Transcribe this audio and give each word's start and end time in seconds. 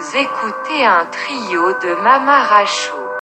Vous 0.00 0.16
écoutez 0.16 0.82
un 0.82 1.04
trio 1.10 1.78
de 1.82 1.94
Mamaracho. 2.02 3.18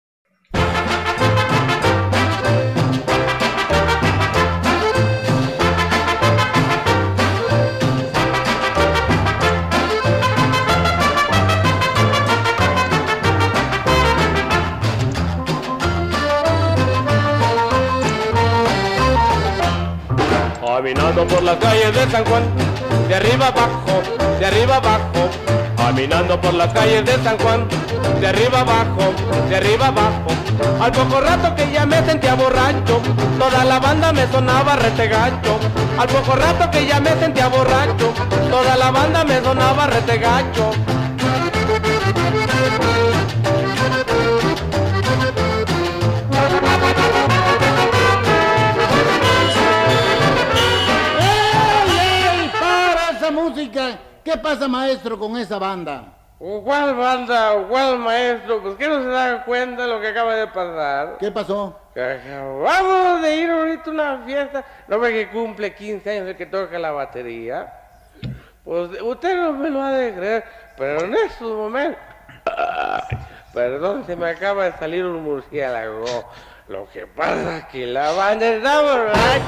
Caminando 20.61 21.27
por 21.27 21.43
las 21.43 21.57
calles 21.57 21.93
de 21.93 22.09
San 22.09 22.23
Juan, 22.23 22.43
de 23.09 23.15
arriba 23.15 23.47
abajo, 23.47 24.01
de 24.39 24.45
arriba 24.45 24.77
abajo. 24.77 25.58
Caminando 25.89 26.39
por 26.39 26.53
las 26.53 26.71
calles 26.71 27.03
de 27.03 27.17
San 27.23 27.35
Juan, 27.39 27.67
de 28.21 28.27
arriba 28.27 28.59
abajo, 28.59 29.11
de 29.49 29.55
arriba 29.55 29.87
abajo. 29.87 30.27
Al 30.79 30.91
poco 30.91 31.19
rato 31.19 31.55
que 31.55 31.71
ya 31.71 31.83
me 31.87 32.05
sentía 32.05 32.35
borracho, 32.35 33.01
toda 33.39 33.65
la 33.65 33.79
banda 33.79 34.13
me 34.13 34.27
sonaba 34.27 34.75
retegacho. 34.75 35.57
Al 35.97 36.07
poco 36.07 36.35
rato 36.35 36.69
que 36.69 36.85
ya 36.85 36.99
me 36.99 37.09
sentía 37.15 37.47
borracho, 37.47 38.13
toda 38.51 38.77
la 38.77 38.91
banda 38.91 39.23
me 39.23 39.41
sonaba 39.41 39.87
retegacho. 39.87 40.69
¡Ey, 51.19 52.43
ey! 52.43 52.51
¡Para 52.59 53.17
esa 53.17 53.31
música! 53.31 54.08
¿Qué 54.31 54.37
pasa, 54.37 54.67
maestro, 54.67 55.17
con 55.17 55.35
esa 55.37 55.57
banda? 55.57 56.03
¿Cuál 56.37 56.93
banda? 56.93 57.55
¿Cuál 57.67 57.97
maestro? 57.97 58.61
Pues 58.61 58.75
que 58.75 58.87
no 58.87 59.01
se 59.01 59.09
da 59.09 59.43
cuenta 59.43 59.81
de 59.81 59.87
lo 59.87 59.99
que 59.99 60.09
acaba 60.09 60.35
de 60.35 60.45
pasar. 60.45 61.17
¿Qué 61.19 61.31
pasó? 61.31 61.75
Que 61.95 62.03
Acabamos 62.03 63.23
de 63.23 63.35
ir 63.37 63.49
ahorita 63.49 63.89
a 63.89 63.93
una 63.93 64.17
fiesta. 64.27 64.63
No 64.87 64.99
ve 64.99 65.13
que 65.13 65.29
cumple 65.31 65.73
15 65.73 66.11
años 66.11 66.27
el 66.27 66.35
que 66.37 66.45
toca 66.45 66.77
la 66.77 66.91
batería. 66.91 67.73
Pues 68.63 69.01
usted 69.01 69.35
no 69.35 69.53
me 69.53 69.71
lo 69.71 69.81
ha 69.81 69.93
de 69.93 70.13
creer, 70.13 70.43
pero 70.77 71.05
en 71.05 71.15
estos 71.15 71.51
momentos. 71.51 71.99
Perdón, 73.51 74.03
se 74.05 74.15
me 74.15 74.29
acaba 74.29 74.65
de 74.65 74.73
salir 74.73 75.05
un 75.05 75.23
murciélago. 75.23 76.05
Lo 76.67 76.87
que 76.89 77.07
pasa 77.07 77.57
es 77.57 77.65
que 77.65 77.87
la 77.87 78.11
banda 78.11 78.45
está 78.45 78.79
borracha. 78.79 79.39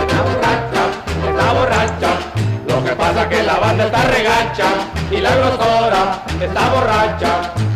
Está 0.00 0.22
borracha, 0.22 1.28
está 1.28 1.52
borracha. 1.54 2.41
Lo 2.72 2.82
que 2.82 2.92
pasa 2.96 3.22
es 3.22 3.28
que 3.28 3.42
la 3.42 3.58
banda 3.58 3.84
está 3.84 4.02
regacha. 4.04 4.68
Y 5.10 5.18
la 5.18 5.36
grosora 5.36 6.22
está 6.40 6.70
borracha. 6.70 7.71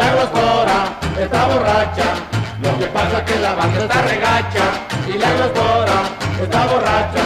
La 0.00 0.12
grosora 0.12 0.78
está 1.18 1.46
borracha. 1.46 2.08
Lo 2.62 2.78
que 2.78 2.86
pasa 2.86 3.18
es 3.18 3.32
que 3.32 3.38
la 3.40 3.54
banda 3.54 3.80
está 3.84 4.02
regacha 4.02 4.64
y 5.06 5.18
la 5.18 5.30
grosora 5.34 5.98
está 6.42 6.66
borracha. 6.66 7.24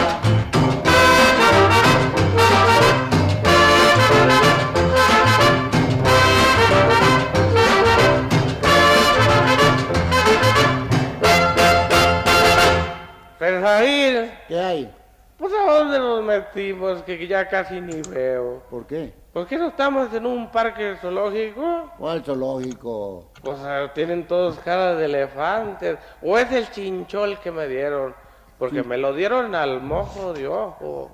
¿Qué 14.47 14.59
hay? 14.59 14.93
pues 15.37 15.51
a 15.53 15.71
dónde 15.73 15.99
nos 15.99 16.23
metimos 16.23 17.01
que 17.03 17.27
ya 17.27 17.47
casi 17.47 17.81
ni 17.81 18.01
veo. 18.09 18.63
¿Por 18.69 18.85
qué? 18.85 19.13
¿Por 19.35 19.47
qué 19.47 19.57
no 19.57 19.67
estamos 19.67 20.13
en 20.13 20.25
un 20.25 20.49
parque 20.49 20.95
zoológico? 21.01 21.91
¿Cuál 21.97 22.23
zoológico? 22.23 23.33
Pues 23.43 23.59
ah, 23.59 23.91
tienen 23.93 24.25
todos 24.25 24.57
cara 24.59 24.95
de 24.95 25.03
elefantes. 25.03 25.97
¿O 26.21 26.37
es 26.37 26.49
el 26.53 26.71
chinchol 26.71 27.37
que 27.41 27.51
me 27.51 27.67
dieron? 27.67 28.15
Porque 28.57 28.81
me 28.81 28.97
lo 28.97 29.13
dieron 29.13 29.53
al 29.53 29.81
mojo 29.81 30.31
de 30.31 30.47
ojo. 30.47 31.11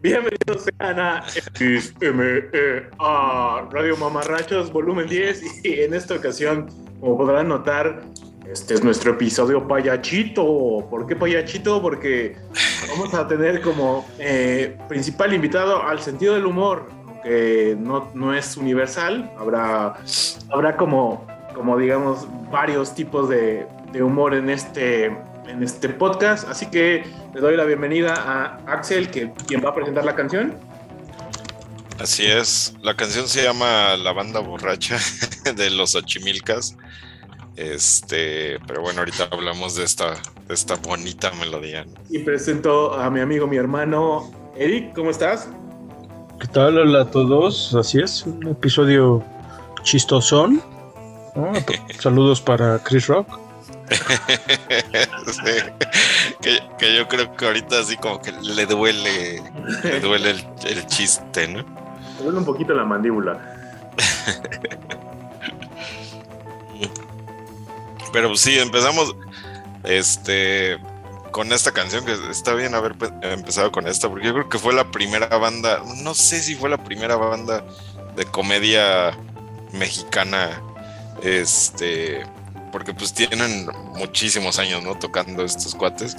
Bienvenidos 0.00 0.64
sean 0.64 0.98
a 0.98 1.22
XME, 1.28 2.90
a 2.98 3.68
Radio 3.70 3.96
Mamarrachos 3.98 4.72
volumen 4.72 5.06
10 5.06 5.64
y 5.64 5.82
en 5.82 5.94
esta 5.94 6.16
ocasión, 6.16 6.66
como 6.98 7.18
podrán 7.18 7.46
notar, 7.46 8.02
este 8.50 8.74
es 8.74 8.82
nuestro 8.82 9.12
episodio 9.12 9.68
payachito. 9.68 10.88
¿Por 10.90 11.06
qué 11.06 11.14
payachito? 11.14 11.80
Porque 11.80 12.36
vamos 12.90 13.14
a 13.14 13.26
tener 13.26 13.60
como 13.60 14.06
eh, 14.18 14.76
principal 14.88 15.32
invitado 15.34 15.82
al 15.82 16.00
sentido 16.00 16.34
del 16.34 16.46
humor, 16.46 16.90
que 17.22 17.76
no, 17.78 18.10
no 18.14 18.34
es 18.34 18.56
universal, 18.56 19.30
habrá, 19.38 19.96
habrá 20.50 20.76
como, 20.76 21.26
como 21.54 21.78
digamos 21.78 22.26
varios 22.50 22.94
tipos 22.94 23.28
de, 23.28 23.66
de 23.92 24.02
humor 24.02 24.34
en 24.34 24.50
este, 24.50 25.06
en 25.06 25.62
este 25.62 25.88
podcast, 25.90 26.48
así 26.48 26.66
que 26.66 27.04
le 27.34 27.40
doy 27.40 27.56
la 27.56 27.64
bienvenida 27.64 28.14
a 28.14 28.72
Axel, 28.72 29.10
que, 29.10 29.32
quien 29.46 29.64
va 29.64 29.70
a 29.70 29.74
presentar 29.74 30.04
la 30.04 30.14
canción. 30.14 30.56
Así 31.98 32.24
es, 32.24 32.74
la 32.80 32.94
canción 32.94 33.28
se 33.28 33.42
llama 33.42 33.96
La 33.98 34.12
banda 34.12 34.40
borracha 34.40 34.98
de 35.54 35.70
los 35.70 35.94
Ochimilcas. 35.94 36.76
Este, 37.56 38.58
pero 38.66 38.80
bueno, 38.82 39.00
ahorita 39.00 39.28
hablamos 39.30 39.74
de 39.76 39.84
esta, 39.84 40.14
de 40.48 40.54
esta 40.54 40.76
bonita 40.76 41.30
melodía. 41.32 41.84
Y 42.08 42.20
presento 42.20 42.94
a 42.94 43.10
mi 43.10 43.20
amigo, 43.20 43.46
mi 43.46 43.56
hermano 43.56 44.30
Eric, 44.56 44.94
¿cómo 44.94 45.10
estás? 45.10 45.48
¿Qué 46.40 46.46
tal? 46.48 46.78
Hola 46.78 47.02
a 47.02 47.10
todos. 47.10 47.74
Así 47.74 48.00
es, 48.00 48.24
un 48.24 48.48
episodio 48.48 49.22
chistosón. 49.82 50.62
¿no? 51.36 51.52
Saludos 51.98 52.40
para 52.40 52.78
Chris 52.78 53.06
Rock. 53.06 53.38
Sí, 55.26 55.52
que, 56.40 56.58
que 56.78 56.96
yo 56.96 57.06
creo 57.06 57.36
que 57.36 57.46
ahorita 57.46 57.78
así 57.80 57.96
como 57.96 58.20
que 58.20 58.32
le 58.32 58.66
duele, 58.66 59.42
le 59.84 60.00
duele 60.00 60.30
el, 60.30 60.44
el 60.66 60.86
chiste, 60.86 61.46
¿no? 61.46 61.62
Me 62.16 62.24
duele 62.24 62.38
un 62.38 62.44
poquito 62.44 62.74
la 62.74 62.84
mandíbula. 62.84 63.38
Pero 68.12 68.36
sí, 68.36 68.58
empezamos 68.58 69.14
este 69.84 70.78
con 71.30 71.52
esta 71.52 71.70
canción 71.70 72.04
que 72.04 72.16
está 72.30 72.54
bien 72.54 72.74
haber 72.74 72.96
pe- 72.98 73.10
empezado 73.22 73.70
con 73.70 73.86
esta 73.86 74.08
porque 74.08 74.26
yo 74.26 74.32
creo 74.34 74.48
que 74.48 74.58
fue 74.58 74.74
la 74.74 74.90
primera 74.90 75.28
banda, 75.38 75.80
no 76.02 76.12
sé 76.12 76.42
si 76.42 76.56
fue 76.56 76.68
la 76.68 76.82
primera 76.82 77.14
banda 77.16 77.64
de 78.16 78.24
comedia 78.24 79.16
mexicana 79.72 80.60
este 81.22 82.26
porque 82.72 82.92
pues 82.94 83.12
tienen 83.14 83.68
muchísimos 83.94 84.58
años, 84.58 84.82
¿no? 84.82 84.96
tocando 84.98 85.44
estos 85.44 85.74
cuates. 85.74 86.16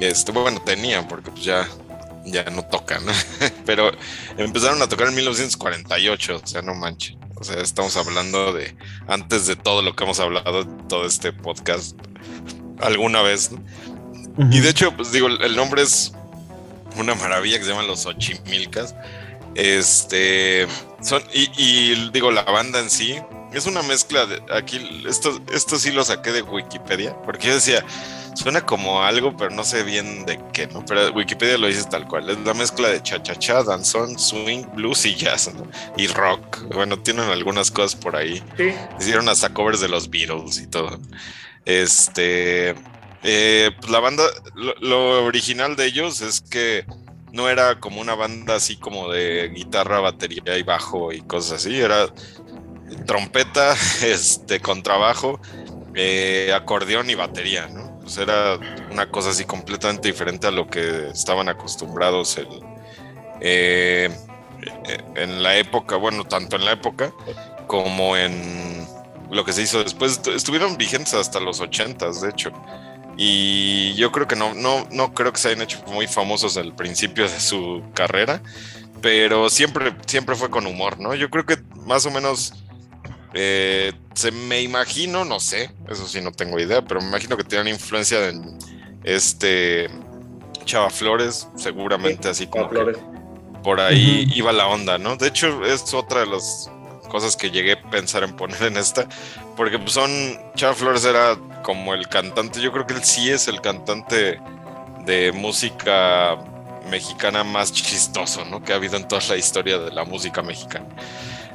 Este, 0.00 0.32
bueno, 0.32 0.60
tenían 0.60 1.06
porque 1.08 1.30
pues 1.30 1.44
ya 1.44 1.66
ya 2.26 2.44
no 2.44 2.62
tocan, 2.64 3.02
pero 3.66 3.92
empezaron 4.38 4.80
a 4.82 4.88
tocar 4.88 5.08
en 5.08 5.14
1948, 5.14 6.40
o 6.42 6.46
sea, 6.46 6.62
no 6.62 6.74
manches. 6.74 7.16
O 7.36 7.44
sea, 7.44 7.60
estamos 7.60 7.96
hablando 7.96 8.52
de 8.52 8.76
antes 9.06 9.46
de 9.46 9.56
todo 9.56 9.82
lo 9.82 9.94
que 9.94 10.04
hemos 10.04 10.20
hablado 10.20 10.62
en 10.62 10.88
todo 10.88 11.06
este 11.06 11.32
podcast 11.32 11.96
alguna 12.80 13.22
vez. 13.22 13.50
¿no? 13.52 14.54
Y 14.54 14.60
de 14.60 14.70
hecho, 14.70 14.96
pues 14.96 15.12
digo, 15.12 15.28
el 15.28 15.56
nombre 15.56 15.82
es 15.82 16.12
una 16.96 17.14
maravilla 17.14 17.58
que 17.58 17.64
se 17.64 17.70
llaman 17.70 17.86
los 17.86 18.06
Ochimilcas. 18.06 18.94
Este 19.54 20.66
son, 21.02 21.22
y, 21.32 21.50
y 21.56 22.10
digo, 22.10 22.30
la 22.30 22.42
banda 22.42 22.80
en 22.80 22.90
sí, 22.90 23.16
es 23.52 23.66
una 23.66 23.82
mezcla 23.82 24.26
de 24.26 24.42
aquí, 24.52 25.02
esto, 25.06 25.40
esto 25.52 25.78
sí 25.78 25.92
lo 25.92 26.04
saqué 26.04 26.32
de 26.32 26.42
Wikipedia, 26.42 27.16
porque 27.22 27.48
yo 27.48 27.54
decía, 27.54 27.84
suena 28.34 28.64
como 28.64 29.02
algo, 29.02 29.36
pero 29.36 29.50
no 29.50 29.64
sé 29.64 29.82
bien 29.82 30.26
de 30.26 30.40
qué, 30.52 30.66
¿no? 30.66 30.84
Pero 30.84 31.12
Wikipedia 31.12 31.58
lo 31.58 31.66
dice 31.66 31.84
tal 31.90 32.06
cual, 32.06 32.28
es 32.30 32.38
la 32.38 32.54
mezcla 32.54 32.88
de 32.88 33.02
cha-cha-cha, 33.02 33.62
danzón, 33.62 34.18
swing, 34.18 34.64
blues 34.74 35.06
y 35.06 35.14
jazz, 35.14 35.52
¿no? 35.54 35.68
Y 35.96 36.06
rock, 36.08 36.62
bueno, 36.74 36.98
tienen 36.98 37.30
algunas 37.30 37.70
cosas 37.70 37.94
por 37.98 38.16
ahí. 38.16 38.42
Sí. 38.56 38.72
Hicieron 39.00 39.28
hasta 39.28 39.52
covers 39.52 39.80
de 39.80 39.88
los 39.88 40.10
Beatles 40.10 40.58
y 40.58 40.66
todo. 40.66 41.00
Este, 41.64 42.74
eh, 43.22 43.70
pues 43.80 43.90
la 43.90 44.00
banda, 44.00 44.24
lo, 44.54 44.74
lo 44.80 45.24
original 45.24 45.76
de 45.76 45.86
ellos 45.86 46.20
es 46.20 46.40
que 46.40 46.84
no 47.32 47.48
era 47.48 47.80
como 47.80 48.00
una 48.00 48.14
banda 48.14 48.54
así 48.54 48.76
como 48.76 49.10
de 49.10 49.48
guitarra, 49.48 49.98
batería 50.00 50.56
y 50.56 50.62
bajo 50.62 51.12
y 51.12 51.20
cosas 51.22 51.64
así, 51.64 51.80
era 51.80 52.06
trompeta, 53.06 53.76
este, 54.02 54.60
contrabajo, 54.60 55.40
eh, 55.94 56.52
acordeón 56.54 57.10
y 57.10 57.14
batería, 57.14 57.68
¿no? 57.68 57.93
Pues 58.04 58.18
era 58.18 58.58
una 58.92 59.10
cosa 59.10 59.30
así 59.30 59.44
completamente 59.44 60.08
diferente 60.08 60.46
a 60.46 60.50
lo 60.50 60.68
que 60.68 61.08
estaban 61.08 61.48
acostumbrados 61.48 62.36
el, 62.36 62.48
eh, 63.40 64.10
en 65.16 65.42
la 65.42 65.56
época, 65.56 65.96
bueno, 65.96 66.24
tanto 66.24 66.56
en 66.56 66.64
la 66.64 66.72
época 66.72 67.12
como 67.66 68.16
en 68.16 68.86
lo 69.30 69.44
que 69.44 69.52
se 69.52 69.62
hizo 69.62 69.82
después. 69.82 70.20
Estuvieron 70.28 70.76
vigentes 70.76 71.14
hasta 71.14 71.40
los 71.40 71.60
ochentas, 71.60 72.20
de 72.20 72.30
hecho. 72.30 72.52
Y 73.16 73.94
yo 73.94 74.12
creo 74.12 74.26
que 74.26 74.36
no, 74.36 74.54
no, 74.54 74.86
no 74.90 75.14
creo 75.14 75.32
que 75.32 75.38
se 75.38 75.48
hayan 75.48 75.62
hecho 75.62 75.82
muy 75.86 76.06
famosos 76.06 76.56
al 76.56 76.74
principio 76.74 77.24
de 77.24 77.40
su 77.40 77.82
carrera, 77.94 78.42
pero 79.00 79.48
siempre, 79.50 79.94
siempre 80.06 80.34
fue 80.34 80.50
con 80.50 80.66
humor, 80.66 80.98
¿no? 80.98 81.14
Yo 81.14 81.30
creo 81.30 81.46
que 81.46 81.58
más 81.86 82.06
o 82.06 82.10
menos 82.10 82.63
eh, 83.34 83.92
se 84.14 84.30
me 84.30 84.62
imagino, 84.62 85.24
no 85.24 85.40
sé, 85.40 85.70
eso 85.90 86.06
sí 86.06 86.20
no 86.20 86.30
tengo 86.30 86.58
idea, 86.60 86.82
pero 86.82 87.00
me 87.00 87.08
imagino 87.08 87.36
que 87.36 87.42
tenían 87.42 87.66
influencia 87.66 88.20
de 88.20 88.40
este 89.02 89.90
Chava 90.64 90.88
Flores, 90.88 91.48
seguramente 91.56 92.28
así 92.28 92.46
como 92.46 92.68
Flores. 92.68 92.96
por 93.64 93.80
ahí 93.80 94.30
iba 94.34 94.52
la 94.52 94.68
onda, 94.68 94.98
¿no? 94.98 95.16
De 95.16 95.26
hecho, 95.26 95.64
es 95.64 95.92
otra 95.92 96.20
de 96.20 96.26
las 96.26 96.70
cosas 97.08 97.36
que 97.36 97.50
llegué 97.50 97.72
a 97.72 97.90
pensar 97.90 98.22
en 98.22 98.36
poner 98.36 98.62
en 98.62 98.76
esta, 98.76 99.08
porque 99.56 99.80
pues, 99.80 99.92
son, 99.92 100.10
Chava 100.54 100.74
Flores 100.74 101.04
era 101.04 101.36
como 101.64 101.92
el 101.92 102.08
cantante, 102.08 102.60
yo 102.60 102.70
creo 102.70 102.86
que 102.86 102.94
él 102.94 103.02
sí 103.02 103.30
es 103.30 103.48
el 103.48 103.60
cantante 103.60 104.38
de 105.04 105.32
música 105.32 106.38
mexicana 106.88 107.42
más 107.42 107.72
chistoso, 107.72 108.44
¿no? 108.44 108.62
Que 108.62 108.72
ha 108.72 108.76
habido 108.76 108.96
en 108.96 109.08
toda 109.08 109.22
la 109.28 109.36
historia 109.36 109.78
de 109.78 109.90
la 109.90 110.04
música 110.04 110.40
mexicana. 110.40 110.86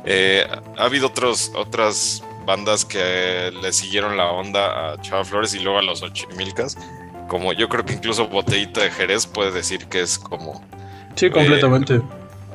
Eh, 0.05 0.47
ha 0.77 0.83
habido 0.83 1.07
otros, 1.07 1.51
otras 1.55 2.23
bandas 2.45 2.85
que 2.85 3.51
le 3.61 3.71
siguieron 3.73 4.17
la 4.17 4.31
onda 4.31 4.93
a 4.93 5.01
Chava 5.01 5.23
Flores 5.25 5.53
y 5.53 5.59
luego 5.59 5.79
a 5.79 5.81
los 5.83 6.01
Ochimilcas, 6.01 6.77
como 7.27 7.53
yo 7.53 7.69
creo 7.69 7.85
que 7.85 7.93
incluso 7.93 8.27
Botellita 8.27 8.81
de 8.81 8.89
Jerez 8.91 9.27
puede 9.27 9.51
decir 9.51 9.85
que 9.87 10.01
es 10.01 10.17
como 10.17 10.63
Sí, 11.15 11.29
completamente. 11.29 12.01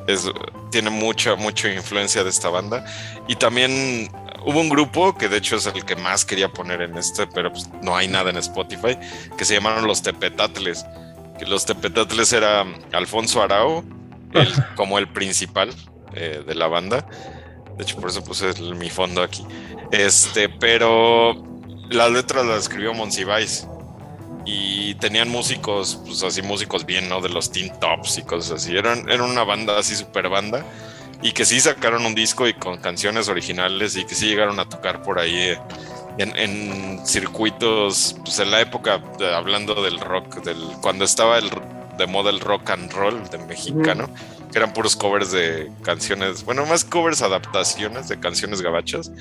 es, 0.07 0.29
tiene 0.71 0.89
mucha, 0.89 1.35
mucha 1.35 1.71
influencia 1.71 2.23
de 2.23 2.29
esta 2.29 2.49
banda. 2.49 2.83
Y 3.27 3.35
también 3.35 4.09
hubo 4.45 4.59
un 4.59 4.69
grupo 4.69 5.15
que 5.17 5.29
de 5.29 5.37
hecho 5.37 5.55
es 5.55 5.65
el 5.67 5.85
que 5.85 5.95
más 5.95 6.25
quería 6.25 6.49
poner 6.51 6.81
en 6.81 6.97
este, 6.97 7.25
pero 7.27 7.51
pues, 7.51 7.69
no 7.81 7.95
hay 7.95 8.07
nada 8.07 8.31
en 8.31 8.37
Spotify, 8.37 8.97
que 9.37 9.45
se 9.45 9.53
llamaron 9.53 9.87
los 9.87 10.01
Tepetatles. 10.01 10.85
Que 11.39 11.45
los 11.45 11.65
Tepetatles 11.65 12.33
era 12.33 12.65
Alfonso 12.91 13.41
Arao, 13.41 13.83
el- 14.33 14.53
como 14.75 14.97
el 14.97 15.07
principal 15.07 15.69
eh, 16.13 16.43
de 16.45 16.55
la 16.55 16.67
banda. 16.67 17.05
De 17.77 17.83
hecho, 17.83 17.97
por 17.97 18.09
eso 18.09 18.23
puse 18.23 18.49
el- 18.51 18.75
mi 18.75 18.89
fondo 18.89 19.21
aquí. 19.21 19.45
Este, 19.91 20.47
pero 20.49 21.35
las 21.89 22.11
letras 22.11 22.45
las 22.45 22.59
escribió 22.63 22.93
Monsiváis. 22.93 23.67
Y 24.47 24.93
tenían 24.95 25.29
músicos, 25.29 25.99
pues 26.05 26.21
así 26.21 26.43
músicos 26.43 26.85
bien, 26.85 27.09
¿no? 27.09 27.19
De 27.19 27.29
los 27.29 27.51
Teen 27.51 27.71
Tops 27.79 28.19
y 28.19 28.21
cosas 28.21 28.61
así. 28.61 28.77
Eran, 28.77 29.09
eran 29.09 29.21
una 29.29 29.43
banda 29.43 29.79
así, 29.79 29.95
super 29.95 30.29
banda. 30.29 30.63
Y 31.23 31.31
que 31.31 31.45
sí 31.45 31.59
sacaron 31.59 32.05
un 32.05 32.13
disco 32.13 32.47
y 32.47 32.53
con 32.53 32.77
canciones 32.77 33.27
originales 33.27 33.95
y 33.95 34.05
que 34.05 34.13
sí 34.13 34.27
llegaron 34.27 34.59
a 34.59 34.69
tocar 34.69 35.01
por 35.01 35.17
ahí 35.17 35.35
eh, 35.35 35.59
en, 36.19 36.37
en 36.37 37.07
circuitos, 37.07 38.15
pues 38.23 38.37
en 38.39 38.51
la 38.51 38.61
época, 38.61 38.99
de- 39.17 39.33
hablando 39.33 39.81
del 39.81 39.99
rock, 39.99 40.43
del, 40.43 40.61
cuando 40.81 41.05
estaba 41.05 41.39
el, 41.39 41.49
de 41.97 42.05
moda 42.05 42.29
el 42.29 42.39
rock 42.39 42.69
and 42.69 42.91
roll 42.93 43.27
de 43.29 43.39
mexicano, 43.39 44.07
que 44.55 44.59
eran 44.59 44.71
puros 44.71 44.95
covers 44.95 45.33
de 45.33 45.69
canciones, 45.81 46.45
bueno, 46.45 46.65
más 46.65 46.85
covers, 46.85 47.21
adaptaciones 47.21 48.07
de 48.07 48.21
canciones 48.21 48.61
gabachas. 48.61 49.11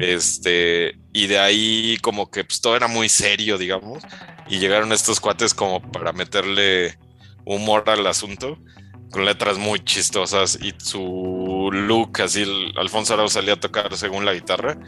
Este, 0.00 0.96
y 1.12 1.26
de 1.26 1.38
ahí 1.38 1.98
como 2.00 2.30
que 2.30 2.44
pues, 2.44 2.62
todo 2.62 2.74
era 2.74 2.88
muy 2.88 3.10
serio, 3.10 3.58
digamos, 3.58 4.02
y 4.48 4.58
llegaron 4.60 4.90
estos 4.92 5.20
cuates 5.20 5.52
como 5.52 5.82
para 5.92 6.14
meterle 6.14 6.96
humor 7.44 7.90
al 7.90 8.06
asunto, 8.06 8.56
con 9.10 9.26
letras 9.26 9.58
muy 9.58 9.80
chistosas 9.84 10.58
y 10.62 10.72
su 10.78 11.68
look, 11.70 12.22
así, 12.22 12.40
el- 12.42 12.72
Alfonso 12.78 13.12
Arau 13.12 13.28
salía 13.28 13.52
a 13.54 13.60
tocar 13.60 13.94
según 13.98 14.24
la 14.24 14.32
guitarra, 14.32 14.78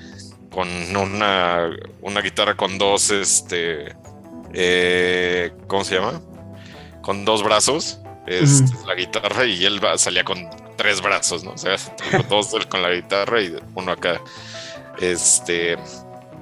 con 0.51 0.69
una, 0.97 1.69
una 2.01 2.23
guitarra 2.23 2.57
con 2.57 2.79
dos, 2.79 3.11
este, 3.11 3.95
eh, 4.55 5.53
¿cómo 5.67 5.85
se 5.85 5.97
llama? 5.97 6.23
Con 7.03 7.27
dos 7.27 7.43
brazos, 7.43 8.01
es 8.27 8.63
la 8.85 8.95
guitarra, 8.95 9.45
y 9.47 9.65
él 9.65 9.85
va- 9.85 9.97
salía 9.99 10.25
con 10.25 10.49
tres 10.77 11.01
brazos, 11.01 11.45
¿no? 11.45 11.53
O 11.53 11.59
sea, 11.59 11.77
dos 12.29 12.55
con 12.69 12.83
la 12.83 12.91
guitarra 12.91 13.41
y 13.41 13.57
uno 13.75 13.93
acá 13.93 14.21
este 15.01 15.77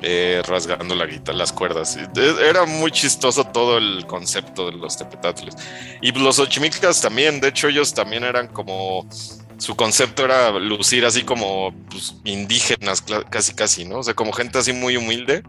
eh, 0.03 0.43
rasgando 0.47 0.95
la 0.95 1.07
guitarra, 1.07 1.39
las 1.39 1.53
cuerdas. 1.53 1.97
Era 2.17 2.67
muy 2.67 2.91
chistoso 2.91 3.45
todo 3.45 3.79
el 3.79 4.07
concepto 4.07 4.71
de 4.71 4.77
los 4.77 4.97
tepetatles. 4.99 5.55
Y 6.03 6.13
los 6.13 6.39
ochimilcas 6.39 7.01
también, 7.01 7.41
de 7.41 7.49
hecho 7.49 7.69
ellos 7.69 7.95
también 7.95 8.25
eran 8.25 8.49
como 8.49 9.09
su 9.57 9.77
concepto 9.77 10.25
era 10.25 10.51
lucir 10.59 11.07
así 11.07 11.23
como 11.23 11.73
pues, 11.89 12.17
indígenas, 12.25 13.03
casi 13.31 13.55
casi, 13.55 13.85
¿no? 13.85 13.99
O 14.01 14.03
sea, 14.03 14.15
como 14.15 14.33
gente 14.33 14.59
así 14.59 14.73
muy 14.73 14.97
humilde. 14.97 15.43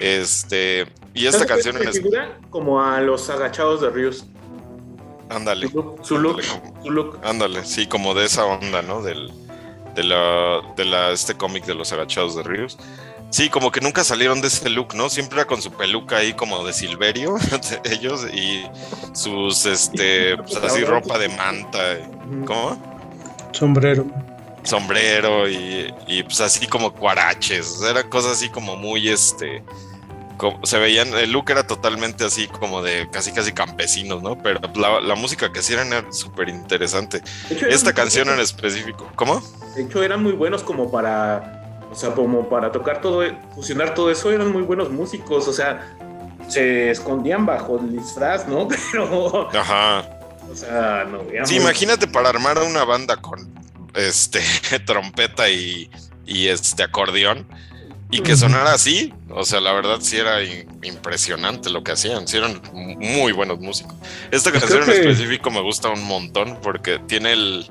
Este, 0.00 0.86
y 1.14 1.26
esta 1.26 1.40
¿Sabes 1.46 1.52
canción 1.52 1.76
en 1.82 1.92
figura? 1.92 2.38
Como 2.50 2.82
a 2.82 3.00
los 3.00 3.30
agachados 3.30 3.80
de 3.80 3.90
Ríos. 3.90 4.26
Ándale. 5.30 5.68
Su 5.68 5.76
look, 5.82 6.04
su 6.04 6.18
look, 6.18 6.40
Ándale, 6.40 6.48
como- 6.70 6.82
su 6.84 6.90
look. 6.90 7.18
Ándale, 7.24 7.64
sí, 7.64 7.86
como 7.86 8.14
de 8.14 8.24
esa 8.26 8.44
onda, 8.44 8.82
¿no? 8.82 9.02
Del, 9.02 9.30
de 9.94 10.04
la, 10.04 10.60
de 10.76 10.84
la, 10.84 11.10
este 11.10 11.34
cómic 11.34 11.64
de 11.64 11.74
los 11.74 11.92
agachados 11.92 12.36
de 12.36 12.42
Ríos. 12.42 12.78
Sí, 13.30 13.50
como 13.50 13.72
que 13.72 13.80
nunca 13.80 14.04
salieron 14.04 14.40
de 14.40 14.46
ese 14.48 14.68
look, 14.70 14.94
¿no? 14.94 15.08
Siempre 15.10 15.38
era 15.40 15.46
con 15.46 15.60
su 15.60 15.72
peluca 15.72 16.18
ahí 16.18 16.32
como 16.32 16.64
de 16.64 16.72
Silverio, 16.72 17.34
de 17.82 17.92
ellos, 17.92 18.24
y 18.32 18.62
sus, 19.14 19.66
este, 19.66 20.36
pues 20.36 20.56
así 20.56 20.84
ropa 20.84 21.18
de 21.18 21.28
manta, 21.30 21.98
¿cómo? 22.46 22.76
Sombrero. 23.52 24.06
Sombrero 24.62 25.48
y, 25.48 25.92
y 26.06 26.22
pues 26.24 26.40
así 26.40 26.66
como 26.66 26.92
cuaraches, 26.92 27.66
o 27.76 27.78
sea, 27.82 27.90
eran 27.90 28.08
cosas 28.08 28.32
así 28.32 28.48
como 28.48 28.76
muy, 28.76 29.08
este, 29.08 29.62
como- 30.36 30.64
se 30.64 30.78
veían, 30.78 31.08
el 31.14 31.32
look 31.32 31.50
era 31.50 31.66
totalmente 31.66 32.24
así 32.24 32.46
como 32.48 32.82
de 32.82 33.08
casi 33.10 33.32
casi 33.32 33.52
campesinos, 33.52 34.22
¿no? 34.22 34.36
Pero 34.42 34.60
la, 34.74 35.00
la 35.00 35.14
música 35.14 35.52
que 35.52 35.60
hacían 35.60 35.92
era 35.92 36.12
súper 36.12 36.48
interesante. 36.48 37.22
Esta 37.68 37.92
canción 37.92 38.28
en 38.28 38.40
específico, 38.40 39.10
¿cómo? 39.16 39.42
De 39.74 39.82
hecho, 39.82 40.02
eran 40.02 40.22
muy 40.22 40.32
buenos 40.32 40.62
como 40.62 40.90
para. 40.90 41.52
O 41.90 41.94
sea, 41.94 42.10
como 42.14 42.48
para 42.48 42.72
tocar 42.72 43.00
todo, 43.00 43.22
fusionar 43.54 43.94
todo 43.94 44.10
eso, 44.10 44.30
eran 44.32 44.52
muy 44.52 44.62
buenos 44.62 44.90
músicos. 44.90 45.48
O 45.48 45.52
sea, 45.52 45.96
se 46.48 46.90
escondían 46.90 47.46
bajo 47.46 47.78
el 47.78 47.92
disfraz, 47.96 48.46
¿no? 48.48 48.68
Pero. 48.92 49.48
Ajá. 49.56 50.04
O 50.50 50.54
sea, 50.54 51.04
no. 51.10 51.22
eran 51.30 51.46
Sí, 51.46 51.56
imagínate 51.56 52.06
para 52.06 52.28
armar 52.28 52.58
una 52.58 52.84
banda 52.84 53.16
con 53.16 53.48
este 53.94 54.40
trompeta 54.86 55.48
y, 55.48 55.90
y 56.26 56.48
este 56.48 56.82
acordeón 56.82 57.46
y 58.10 58.20
que 58.20 58.36
sonara 58.36 58.72
así, 58.72 59.12
o 59.30 59.44
sea, 59.44 59.60
la 59.60 59.72
verdad 59.72 59.96
sí 60.00 60.16
era 60.16 60.38
impresionante 60.82 61.70
lo 61.70 61.82
que 61.82 61.92
hacían, 61.92 62.26
sí 62.28 62.36
eran 62.36 62.60
muy 62.72 63.32
buenos 63.32 63.58
músicos. 63.58 63.94
Esta 64.30 64.50
Pues 64.50 64.62
canción 64.62 64.84
en 64.84 64.90
específico 64.90 65.50
me 65.50 65.60
gusta 65.60 65.88
un 65.90 66.04
montón 66.04 66.58
porque 66.62 66.98
tiene 67.00 67.32
el, 67.32 67.66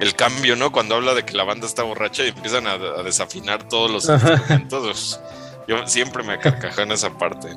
el 0.00 0.14
cambio, 0.14 0.54
¿no? 0.56 0.70
Cuando 0.70 0.96
habla 0.96 1.14
de 1.14 1.24
que 1.24 1.34
la 1.34 1.44
banda 1.44 1.66
está 1.66 1.82
borracha 1.82 2.24
y 2.24 2.28
empiezan 2.28 2.66
a, 2.66 2.72
a 2.72 3.02
desafinar 3.02 3.66
todos 3.68 3.90
los 3.90 4.08
Ajá. 4.08 4.34
instrumentos. 4.34 4.82
pues, 4.82 5.20
Yo 5.68 5.86
siempre 5.86 6.22
me 6.22 6.38
carcajé 6.38 6.82
en 6.82 6.92
esa 6.92 7.10
parte. 7.16 7.48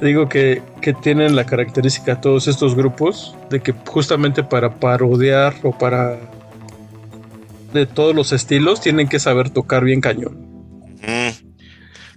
Digo 0.00 0.28
que, 0.28 0.62
que 0.80 0.92
tienen 0.94 1.36
la 1.36 1.44
característica 1.46 2.20
todos 2.20 2.48
estos 2.48 2.74
grupos 2.74 3.36
de 3.50 3.60
que 3.60 3.72
justamente 3.86 4.42
para 4.42 4.74
parodiar 4.74 5.54
o 5.62 5.70
para 5.76 6.18
de 7.72 7.86
todos 7.86 8.14
los 8.14 8.32
estilos 8.32 8.80
tienen 8.80 9.08
que 9.08 9.18
saber 9.18 9.50
tocar 9.50 9.84
bien 9.84 10.00
cañón. 10.00 10.36
Mm. 11.00 11.52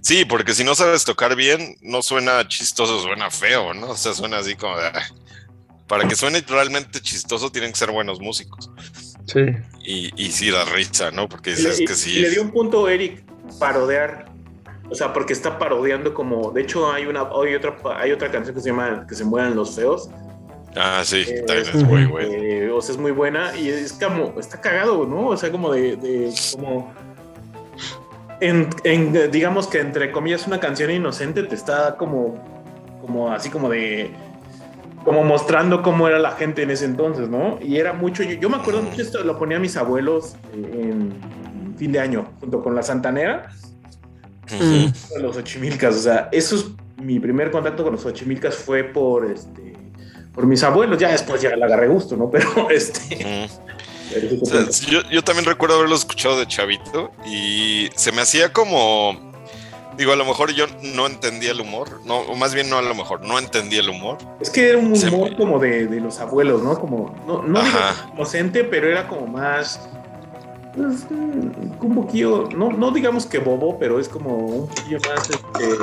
Sí, 0.00 0.24
porque 0.24 0.54
si 0.54 0.62
no 0.62 0.74
sabes 0.74 1.04
tocar 1.04 1.34
bien, 1.34 1.76
no 1.82 2.00
suena 2.02 2.46
chistoso, 2.46 3.00
suena 3.02 3.30
feo, 3.30 3.74
¿no? 3.74 3.90
O 3.90 3.96
sea, 3.96 4.14
suena 4.14 4.38
así 4.38 4.54
como 4.54 4.76
de... 4.76 4.86
"Ah". 4.86 5.02
Para 5.88 6.06
que 6.08 6.16
suene 6.16 6.42
realmente 6.46 7.00
chistoso 7.00 7.50
tienen 7.50 7.72
que 7.72 7.78
ser 7.78 7.90
buenos 7.90 8.20
músicos. 8.20 8.70
Sí. 9.26 9.40
Y, 9.84 10.10
y 10.20 10.30
sí 10.32 10.50
da 10.50 10.64
risa, 10.64 11.10
¿no? 11.10 11.28
Porque 11.28 11.50
dices 11.50 11.78
le, 11.80 11.86
que 11.86 11.94
sí. 11.94 12.18
le 12.20 12.30
dio 12.30 12.42
un 12.42 12.50
punto 12.50 12.88
Eric 12.88 13.24
parodiar. 13.58 14.32
O 14.90 14.94
sea, 14.94 15.12
porque 15.12 15.32
está 15.32 15.58
parodiando 15.58 16.14
como. 16.14 16.50
De 16.52 16.62
hecho, 16.62 16.92
hay 16.92 17.06
una 17.06 17.22
hay 17.22 17.54
otra, 17.54 17.76
hay 17.96 18.12
otra 18.12 18.30
canción 18.30 18.54
que 18.54 18.60
se 18.60 18.68
llama 18.70 19.06
Que 19.08 19.14
se 19.14 19.24
mueran 19.24 19.54
los 19.54 19.74
feos. 19.74 20.08
Ah, 20.76 21.02
sí, 21.04 21.24
Eh, 21.26 21.42
también 21.46 21.68
es 21.74 21.82
muy 21.84 22.04
bueno. 22.04 22.28
Eh, 22.32 22.70
o 22.70 22.80
sea, 22.82 22.94
es 22.94 23.00
muy 23.00 23.10
buena 23.12 23.56
y 23.56 23.68
es 23.68 23.92
como. 23.94 24.38
Está 24.38 24.60
cagado, 24.60 25.06
¿no? 25.06 25.28
O 25.28 25.36
sea, 25.36 25.50
como 25.50 25.72
de. 25.72 25.96
de- 25.96 26.32
como. 26.54 26.92
En, 28.40 28.68
en, 28.84 29.30
digamos 29.30 29.66
que 29.66 29.80
entre 29.80 30.12
comillas 30.12 30.46
una 30.46 30.60
canción 30.60 30.90
inocente 30.90 31.42
te 31.44 31.54
está 31.54 31.96
como. 31.96 32.34
Como 33.00 33.32
así 33.32 33.48
como 33.50 33.68
de. 33.70 34.10
Como 35.04 35.22
mostrando 35.22 35.82
cómo 35.82 36.08
era 36.08 36.18
la 36.18 36.32
gente 36.32 36.62
en 36.62 36.70
ese 36.70 36.84
entonces, 36.84 37.28
¿no? 37.28 37.58
Y 37.62 37.76
era 37.76 37.92
mucho. 37.92 38.22
Yo, 38.22 38.32
yo 38.32 38.50
me 38.50 38.56
acuerdo 38.56 38.82
mucho 38.82 39.00
esto, 39.00 39.22
lo 39.22 39.38
ponía 39.38 39.56
a 39.56 39.60
mis 39.60 39.76
abuelos 39.76 40.36
en 40.52 41.14
fin 41.78 41.92
de 41.92 42.00
año, 42.00 42.26
junto 42.40 42.62
con 42.62 42.74
la 42.74 42.82
Santanera. 42.82 43.50
Los 45.20 45.36
Xochimilcas, 45.36 45.94
o 45.96 45.98
sea, 46.00 46.28
eso 46.32 46.56
es 46.56 46.66
mi 47.02 47.18
primer 47.20 47.50
contacto 47.50 47.82
con 47.84 47.92
los 47.92 48.02
Xochimilcas 48.02 48.54
fue 48.56 48.84
por 48.84 49.26
este 49.30 49.65
por 50.36 50.46
mis 50.46 50.62
abuelos, 50.62 50.98
ya 50.98 51.08
después 51.10 51.40
ya 51.42 51.56
le 51.56 51.64
agarré 51.64 51.88
gusto, 51.88 52.16
¿no? 52.16 52.30
Pero 52.30 52.70
este 52.70 53.48
O 54.40 54.46
sea, 54.46 54.68
yo, 54.88 55.00
yo 55.10 55.24
también 55.24 55.46
recuerdo 55.46 55.76
haberlo 55.76 55.96
escuchado 55.96 56.38
de 56.38 56.46
chavito 56.46 57.10
y 57.26 57.88
se 57.96 58.12
me 58.12 58.22
hacía 58.22 58.52
como. 58.52 59.18
Digo, 59.96 60.12
a 60.12 60.16
lo 60.16 60.26
mejor 60.26 60.52
yo 60.52 60.66
no 60.82 61.06
entendía 61.06 61.52
el 61.52 61.60
humor, 61.62 62.02
no, 62.04 62.18
o 62.18 62.36
más 62.36 62.52
bien 62.54 62.68
no 62.68 62.76
a 62.76 62.82
lo 62.82 62.94
mejor, 62.94 63.22
no 63.24 63.38
entendía 63.38 63.80
el 63.80 63.88
humor. 63.88 64.18
es 64.42 64.50
que 64.50 64.68
era 64.68 64.78
un 64.78 64.92
humor 64.92 65.30
me- 65.30 65.36
como 65.38 65.58
de, 65.58 65.86
de 65.86 66.00
los 66.02 66.20
abuelos, 66.20 66.62
¿no? 66.62 66.78
Como, 66.78 67.14
no, 67.26 67.42
no 67.42 67.62
digo 67.64 67.78
inocente, 68.14 68.62
pero 68.64 68.90
era 68.90 69.08
como 69.08 69.26
más 69.26 69.88
pues, 70.76 71.06
un 71.10 71.94
poquillo, 71.94 72.48
no, 72.54 72.70
no 72.70 72.90
digamos 72.90 73.24
que 73.24 73.38
bobo, 73.38 73.78
pero 73.78 73.98
es 73.98 74.08
como 74.08 74.36
un 74.36 74.68
poquillo 74.68 74.98
más 75.08 75.30
este, 75.30 75.78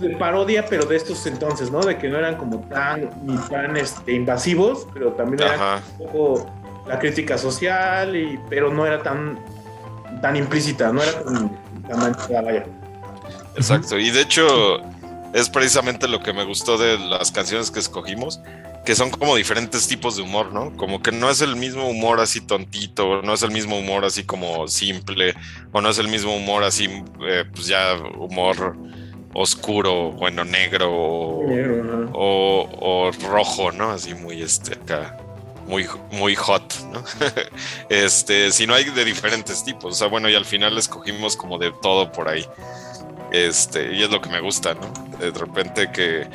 de 0.00 0.16
parodia, 0.16 0.64
pero 0.66 0.86
de 0.86 0.96
estos 0.96 1.26
entonces, 1.26 1.70
¿no? 1.70 1.80
De 1.80 1.98
que 1.98 2.08
no 2.08 2.18
eran 2.18 2.36
como 2.36 2.60
tan 2.60 3.10
ni 3.22 3.36
tan 3.48 3.76
este, 3.76 4.12
invasivos, 4.12 4.86
pero 4.94 5.12
también 5.12 5.42
Ajá. 5.42 5.82
un 5.98 6.06
poco 6.06 6.50
la 6.86 6.98
crítica 6.98 7.36
social, 7.36 8.16
y, 8.16 8.40
pero 8.48 8.72
no 8.72 8.86
era 8.86 9.02
tan, 9.02 9.38
tan 10.22 10.36
implícita, 10.36 10.90
no 10.90 11.02
era 11.02 11.22
tan, 11.22 11.58
tan 11.86 11.98
manchada, 11.98 12.40
vaya. 12.40 12.64
Exacto. 13.56 13.98
Y 13.98 14.10
de 14.10 14.22
hecho, 14.22 14.80
es 15.34 15.50
precisamente 15.50 16.08
lo 16.08 16.20
que 16.20 16.32
me 16.32 16.44
gustó 16.44 16.78
de 16.78 16.98
las 16.98 17.30
canciones 17.30 17.70
que 17.70 17.80
escogimos, 17.80 18.40
que 18.84 18.94
son 18.94 19.10
como 19.10 19.34
diferentes 19.34 19.88
tipos 19.88 20.16
de 20.16 20.22
humor, 20.22 20.52
¿no? 20.52 20.76
Como 20.76 21.02
que 21.02 21.10
no 21.10 21.30
es 21.30 21.40
el 21.40 21.56
mismo 21.56 21.88
humor 21.88 22.20
así 22.20 22.40
tontito, 22.40 23.22
no 23.22 23.32
es 23.32 23.42
el 23.42 23.50
mismo 23.50 23.78
humor 23.78 24.04
así 24.04 24.24
como 24.24 24.68
simple, 24.68 25.34
o 25.72 25.80
no 25.80 25.88
es 25.88 25.98
el 25.98 26.08
mismo 26.08 26.36
humor 26.36 26.64
así, 26.64 26.88
eh, 27.26 27.44
pues 27.52 27.66
ya 27.66 27.96
humor 28.18 28.76
oscuro, 29.32 30.12
bueno, 30.12 30.44
negro, 30.44 30.90
o, 30.92 32.10
o, 32.12 33.08
o 33.08 33.10
rojo, 33.28 33.72
¿no? 33.72 33.90
Así 33.90 34.14
muy 34.14 34.42
este 34.42 34.74
acá, 34.74 35.16
muy, 35.66 35.86
muy 36.12 36.34
hot, 36.34 36.74
¿no? 36.92 37.02
este, 37.88 38.52
si 38.52 38.66
no 38.66 38.74
hay 38.74 38.84
de 38.84 39.04
diferentes 39.04 39.64
tipos, 39.64 39.94
o 39.94 39.96
sea, 39.96 40.08
bueno, 40.08 40.28
y 40.28 40.34
al 40.34 40.44
final 40.44 40.76
escogimos 40.76 41.36
como 41.36 41.58
de 41.58 41.72
todo 41.82 42.12
por 42.12 42.28
ahí. 42.28 42.46
Este, 43.32 43.92
y 43.94 44.02
es 44.02 44.10
lo 44.10 44.20
que 44.20 44.28
me 44.28 44.40
gusta, 44.40 44.74
¿no? 44.74 44.92
De 45.18 45.30
repente 45.30 45.90
que, 45.90 46.28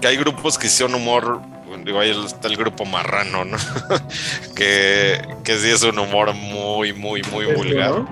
que 0.00 0.06
hay 0.06 0.16
grupos 0.16 0.56
que 0.56 0.68
son 0.68 0.94
humor, 0.94 1.42
digo, 1.86 2.00
ahí 2.00 2.10
está 2.10 2.48
el 2.48 2.56
grupo 2.56 2.84
marrano, 2.84 3.44
¿no? 3.44 3.56
que, 4.56 5.20
que 5.44 5.58
sí 5.58 5.70
es 5.70 5.84
un 5.84 5.98
humor 5.98 6.34
muy, 6.34 6.92
muy, 6.92 7.22
muy 7.30 7.46
Esto, 7.46 7.56
vulgar. 7.56 8.04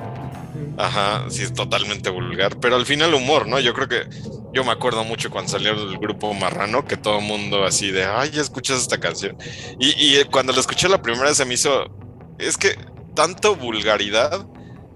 Ajá, 0.78 1.24
sí, 1.28 1.42
es 1.42 1.52
totalmente 1.52 2.08
vulgar. 2.08 2.56
Pero 2.60 2.76
al 2.76 2.86
final 2.86 3.12
humor, 3.14 3.48
¿no? 3.48 3.58
Yo 3.58 3.74
creo 3.74 3.88
que 3.88 4.06
yo 4.52 4.62
me 4.62 4.70
acuerdo 4.70 5.02
mucho 5.02 5.28
cuando 5.28 5.50
salió 5.50 5.72
el 5.72 5.98
grupo 5.98 6.32
Marrano, 6.32 6.84
que 6.84 6.96
todo 6.96 7.18
el 7.18 7.24
mundo 7.24 7.64
así 7.64 7.90
de, 7.90 8.04
ay, 8.04 8.30
ya 8.30 8.42
escuchas 8.42 8.80
esta 8.80 8.98
canción. 8.98 9.36
Y, 9.80 9.88
y 9.88 10.24
cuando 10.30 10.52
la 10.52 10.60
escuché 10.60 10.88
la 10.88 11.02
primera 11.02 11.24
vez 11.26 11.36
se 11.36 11.44
me 11.44 11.54
hizo, 11.54 11.90
es 12.38 12.56
que 12.56 12.78
tanto 13.16 13.56
vulgaridad, 13.56 14.46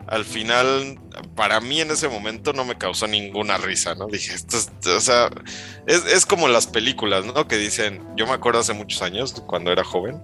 al 0.08 0.24
final, 0.24 0.98
para 1.36 1.60
mí 1.60 1.80
en 1.80 1.90
ese 1.90 2.08
momento 2.08 2.52
no 2.52 2.64
me 2.64 2.78
causó 2.78 3.06
ninguna 3.06 3.58
risa, 3.58 3.94
¿no? 3.94 4.06
Dije, 4.06 4.34
esto 4.34 4.56
es, 4.56 4.70
o 4.86 5.00
sea, 5.00 5.30
es, 5.86 6.04
es 6.06 6.24
como 6.24 6.48
las 6.48 6.66
películas, 6.66 7.26
¿no? 7.26 7.46
Que 7.46 7.58
dicen, 7.58 8.02
yo 8.16 8.26
me 8.26 8.32
acuerdo 8.32 8.60
hace 8.60 8.72
muchos 8.72 9.02
años, 9.02 9.34
cuando 9.46 9.70
era 9.70 9.84
joven, 9.84 10.22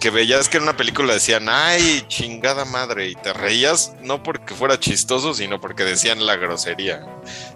que 0.00 0.10
veías 0.10 0.50
que 0.50 0.58
en 0.58 0.64
una 0.64 0.76
película 0.76 1.14
decían, 1.14 1.48
ay, 1.48 2.04
chingada 2.08 2.66
madre, 2.66 3.08
y 3.08 3.14
te 3.14 3.32
reías 3.32 3.94
no 4.02 4.22
porque 4.22 4.54
fuera 4.54 4.78
chistoso, 4.78 5.32
sino 5.32 5.60
porque 5.60 5.84
decían 5.84 6.26
la 6.26 6.36
grosería. 6.36 7.00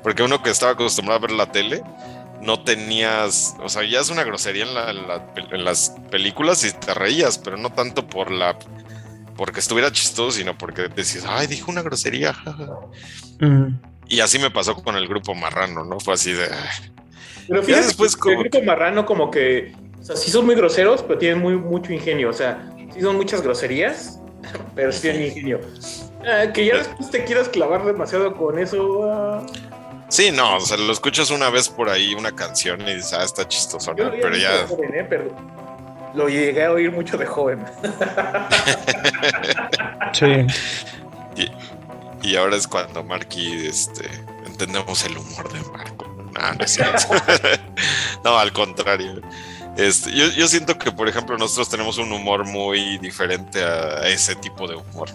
Porque 0.02 0.23
uno 0.23 0.43
que 0.43 0.49
estaba 0.49 0.73
acostumbrado 0.73 1.19
a 1.19 1.26
ver 1.26 1.33
la 1.33 1.52
tele, 1.52 1.83
no 2.40 2.64
tenías, 2.64 3.55
o 3.62 3.69
sea, 3.69 3.85
ya 3.85 4.00
es 4.00 4.09
una 4.09 4.25
grosería 4.25 4.64
en, 4.64 5.55
en 5.55 5.64
las 5.64 5.95
películas 6.11 6.64
y 6.64 6.73
te 6.73 6.95
reías, 6.95 7.37
pero 7.37 7.59
no 7.59 7.71
tanto 7.71 8.07
por 8.07 8.31
la, 8.31 8.57
porque 9.41 9.61
estuviera 9.61 9.91
chistoso, 9.91 10.33
sino 10.33 10.59
porque 10.59 10.89
decías, 10.95 11.25
ay, 11.27 11.47
dijo 11.47 11.71
una 11.71 11.81
grosería. 11.81 12.35
jaja". 12.35 12.69
Mm. 13.39 13.81
Y 14.07 14.21
así 14.21 14.39
me 14.39 14.51
pasó 14.51 14.75
con 14.75 14.97
el 14.97 15.09
grupo 15.09 15.35
Marrano, 15.35 15.83
¿no? 15.83 15.99
Fue 15.99 16.13
así 16.13 16.35
de. 16.35 16.47
Pero 17.49 17.63
fíjate, 17.63 17.87
después 17.87 18.13
el 18.13 18.19
como 18.21 18.41
grupo 18.41 18.63
marrano 18.63 19.07
como 19.07 19.31
que, 19.31 19.73
o 19.99 20.05
sea, 20.05 20.15
sí 20.15 20.31
son 20.31 20.45
muy 20.45 20.57
groseros, 20.57 21.03
pero 21.03 21.19
tienen 21.19 21.39
muy, 21.39 21.57
mucho 21.57 21.91
ingenio, 21.91 22.29
o 22.29 22.35
sea, 22.35 22.71
sí 22.93 23.01
son 23.01 23.17
muchas 23.17 23.41
groserías, 23.41 24.21
pero 24.75 24.93
sí 24.93 25.01
tienen 25.01 25.29
ingenio. 25.29 25.61
Ah, 26.23 26.53
que 26.53 26.67
ya 26.67 26.77
después 26.77 27.11
te 27.11 27.25
quieras 27.25 27.49
clavar 27.49 27.87
demasiado 27.87 28.37
con 28.37 28.59
eso, 28.59 29.11
ah, 29.11 29.47
Sí, 30.11 30.31
no, 30.33 30.57
o 30.57 30.61
sea, 30.61 30.77
lo 30.77 30.93
escuchas 30.93 31.31
una 31.31 31.49
vez 31.49 31.71
por 31.71 31.89
ahí, 31.89 32.13
una 32.15 32.33
canción 32.33 32.83
y 32.83 32.97
dices, 32.97 33.15
ah, 33.15 33.25
está 33.25 33.49
chistoso, 33.49 33.95
¿no? 33.95 34.11
Pero 34.11 34.37
ya... 34.37 34.59
de 34.59 34.67
joven, 34.67 34.95
¿eh? 34.95 35.07
Pero 35.09 35.35
lo 36.14 36.29
llegué 36.29 36.64
a 36.64 36.73
oír 36.73 36.93
mucho 36.93 37.17
de 37.17 37.26
joven. 37.26 37.64
Sí. 40.12 40.45
Y 42.23 42.37
ahora 42.37 42.57
es 42.57 42.67
cuando 42.67 43.05
Marky, 43.05 43.67
este, 43.67 44.11
entendemos 44.45 45.05
el 45.05 45.17
humor 45.17 45.52
de 45.52 45.61
Marco. 45.71 46.07
No, 46.33 46.55
no 46.55 46.64
es 46.64 46.73
cierto. 46.73 47.14
no, 48.25 48.37
al 48.37 48.52
contrario. 48.52 49.21
Este, 49.76 50.11
yo, 50.11 50.26
yo 50.31 50.49
siento 50.49 50.76
que, 50.76 50.90
por 50.90 51.09
ejemplo, 51.09 51.38
nosotros 51.38 51.69
tenemos 51.71 51.97
un 51.99 52.12
humor 52.12 52.45
muy 52.45 52.99
diferente 52.99 53.62
a, 53.62 54.00
a 54.00 54.09
ese 54.09 54.35
tipo 54.35 54.67
de 54.67 54.75
humor. 54.75 55.11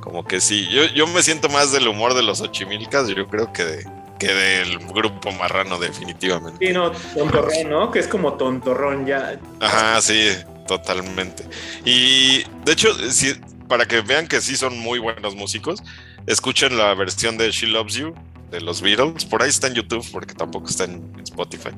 Como 0.00 0.24
que 0.24 0.40
sí, 0.40 0.66
yo, 0.70 0.86
yo 0.86 1.06
me 1.06 1.22
siento 1.22 1.48
más 1.50 1.70
del 1.70 1.86
humor 1.86 2.14
de 2.14 2.22
los 2.22 2.40
Ochimilcas, 2.40 3.08
yo 3.08 3.26
creo 3.28 3.52
que, 3.52 3.64
de, 3.64 3.86
que 4.20 4.32
del 4.32 4.78
grupo 4.78 5.32
marrano, 5.32 5.78
definitivamente. 5.78 6.64
Sí, 6.64 6.72
no, 6.72 6.92
tontorrón, 6.92 7.70
¿no? 7.70 7.90
Que 7.90 7.98
es 7.98 8.06
como 8.06 8.34
tontorrón 8.34 9.06
ya. 9.06 9.40
Ajá, 9.58 10.00
sí, 10.02 10.28
totalmente. 10.68 11.44
Y 11.84 12.44
de 12.64 12.72
hecho, 12.72 12.94
sí, 13.10 13.34
para 13.66 13.86
que 13.86 14.02
vean 14.02 14.28
que 14.28 14.40
sí 14.40 14.56
son 14.56 14.78
muy 14.78 14.98
buenos 14.98 15.34
músicos, 15.34 15.82
escuchen 16.26 16.76
la 16.76 16.94
versión 16.94 17.38
de 17.38 17.50
She 17.50 17.66
Loves 17.66 17.94
You 17.94 18.14
de 18.50 18.60
los 18.60 18.82
Beatles. 18.82 19.24
Por 19.24 19.42
ahí 19.42 19.48
está 19.48 19.68
en 19.68 19.74
YouTube, 19.74 20.06
porque 20.12 20.34
tampoco 20.34 20.68
está 20.68 20.84
en 20.84 21.12
Spotify. 21.22 21.70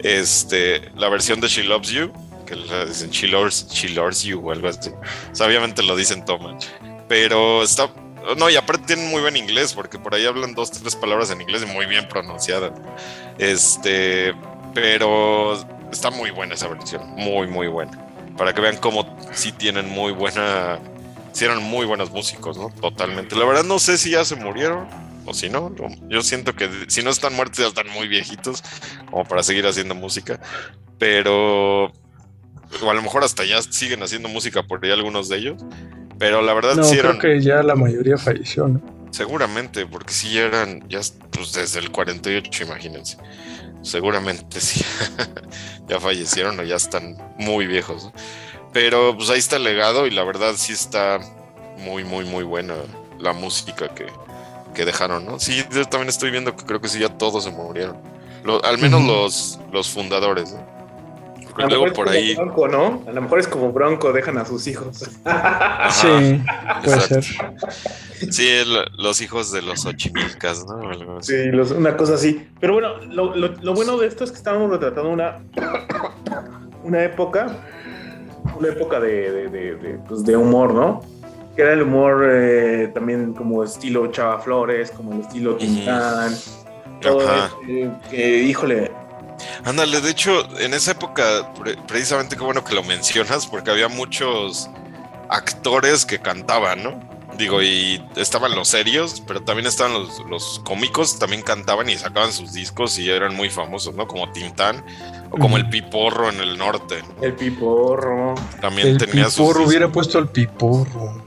Este, 0.00 0.90
la 0.96 1.08
versión 1.08 1.40
de 1.40 1.46
She 1.46 1.62
Loves 1.62 1.90
You, 1.90 2.12
que 2.46 2.56
le 2.56 2.86
dicen 2.86 3.10
She 3.10 3.28
Loves, 3.28 3.68
She 3.70 3.90
Loves 3.90 4.24
You 4.24 4.40
o 4.40 4.50
algo 4.50 4.68
así. 4.68 4.90
O 4.90 5.34
sea, 5.34 5.46
obviamente 5.46 5.84
lo 5.84 5.94
dicen 5.94 6.24
Toma. 6.24 6.58
Pero 7.08 7.62
está. 7.62 7.88
No, 8.36 8.50
y 8.50 8.56
aparte 8.56 8.86
tienen 8.86 9.08
muy 9.08 9.20
buen 9.20 9.36
inglés, 9.36 9.72
porque 9.74 9.98
por 9.98 10.14
ahí 10.14 10.26
hablan 10.26 10.54
dos, 10.54 10.70
tres 10.70 10.96
palabras 10.96 11.30
en 11.30 11.40
inglés 11.40 11.62
y 11.62 11.66
muy 11.66 11.86
bien 11.86 12.08
pronunciadas. 12.08 12.72
Este, 13.38 14.34
pero 14.74 15.54
está 15.92 16.10
muy 16.10 16.30
buena 16.30 16.54
esa 16.54 16.68
versión, 16.68 17.08
muy, 17.16 17.46
muy 17.46 17.68
buena. 17.68 17.92
Para 18.36 18.52
que 18.52 18.60
vean 18.60 18.76
cómo 18.76 19.16
sí 19.32 19.52
tienen 19.52 19.88
muy 19.88 20.12
buena, 20.12 20.78
sí 21.32 21.44
eran 21.44 21.62
muy 21.62 21.86
buenos 21.86 22.10
músicos, 22.10 22.56
¿no? 22.56 22.70
Totalmente. 22.80 23.36
La 23.36 23.44
verdad 23.44 23.64
no 23.64 23.78
sé 23.78 23.96
si 23.96 24.10
ya 24.10 24.24
se 24.24 24.36
murieron 24.36 24.88
o 25.24 25.32
si 25.32 25.48
no. 25.48 25.74
Yo 26.08 26.22
siento 26.22 26.54
que 26.54 26.68
si 26.88 27.02
no 27.02 27.10
están 27.10 27.34
muertos 27.34 27.58
ya 27.58 27.66
están 27.68 27.88
muy 27.90 28.08
viejitos 28.08 28.62
como 29.10 29.24
para 29.24 29.42
seguir 29.42 29.66
haciendo 29.66 29.94
música. 29.94 30.40
Pero 30.98 31.92
o 32.82 32.90
a 32.90 32.94
lo 32.94 33.02
mejor 33.02 33.24
hasta 33.24 33.44
ya 33.44 33.62
siguen 33.62 34.02
haciendo 34.02 34.28
música 34.28 34.62
por 34.62 34.84
ahí 34.84 34.90
algunos 34.90 35.28
de 35.28 35.38
ellos. 35.38 35.62
Pero 36.18 36.42
la 36.42 36.54
verdad 36.54 36.74
No, 36.76 36.84
sí 36.84 36.96
creo 36.98 37.10
eran, 37.10 37.18
que 37.20 37.40
ya 37.40 37.62
la 37.62 37.74
mayoría 37.74 38.16
falleció, 38.18 38.68
¿no? 38.68 38.80
seguramente, 39.10 39.86
porque 39.86 40.12
sí 40.12 40.38
eran, 40.38 40.86
ya 40.88 41.00
pues 41.30 41.52
desde 41.52 41.78
el 41.80 41.90
48, 41.90 42.64
imagínense. 42.64 43.16
Seguramente 43.82 44.60
sí. 44.60 44.84
ya 45.88 46.00
fallecieron 46.00 46.58
o 46.58 46.62
ya 46.64 46.76
están 46.76 47.16
muy 47.38 47.66
viejos. 47.66 48.04
¿no? 48.04 48.12
Pero 48.72 49.16
pues 49.16 49.30
ahí 49.30 49.38
está 49.38 49.56
el 49.56 49.64
legado 49.64 50.06
y 50.06 50.10
la 50.10 50.24
verdad 50.24 50.54
sí 50.56 50.72
está 50.72 51.20
muy, 51.78 52.04
muy, 52.04 52.24
muy 52.24 52.44
buena 52.44 52.74
la 53.18 53.32
música 53.32 53.88
que, 53.94 54.06
que 54.74 54.84
dejaron, 54.84 55.24
¿no? 55.24 55.38
Sí, 55.38 55.64
yo 55.70 55.84
también 55.86 56.08
estoy 56.10 56.30
viendo 56.30 56.54
que 56.56 56.64
creo 56.64 56.80
que 56.80 56.88
sí 56.88 56.98
ya 56.98 57.08
todos 57.08 57.44
se 57.44 57.50
murieron. 57.50 57.96
Lo- 58.44 58.62
al 58.64 58.76
menos 58.78 59.02
los, 59.02 59.58
los 59.72 59.88
fundadores, 59.88 60.52
¿no? 60.52 60.75
A 61.64 61.68
lo 61.68 61.68
luego 61.68 61.84
mejor 61.84 61.88
es 61.88 61.94
por 61.94 62.04
como 62.06 62.16
ahí. 62.16 62.34
Bronco, 62.34 62.68
¿no? 62.68 63.02
A 63.08 63.12
lo 63.12 63.22
mejor 63.22 63.38
es 63.40 63.48
como 63.48 63.72
Bronco, 63.72 64.12
dejan 64.12 64.38
a 64.38 64.44
sus 64.44 64.66
hijos. 64.66 65.08
Ajá, 65.24 65.90
Sí, 65.90 66.42
puede 66.84 66.96
exacto. 66.96 67.22
ser. 67.22 68.32
Sí, 68.32 68.48
el- 68.48 68.84
los 68.98 69.20
hijos 69.20 69.52
de 69.52 69.62
los 69.62 69.84
ochimilcas, 69.86 70.64
¿no? 70.66 70.88
Algo 70.90 71.18
así. 71.18 71.32
Sí, 71.32 71.48
los- 71.50 71.70
una 71.72 71.96
cosa 71.96 72.14
así. 72.14 72.48
Pero 72.60 72.74
bueno, 72.74 72.96
lo, 73.10 73.34
lo- 73.36 73.48
lo 73.60 73.74
bueno 73.74 73.96
de 73.98 74.06
esto 74.06 74.24
es 74.24 74.30
que 74.32 74.38
estamos 74.38 74.70
retratando 74.70 75.10
una, 75.10 75.38
una 76.82 77.02
época, 77.04 77.46
una 78.58 78.68
época 78.68 79.00
de, 79.00 79.30
de, 79.30 79.48
de- 79.48 79.74
de, 79.76 79.98
pues, 80.08 80.24
de 80.24 80.36
humor, 80.36 80.72
¿no? 80.74 81.02
Que 81.54 81.62
era 81.62 81.72
el 81.72 81.82
humor 81.82 82.22
eh, 82.30 82.90
también 82.94 83.32
como 83.32 83.64
estilo 83.64 84.06
Chava 84.08 84.38
Flores, 84.40 84.90
como 84.90 85.12
el 85.14 85.20
estilo 85.20 85.56
Tintán. 85.56 86.32
Todo 87.00 87.20
este, 87.22 87.90
que, 88.10 88.38
híjole, 88.42 88.90
Ándale, 89.64 90.00
de 90.00 90.10
hecho, 90.10 90.46
en 90.58 90.74
esa 90.74 90.92
época, 90.92 91.52
pre- 91.54 91.76
precisamente 91.86 92.36
qué 92.36 92.42
bueno 92.42 92.64
que 92.64 92.74
lo 92.74 92.82
mencionas, 92.82 93.46
porque 93.46 93.70
había 93.70 93.88
muchos 93.88 94.68
actores 95.28 96.04
que 96.06 96.20
cantaban, 96.20 96.82
¿no? 96.82 97.15
Digo, 97.38 97.62
y 97.62 98.02
estaban 98.16 98.54
los 98.54 98.68
serios, 98.68 99.22
pero 99.26 99.42
también 99.42 99.66
estaban 99.66 99.92
los, 99.92 100.20
los 100.30 100.60
cómicos, 100.64 101.18
también 101.18 101.42
cantaban 101.42 101.88
y 101.90 101.96
sacaban 101.98 102.32
sus 102.32 102.52
discos 102.54 102.98
y 102.98 103.10
eran 103.10 103.34
muy 103.34 103.50
famosos, 103.50 103.94
¿no? 103.94 104.06
Como 104.08 104.32
Tintán 104.32 104.82
o 105.30 105.36
como 105.38 105.56
el 105.58 105.68
Piporro 105.68 106.30
en 106.30 106.40
el 106.40 106.56
norte. 106.56 107.02
el 107.20 107.34
piporro. 107.34 108.34
También 108.60 108.88
El 108.88 108.98
tenía 108.98 109.24
sus 109.24 109.34
piporro, 109.34 109.58
discos. 109.60 109.68
hubiera 109.68 109.88
puesto 109.92 110.18
el 110.20 110.28
piporro. 110.28 111.22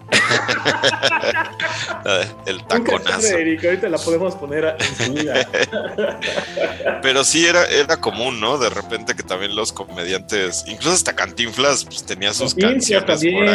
El 2.46 2.58
Nunca 2.58 2.68
taconazo. 2.68 3.38
Erika, 3.38 3.68
ahorita 3.68 3.89
la 3.89 3.98
podemos 3.98 4.36
poner 4.36 4.66
a- 4.66 4.78
en 4.80 4.96
su 4.96 5.13
vida. 5.13 5.48
Pero 7.01 7.24
sí 7.24 7.46
era, 7.46 7.66
era 7.66 7.98
común, 7.98 8.39
¿no? 8.39 8.58
De 8.58 8.70
repente 8.70 9.16
que 9.16 9.24
también 9.24 9.56
los 9.56 9.72
comediantes, 9.72 10.63
incluso 10.68 10.92
hasta 10.96 11.13
Cantinflas, 11.16 11.86
pues 11.86 12.04
tenía 12.04 12.34
sus 12.34 12.56
Cantinflas 12.56 13.04
canciones 13.04 13.06
también. 13.06 13.46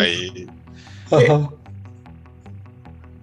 por 1.11 1.21
ahí. 1.21 1.27
Ajá. 1.27 1.51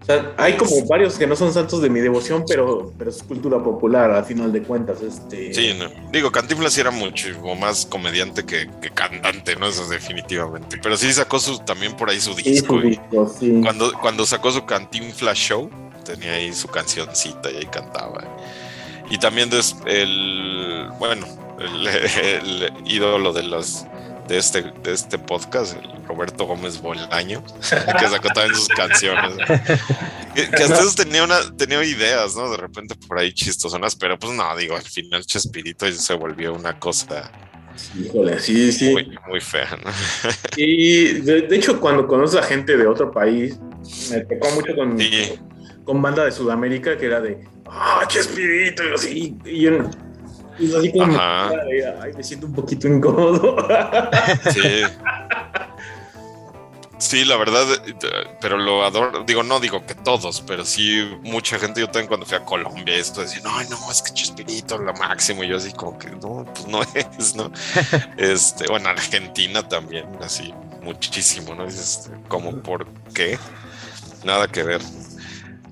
O 0.01 0.05
sea, 0.05 0.33
hay 0.37 0.57
como 0.57 0.83
varios 0.87 1.13
que 1.15 1.27
no 1.27 1.35
son 1.35 1.53
santos 1.53 1.79
de 1.81 1.89
mi 1.89 1.99
devoción, 1.99 2.43
pero, 2.47 2.91
pero 2.97 3.11
es 3.11 3.21
cultura 3.21 3.61
popular, 3.63 4.11
a 4.11 4.23
final 4.23 4.51
de 4.51 4.63
cuentas. 4.63 4.99
Este, 5.01 5.53
Sí, 5.53 5.75
no. 5.77 5.89
Digo, 6.11 6.31
Cantinflas 6.31 6.73
sí 6.73 6.81
era 6.81 6.89
muchísimo 6.89 7.53
más 7.55 7.85
comediante 7.85 8.43
que, 8.43 8.67
que 8.81 8.89
cantante, 8.89 9.55
¿no? 9.55 9.67
Eso 9.67 9.87
definitivamente. 9.87 10.79
Pero 10.81 10.97
sí 10.97 11.13
sacó 11.13 11.37
su, 11.39 11.59
también 11.59 11.95
por 11.95 12.09
ahí 12.09 12.19
su 12.19 12.33
sí, 12.33 12.41
disco. 12.41 12.79
su 12.81 12.87
y 12.87 12.89
disco, 12.89 13.35
sí. 13.39 13.59
cuando, 13.61 13.93
cuando 13.99 14.25
sacó 14.25 14.51
su 14.51 14.65
Cantinflas 14.65 15.37
Show, 15.37 15.69
tenía 16.03 16.33
ahí 16.33 16.51
su 16.51 16.67
cancioncita 16.67 17.51
y 17.51 17.57
ahí 17.57 17.65
cantaba. 17.67 18.23
Y 19.11 19.19
también 19.19 19.51
des- 19.51 19.75
el, 19.85 20.87
bueno, 20.97 21.27
el, 21.59 21.87
el 22.67 22.73
ídolo 22.85 23.33
de 23.33 23.43
los 23.43 23.85
de 24.27 24.37
este, 24.37 24.61
de 24.83 24.93
este 24.93 25.19
podcast, 25.19 25.75
el 25.75 26.00
Roberto 26.11 26.45
Gómez 26.45 26.81
Bolaño, 26.81 27.43
que 27.99 28.07
sacó 28.07 28.27
también 28.29 28.55
sus 28.55 28.67
canciones. 28.69 29.35
Que, 30.35 30.49
que 30.49 30.63
hasta 30.63 30.79
eso 30.81 30.93
tenía 30.95 31.23
una, 31.23 31.37
tenía 31.57 31.83
ideas, 31.83 32.35
¿no? 32.35 32.49
De 32.51 32.57
repente 32.57 32.95
por 33.07 33.17
ahí 33.19 33.33
chistosonas, 33.33 33.95
pero 33.95 34.17
pues 34.19 34.33
no, 34.33 34.55
digo, 34.57 34.75
al 34.75 34.81
final 34.83 35.25
Chespirito 35.25 35.89
se 35.91 36.13
volvió 36.15 36.53
una 36.53 36.77
cosa 36.79 37.31
Híjole, 37.97 38.37
sí, 38.39 38.71
sí. 38.71 38.91
muy, 38.91 39.17
muy 39.29 39.39
fea, 39.39 39.77
¿no? 39.83 39.89
Y 40.57 41.21
de, 41.21 41.43
de 41.43 41.55
hecho, 41.55 41.79
cuando 41.79 42.05
conoces 42.05 42.39
a 42.39 42.43
gente 42.43 42.75
de 42.77 42.85
otro 42.85 43.11
país, 43.11 43.57
me 44.11 44.19
tocó 44.21 44.51
mucho 44.55 44.75
con, 44.75 44.99
Sí. 44.99 45.39
con 45.85 46.01
banda 46.01 46.25
de 46.25 46.31
Sudamérica 46.31 46.97
que 46.97 47.05
era 47.05 47.21
de, 47.21 47.39
ah, 47.67 48.03
Chespirito, 48.07 48.83
y 48.83 48.93
así, 48.93 49.37
y, 49.45 49.61
yo- 49.61 49.89
y 50.59 50.75
así 50.75 50.91
como, 50.91 51.17
ay, 51.17 52.11
me 52.15 52.23
siento 52.23 52.45
un 52.47 52.53
poquito 52.53 52.87
incómodo. 52.89 53.55
Sí. 54.53 54.83
Sí, 57.01 57.25
la 57.25 57.35
verdad, 57.35 57.65
eh, 57.87 57.95
pero 58.39 58.59
lo 58.59 58.85
adoro. 58.85 59.23
Digo, 59.23 59.41
no 59.41 59.59
digo 59.59 59.83
que 59.87 59.95
todos, 59.95 60.41
pero 60.45 60.63
sí 60.63 61.17
mucha 61.23 61.57
gente. 61.57 61.81
Yo 61.81 61.87
también 61.87 62.07
cuando 62.07 62.27
fui 62.27 62.37
a 62.37 62.45
Colombia, 62.45 62.95
esto 62.95 63.21
decía, 63.21 63.41
no, 63.43 63.51
no, 63.63 63.91
es 63.91 64.03
que 64.03 64.13
Chespirito 64.13 64.77
lo 64.77 64.93
máximo. 64.93 65.43
Y 65.43 65.47
yo 65.47 65.57
así 65.57 65.71
como 65.73 65.97
que 65.97 66.11
no, 66.11 66.45
pues 66.53 66.67
no 66.67 66.83
es, 67.17 67.35
¿no? 67.35 67.51
Este, 68.17 68.67
bueno, 68.67 68.89
Argentina 68.89 69.67
también, 69.67 70.05
así 70.21 70.53
muchísimo, 70.83 71.55
¿no? 71.55 71.65
Dices, 71.65 72.05
este, 72.05 72.11
como 72.27 72.51
por 72.61 72.87
qué? 73.15 73.39
Nada 74.23 74.47
que 74.47 74.61
ver. 74.61 74.81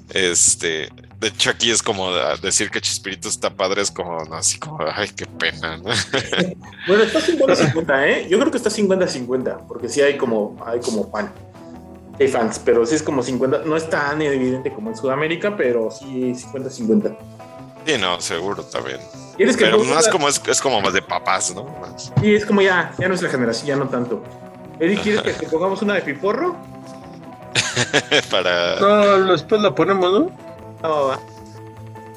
Este, 0.09 0.89
de 1.19 1.27
hecho, 1.27 1.49
aquí 1.49 1.69
es 1.69 1.83
como 1.83 2.11
decir 2.41 2.71
que 2.71 2.79
Chespirito 2.79 3.27
está 3.27 3.49
padre, 3.49 3.81
es 3.81 3.91
como 3.91 4.23
no, 4.23 4.35
así 4.35 4.57
como, 4.57 4.79
ay, 4.95 5.09
qué 5.09 5.25
pena, 5.25 5.75
¿no? 5.77 5.83
bueno, 6.87 7.03
está 7.03 7.19
50-50, 7.19 8.07
¿eh? 8.07 8.27
Yo 8.29 8.39
creo 8.39 8.51
que 8.51 8.57
está 8.57 8.69
50-50, 8.69 9.67
porque 9.67 9.89
sí 9.89 10.01
hay 10.01 10.17
como, 10.17 10.55
hay 10.65 10.79
como 10.79 11.11
fan. 11.11 11.31
Hay 12.17 12.27
fans, 12.29 12.61
pero 12.63 12.85
sí 12.85 12.95
es 12.95 13.03
como 13.03 13.21
50, 13.21 13.63
no 13.65 13.75
es 13.75 13.89
tan 13.89 14.21
evidente 14.21 14.73
como 14.73 14.89
en 14.89 14.95
Sudamérica, 14.95 15.57
pero 15.57 15.91
sí 15.91 16.33
50-50. 16.33 17.17
Sí, 17.85 17.93
no, 17.99 18.21
seguro 18.21 18.63
también. 18.63 18.99
¿Quieres 19.35 19.57
que 19.57 19.65
Pero 19.65 19.83
más 19.83 20.07
como 20.07 20.29
es, 20.29 20.41
es 20.47 20.61
como 20.61 20.79
más 20.81 20.93
de 20.93 21.01
papás, 21.01 21.53
¿no? 21.53 21.65
Más. 21.81 22.13
Sí, 22.21 22.33
es 22.33 22.45
como 22.45 22.61
ya, 22.61 22.93
ya 22.97 23.07
nuestra 23.09 23.29
generación, 23.29 23.67
ya 23.67 23.75
no 23.75 23.89
tanto. 23.89 24.23
Eric, 24.79 25.01
¿quieres 25.01 25.21
que 25.21 25.33
te 25.33 25.47
pongamos 25.51 25.81
una 25.81 25.95
de 25.95 26.01
piporro? 26.01 26.55
Para. 28.31 28.79
No, 28.79 29.31
después 29.31 29.61
la 29.61 29.75
ponemos, 29.75 30.11
¿no? 30.11 30.48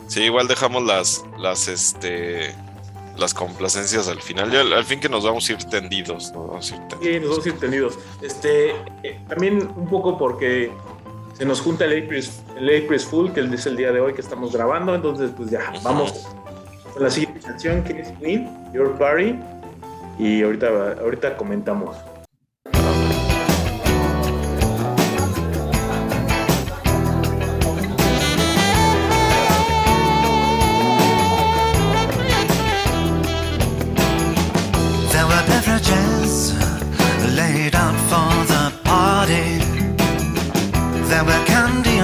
Sí, 0.09 0.23
igual 0.23 0.47
dejamos 0.47 0.85
las, 0.85 1.25
las, 1.39 1.69
este, 1.69 2.55
las 3.17 3.35
complacencias 3.35 4.09
al 4.09 4.21
final. 4.21 4.51
Ya 4.51 4.61
al, 4.61 4.85
fin 4.85 5.01
que 5.01 5.09
nos 5.09 5.25
vamos 5.25 5.49
a 5.49 5.53
ir 5.53 5.59
tendidos, 5.65 6.33
¿no? 6.33 6.49
Vamos 6.49 6.71
a 6.73 6.77
ir 6.77 6.83
tendidos. 6.89 7.15
Sí, 7.15 7.21
nos 7.21 7.31
vamos 7.31 7.47
a 7.47 7.49
ir 7.49 7.59
tendidos. 7.59 7.99
Este, 8.21 8.71
eh, 9.03 9.21
también 9.29 9.71
un 9.77 9.89
poco 9.89 10.19
porque 10.19 10.71
se 11.35 11.45
nos 11.45 11.61
junta 11.61 11.87
el 11.87 12.05
April, 12.05 12.29
el 12.57 12.85
April 12.85 13.01
Fool, 13.01 13.33
que 13.33 13.41
es 13.41 13.67
el 13.67 13.77
día 13.77 13.91
de 13.91 14.01
hoy 14.01 14.13
que 14.15 14.21
estamos 14.21 14.53
grabando, 14.53 14.95
entonces 14.95 15.31
pues 15.37 15.51
ya, 15.51 15.73
vamos 15.83 16.27
con 16.93 17.03
la 17.03 17.11
siguiente 17.11 17.41
canción 17.41 17.83
que 17.83 18.01
es 18.01 18.09
Queen, 18.19 18.49
Your 18.73 18.97
Party, 18.99 19.39
y 20.19 20.43
ahorita, 20.43 20.99
ahorita 21.01 21.37
comentamos. 21.37 21.97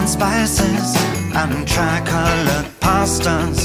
Spices 0.08 0.96
and 1.34 1.68
tricolored 1.68 2.66
pastas. 2.80 3.58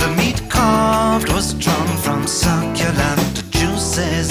The 0.00 0.08
meat 0.16 0.40
carved 0.48 1.28
was 1.30 1.52
drawn 1.54 1.88
from 1.98 2.26
succulent 2.26 3.50
juices. 3.50 4.30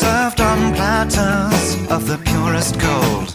Served 0.00 0.40
on 0.40 0.74
platters 0.74 1.74
of 1.90 2.06
the 2.06 2.18
purest 2.24 2.80
gold. 2.80 3.34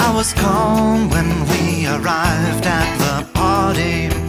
I 0.00 0.12
was 0.14 0.32
calm 0.34 1.10
when 1.10 1.28
we 1.50 1.88
arrived 1.88 2.66
at 2.66 2.88
the 2.98 3.26
party. 3.32 4.21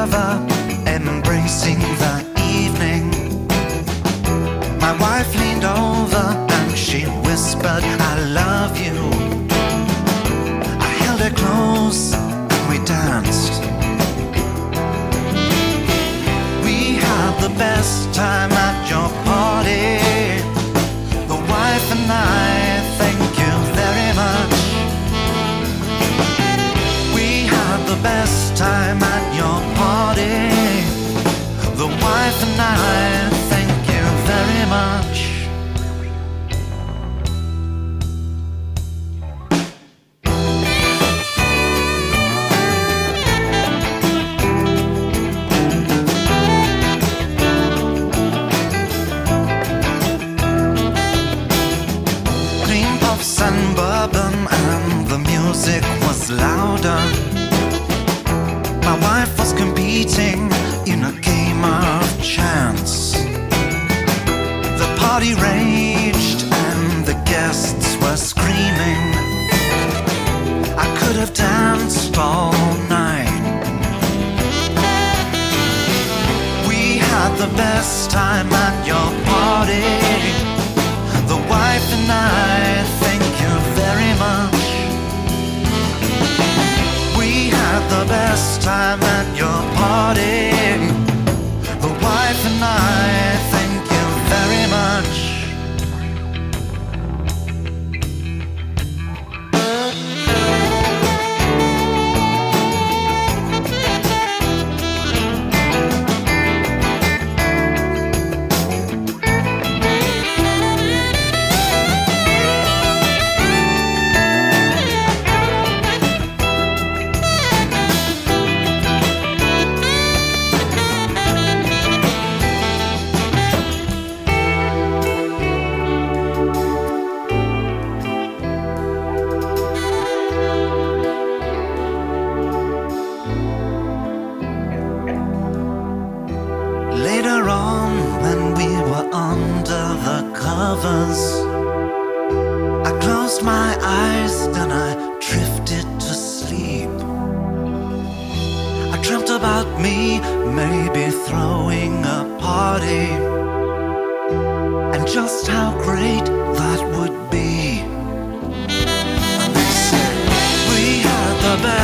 Fervor, 0.00 0.46
embracing 0.86 1.78
the 1.78 2.24
evening. 2.54 3.10
My 4.80 4.96
wife 4.98 5.34
leaned 5.38 5.64
over 5.64 6.24
and 6.56 6.78
she 6.78 7.04
whispered, 7.26 7.84
I 7.84 8.14
love 8.32 8.80
you. 8.80 8.96
I 10.80 10.90
held 11.02 11.20
her 11.20 11.34
close 11.42 12.14
and 12.14 12.70
we 12.70 12.82
danced. 12.86 13.60
We 16.64 16.94
had 17.04 17.38
the 17.42 17.52
best 17.58 18.14
time 18.14 18.39
party 65.20 65.34
raged 65.34 66.44
and 66.50 67.04
the 67.04 67.12
guests 67.26 67.94
were 68.00 68.16
screaming. 68.16 69.04
I 70.78 70.86
could 70.98 71.16
have 71.16 71.34
danced 71.34 72.16
all 72.16 72.54
night. 72.88 73.28
We 76.66 76.96
had 76.96 77.36
the 77.36 77.54
best 77.54 78.10
time 78.10 78.50
at 78.50 78.86
your 78.86 79.08
party. 79.28 79.88
The 81.28 81.40
wife 81.52 81.88
and 81.98 82.10
I 82.10 82.82
thank 83.02 83.24
you 83.42 83.54
very 83.80 84.12
much. 84.26 84.64
We 87.18 87.50
had 87.50 87.82
the 87.90 88.06
best 88.08 88.62
time 88.62 89.02
at 89.02 89.36
your 89.36 89.60
party. 89.76 90.59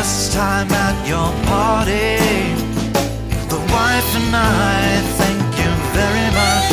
Best 0.07 0.33
time 0.33 0.71
at 0.71 0.97
your 1.05 1.33
party. 1.51 2.15
The 3.53 3.59
wife 3.75 4.11
and 4.21 4.37
I 4.37 5.03
thank 5.19 5.43
you 5.61 5.71
very 5.99 6.29
much. 6.41 6.71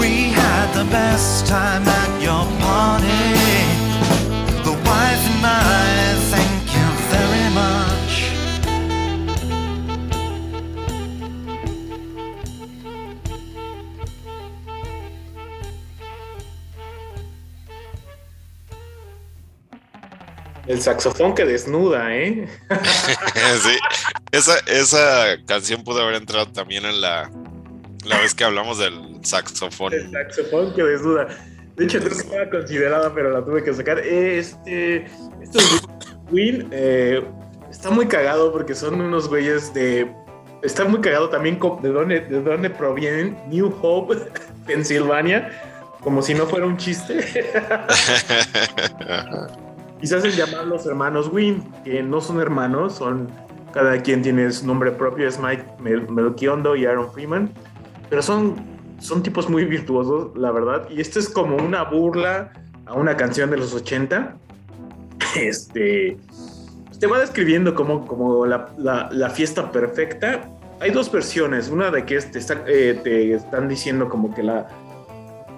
We 0.00 0.30
had 0.32 0.72
the 0.72 0.90
best 0.90 1.46
time 1.46 1.86
at 1.86 2.22
your 2.22 2.46
party. 2.62 3.41
El 20.72 20.80
saxofón 20.80 21.34
que 21.34 21.44
desnuda, 21.44 22.16
¿eh? 22.16 22.48
sí, 23.62 23.76
esa, 24.30 24.58
esa 24.60 25.36
canción 25.46 25.84
pudo 25.84 26.00
haber 26.00 26.14
entrado 26.14 26.46
también 26.46 26.86
en 26.86 27.02
la, 27.02 27.30
la 28.06 28.18
vez 28.18 28.34
que 28.34 28.44
hablamos 28.44 28.78
del 28.78 29.18
saxofón. 29.22 29.92
El 29.92 30.10
saxofón 30.10 30.72
que 30.72 30.82
desnuda. 30.82 31.28
De 31.76 31.84
hecho, 31.84 32.00
no 32.00 32.06
estaba 32.06 32.48
considerada, 32.48 33.12
pero 33.12 33.30
la 33.30 33.44
tuve 33.44 33.62
que 33.62 33.74
sacar. 33.74 33.98
Este. 33.98 35.04
Estos 35.42 35.82
Queen 36.30 36.68
eh, 36.70 37.22
está 37.70 37.90
muy 37.90 38.06
cagado 38.06 38.50
porque 38.50 38.74
son 38.74 38.98
unos 38.98 39.28
güeyes 39.28 39.74
de. 39.74 40.10
Está 40.62 40.86
muy 40.86 41.02
cagado 41.02 41.28
también 41.28 41.60
de 41.82 41.88
dónde, 41.90 42.20
de 42.20 42.40
dónde 42.40 42.70
provienen. 42.70 43.36
New 43.50 43.78
Hope, 43.82 44.16
Pensilvania. 44.66 45.52
Como 46.00 46.22
si 46.22 46.32
no 46.32 46.46
fuera 46.46 46.64
un 46.64 46.78
chiste. 46.78 47.52
y 50.02 50.06
se 50.06 50.16
hacen 50.16 50.32
llamar 50.32 50.66
los 50.66 50.84
hermanos 50.86 51.30
Wynn, 51.32 51.62
que 51.84 52.02
no 52.02 52.20
son 52.20 52.40
hermanos, 52.40 52.94
son. 52.96 53.28
Cada 53.72 53.96
quien 54.02 54.20
tiene 54.20 54.50
su 54.52 54.66
nombre 54.66 54.90
propio, 54.90 55.26
es 55.26 55.40
Mike 55.40 55.64
Mel- 55.80 56.06
Melchiondo 56.10 56.76
y 56.76 56.84
Aaron 56.84 57.10
Freeman. 57.10 57.50
Pero 58.10 58.20
son, 58.20 58.56
son 58.98 59.22
tipos 59.22 59.48
muy 59.48 59.64
virtuosos, 59.64 60.36
la 60.36 60.50
verdad. 60.50 60.86
Y 60.90 61.00
esto 61.00 61.18
es 61.18 61.30
como 61.30 61.56
una 61.56 61.82
burla 61.84 62.52
a 62.84 62.92
una 62.92 63.16
canción 63.16 63.50
de 63.50 63.56
los 63.56 63.72
80. 63.72 64.36
Este. 65.36 66.18
Te 67.00 67.06
va 67.06 67.18
describiendo 67.18 67.74
como, 67.74 68.06
como 68.06 68.44
la, 68.46 68.68
la- 68.76 69.08
la 69.10 69.30
fiesta 69.30 69.72
perfecta. 69.72 70.48
Hay 70.80 70.90
dos 70.90 71.10
versiones. 71.10 71.70
Una 71.70 71.90
de 71.90 72.04
que 72.04 72.20
te, 72.20 72.38
está- 72.38 72.64
eh, 72.66 73.00
te 73.02 73.32
están 73.34 73.68
diciendo 73.68 74.08
como 74.10 74.34
que 74.34 74.42
la. 74.42 74.68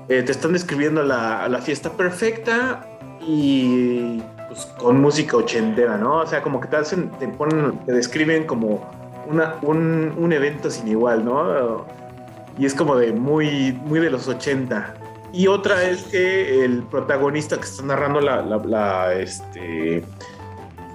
eh, 0.09 0.23
te 0.23 0.31
están 0.31 0.53
describiendo 0.53 1.03
la, 1.03 1.49
la 1.49 1.59
fiesta 1.61 1.91
perfecta 1.91 2.87
y 3.27 4.23
pues, 4.55 4.67
con 4.79 5.01
música 5.01 5.37
ochentera, 5.37 5.99
¿no? 5.99 6.21
O 6.21 6.27
sea, 6.27 6.41
como 6.43 6.61
que 6.61 6.69
te 6.69 6.77
hacen, 6.77 7.11
te 7.19 7.27
ponen, 7.27 7.77
te 7.85 7.93
describen 7.93 8.47
como 8.47 8.89
una, 9.27 9.57
un, 9.63 10.15
un 10.17 10.33
evento 10.33 10.71
sin 10.71 10.87
igual, 10.87 11.25
¿no? 11.25 11.85
Y 12.57 12.65
es 12.65 12.75
como 12.75 12.95
de 12.95 13.13
muy, 13.13 13.73
muy 13.85 13.99
de 13.99 14.11
los 14.11 14.29
80. 14.29 14.95
Y 15.33 15.49
otra 15.49 15.83
es 15.83 16.05
que 16.05 16.65
el 16.65 16.85
protagonista 16.85 17.57
que 17.57 17.65
está 17.65 17.83
narrando 17.83 18.21
la, 18.21 18.43
la, 18.43 18.59
la, 18.59 19.15
este, 19.15 20.05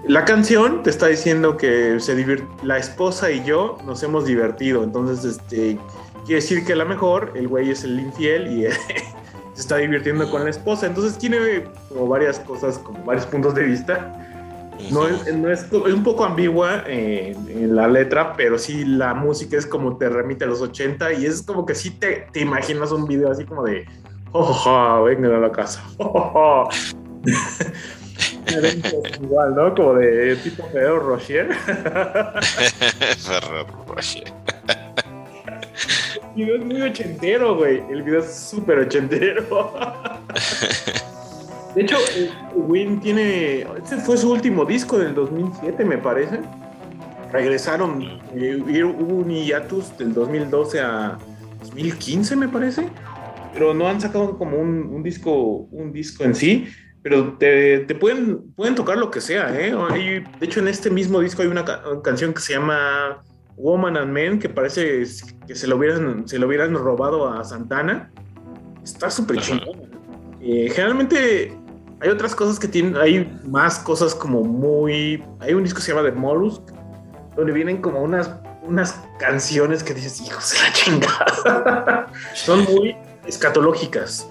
la 0.07 0.23
canción 0.23 0.81
te 0.81 0.89
está 0.89 1.07
diciendo 1.07 1.57
que 1.57 1.99
se 1.99 2.15
la 2.63 2.77
esposa 2.77 3.29
y 3.31 3.43
yo 3.43 3.77
nos 3.85 4.01
hemos 4.03 4.25
divertido. 4.25 4.85
Entonces, 4.85 5.25
este, 5.25 5.77
quiere 6.25 6.41
decir 6.41 6.65
que 6.65 6.71
a 6.71 6.77
lo 6.77 6.85
mejor 6.85 7.33
el 7.35 7.49
güey 7.49 7.71
es 7.71 7.83
el 7.83 7.99
infiel 7.99 8.47
y 8.47 8.65
se 9.59 9.63
está 9.63 9.75
divirtiendo 9.75 10.31
con 10.31 10.45
la 10.45 10.51
esposa. 10.51 10.85
Entonces 10.85 11.17
tiene 11.17 11.65
como 11.89 12.07
varias 12.07 12.39
cosas, 12.39 12.77
como 12.77 13.03
varios 13.03 13.25
puntos 13.25 13.53
de 13.55 13.63
vista. 13.63 14.09
No 14.89 15.05
es, 15.05 15.35
no 15.35 15.51
es, 15.51 15.63
es 15.63 15.93
un 15.93 16.01
poco 16.01 16.23
ambigua 16.23 16.85
en, 16.87 17.35
en 17.49 17.75
la 17.75 17.85
letra, 17.89 18.37
pero 18.37 18.57
sí 18.57 18.85
la 18.85 19.13
música 19.13 19.57
es 19.57 19.65
como 19.65 19.97
te 19.97 20.07
remite 20.07 20.45
a 20.45 20.47
los 20.47 20.61
80 20.61 21.11
y 21.11 21.25
es 21.25 21.41
como 21.41 21.65
que 21.65 21.75
sí 21.75 21.91
te, 21.91 22.27
te 22.31 22.39
imaginas 22.39 22.93
un 22.93 23.05
video 23.05 23.29
así 23.29 23.43
como 23.43 23.65
de, 23.65 23.85
oh, 24.31 24.39
oh, 24.65 24.69
oh, 24.69 25.03
vengan 25.03 25.33
a 25.33 25.39
la 25.39 25.51
casa. 25.51 25.83
Oh, 25.97 26.05
oh, 26.05 26.31
oh". 26.33 26.69
Igual, 29.21 29.55
¿no? 29.55 29.75
Como 29.75 29.95
de 29.95 30.37
tipo 30.37 30.63
Ferrero 30.67 30.99
Rocher. 31.01 31.53
Ferrero 33.17 33.67
Rocher. 33.85 34.33
El 36.39 36.45
video 36.45 36.55
es 36.55 36.65
muy 36.65 36.81
ochentero, 36.81 37.55
güey. 37.57 37.83
El 37.89 38.01
video 38.03 38.19
es 38.21 38.33
súper 38.33 38.79
ochentero. 38.79 39.43
De 41.75 41.81
hecho, 41.81 41.97
eh, 42.15 42.29
Win 42.55 42.99
tiene. 43.01 43.61
Este 43.77 43.97
fue 43.97 44.15
su 44.17 44.31
último 44.31 44.63
disco 44.63 44.97
del 44.97 45.13
2007, 45.15 45.83
me 45.83 45.97
parece. 45.97 46.39
Regresaron. 47.33 48.21
eh, 48.33 48.55
hubo 48.83 49.15
un 49.17 49.29
hiatus 49.29 49.97
del 49.97 50.13
2012 50.13 50.79
a 50.79 51.17
2015, 51.59 52.35
me 52.37 52.47
parece. 52.47 52.87
Pero 53.53 53.73
no 53.73 53.89
han 53.89 53.99
sacado 53.99 54.37
como 54.37 54.57
un, 54.57 54.83
un 54.93 55.03
disco 55.03 55.31
un 55.71 55.91
disco 55.91 56.23
en 56.23 56.35
sí. 56.35 56.69
Pero 57.01 57.33
te, 57.37 57.79
te 57.79 57.95
pueden, 57.95 58.51
pueden 58.53 58.75
tocar 58.75 58.97
lo 58.97 59.11
que 59.11 59.19
sea, 59.21 59.53
¿eh? 59.59 59.73
De 60.39 60.45
hecho, 60.45 60.59
en 60.61 60.67
este 60.69 60.89
mismo 60.89 61.19
disco 61.19 61.41
hay 61.41 61.47
una 61.49 61.65
ca- 61.65 61.81
canción 62.03 62.33
que 62.33 62.41
se 62.41 62.53
llama 62.53 63.23
Woman 63.59 63.97
and 63.97 64.11
Men, 64.11 64.39
que 64.39 64.47
parece 64.47 65.03
que 65.45 65.53
se 65.53 65.67
lo 65.67 65.75
hubieran, 65.75 66.27
se 66.27 66.39
lo 66.39 66.47
hubieran 66.47 66.73
robado 66.73 67.29
a 67.29 67.43
Santana. 67.43 68.09
Está 68.83 69.11
súper 69.11 69.41
chingón. 69.41 69.89
Eh, 70.39 70.71
generalmente 70.73 71.53
hay 71.99 72.09
otras 72.09 72.33
cosas 72.33 72.57
que 72.57 72.69
tienen, 72.69 72.95
hay 72.95 73.39
más 73.45 73.79
cosas 73.79 74.15
como 74.15 74.43
muy... 74.43 75.23
Hay 75.41 75.53
un 75.53 75.63
disco 75.63 75.79
que 75.79 75.85
se 75.85 75.93
llama 75.93 76.09
The 76.09 76.15
Mollusk, 76.15 76.61
donde 77.35 77.51
vienen 77.51 77.81
como 77.81 78.01
unas, 78.01 78.31
unas 78.63 79.01
canciones 79.19 79.83
que 79.83 79.93
dices, 79.93 80.21
hijos 80.21 80.53
de 80.53 80.59
la 80.61 80.73
chingada. 80.73 82.07
son 82.33 82.63
muy 82.63 82.95
escatológicas. 83.27 84.29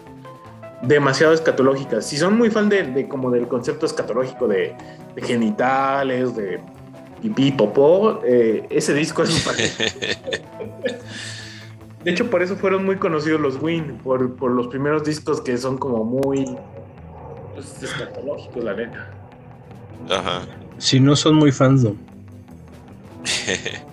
Demasiado 0.80 1.34
escatológicas. 1.34 2.06
Si 2.06 2.16
son 2.16 2.38
muy 2.38 2.48
fan 2.48 2.70
de, 2.70 2.84
de 2.84 3.06
como 3.06 3.30
del 3.30 3.46
concepto 3.46 3.84
escatológico 3.84 4.48
de, 4.48 4.74
de 5.14 5.22
genitales, 5.22 6.34
de 6.34 6.62
pipí, 7.20 7.52
popó, 7.52 8.20
eh, 8.24 8.66
ese 8.70 8.94
disco 8.94 9.22
es 9.22 9.30
un 9.30 9.42
De 12.04 12.12
hecho, 12.12 12.30
por 12.30 12.42
eso 12.42 12.56
fueron 12.56 12.84
muy 12.84 12.96
conocidos 12.96 13.40
los 13.40 13.60
Win, 13.60 13.98
por, 13.98 14.36
por 14.36 14.52
los 14.52 14.68
primeros 14.68 15.04
discos 15.04 15.40
que 15.40 15.58
son 15.58 15.78
como 15.78 16.04
muy 16.04 16.56
pues, 17.54 17.82
escatológicos, 17.82 18.62
la 18.62 18.74
neta. 18.74 19.10
Ajá. 20.08 20.42
Si 20.78 21.00
no 21.00 21.16
son 21.16 21.34
muy 21.34 21.52
fans, 21.52 21.82
no. 21.82 21.96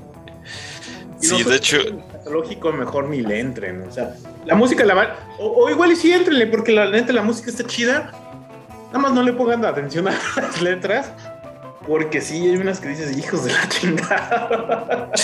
Sí, 1.20 1.44
de 1.44 1.56
hecho, 1.56 1.82
son 1.82 2.00
escatológico, 2.00 2.72
mejor 2.72 3.10
ni 3.10 3.22
le 3.22 3.40
entren. 3.40 3.82
O 3.88 3.92
sea, 3.92 4.16
la 4.46 4.54
música 4.54 4.86
la 4.86 4.94
van. 4.94 5.08
O, 5.40 5.64
o 5.64 5.70
igual 5.72 5.92
y 5.92 5.96
sí 5.96 6.12
entrenle, 6.12 6.46
porque 6.46 6.72
la 6.72 6.88
neta 6.92 7.14
la 7.14 7.24
música 7.24 7.50
está 7.50 7.66
chida. 7.66 8.12
Nada 8.88 9.00
más 9.00 9.14
no 9.14 9.24
le 9.24 9.34
pongan 9.34 9.66
atención 9.66 10.08
a 10.08 10.12
las 10.36 10.62
letras. 10.62 11.12
Porque 11.88 12.22
sí, 12.22 12.48
hay 12.48 12.58
unas 12.58 12.80
que 12.80 12.90
dices, 12.90 13.18
hijos 13.18 13.46
de 13.46 13.54
la 13.54 13.70
chingada. 13.70 15.12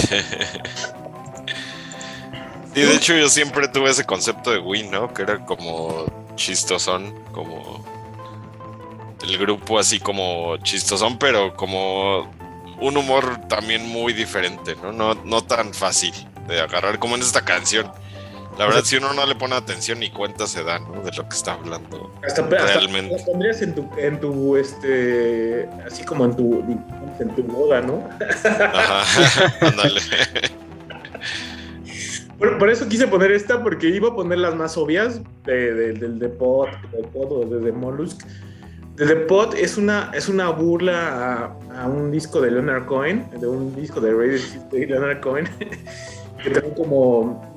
Sí, 2.74 2.80
de 2.82 2.96
hecho 2.96 3.14
yo 3.14 3.28
siempre 3.28 3.68
tuve 3.68 3.90
ese 3.90 4.06
concepto 4.06 4.52
de 4.52 4.60
Win, 4.60 4.92
¿no? 4.92 5.14
Que 5.14 5.24
era 5.24 5.46
como 5.46 6.06
chistosón, 6.36 7.14
como 7.34 7.84
el 9.24 9.38
grupo 9.38 9.78
así 9.78 10.00
como 10.00 10.56
chistosón, 10.58 11.18
pero 11.18 11.54
como 11.56 12.32
un 12.80 12.96
humor 12.96 13.42
también 13.50 13.88
muy 13.88 14.14
diferente, 14.14 14.76
¿no? 14.82 14.94
No, 14.94 15.16
no 15.16 15.44
tan 15.44 15.74
fácil 15.74 16.14
de 16.48 16.62
agarrar 16.62 16.98
como 16.98 17.16
en 17.16 17.22
esta 17.22 17.44
canción. 17.44 17.92
La 18.62 18.68
verdad, 18.68 18.84
si 18.84 18.98
uno 18.98 19.12
no 19.14 19.26
le 19.26 19.34
pone 19.34 19.56
atención 19.56 20.00
ni 20.00 20.12
cuenta 20.12 20.46
se 20.46 20.64
da, 20.64 20.78
¿no? 20.78 21.02
De 21.02 21.12
lo 21.18 21.28
que 21.28 21.36
está 21.36 21.54
hablando. 21.54 22.12
Hasta, 22.24 22.44
hasta 22.44 22.58
Realmente. 22.58 23.12
las 23.16 23.24
pondrías 23.24 23.60
en 23.64 23.74
tu, 23.74 23.90
en 23.98 24.20
tu, 24.20 24.56
este, 24.56 25.68
así 25.88 26.04
como 26.06 26.26
en 26.26 26.36
tu, 26.36 26.60
en 27.20 27.30
tu 27.36 27.42
boda, 27.42 27.82
¿no? 27.82 28.08
Ajá, 28.44 29.52
ándale. 29.66 30.00
Por, 32.38 32.58
por 32.60 32.70
eso 32.70 32.88
quise 32.88 33.08
poner 33.08 33.32
esta, 33.32 33.64
porque 33.64 33.88
iba 33.88 34.10
a 34.10 34.16
poner 34.16 34.38
las 34.38 34.56
más 34.56 34.78
obvias 34.78 35.22
de- 35.44 35.74
de- 35.74 35.94
del 35.94 36.20
The 36.20 36.30
Pod, 36.30 36.70
del 36.92 37.06
Pod 37.06 37.32
o 37.32 37.46
de 37.46 37.66
The 37.66 37.72
Mollusk. 37.72 38.22
The, 38.96 39.06
The 39.08 39.16
Pod 39.16 39.56
es 39.56 39.78
una, 39.78 40.12
es 40.14 40.30
una 40.30 40.50
burla 40.50 41.56
a, 41.72 41.82
a 41.84 41.88
un 41.88 42.12
disco 42.12 42.40
de 42.42 42.52
Leonard 42.52 42.86
Cohen, 42.86 43.28
de 43.40 43.48
un 43.48 43.76
disco 43.76 44.00
de 44.02 44.12
Radio 44.12 44.40
de 44.72 44.86
Leonard 44.86 45.20
Cohen, 45.22 45.50
que 46.44 46.50
trae 46.52 46.74
como. 46.76 47.51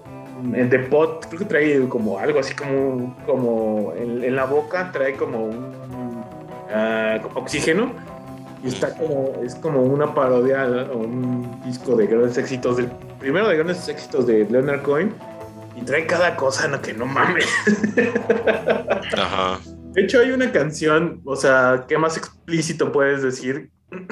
En 0.55 0.69
The 0.69 0.79
Pod, 0.81 1.27
creo 1.27 1.39
que 1.41 1.45
trae 1.45 1.89
como 1.89 2.19
algo 2.19 2.41
así 2.41 2.55
como. 2.55 3.17
como 3.27 3.93
en, 3.97 4.25
en 4.25 4.37
la 4.37 4.45
boca, 4.45 4.91
trae 4.93 5.15
como 5.15 5.47
un. 5.47 6.25
ah, 6.73 7.21
oxígeno. 7.35 7.93
Y 8.63 8.69
está 8.69 8.97
como, 8.97 9.33
es 9.45 9.55
como 9.57 9.83
una 9.83 10.15
parodia 10.15 10.63
a 10.63 10.93
un 10.93 11.61
disco 11.65 11.97
de 11.97 12.07
grandes 12.07 12.39
éxitos 12.39 12.79
del 12.79 12.91
primero 13.21 13.49
de 13.49 13.57
grandes 13.57 13.87
éxitos 13.89 14.27
de 14.27 14.47
Leonard 14.49 14.83
Cohen 14.83 15.15
y 15.77 15.83
trae 15.83 16.07
cada 16.07 16.35
cosa 16.37 16.69
no, 16.69 16.81
que 16.81 16.95
no 16.95 17.05
mames. 17.05 17.47
Ajá. 19.13 19.61
De 19.93 20.03
hecho, 20.03 20.21
hay 20.21 20.31
una 20.31 20.51
canción, 20.51 21.21
o 21.25 21.37
sea, 21.37 21.85
¿qué 21.87 21.99
más 21.99 22.17
explícito 22.17 22.91
puedes 22.91 23.23
decir? 23.23 23.71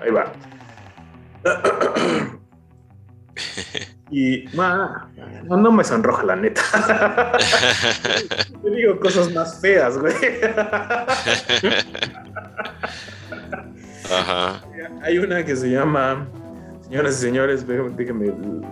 Ahí 0.00 0.10
va. 0.10 0.32
y 4.12 4.44
ma, 4.54 5.08
no, 5.44 5.56
no 5.56 5.72
me 5.72 5.82
sonroja 5.82 6.22
la 6.22 6.36
neta. 6.36 6.60
Te 8.62 8.70
digo 8.70 9.00
cosas 9.00 9.32
más 9.32 9.58
feas, 9.60 9.96
güey. 9.98 10.14
Ajá. 14.10 14.60
Hay 15.02 15.18
una 15.18 15.44
que 15.44 15.56
se 15.56 15.70
llama, 15.70 16.26
señoras 16.82 17.18
y 17.18 17.22
señores, 17.22 17.66
déjenme, 17.66 17.90
déjenme- 17.96 18.68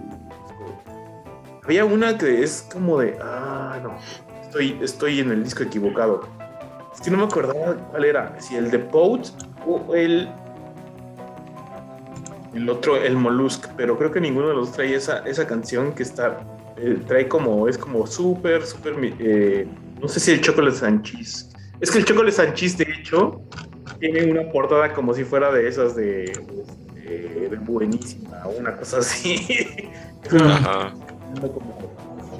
Había 1.64 1.84
una 1.84 2.18
que 2.18 2.42
es 2.42 2.68
como 2.72 2.98
de, 3.00 3.16
ah, 3.22 3.78
no, 3.82 3.94
estoy, 4.42 4.78
estoy 4.82 5.20
en 5.20 5.30
el 5.30 5.42
disco 5.44 5.62
equivocado. 5.62 6.28
Es 6.94 7.00
que 7.00 7.10
no 7.10 7.18
me 7.18 7.24
acordaba 7.24 7.76
cuál 7.90 8.04
era, 8.04 8.34
si 8.40 8.56
el 8.56 8.70
de 8.70 8.78
Pout 8.78 9.28
o 9.66 9.94
el, 9.94 10.28
el 12.54 12.68
otro, 12.68 12.96
el 12.96 13.16
Mollusk, 13.16 13.68
pero 13.76 13.96
creo 13.96 14.10
que 14.10 14.20
ninguno 14.20 14.48
de 14.48 14.54
los 14.54 14.66
dos 14.68 14.76
trae 14.76 14.94
esa, 14.94 15.18
esa 15.20 15.46
canción 15.46 15.92
que 15.92 16.02
está, 16.02 16.40
eh, 16.76 16.98
trae 17.06 17.28
como, 17.28 17.68
es 17.68 17.78
como 17.78 18.06
súper, 18.06 18.64
súper, 18.66 18.94
eh, 19.18 19.66
no 20.00 20.08
sé 20.08 20.20
si 20.20 20.32
el 20.32 20.40
Chocolate 20.40 20.76
Sanchis. 20.76 21.50
Es 21.80 21.90
que 21.90 21.98
el 21.98 22.04
Chocolate 22.04 22.32
Sanchis, 22.32 22.76
de 22.76 22.84
hecho, 22.84 23.40
tiene 24.00 24.30
una 24.30 24.50
portada 24.50 24.92
como 24.92 25.14
si 25.14 25.24
fuera 25.24 25.52
de 25.52 25.68
esas 25.68 25.94
de, 25.94 26.32
de, 26.94 27.48
de 27.50 27.56
buenísima, 27.56 28.42
una 28.58 28.76
cosa 28.76 28.98
así. 28.98 29.90
Ajá. 30.40 30.92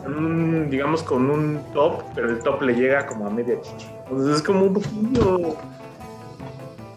un, 0.07 0.69
digamos 0.71 1.03
con 1.03 1.31
un 1.31 1.61
top, 1.73 2.03
pero 2.15 2.31
el 2.31 2.39
top 2.41 2.63
le 2.63 2.75
llega 2.75 3.07
como 3.07 3.27
a 3.27 3.31
media 3.31 3.61
chichi. 3.61 3.87
Entonces 4.05 4.37
es 4.37 4.43
como 4.43 4.65
un 4.65 4.75
poquillo. 4.75 5.57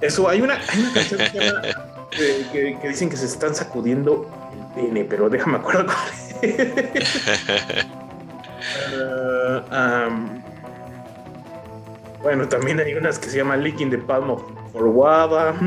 Eso, 0.02 0.28
hay 0.28 0.42
una, 0.42 0.56
hay 0.56 0.80
una 0.82 0.94
canción 0.94 1.20
que, 1.20 1.30
se 1.30 1.40
llama, 1.40 1.62
que, 2.16 2.46
que- 2.52 2.78
que 2.82 2.88
dicen 2.88 3.10
que 3.10 3.18
se 3.18 3.26
están 3.26 3.54
sacudiendo 3.56 4.30
el 4.54 4.84
pene, 4.84 5.04
pero 5.06 5.30
déjame 5.30 5.58
acuerdo 5.58 5.86
cuál 5.86 5.98
es. 6.42 7.86
Ah, 9.72 10.08
um, 10.10 10.42
bueno, 12.22 12.48
también 12.48 12.80
hay 12.80 12.94
unas 12.96 13.20
que 13.20 13.30
se 13.30 13.38
llaman 13.38 13.62
Licking 13.62 13.90
the 13.90 13.98
Palm 13.98 14.30
of 14.30 14.42
for 14.72 14.86
Waba. 14.88 15.54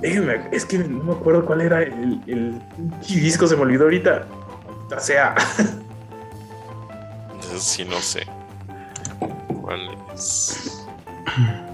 Déjenme, 0.00 0.48
es 0.52 0.64
que 0.64 0.78
no 0.78 1.02
me 1.04 1.12
acuerdo 1.12 1.44
cuál 1.44 1.60
era 1.62 1.82
el, 1.82 2.20
el 2.26 2.60
disco, 3.06 3.46
se 3.46 3.56
me 3.56 3.62
olvidó 3.62 3.84
ahorita. 3.84 4.26
O 4.96 5.00
sea, 5.00 5.34
sí, 7.58 7.84
no 7.84 8.00
sé. 8.00 8.26
¿Cuál 9.62 9.80
es? 10.14 10.84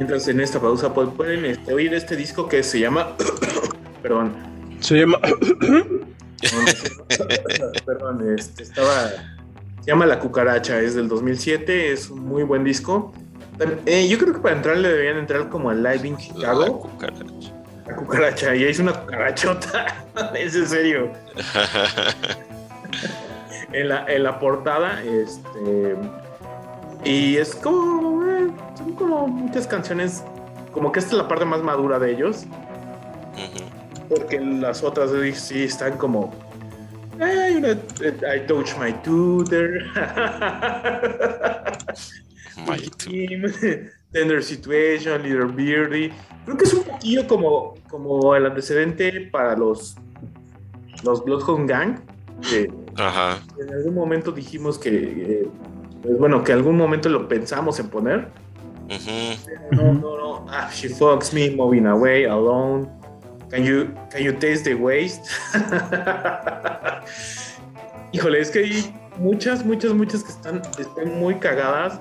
mientras 0.00 0.26
en 0.28 0.40
esta 0.40 0.58
pausa 0.58 0.92
pues, 0.94 1.10
pueden 1.10 1.44
este, 1.44 1.74
oír 1.74 1.92
este 1.92 2.16
disco 2.16 2.48
que 2.48 2.62
se 2.62 2.80
llama. 2.80 3.16
Perdón, 4.02 4.32
Se 4.80 4.98
llama. 4.98 5.18
perdón, 7.84 8.34
este, 8.34 8.62
estaba. 8.62 9.10
Se 9.82 9.86
llama 9.86 10.06
La 10.06 10.18
Cucaracha, 10.18 10.80
es 10.80 10.94
del 10.94 11.06
2007, 11.06 11.92
es 11.92 12.08
un 12.08 12.20
muy 12.20 12.44
buen 12.44 12.64
disco. 12.64 13.12
Eh, 13.84 14.08
yo 14.08 14.16
creo 14.16 14.32
que 14.32 14.40
para 14.40 14.56
entrar 14.56 14.78
le 14.78 14.88
deberían 14.88 15.18
entrar 15.18 15.50
como 15.50 15.68
al 15.68 15.82
Live 15.82 16.08
in 16.08 16.14
La 16.14 16.20
Chicago. 16.20 16.80
cucaracha. 16.80 17.24
La 17.86 17.96
cucaracha, 17.96 18.56
y 18.56 18.64
es 18.64 18.78
una 18.78 18.94
cucarachota. 18.94 20.06
es 20.34 20.54
en 20.54 20.66
serio. 20.66 21.12
en, 23.72 23.88
la, 23.88 24.06
en 24.06 24.22
la 24.22 24.38
portada, 24.38 25.02
este. 25.02 25.94
Y 27.04 27.36
es 27.36 27.54
como. 27.54 28.24
eh, 28.26 28.48
son 28.76 28.92
como 28.94 29.26
muchas 29.28 29.66
canciones. 29.66 30.22
Como 30.72 30.92
que 30.92 31.00
esta 31.00 31.12
es 31.12 31.18
la 31.18 31.28
parte 31.28 31.44
más 31.44 31.62
madura 31.62 31.98
de 31.98 32.12
ellos. 32.12 32.44
Porque 34.08 34.40
las 34.40 34.82
otras 34.82 35.10
sí 35.34 35.64
están 35.64 35.96
como. 35.96 36.32
eh, 37.20 37.54
una, 37.58 37.70
eh, 37.72 38.36
I 38.42 38.46
touch 38.46 38.76
my 38.78 38.92
tutor. 39.02 39.70
My. 42.66 42.78
Team, 42.98 43.44
Tender 44.12 44.42
Situation, 44.42 45.22
Little 45.22 45.46
Beardy. 45.46 46.12
Creo 46.44 46.56
que 46.56 46.64
es 46.64 46.74
un 46.74 46.84
poquillo 46.84 47.26
como, 47.26 47.74
como 47.88 48.34
el 48.34 48.44
antecedente 48.46 49.28
para 49.32 49.56
los, 49.56 49.96
los 51.04 51.24
Bloodhound 51.24 51.68
Gang. 51.68 52.00
que 52.48 52.70
Ajá. 52.96 53.38
en 53.60 53.72
algún 53.72 53.94
momento 53.94 54.32
dijimos 54.32 54.78
que, 54.78 54.90
eh, 54.90 55.48
pues 56.02 56.18
bueno, 56.18 56.44
que 56.44 56.52
algún 56.52 56.76
momento 56.76 57.08
lo 57.08 57.28
pensamos 57.28 57.78
en 57.80 57.88
poner. 57.88 58.28
Ujú. 58.88 59.76
No, 59.76 59.92
no, 59.94 60.16
no. 60.18 60.46
Ah, 60.48 60.68
she 60.72 60.88
fucks 60.88 61.32
me, 61.32 61.50
moving 61.50 61.86
away, 61.86 62.24
alone. 62.24 62.88
Can 63.50 63.64
you, 63.64 63.88
can 64.10 64.22
you 64.22 64.32
taste 64.32 64.64
the 64.64 64.74
waste? 64.74 65.22
Híjole, 68.12 68.40
es 68.40 68.50
que 68.50 68.60
hay 68.60 68.94
muchas, 69.18 69.64
muchas, 69.64 69.92
muchas 69.94 70.24
que 70.24 70.30
están, 70.32 70.62
están 70.78 71.18
muy 71.18 71.36
cagadas 71.36 72.00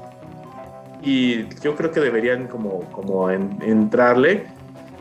y 1.02 1.48
yo 1.62 1.76
creo 1.76 1.92
que 1.92 2.00
deberían 2.00 2.48
como, 2.48 2.82
como 2.92 3.30
en- 3.30 3.58
entrarle. 3.62 4.46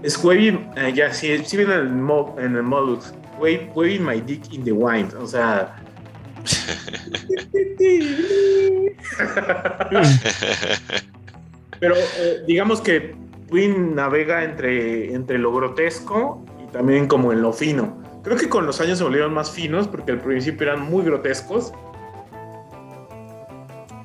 Es 0.02 0.22
waving, 0.22 0.70
eh, 0.76 0.92
ya, 0.94 1.12
sí, 1.12 1.38
sí 1.44 1.56
viene 1.56 1.74
en 1.74 1.80
el, 1.80 1.88
mo- 1.94 2.36
en 2.38 2.56
el 2.56 2.62
modus. 2.62 3.12
Wave- 3.40 3.70
Waving 3.74 4.04
my 4.04 4.20
dick 4.20 4.52
in 4.52 4.64
the 4.64 4.72
wine. 4.72 5.08
O 5.20 5.26
sea. 5.26 5.74
Pero 11.80 11.94
eh, 11.96 12.42
digamos 12.46 12.80
que 12.80 13.14
Queen 13.50 13.94
navega 13.94 14.44
entre, 14.44 15.14
entre 15.14 15.38
lo 15.38 15.52
grotesco 15.52 16.44
y 16.62 16.66
también 16.72 17.06
como 17.06 17.32
en 17.32 17.42
lo 17.42 17.52
fino. 17.52 17.96
Creo 18.22 18.36
que 18.36 18.48
con 18.48 18.66
los 18.66 18.80
años 18.80 18.98
se 18.98 19.04
volvieron 19.04 19.32
más 19.32 19.50
finos 19.50 19.88
porque 19.88 20.12
al 20.12 20.20
principio 20.20 20.66
eran 20.68 20.82
muy 20.82 21.04
grotescos. 21.04 21.72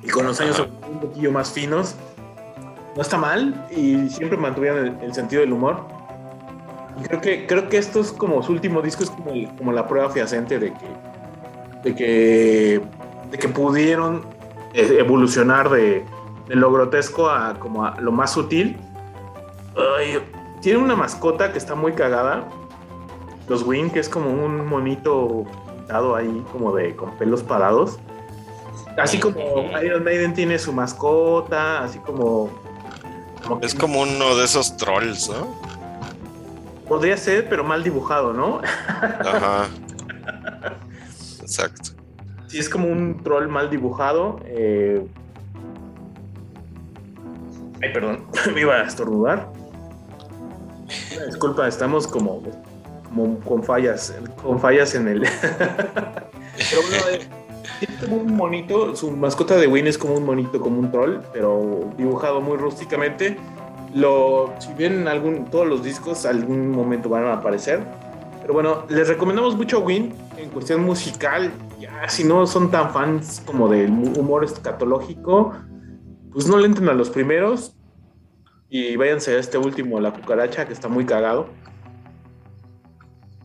Y 0.02 0.08
con 0.08 0.26
los 0.26 0.40
años 0.40 0.56
se 0.56 0.62
volvieron 0.62 0.92
un 0.94 1.00
poquillo 1.00 1.32
más 1.32 1.52
finos. 1.52 1.94
No 2.96 3.02
está 3.02 3.18
mal 3.18 3.66
y 3.76 4.08
siempre 4.08 4.38
mantuvieron 4.38 4.86
el, 4.86 4.96
el 5.02 5.14
sentido 5.14 5.40
del 5.40 5.52
humor. 5.52 5.84
Y 7.00 7.08
creo 7.08 7.20
que, 7.20 7.46
creo 7.46 7.68
que 7.68 7.76
esto 7.76 8.00
es 8.00 8.12
como 8.12 8.40
su 8.44 8.52
último 8.52 8.80
disco, 8.80 9.02
es 9.02 9.10
como, 9.10 9.32
el- 9.32 9.52
como 9.56 9.72
la 9.72 9.88
prueba 9.88 10.08
fehaciente 10.10 10.60
de 10.60 10.72
que, 10.72 10.86
de 11.84 11.94
que, 11.94 12.80
de 13.30 13.38
que 13.38 13.48
pudieron 13.48 14.24
eh, 14.72 14.96
evolucionar 14.98 15.68
de, 15.70 16.04
de 16.48 16.56
lo 16.56 16.72
grotesco 16.72 17.28
a 17.30 17.54
como 17.60 17.84
a 17.84 18.00
lo 18.00 18.10
más 18.12 18.32
sutil. 18.32 18.76
Ay, 19.98 20.18
tiene 20.60 20.78
una 20.78 20.96
mascota 20.96 21.52
que 21.52 21.58
está 21.58 21.74
muy 21.74 21.92
cagada. 21.92 22.44
Los 23.48 23.62
Wing, 23.62 23.90
que 23.90 24.00
es 24.00 24.08
como 24.08 24.30
un 24.30 24.66
monito 24.66 25.44
pintado 25.76 26.16
ahí, 26.16 26.42
como 26.50 26.74
de 26.74 26.96
con 26.96 27.10
pelos 27.18 27.42
parados. 27.42 27.98
Así 28.96 29.18
como 29.18 29.36
Iron 29.82 30.04
Maiden 30.04 30.32
tiene 30.34 30.58
su 30.58 30.72
mascota, 30.72 31.82
así 31.84 31.98
como. 31.98 32.48
como 33.42 33.60
que- 33.60 33.66
Es 33.66 33.74
como 33.74 34.00
uno 34.02 34.36
de 34.36 34.44
esos 34.44 34.76
trolls, 34.76 35.28
¿no? 35.28 35.48
Podría 36.88 37.16
ser, 37.16 37.48
pero 37.48 37.64
mal 37.64 37.82
dibujado, 37.82 38.32
¿no? 38.32 38.60
Ajá. 39.20 39.66
Exacto. 41.54 41.90
Sí, 42.48 42.58
es 42.58 42.68
como 42.68 42.88
un 42.88 43.22
troll 43.22 43.48
mal 43.48 43.70
dibujado. 43.70 44.40
eh. 44.44 45.06
Ay, 47.82 47.92
perdón, 47.92 48.24
me 48.54 48.62
iba 48.62 48.74
a 48.74 48.82
estornudar. 48.82 49.48
Disculpa, 51.26 51.68
estamos 51.68 52.06
como, 52.06 52.42
como 53.04 53.38
con 53.40 53.62
fallas, 53.62 54.14
con 54.42 54.58
fallas 54.58 54.94
en 54.94 55.08
el. 55.08 55.20
pero 55.50 56.82
bueno, 56.88 57.04
eh, 57.12 57.26
tiene 57.78 57.96
como 58.00 58.16
un 58.16 58.36
monito, 58.36 58.96
su 58.96 59.10
mascota 59.10 59.56
de 59.56 59.66
Win 59.66 59.86
es 59.86 59.96
como 59.96 60.14
un 60.14 60.24
monito, 60.24 60.60
como 60.60 60.80
un 60.80 60.90
troll, 60.90 61.20
pero 61.32 61.90
dibujado 61.96 62.40
muy 62.40 62.56
rústicamente. 62.56 63.36
Lo, 63.94 64.52
si 64.58 64.72
bien 64.74 65.06
algún, 65.06 65.44
todos 65.46 65.68
los 65.68 65.84
discos 65.84 66.26
algún 66.26 66.70
momento 66.72 67.08
van 67.08 67.26
a 67.26 67.34
aparecer, 67.34 67.80
pero 68.44 68.52
bueno, 68.52 68.84
les 68.90 69.08
recomendamos 69.08 69.56
mucho 69.56 69.80
Win 69.80 70.12
en 70.36 70.50
cuestión 70.50 70.82
musical. 70.82 71.50
Ya, 71.80 72.06
si 72.10 72.24
no 72.24 72.46
son 72.46 72.70
tan 72.70 72.92
fans 72.92 73.42
como 73.46 73.70
del 73.70 73.90
humor 73.90 74.44
escatológico, 74.44 75.54
pues 76.30 76.46
no 76.46 76.58
le 76.58 76.66
entren 76.66 76.90
a 76.90 76.92
los 76.92 77.08
primeros 77.08 77.74
y 78.68 78.96
váyanse 78.96 79.34
a 79.34 79.38
este 79.38 79.56
último, 79.56 79.98
La 79.98 80.12
Cucaracha, 80.12 80.66
que 80.66 80.74
está 80.74 80.88
muy 80.88 81.06
cagado. 81.06 81.48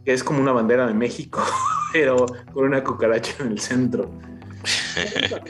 Que 0.03 0.11
es 0.11 0.21
como 0.21 0.41
una 0.41 0.51
bandera 0.51 0.85
de 0.85 0.93
México, 0.93 1.41
pero 1.93 2.25
con 2.51 2.65
una 2.65 2.83
cucaracha 2.83 3.41
en 3.41 3.53
el 3.53 3.59
centro. 3.59 4.11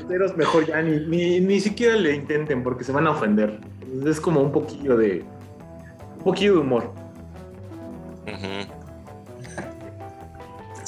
Los 0.10 0.38
mejor 0.38 0.68
ya 0.68 0.80
ni, 0.84 1.08
ni, 1.08 1.40
ni 1.40 1.60
siquiera 1.60 1.96
le 1.96 2.14
intenten 2.14 2.62
porque 2.62 2.84
se 2.84 2.92
van 2.92 3.08
a 3.08 3.12
ofender. 3.12 3.60
Es 4.06 4.22
como 4.22 4.42
un 4.42 4.52
poquillo 4.52 4.96
de. 4.96 5.26
Un 6.18 6.24
poquillo 6.24 6.54
de 6.54 6.60
humor. 6.60 6.94
Ujú. 8.28 8.69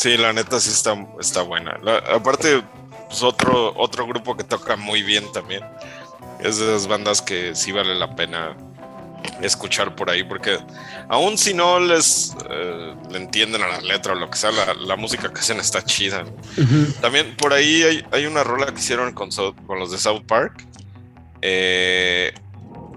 Sí, 0.02 0.18
la 0.18 0.34
neta 0.34 0.60
sí 0.60 0.72
está, 0.72 0.96
está 1.20 1.44
buena. 1.44 1.78
La- 1.84 1.98
aparte, 2.16 2.64
pues 3.08 3.22
otro, 3.22 3.72
otro 3.78 4.08
grupo 4.08 4.36
que 4.36 4.44
toca 4.44 4.76
muy 4.76 5.04
bien 5.04 5.32
también. 5.32 5.62
Es 6.40 6.58
de 6.58 6.66
esas 6.66 6.88
bandas 6.88 7.22
que 7.22 7.54
sí 7.56 7.72
vale 7.72 7.94
la 7.94 8.16
pena 8.16 8.58
escuchar 9.44 9.96
por 9.96 10.10
ahí, 10.10 10.24
porque 10.24 10.58
aún 11.08 11.38
si 11.38 11.54
no 11.54 11.80
les 11.80 12.36
eh, 12.50 12.96
le 13.12 13.18
entienden 13.20 13.62
a 13.62 13.68
la 13.68 13.82
letra 13.82 14.14
o 14.14 14.16
lo 14.16 14.28
que 14.32 14.40
sea, 14.40 14.52
la, 14.52 14.74
la 14.74 14.96
música 14.96 15.32
que 15.32 15.40
hacen 15.40 15.60
está 15.60 15.84
chida. 15.86 16.26
También 17.00 17.36
por 17.38 17.54
ahí 17.54 17.84
hay, 17.84 18.04
hay 18.12 18.26
una 18.26 18.44
rola 18.44 18.66
que 18.74 18.80
hicieron 18.80 19.14
con, 19.14 19.32
South- 19.32 19.56
con 19.68 19.78
los 19.78 19.92
de 19.92 20.00
South 20.00 20.24
Park. 20.28 20.66
eh, 21.44 22.34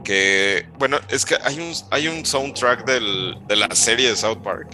que, 0.05 0.67
bueno, 0.79 0.99
es 1.09 1.25
que 1.25 1.35
hay 1.45 1.59
un, 1.59 1.73
hay 1.91 2.09
un 2.09 2.27
soundtrack 2.27 2.85
del- 2.85 3.39
de 3.47 3.57
la 3.57 3.69
serie 3.75 4.11
de 4.11 4.17
South 4.17 4.43
Park, 4.45 4.69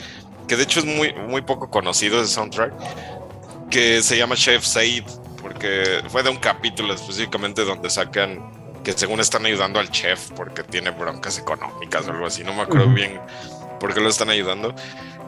que 0.51 0.57
de 0.57 0.65
hecho 0.65 0.81
es 0.81 0.85
muy, 0.85 1.15
muy 1.15 1.43
poco 1.43 1.71
conocido 1.71 2.21
ese 2.21 2.35
soundtrack, 2.35 2.73
que 3.71 4.03
se 4.03 4.19
llama 4.19 4.35
Chef 4.35 4.65
Said, 4.65 5.05
porque 5.41 6.03
fue 6.09 6.25
de 6.25 6.31
un 6.31 6.39
capítulo 6.39 6.93
específicamente 6.93 7.65
donde 7.65 7.89
sacan 7.89 8.51
que 8.83 8.93
según 8.93 9.21
están 9.21 9.47
ayudando 9.47 9.79
al 9.79 9.93
chef 9.93 10.33
porque 10.33 10.65
tiene 10.65 10.91
broncas 10.91 11.39
económicas 11.39 12.09
o 12.09 12.11
algo 12.11 12.27
así, 12.27 12.43
no 12.43 12.53
me 12.53 12.63
acuerdo 12.63 12.89
bien 12.89 13.21
por 13.79 13.95
qué 13.95 14.01
lo 14.01 14.09
están 14.09 14.29
ayudando. 14.29 14.75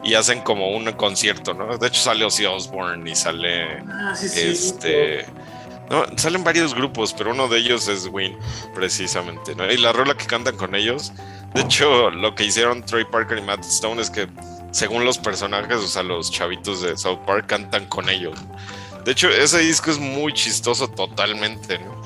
Y 0.03 0.15
hacen 0.15 0.41
como 0.41 0.75
un 0.75 0.91
concierto, 0.91 1.53
¿no? 1.53 1.77
De 1.77 1.87
hecho 1.87 2.01
sale 2.01 2.25
Ozzy 2.25 2.45
Osbourne 2.45 3.09
y 3.09 3.15
sale 3.15 3.81
Ah, 3.89 4.13
sí, 4.13 4.27
este. 4.37 5.25
No, 5.89 6.05
salen 6.17 6.43
varios 6.43 6.73
grupos, 6.73 7.13
pero 7.13 7.31
uno 7.31 7.47
de 7.47 7.59
ellos 7.59 7.87
es 7.87 8.07
Win, 8.07 8.37
precisamente. 8.75 9.55
¿no? 9.55 9.71
Y 9.71 9.77
la 9.77 9.93
rola 9.93 10.17
que 10.17 10.25
cantan 10.25 10.57
con 10.57 10.75
ellos. 10.75 11.13
De 11.53 11.61
hecho, 11.61 12.09
lo 12.09 12.35
que 12.35 12.43
hicieron 12.43 12.83
Troy 12.83 13.05
Parker 13.05 13.37
y 13.37 13.41
Matt 13.41 13.63
Stone 13.63 14.01
es 14.01 14.09
que, 14.09 14.27
según 14.73 15.05
los 15.05 15.17
personajes, 15.17 15.77
o 15.77 15.87
sea, 15.87 16.03
los 16.03 16.29
chavitos 16.29 16.81
de 16.81 16.97
South 16.97 17.19
Park 17.25 17.45
cantan 17.47 17.85
con 17.85 18.09
ellos. 18.09 18.37
De 19.05 19.11
hecho, 19.13 19.29
ese 19.29 19.59
disco 19.59 19.89
es 19.91 19.99
muy 19.99 20.33
chistoso 20.33 20.89
totalmente, 20.89 21.79
¿no? 21.79 22.01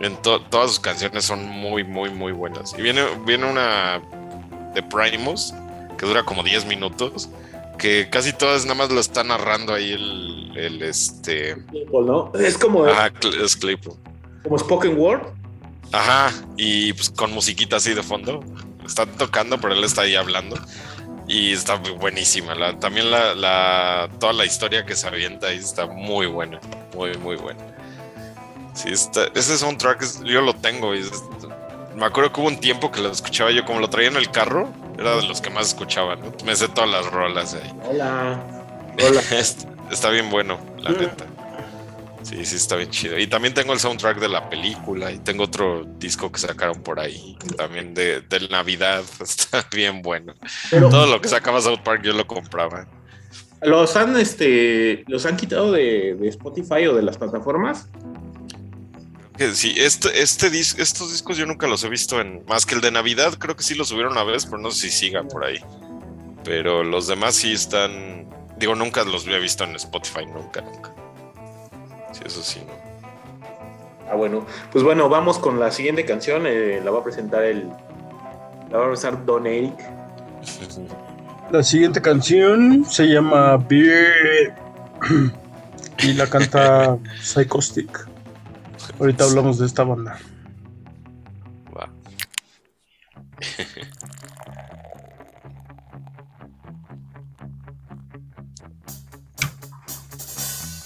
En 0.00 0.16
to- 0.22 0.40
todas 0.42 0.70
sus 0.70 0.80
canciones 0.80 1.24
son 1.24 1.46
muy, 1.46 1.84
muy, 1.84 2.10
muy 2.10 2.32
buenas. 2.32 2.74
Y 2.76 2.82
viene, 2.82 3.04
viene 3.24 3.46
una 3.50 4.00
de 4.74 4.82
Primus, 4.82 5.54
que 5.96 6.04
dura 6.06 6.22
como 6.24 6.42
10 6.42 6.66
minutos, 6.66 7.28
que 7.78 8.08
casi 8.10 8.32
todas 8.32 8.64
nada 8.64 8.74
más 8.74 8.90
lo 8.90 9.00
está 9.00 9.22
narrando 9.24 9.72
ahí 9.74 9.92
el, 9.92 10.52
el 10.56 10.82
este... 10.82 11.56
Claypool, 11.70 12.06
¿no? 12.06 12.32
Es 12.38 12.56
como, 12.58 12.84
Ajá, 12.86 13.10
es 13.42 13.56
Claypool. 13.56 13.94
como 14.42 14.58
spoken 14.58 14.98
word. 14.98 15.22
Ajá, 15.92 16.32
y 16.56 16.92
pues 16.94 17.10
con 17.10 17.32
musiquita 17.32 17.76
así 17.76 17.94
de 17.94 18.02
fondo. 18.02 18.40
Está 18.86 19.06
tocando, 19.06 19.58
pero 19.60 19.74
él 19.74 19.84
está 19.84 20.02
ahí 20.02 20.14
hablando. 20.14 20.56
Y 21.28 21.52
está 21.52 21.76
buenísima. 21.76 22.54
La- 22.54 22.78
también 22.78 23.10
la, 23.10 23.34
la- 23.34 24.08
toda 24.20 24.32
la 24.32 24.44
historia 24.44 24.84
que 24.86 24.94
se 24.94 25.06
avienta 25.08 25.48
ahí 25.48 25.56
está 25.58 25.86
muy 25.86 26.26
buena. 26.26 26.60
Muy, 26.94 27.16
muy 27.18 27.36
buena. 27.36 27.60
Sí, 28.74 28.90
está, 28.90 29.26
ese 29.34 29.56
soundtrack 29.58 30.02
es- 30.02 30.22
yo 30.22 30.40
lo 30.42 30.54
tengo. 30.54 30.94
y 30.94 31.00
es- 31.00 31.10
me 31.94 32.04
acuerdo 32.04 32.32
que 32.32 32.40
hubo 32.40 32.48
un 32.48 32.60
tiempo 32.60 32.92
que 32.92 33.00
lo 33.00 33.10
escuchaba 33.10 33.50
yo, 33.50 33.64
como 33.64 33.80
lo 33.80 33.88
traía 33.88 34.08
en 34.08 34.16
el 34.16 34.30
carro, 34.30 34.68
era 34.98 35.16
de 35.16 35.26
los 35.26 35.40
que 35.40 35.50
más 35.50 35.68
escuchaba. 35.68 36.14
¿no? 36.16 36.32
Me 36.44 36.54
sé 36.54 36.68
todas 36.68 36.90
las 36.90 37.06
rolas 37.06 37.54
ahí. 37.54 37.72
Hola. 37.88 38.38
Hola. 39.02 39.20
Está, 39.32 39.68
está 39.90 40.10
bien 40.10 40.30
bueno, 40.30 40.58
la 40.78 40.90
neta. 40.90 41.24
Sí, 42.28 42.44
sí, 42.44 42.56
está 42.56 42.74
bien 42.74 42.90
chido. 42.90 43.16
Y 43.18 43.28
también 43.28 43.54
tengo 43.54 43.72
el 43.72 43.78
soundtrack 43.78 44.18
de 44.18 44.28
la 44.28 44.50
película 44.50 45.12
y 45.12 45.18
tengo 45.18 45.44
otro 45.44 45.84
disco 45.98 46.32
que 46.32 46.40
sacaron 46.40 46.82
por 46.82 46.98
ahí, 46.98 47.36
también 47.56 47.94
de, 47.94 48.20
de 48.22 48.48
Navidad. 48.48 49.04
Está 49.20 49.64
bien 49.72 50.02
bueno. 50.02 50.34
Pero- 50.70 50.88
Todo 50.88 51.06
lo 51.06 51.20
que 51.20 51.28
sacaba 51.28 51.60
South 51.60 51.82
Park 51.84 52.02
yo 52.02 52.12
lo 52.14 52.26
compraba. 52.26 52.88
¿Los 53.62 53.94
han, 53.96 54.16
este, 54.16 55.04
los 55.06 55.24
han 55.24 55.36
quitado 55.36 55.70
de, 55.70 56.16
de 56.18 56.28
Spotify 56.28 56.86
o 56.88 56.96
de 56.96 57.02
las 57.02 57.16
plataformas? 57.16 57.88
Que 59.38 59.54
sí, 59.54 59.74
este, 59.76 60.20
este 60.20 60.50
dis- 60.50 60.78
estos 60.80 61.12
discos 61.12 61.36
yo 61.36 61.46
nunca 61.46 61.66
los 61.68 61.84
he 61.84 61.88
visto 61.88 62.20
en. 62.20 62.44
Más 62.48 62.66
que 62.66 62.74
el 62.74 62.80
de 62.80 62.90
Navidad, 62.90 63.34
creo 63.38 63.54
que 63.54 63.62
sí 63.62 63.74
lo 63.76 63.84
subieron 63.84 64.12
una 64.12 64.24
vez, 64.24 64.46
pero 64.46 64.58
no 64.58 64.70
sé 64.72 64.90
si 64.90 65.06
siga 65.06 65.22
por 65.22 65.44
ahí. 65.44 65.60
Pero 66.42 66.82
los 66.82 67.06
demás 67.06 67.36
sí 67.36 67.52
están. 67.52 68.28
Digo, 68.58 68.74
nunca 68.74 69.04
los 69.04 69.26
había 69.26 69.38
visto 69.38 69.62
en 69.64 69.76
Spotify, 69.76 70.26
nunca, 70.26 70.62
nunca. 70.62 70.92
Sí, 72.16 72.22
eso 72.24 72.42
sí, 72.42 72.60
no. 72.66 72.72
Ah, 74.10 74.14
bueno. 74.14 74.46
Pues 74.72 74.84
bueno, 74.84 75.08
vamos 75.08 75.38
con 75.38 75.58
la 75.58 75.70
siguiente 75.70 76.04
canción. 76.04 76.44
eh, 76.46 76.80
la 76.84 76.90
va 76.90 77.00
a 77.00 77.04
presentar 77.04 77.42
el. 77.44 77.68
La 78.70 78.78
va 78.78 78.86
a 78.86 78.88
presentar 78.88 79.24
Don 79.26 79.46
Eric. 79.46 79.74
La 81.50 81.62
siguiente 81.62 82.02
canción 82.02 82.84
se 82.84 83.06
llama 83.06 83.56
Beer 83.56 84.52
y 86.02 86.12
la 86.14 86.26
canta 86.26 86.98
Psychostick. 87.22 88.08
Ahorita 88.98 89.22
hablamos 89.22 89.58
de 89.58 89.66
esta 89.66 89.84
banda. 89.84 90.18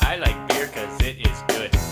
I 0.03 0.17
like 0.17 0.40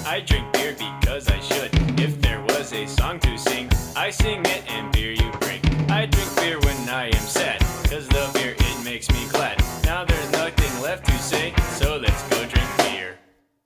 I 0.08 0.20
drink 0.20 0.50
beer 0.54 0.72
because 0.72 1.28
I 1.28 1.38
should. 1.38 1.70
If 2.00 2.18
there 2.22 2.40
was 2.40 2.72
a 2.72 2.86
song 2.86 3.20
to 3.20 3.36
sing, 3.36 3.68
I 3.94 4.08
sing 4.08 4.40
it 4.46 4.62
and 4.66 4.90
beer 4.90 5.12
you 5.12 5.30
bring. 5.32 5.60
I 5.90 6.06
drink 6.06 6.34
beer 6.36 6.58
when 6.60 6.88
I 6.88 7.08
am 7.08 7.26
sad, 7.36 7.60
cause 7.90 8.08
the 8.08 8.30
beer 8.32 8.54
it 8.58 8.84
makes 8.86 9.10
me 9.10 9.28
glad. 9.28 9.62
Now 9.84 10.06
there's 10.06 10.32
nothing 10.32 10.82
left 10.82 11.04
to 11.08 11.18
say, 11.18 11.52
so 11.74 11.98
let's 11.98 12.22
go 12.30 12.38
drink 12.46 12.70
beer. 12.78 13.18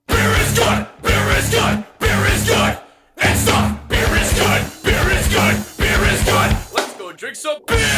Beer 0.08 0.32
is 0.42 0.58
good! 0.58 0.84
Beer 1.02 1.28
is 1.38 1.48
good! 1.48 1.84
Beer 2.00 2.26
is 2.34 2.44
good! 2.48 2.76
And 3.18 3.38
stop! 3.38 3.88
Beer 3.88 4.12
is 4.18 4.32
good! 4.32 4.62
Beer 4.82 5.10
is 5.14 5.28
good! 5.28 5.54
Beer 5.78 6.02
is 6.10 6.24
good! 6.24 6.50
Let's 6.74 6.94
go 6.94 7.12
drink 7.12 7.36
some 7.36 7.58
beer! 7.68 7.91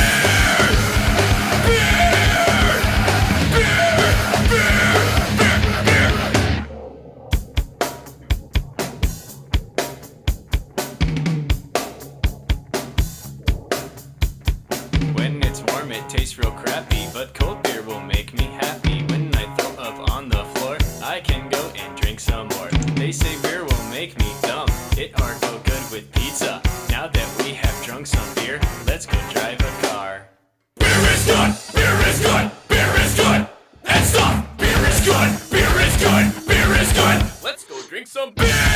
But 17.15 17.33
cold 17.33 17.63
beer 17.63 17.81
will 17.83 18.01
make 18.01 18.35
me 18.35 18.45
happy. 18.61 19.05
When 19.05 19.33
I 19.37 19.47
throw 19.55 19.71
up 19.83 20.11
on 20.11 20.29
the 20.29 20.45
floor, 20.57 20.77
I 21.01 21.21
can 21.21 21.49
go 21.49 21.71
and 21.77 21.97
drink 21.97 22.19
some 22.19 22.49
more. 22.49 22.69
They 22.97 23.13
say 23.13 23.41
beer 23.41 23.63
will 23.63 23.85
make 23.89 24.19
me 24.19 24.27
dumb. 24.43 24.69
It 24.99 25.13
are 25.23 25.39
go 25.41 25.53
good 25.65 25.85
with 25.93 26.13
pizza. 26.13 26.61
Now 26.91 27.07
that 27.07 27.29
we 27.39 27.55
have 27.55 27.85
drunk 27.85 28.09
some 28.09 28.35
beer, 28.35 28.61
let's 28.85 29.07
go 29.07 29.17
drive 29.31 29.61
a 29.61 29.87
car. 29.87 30.29
Beer 30.77 31.03
is 31.15 31.25
good. 31.25 31.51
Beer 31.77 31.97
is 32.11 32.21
good. 32.21 32.51
Beer 32.69 32.93
is 33.05 33.15
good. 33.15 33.47
And 33.85 34.05
stop. 34.05 34.59
Beer 34.59 34.83
is 34.91 35.01
good. 35.07 35.31
Beer 35.53 35.75
is 35.87 35.97
good. 36.03 36.25
Beer 36.49 36.71
is 36.83 36.93
good. 36.93 37.19
Let's 37.45 37.65
go 37.65 37.81
drink 37.89 38.09
some 38.09 38.33
beer. 38.35 38.74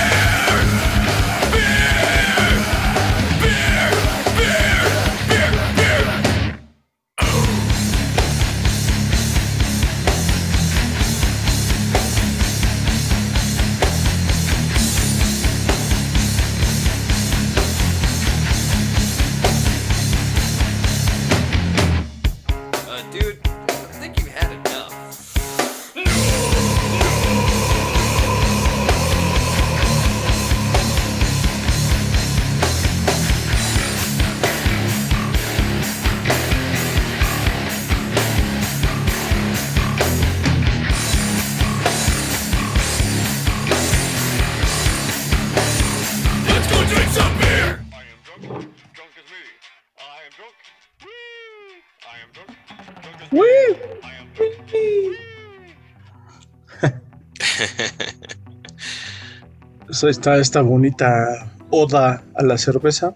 Está 60.07 60.37
esta 60.39 60.63
bonita 60.63 61.51
oda 61.71 62.23
a 62.35 62.43
la 62.43 62.57
cerveza. 62.59 63.13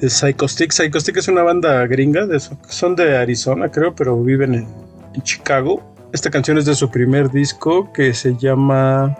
Es 0.00 0.14
Psycho 0.14 0.48
Stick. 0.48 0.72
Psycho 0.72 1.00
Stick 1.00 1.16
es 1.18 1.28
una 1.28 1.42
banda 1.42 1.86
gringa, 1.86 2.26
de, 2.26 2.40
son 2.40 2.96
de 2.96 3.16
Arizona 3.16 3.70
creo, 3.70 3.94
pero 3.94 4.20
viven 4.22 4.54
en, 4.54 4.68
en 5.14 5.22
Chicago. 5.22 5.82
Esta 6.12 6.30
canción 6.30 6.58
es 6.58 6.64
de 6.64 6.74
su 6.74 6.90
primer 6.90 7.30
disco 7.30 7.92
que 7.92 8.12
se 8.14 8.36
llama 8.36 9.16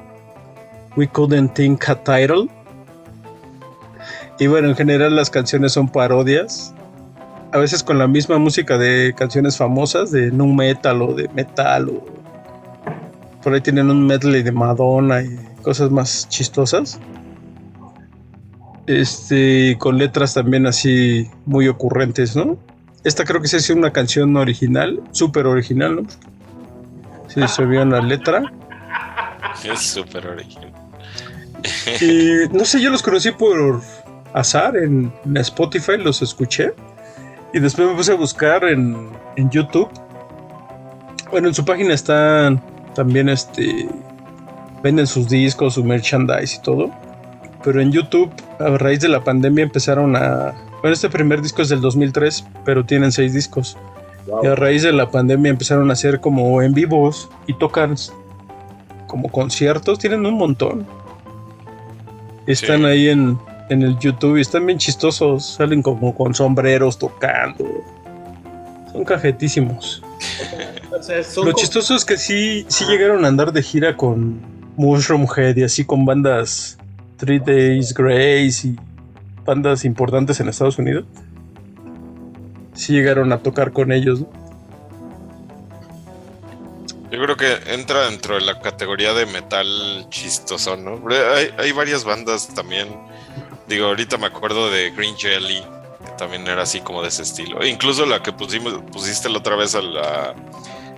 We 0.97 1.07
Couldn't 1.09 1.55
Think 1.55 1.89
a 1.89 1.95
Title. 2.03 2.49
Y 4.39 4.47
bueno, 4.47 4.69
en 4.69 4.77
general 4.77 5.15
las 5.15 5.31
canciones 5.31 5.73
son 5.73 5.89
parodias. 5.89 6.75
A 7.53 7.59
veces 7.59 7.83
con 7.83 7.99
la 7.99 8.07
misma 8.07 8.39
música 8.39 8.79
de 8.79 9.15
canciones 9.17 9.57
famosas, 9.57 10.11
de 10.11 10.31
nu 10.31 10.47
metal 10.47 11.03
o 11.03 11.15
de 11.15 11.29
metal. 11.29 11.91
O 11.91 12.05
por 13.43 13.55
ahí 13.55 13.61
tienen 13.61 13.91
un 13.91 14.07
medley 14.07 14.43
de 14.43 14.53
Madonna 14.53 15.23
y 15.23 15.39
cosas 15.63 15.91
más 15.91 16.29
chistosas. 16.29 16.99
Este, 18.87 19.77
con 19.79 19.99
letras 19.99 20.35
también 20.35 20.67
así 20.67 21.29
muy 21.47 21.69
ocurrentes, 21.69 22.35
¿no? 22.35 22.59
Esta 23.05 23.25
creo 23.25 23.41
que 23.41 23.49
sí 23.49 23.57
es 23.57 23.71
una 23.71 23.93
canción 23.93 24.37
original, 24.37 25.01
súper 25.13 25.47
original, 25.47 25.97
¿no? 25.97 26.03
Sí, 27.29 27.41
se 27.49 27.65
vio 27.65 27.83
en 27.83 27.91
la 27.91 28.01
letra. 28.01 28.43
Es 29.65 29.81
súper 29.81 30.27
original. 30.27 30.73
Y 32.01 32.49
no 32.57 32.65
sé, 32.65 32.81
yo 32.81 32.91
los 32.91 33.03
conocí 33.03 33.31
por 33.31 33.81
azar 34.33 34.77
en, 34.77 35.13
en 35.25 35.37
Spotify, 35.37 35.97
los 35.99 36.23
escuché. 36.23 36.73
Y 37.53 37.59
después 37.59 37.89
me 37.89 37.95
puse 37.95 38.13
a 38.13 38.17
buscar 38.17 38.65
en, 38.65 39.11
en 39.37 39.51
YouTube. 39.51 39.91
Bueno, 41.31 41.49
en 41.49 41.55
su 41.55 41.65
página 41.65 41.95
están 41.95 42.63
también 42.95 43.29
este. 43.29 43.89
Venden 44.83 45.07
sus 45.07 45.29
discos, 45.29 45.75
su 45.75 45.85
merchandise 45.85 46.57
y 46.57 46.63
todo. 46.63 46.91
Pero 47.63 47.81
en 47.83 47.93
YouTube, 47.93 48.31
a 48.59 48.69
raíz 48.79 49.01
de 49.01 49.09
la 49.09 49.23
pandemia, 49.23 49.65
empezaron 49.65 50.17
a. 50.17 50.55
Bueno, 50.81 50.95
este 50.95 51.11
primer 51.11 51.43
disco 51.43 51.61
es 51.61 51.69
del 51.69 51.81
2003, 51.83 52.45
pero 52.65 52.85
tienen 52.85 53.13
seis 53.13 53.35
discos. 53.35 53.77
Y 54.43 54.47
a 54.47 54.55
raíz 54.55 54.83
de 54.83 54.93
la 54.93 55.11
pandemia 55.11 55.51
empezaron 55.51 55.91
a 55.91 55.93
hacer 55.93 56.21
como 56.21 56.63
en 56.63 56.73
vivos 56.73 57.29
y 57.47 57.55
tocan 57.55 57.97
como 59.07 59.29
conciertos. 59.29 59.99
Tienen 59.99 60.25
un 60.25 60.35
montón. 60.35 60.87
Están 62.47 62.79
Sí. 62.81 62.85
ahí 62.87 63.09
en, 63.09 63.39
en 63.69 63.83
el 63.83 63.99
YouTube 63.99 64.39
y 64.39 64.41
están 64.41 64.65
bien 64.67 64.79
chistosos. 64.79 65.45
Salen 65.45 65.83
como 65.83 66.15
con 66.15 66.35
sombreros 66.35 66.99
tocando. 66.99 67.67
Son 68.93 69.05
cajetísimos. 69.05 70.03
O 70.99 71.03
sea, 71.03 71.23
son 71.23 71.45
Lo 71.47 71.53
como- 71.53 71.61
chistoso 71.61 71.95
es 71.95 72.05
que 72.05 72.17
sí, 72.17 72.65
sí 72.69 72.85
llegaron 72.87 73.25
a 73.25 73.29
andar 73.29 73.53
de 73.53 73.63
gira 73.63 73.97
con 73.97 74.41
Mushroom 74.81 75.27
Head 75.37 75.59
y 75.59 75.63
así 75.63 75.85
con 75.85 76.07
bandas 76.07 76.79
Three 77.19 77.39
Days 77.39 77.93
Grace 77.93 78.67
y 78.67 78.77
bandas 79.45 79.85
importantes 79.85 80.41
en 80.41 80.49
Estados 80.49 80.79
Unidos. 80.79 81.05
Sí 82.73 82.95
llegaron 82.95 83.31
a 83.31 83.39
tocar 83.39 83.73
con 83.73 83.93
ellos. 83.93 84.21
¿no? 84.21 84.29
Yo 87.13 87.21
creo 87.23 87.37
que 87.37 87.75
entra 87.75 88.09
dentro 88.09 88.37
de 88.37 88.41
la 88.41 88.59
categoría 88.61 89.13
de 89.13 89.27
metal 89.27 90.07
chistoso, 90.09 90.79
¿no? 90.79 91.03
Hay, 91.59 91.73
varias 91.73 92.05
bandas 92.05 92.49
también. 92.55 92.89
Digo, 93.69 93.87
ahorita 93.87 94.17
me 94.17 94.29
acuerdo 94.29 94.71
de 94.71 94.93
Green 94.93 95.15
Jelly, 95.19 95.63
que 96.07 96.13
también 96.17 96.49
era 96.49 96.63
así 96.63 96.81
como 96.81 97.03
de 97.03 97.09
ese 97.09 97.23
estilo. 97.23 97.67
Incluso 97.67 98.07
la 98.07 98.23
que 98.23 98.33
pusimos, 98.33 98.81
pusiste 98.91 99.29
la 99.29 99.39
otra 99.39 99.57
vez 99.57 99.75
a 99.75 99.83
la 99.83 100.35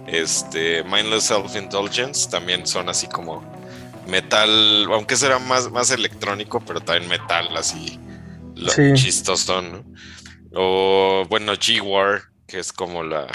este, 0.06 0.84
Mindless 0.84 1.32
Self-Indulgence, 1.32 2.30
también 2.30 2.64
son 2.64 2.88
así 2.88 3.08
como 3.08 3.42
metal, 4.06 4.86
aunque 4.92 5.16
será 5.16 5.38
más, 5.38 5.70
más 5.70 5.90
electrónico, 5.90 6.60
pero 6.60 6.80
también 6.80 7.08
metal 7.08 7.56
así 7.56 7.98
lo 8.56 8.70
Sí. 8.70 8.92
chistoso, 8.94 9.62
¿no? 9.62 9.84
O 10.54 11.24
bueno, 11.28 11.52
G-War, 11.54 12.22
que 12.46 12.58
es 12.58 12.72
como 12.72 13.02
la, 13.02 13.26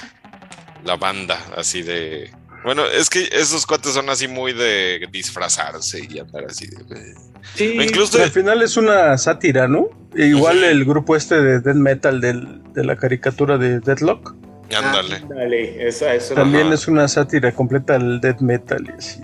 la 0.86 0.96
banda 0.98 1.40
así 1.56 1.82
de... 1.82 2.32
Bueno, 2.64 2.86
es 2.86 3.10
que 3.10 3.28
esos 3.32 3.66
cuates 3.66 3.94
son 3.94 4.10
así 4.10 4.28
muy 4.28 4.52
de 4.54 5.08
disfrazarse 5.12 6.06
y 6.10 6.20
andar 6.20 6.46
así. 6.46 6.68
De... 6.68 7.16
Sí, 7.56 7.78
incluso 7.82 8.22
al 8.22 8.30
final 8.32 8.62
es 8.62 8.78
una 8.78 9.18
sátira, 9.18 9.68
¿no? 9.68 9.88
E 10.16 10.26
igual 10.28 10.64
el 10.64 10.84
grupo 10.84 11.16
este 11.16 11.42
de 11.42 11.60
death 11.62 11.76
metal 11.76 12.20
del- 12.20 12.62
de 12.74 12.84
la 12.84 12.96
caricatura 12.98 13.58
de 13.58 13.80
Deadlock 13.80 14.36
ándale. 14.76 15.16
Ándale, 15.16 15.88
esa, 15.88 16.14
esa 16.14 16.36
también 16.36 16.72
es 16.74 16.88
una 16.88 17.08
sátira 17.08 17.52
completa 17.54 17.96
al 17.96 18.20
death 18.22 18.40
metal 18.42 18.86
y 18.88 18.98
así. 18.98 19.22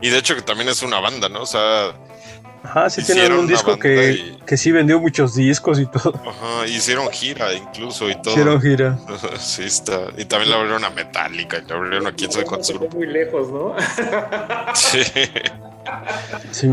Y 0.00 0.08
de 0.10 0.18
hecho 0.18 0.34
que 0.34 0.42
también 0.42 0.68
es 0.68 0.82
una 0.82 1.00
banda, 1.00 1.28
¿no? 1.28 1.42
O 1.42 1.46
sea, 1.46 1.92
Ajá, 2.64 2.90
sí 2.90 3.02
tienen 3.04 3.24
Hicieron 3.24 3.38
un 3.44 3.46
disco 3.46 3.78
que, 3.78 4.12
y- 4.12 4.38
que 4.44 4.56
sí 4.56 4.72
vendió 4.72 4.98
muchos 4.98 5.36
discos 5.36 5.78
y 5.78 5.86
todo. 5.86 6.12
ajá, 6.26 6.66
hicieron 6.66 7.08
gira 7.10 7.52
incluso 7.54 8.10
y 8.10 8.14
todo. 8.20 8.32
Hicieron 8.34 8.60
gira. 8.60 8.98
sí, 9.38 9.62
está. 9.62 10.06
Y 10.18 10.24
también 10.24 10.50
la 10.50 10.56
abrieron 10.56 10.84
a 10.84 10.90
Metallica 10.90 11.58
y 11.64 11.68
la 11.68 11.76
abrieron 11.76 12.06
a 12.08 12.12
quién 12.12 12.32
sabe 12.32 12.44
cuántos 12.46 12.70
grupos. 12.70 12.94
muy 12.96 13.06
lejos, 13.06 13.48
¿no? 13.50 13.76
Sí. 14.74 15.02
Sí. 16.50 16.68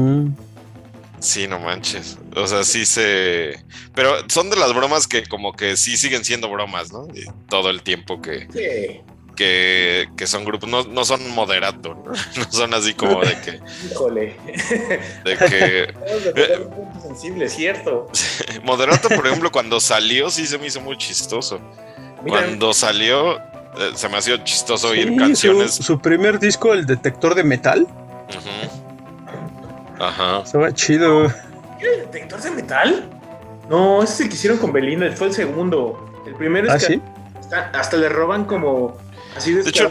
Sí, 1.25 1.47
no 1.47 1.59
manches. 1.59 2.17
O 2.35 2.45
sea, 2.47 2.63
sí 2.63 2.85
se. 2.85 3.59
Pero 3.95 4.15
son 4.29 4.49
de 4.51 4.55
las 4.57 4.73
bromas 4.73 5.07
que, 5.07 5.23
como 5.25 5.53
que 5.53 5.75
sí 5.75 5.97
siguen 5.97 6.23
siendo 6.23 6.49
bromas, 6.49 6.93
¿no? 6.93 7.07
Y 7.15 7.25
todo 7.49 7.71
el 7.71 7.81
tiempo 7.81 8.21
que, 8.21 8.47
Sí, 8.53 9.01
que, 9.35 10.07
que 10.15 10.27
son 10.27 10.45
grupos. 10.45 10.69
No, 10.69 10.83
no 10.83 11.03
son 11.03 11.27
moderato, 11.31 11.95
¿no? 11.95 12.11
No 12.37 12.51
son 12.51 12.73
así 12.75 12.93
como 12.93 13.21
de 13.21 13.35
que. 13.41 13.59
híjole. 13.91 14.35
De 15.23 15.37
que 15.37 15.93
un 16.77 17.01
sensible, 17.01 17.49
cierto. 17.49 18.07
moderato, 18.63 19.09
por 19.09 19.25
ejemplo, 19.25 19.51
cuando 19.51 19.79
salió, 19.79 20.29
sí 20.29 20.45
se 20.45 20.59
me 20.59 20.67
hizo 20.67 20.79
muy 20.79 20.95
chistoso. 20.97 21.59
Mira, 22.23 22.37
Cuando 22.43 22.71
salió, 22.73 23.37
eh, 23.37 23.91
se 23.95 24.09
me 24.09 24.17
hacía 24.17 24.43
chistoso 24.43 24.89
oír 24.89 25.09
Sí, 25.09 25.15
canciones. 25.17 25.73
Su, 25.73 25.83
su 25.83 25.99
primer 25.99 26.39
disco, 26.39 26.71
El 26.73 26.85
Detector 26.85 27.33
de 27.33 27.43
Metal, 27.43 27.81
Ujú. 27.81 28.84
Ajá. 29.99 30.41
estaba 30.43 30.71
chido. 30.73 31.25
¿era 31.25 31.91
el 31.93 31.99
detector 32.01 32.41
de 32.41 32.51
metal? 32.51 33.09
No, 33.69 34.03
ese 34.03 34.13
es 34.13 34.19
el 34.21 34.29
que 34.29 34.35
hicieron 34.35 34.59
con 34.59 34.71
Belinda, 34.73 35.11
fue 35.13 35.27
el 35.27 35.33
segundo. 35.33 36.11
El 36.25 36.35
primero 36.35 36.67
es 36.67 36.73
¿Ah, 36.73 36.77
que 36.77 36.85
sí? 36.95 37.01
hasta, 37.39 37.69
hasta 37.71 37.97
le 37.97 38.09
roban 38.09 38.45
como 38.45 38.97
así 39.35 39.53
de 39.53 39.63
De 39.63 39.69
hecho, 39.69 39.89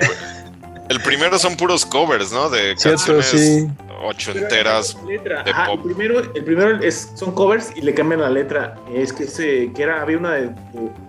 el 0.88 1.00
primero 1.00 1.38
son 1.38 1.56
puros 1.56 1.84
covers, 1.86 2.32
¿no? 2.32 2.48
De 2.50 2.74
Cierto, 2.76 3.16
canciones 3.16 3.26
sí. 3.26 3.68
ochenteras. 4.04 4.96
letra. 5.06 5.42
de 5.42 5.50
Ajá, 5.50 5.66
pop. 5.66 5.80
El 5.86 5.94
primero, 5.94 6.20
el 6.20 6.44
primero 6.44 6.80
es, 6.82 7.12
son 7.14 7.32
covers 7.34 7.72
y 7.74 7.80
le 7.82 7.94
cambian 7.94 8.20
la 8.20 8.30
letra. 8.30 8.76
Es 8.92 9.12
que 9.12 9.26
se, 9.26 9.72
que 9.72 9.82
era, 9.82 10.00
había 10.02 10.18
una 10.18 10.32
de, 10.32 10.46
de- 10.48 11.04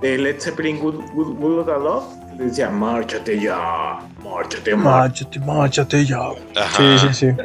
de 0.00 0.16
Led 0.16 0.40
Zeppelin 0.40 0.78
Good, 0.78 0.94
Good, 1.12 1.34
Good 1.38 1.66
Love, 1.66 2.04
le 2.38 2.44
decía, 2.46 2.70
márchate 2.70 3.38
ya, 3.38 3.98
márchate, 4.24 4.74
márchate. 4.76 5.38
Máchate, 5.38 5.40
máchate 5.40 6.04
ya. 6.06 6.18
Ajá. 6.56 6.98
Sí, 6.98 7.08
sí, 7.08 7.14
sí. 7.14 7.36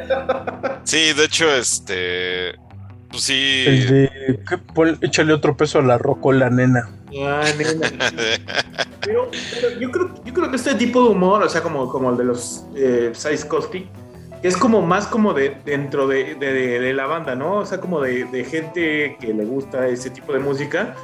Sí, 0.84 1.12
de 1.12 1.24
hecho, 1.24 1.50
este. 1.54 2.54
Pues 3.10 3.22
sí. 3.22 3.64
El 3.66 3.86
de. 3.88 4.40
¿qué? 4.48 4.58
Pon- 4.58 4.98
échale 5.00 5.32
otro 5.32 5.56
peso 5.56 5.78
a 5.78 5.82
la 5.82 5.98
rocola, 5.98 6.50
nena. 6.50 6.88
Ah, 7.24 7.42
nena. 7.56 7.90
Pero, 9.00 9.30
pero 9.54 9.80
yo, 9.80 9.90
creo, 9.90 10.14
yo 10.24 10.34
creo 10.34 10.50
que 10.50 10.56
este 10.56 10.74
tipo 10.74 11.02
de 11.04 11.10
humor, 11.10 11.42
o 11.42 11.48
sea, 11.48 11.62
como, 11.62 11.88
como 11.88 12.10
el 12.10 12.16
de 12.16 12.24
los 12.24 12.64
eh, 12.74 13.12
Size 13.14 13.46
Caustic, 13.48 13.86
que 14.42 14.48
es 14.48 14.56
como 14.56 14.82
más 14.82 15.06
como 15.06 15.32
de 15.32 15.56
dentro 15.64 16.06
de, 16.08 16.34
de- 16.34 16.52
de- 16.52 16.80
de 16.80 16.92
la 16.92 17.06
banda, 17.06 17.34
¿no? 17.36 17.58
O 17.58 17.66
sea, 17.66 17.78
como 17.80 18.00
de, 18.00 18.24
de 18.24 18.44
gente 18.44 19.16
que 19.20 19.32
le 19.32 19.44
gusta 19.44 19.86
ese 19.88 20.10
tipo 20.10 20.32
de 20.32 20.40
música. 20.40 20.94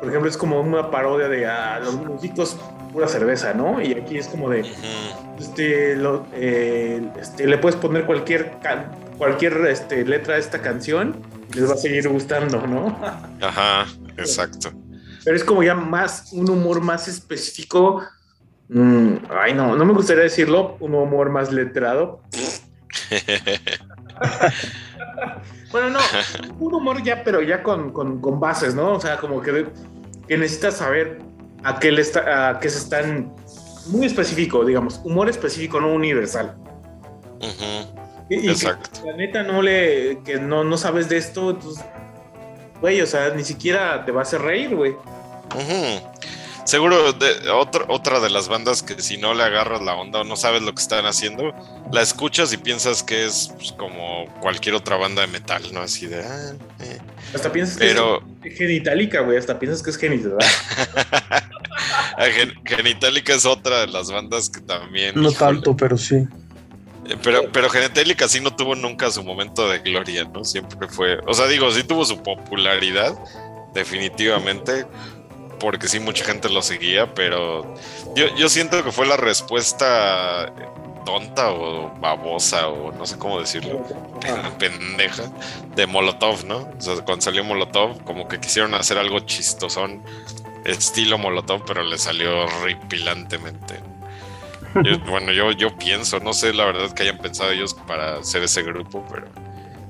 Por 0.00 0.08
ejemplo, 0.08 0.28
es 0.28 0.36
como 0.36 0.60
una 0.60 0.90
parodia 0.90 1.28
de 1.28 1.46
a 1.46 1.78
los 1.80 1.94
músicos 1.94 2.56
pura 2.92 3.08
cerveza, 3.08 3.54
¿no? 3.54 3.80
Y 3.80 3.92
aquí 3.94 4.18
es 4.18 4.28
como 4.28 4.50
de, 4.50 4.64
este, 5.38 5.96
lo- 5.96 6.26
eh, 6.34 7.02
este, 7.20 7.46
le 7.46 7.58
puedes 7.58 7.76
poner 7.76 8.04
cualquier, 8.06 8.52
cualquier 9.18 9.54
este, 9.66 10.04
letra 10.04 10.34
a 10.34 10.38
esta 10.38 10.60
canción 10.62 11.16
y 11.52 11.60
les 11.60 11.70
va 11.70 11.74
a 11.74 11.78
seguir 11.78 12.08
gustando, 12.08 12.66
¿no? 12.66 12.96
Ajá, 13.40 13.86
exacto. 14.16 14.72
Pero 15.24 15.36
es 15.36 15.44
como 15.44 15.62
ya 15.62 15.74
más, 15.74 16.32
un 16.32 16.48
humor 16.50 16.80
más 16.80 17.08
específico. 17.08 18.02
Mm, 18.68 19.16
ay, 19.30 19.54
no, 19.54 19.76
no 19.76 19.84
me 19.84 19.92
gustaría 19.92 20.24
decirlo, 20.24 20.76
un 20.80 20.94
humor 20.94 21.30
más 21.30 21.52
letrado. 21.52 22.20
Bueno, 25.80 25.90
no, 25.90 26.00
un 26.60 26.74
humor 26.74 27.02
ya, 27.02 27.22
pero 27.22 27.42
ya 27.42 27.62
con, 27.62 27.92
con- 27.92 28.20
con 28.20 28.40
bases, 28.40 28.74
¿no? 28.74 28.94
O 28.94 29.00
sea, 29.00 29.16
como 29.18 29.42
que, 29.42 29.66
que 30.26 30.36
necesitas 30.38 30.76
saber 30.78 31.18
a 31.64 31.78
qué, 31.78 31.92
le 31.92 32.00
está, 32.02 32.50
a 32.50 32.60
qué 32.60 32.68
se 32.70 32.78
están. 32.78 33.32
Muy 33.88 34.06
específico, 34.06 34.64
digamos, 34.64 35.00
humor 35.04 35.28
específico, 35.28 35.80
no 35.80 35.92
universal. 35.92 36.56
Y, 38.28 38.34
y 38.34 38.40
que 38.42 38.50
Exacto. 38.50 39.00
la 39.04 39.12
neta 39.16 39.42
no 39.44 39.62
le, 39.62 40.20
que 40.24 40.40
no, 40.40 40.64
no 40.64 40.76
sabes 40.76 41.08
de 41.08 41.18
esto, 41.18 41.50
entonces, 41.50 41.84
güey, 42.80 43.00
o 43.00 43.06
sea, 43.06 43.30
ni 43.30 43.44
siquiera 43.44 44.04
te 44.04 44.10
va 44.10 44.20
a 44.20 44.22
hacer 44.22 44.42
reír, 44.42 44.74
güey. 44.74 44.92
Ujú. 44.92 46.00
Seguro 46.66 47.12
de, 47.12 47.48
otra, 47.50 47.84
otra 47.88 48.18
de 48.20 48.28
las 48.28 48.48
bandas 48.48 48.82
que 48.82 49.00
si 49.00 49.16
no 49.16 49.34
le 49.34 49.44
agarras 49.44 49.80
la 49.82 49.94
onda 49.94 50.20
o 50.20 50.24
no 50.24 50.36
sabes 50.36 50.62
lo 50.62 50.74
que 50.74 50.82
están 50.82 51.06
haciendo, 51.06 51.54
la 51.92 52.02
escuchas 52.02 52.52
y 52.52 52.56
piensas 52.56 53.02
que 53.04 53.24
es 53.24 53.50
pues, 53.56 53.72
como 53.72 54.26
cualquier 54.40 54.74
otra 54.74 54.96
banda 54.96 55.22
de 55.22 55.28
metal, 55.28 55.62
¿no? 55.72 55.80
Así 55.80 56.06
de... 56.06 56.24
ah, 56.24 56.52
eh. 56.80 56.98
Hasta 57.32 57.52
piensas 57.52 57.76
que 57.76 57.86
Pero 57.86 58.20
es 58.42 58.58
genitalica, 58.58 59.20
güey, 59.20 59.38
hasta 59.38 59.58
piensas 59.58 59.82
que 59.82 59.90
es 59.90 59.96
genital. 59.96 60.36
Ah, 62.18 62.24
Gen- 62.32 62.54
Genitalica 62.64 63.34
es 63.34 63.44
otra 63.44 63.80
de 63.80 63.88
las 63.88 64.10
bandas 64.10 64.48
que 64.48 64.60
también... 64.60 65.14
No 65.14 65.30
híjole, 65.30 65.36
tanto, 65.38 65.76
pero 65.76 65.98
sí. 65.98 66.16
Eh, 67.06 67.16
Pero, 67.22 67.52
pero 67.52 67.68
Genitalica 67.68 68.26
sí 68.26 68.40
no 68.40 68.56
tuvo 68.56 68.74
nunca 68.74 69.10
su 69.10 69.22
momento 69.22 69.68
de 69.68 69.80
gloria, 69.80 70.24
¿no? 70.24 70.42
Siempre 70.44 70.88
fue. 70.88 71.18
O 71.26 71.34
sea, 71.34 71.46
digo, 71.46 71.70
sí 71.70 71.84
tuvo 71.84 72.04
su 72.06 72.22
popularidad, 72.22 73.14
definitivamente, 73.74 74.86
porque 75.58 75.88
sí 75.88 76.00
mucha 76.00 76.24
gente 76.24 76.48
lo 76.48 76.62
seguía, 76.62 77.14
pero 77.14 77.74
yo, 78.14 78.26
yo 78.36 78.48
siento 78.48 78.82
que 78.84 78.92
fue 78.92 79.06
la 79.06 79.16
respuesta 79.16 80.52
tonta 81.04 81.50
o 81.52 81.94
babosa 82.00 82.68
o 82.68 82.90
no 82.92 83.06
sé 83.06 83.16
cómo 83.18 83.38
decirlo, 83.40 83.80
pendeja 84.58 85.24
de 85.76 85.86
Molotov, 85.86 86.44
¿no? 86.44 86.58
O 86.76 86.80
sea, 86.80 86.96
cuando 87.04 87.22
salió 87.22 87.44
Molotov, 87.44 88.02
como 88.04 88.26
que 88.28 88.40
quisieron 88.40 88.74
hacer 88.74 88.98
algo 88.98 89.20
chistosón, 89.20 90.02
estilo 90.64 91.16
Molotov, 91.18 91.64
pero 91.64 91.82
le 91.84 91.96
salió 91.98 92.40
horripilantemente. 92.46 93.80
Yo- 94.82 94.98
bueno, 95.06 95.32
yo, 95.32 95.52
yo 95.52 95.76
pienso, 95.78 96.18
no 96.20 96.32
sé 96.32 96.52
la 96.52 96.64
verdad 96.64 96.92
que 96.92 97.04
hayan 97.04 97.18
pensado 97.18 97.52
ellos 97.52 97.72
para 97.74 98.16
hacer 98.18 98.42
ese 98.42 98.62
grupo, 98.62 99.04
pero 99.10 99.26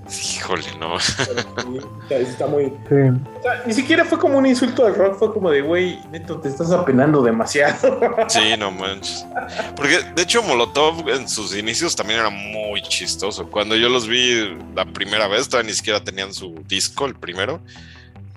híjole, 0.09 0.65
no. 0.79 0.97
Está, 2.03 2.17
está 2.17 2.47
muy. 2.47 2.67
Sí. 2.89 2.95
O 3.39 3.43
sea, 3.43 3.63
ni 3.67 3.73
siquiera 3.75 4.05
fue 4.05 4.19
como 4.19 4.39
un 4.39 4.47
insulto 4.47 4.87
al 4.87 4.95
rock, 4.95 5.19
fue 5.19 5.33
como 5.33 5.51
de, 5.51 5.61
güey, 5.61 5.99
neto, 6.11 6.39
te 6.39 6.49
estás 6.49 6.71
apenando 6.71 7.23
demasiado. 7.23 8.01
Sí, 8.29 8.57
no 8.59 8.71
manches. 8.71 9.27
Porque 9.75 10.01
de 10.15 10.23
hecho 10.23 10.43
Molotov 10.43 11.09
en 11.09 11.29
sus 11.29 11.55
inicios 11.57 11.95
también 11.97 12.21
era 12.21 12.31
muy 12.31 12.83
chistoso. 12.83 13.49
Cuando 13.51 13.77
yo 13.77 13.89
los 13.89 14.07
vi 14.07 14.57
la 14.75 14.85
primera 14.85 15.29
vez, 15.29 15.49
todavía 15.49 15.71
ni 15.71 15.77
siquiera 15.77 16.03
tenían 16.03 16.33
su 16.33 16.55
disco, 16.67 17.07
el 17.07 17.15
primero, 17.15 17.61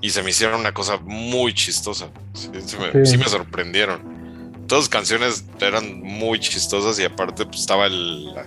y 0.02 0.10
se 0.10 0.24
me 0.24 0.30
hicieron 0.32 0.60
una 0.60 0.74
cosa 0.74 0.98
muy 0.98 1.54
chistosa. 1.54 2.10
Sí, 2.34 2.50
sí 2.66 2.78
me, 2.78 3.06
Sí. 3.06 3.12
sí 3.12 3.18
me 3.18 3.26
sorprendieron. 3.26 4.66
Todas 4.68 4.86
las 4.86 4.90
canciones 4.90 5.46
eran 5.60 6.02
muy 6.02 6.40
chistosas 6.40 7.00
y 7.00 7.04
aparte 7.04 7.46
pues, 7.46 7.62
estaba 7.62 7.88
el... 7.88 8.34
La, 8.34 8.46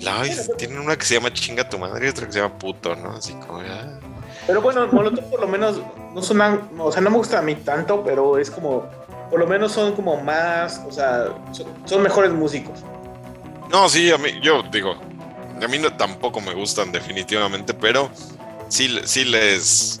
la- 0.00 0.24
tienen 0.56 0.78
una 0.78 0.96
que 0.96 1.04
se 1.04 1.14
llama 1.14 1.32
Chinga 1.32 1.68
tu 1.68 1.78
madre 1.78 2.06
y 2.06 2.10
otra 2.10 2.26
que 2.26 2.32
se 2.32 2.40
llama 2.40 2.56
Puto, 2.58 2.94
¿no? 2.96 3.12
Así 3.12 3.32
como... 3.34 3.60
ah. 3.60 3.98
Pero 4.46 4.62
bueno, 4.62 4.86
Molotov 4.90 5.28
por 5.30 5.40
lo 5.40 5.48
menos 5.48 5.80
no 6.14 6.22
sonan, 6.22 6.70
o 6.78 6.90
sea, 6.90 7.02
no 7.02 7.10
me 7.10 7.16
gusta 7.18 7.38
a 7.38 7.42
mí 7.42 7.54
tanto, 7.56 8.02
pero 8.02 8.38
es 8.38 8.50
como, 8.50 8.84
por 9.30 9.38
lo 9.38 9.46
menos 9.46 9.72
son 9.72 9.92
como 9.94 10.16
más, 10.22 10.80
o 10.88 10.92
sea, 10.92 11.26
son, 11.52 11.66
son 11.84 12.02
mejores 12.02 12.32
músicos. 12.32 12.78
No, 13.70 13.88
sí, 13.90 14.10
a 14.10 14.16
mí, 14.16 14.30
yo 14.42 14.62
digo, 14.72 14.94
a 15.62 15.68
mí 15.68 15.78
no, 15.78 15.92
tampoco 15.94 16.40
me 16.40 16.54
gustan 16.54 16.92
definitivamente, 16.92 17.74
pero 17.74 18.08
sí, 18.68 18.98
sí 19.04 19.24
les... 19.26 20.00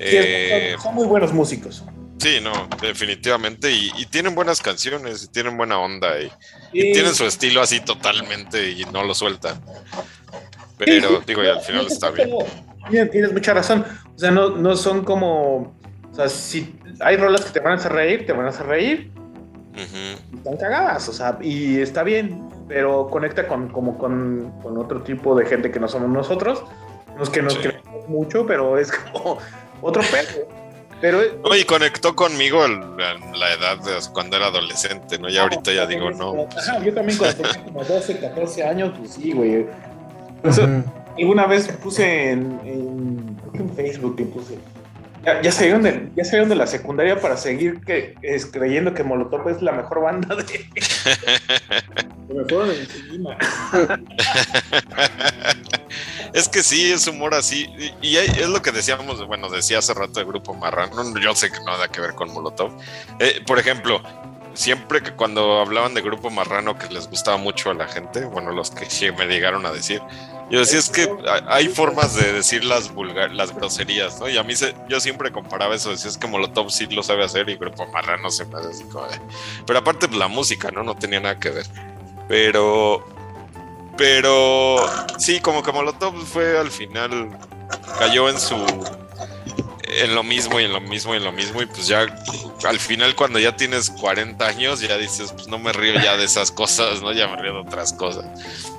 eh, 0.00 0.72
son, 0.74 0.82
son 0.82 0.94
muy 0.94 1.06
buenos 1.06 1.32
músicos. 1.32 1.82
Sí, 2.18 2.38
no, 2.42 2.68
definitivamente, 2.80 3.70
y, 3.72 3.90
y 3.96 4.06
tienen 4.06 4.34
buenas 4.34 4.60
canciones, 4.60 5.24
y 5.24 5.28
tienen 5.28 5.56
buena 5.56 5.78
onda, 5.78 6.08
y, 6.20 6.30
tienen 6.72 7.14
su 7.14 7.24
estilo 7.24 7.62
así 7.62 7.80
totalmente 7.80 8.70
y 8.70 8.84
no 8.86 9.02
lo 9.04 9.14
sueltan. 9.14 9.60
Pero, 10.78 11.08
Sí, 11.08 11.14
sí, 11.16 11.22
digo, 11.26 11.42
y 11.44 11.46
al 11.48 11.60
final 11.60 11.86
está 11.86 12.10
bien. 12.10 12.30
Tienes, 12.90 13.10
tienes 13.10 13.32
mucha 13.32 13.54
razón. 13.54 13.84
O 14.14 14.18
sea, 14.18 14.30
no, 14.30 14.50
no 14.50 14.76
son 14.76 15.04
como. 15.04 15.74
O 16.12 16.14
sea, 16.14 16.28
si 16.28 16.78
hay 17.00 17.16
rolas 17.16 17.44
que 17.44 17.50
te 17.50 17.60
van 17.60 17.72
a 17.72 17.76
hacer 17.76 17.92
reír, 17.92 18.26
te 18.26 18.32
van 18.32 18.46
a 18.46 18.50
hacer 18.50 18.66
reír. 18.66 19.10
Y 19.74 20.36
Están 20.36 20.56
cagadas, 20.56 21.08
o 21.08 21.12
sea, 21.12 21.38
y 21.42 21.80
está 21.80 22.02
bien, 22.02 22.48
pero 22.68 23.08
conecta 23.10 23.46
con, 23.46 23.68
como 23.68 23.98
con, 23.98 24.52
con 24.62 24.78
otro 24.78 25.02
tipo 25.02 25.34
de 25.34 25.44
gente 25.46 25.70
que 25.70 25.80
no 25.80 25.88
somos 25.88 26.08
nosotros. 26.08 26.62
Los 27.18 27.30
que 27.30 27.42
nos 27.42 27.54
Sí. 27.54 27.60
queremos 27.60 28.08
mucho, 28.08 28.46
pero 28.46 28.78
es 28.78 28.92
como 28.92 29.38
otro 29.82 30.02
pedo. 30.02 30.48
Pero 31.00 31.20
es- 31.20 31.32
No, 31.44 31.54
y 31.54 31.64
conectó 31.64 32.16
conmigo 32.16 32.64
el- 32.64 32.72
en 32.82 33.38
la 33.38 33.52
edad 33.52 33.78
de 33.78 33.92
cuando 34.12 34.36
era 34.36 34.46
adolescente, 34.46 35.18
¿no? 35.18 35.28
Ya 35.28 35.42
ahorita 35.42 35.72
ya 35.72 35.86
digo, 35.86 36.10
no. 36.10 36.46
pues, 36.50 36.68
Ajá, 36.68 36.82
yo 36.82 36.92
también 36.94 37.18
cuando 37.18 37.36
tenía 37.36 37.64
como 37.64 37.84
12, 37.84 38.18
14 38.18 38.64
años, 38.64 38.92
pues 38.98 39.12
sí, 39.12 39.32
güey. 39.32 39.66
O 40.42 40.52
sea, 40.52 40.64
Ujú. 40.66 40.84
Alguna 41.18 41.46
vez 41.46 41.66
puse 41.82 42.32
en, 42.32 42.60
en, 42.66 43.36
creo 43.40 43.52
que 43.52 43.58
en 43.58 43.70
Facebook, 43.74 44.16
que 44.16 44.24
puse. 44.24 44.58
Ya, 45.26 45.42
ya, 45.42 45.50
salieron 45.50 45.82
de, 45.82 46.08
ya 46.14 46.24
salieron 46.24 46.48
de 46.48 46.54
la 46.54 46.68
secundaria 46.68 47.20
para 47.20 47.36
seguir 47.36 47.80
que, 47.80 48.14
es, 48.22 48.46
creyendo 48.46 48.94
que 48.94 49.02
Molotov 49.02 49.48
es 49.48 49.60
la 49.60 49.72
mejor 49.72 50.02
banda 50.02 50.36
de. 50.36 50.44
que 50.46 50.64
me 52.32 52.44
fueron 52.44 52.70
encima. 52.70 53.36
Es 56.32 56.50
que 56.50 56.62
sí, 56.62 56.92
es 56.92 57.06
humor 57.06 57.34
así. 57.34 57.66
Y, 58.02 58.16
es 58.16 58.48
lo 58.48 58.60
que 58.60 58.70
decíamos, 58.70 59.26
bueno, 59.26 59.48
decía 59.48 59.78
hace 59.78 59.94
rato 59.94 60.20
de 60.20 60.26
Grupo 60.26 60.52
Marrano. 60.52 61.18
Yo 61.18 61.34
sé 61.34 61.50
que 61.50 61.58
no 61.60 61.64
nada 61.64 61.88
que 61.88 62.02
ver 62.02 62.12
con 62.12 62.30
Molotov. 62.30 62.72
Eh, 63.18 63.40
por 63.46 63.58
ejemplo, 63.58 64.02
siempre 64.52 65.02
que 65.02 65.12
cuando 65.12 65.60
hablaban 65.60 65.94
de 65.94 66.02
Grupo 66.02 66.28
Marrano 66.30 66.78
que 66.78 66.92
les 66.92 67.08
gustaba 67.08 67.36
mucho 67.36 67.70
a 67.70 67.74
la 67.74 67.88
gente, 67.88 68.24
bueno, 68.24 68.52
los 68.52 68.70
que 68.70 68.84
sí 68.90 69.10
me 69.18 69.26
llegaron 69.26 69.64
a 69.66 69.72
decir, 69.72 70.02
yo 70.50 70.60
decía 70.60 70.78
es 70.78 70.88
que 70.90 71.08
hay- 71.48 71.68
formas 71.68 72.14
de 72.14 72.32
decir 72.32 72.64
las 72.64 72.92
vulgar, 72.92 73.32
las 73.32 73.54
groserías, 73.54 74.20
¿no? 74.20 74.28
Y 74.28 74.38
a 74.38 74.42
mí 74.42 74.54
se- 74.54 74.74
yo 74.88 75.00
siempre 75.00 75.32
comparaba 75.32 75.74
eso, 75.74 75.90
decía 75.90 76.10
es 76.10 76.18
que 76.18 76.26
Molotov 76.26 76.70
sí 76.70 76.86
lo 76.86 77.02
sabe 77.02 77.24
hacer 77.24 77.48
y 77.48 77.56
Grupo 77.56 77.86
Marrano 77.88 78.30
se 78.30 78.44
me 78.46 78.58
hace 78.58 78.68
así 78.68 78.84
como 78.84 79.06
de- 79.06 79.20
Pero 79.66 79.78
aparte 79.80 80.06
pues, 80.08 80.18
la 80.18 80.28
música, 80.28 80.70
¿no? 80.70 80.82
No 80.82 80.94
tenía 80.94 81.20
nada 81.20 81.38
que 81.38 81.50
ver. 81.50 81.66
Pero 82.28 83.04
pero 83.96 84.78
sí, 85.18 85.40
como 85.40 85.62
que 85.62 85.72
Molotov 85.72 86.14
fue 86.26 86.58
al 86.58 86.70
final, 86.70 87.30
cayó 87.98 88.28
en 88.28 88.38
su, 88.38 88.56
en 89.96 90.14
lo 90.14 90.22
mismo 90.22 90.60
y 90.60 90.64
en 90.64 90.72
lo 90.72 90.80
mismo 90.80 91.14
y 91.14 91.18
en 91.18 91.24
lo 91.24 91.32
mismo 91.32 91.62
y 91.62 91.66
pues 91.66 91.86
ya 91.86 92.06
al 92.64 92.78
final 92.78 93.14
cuando 93.14 93.38
ya 93.38 93.56
tienes 93.56 93.90
40 93.90 94.46
años 94.46 94.80
ya 94.80 94.96
dices, 94.96 95.32
pues 95.32 95.48
no 95.48 95.58
me 95.58 95.72
río 95.72 95.94
ya 95.94 96.16
de 96.16 96.24
esas 96.24 96.50
cosas, 96.50 97.02
¿no? 97.02 97.12
Ya 97.12 97.28
me 97.28 97.36
río 97.36 97.54
de 97.54 97.60
otras 97.60 97.92
cosas. 97.92 98.24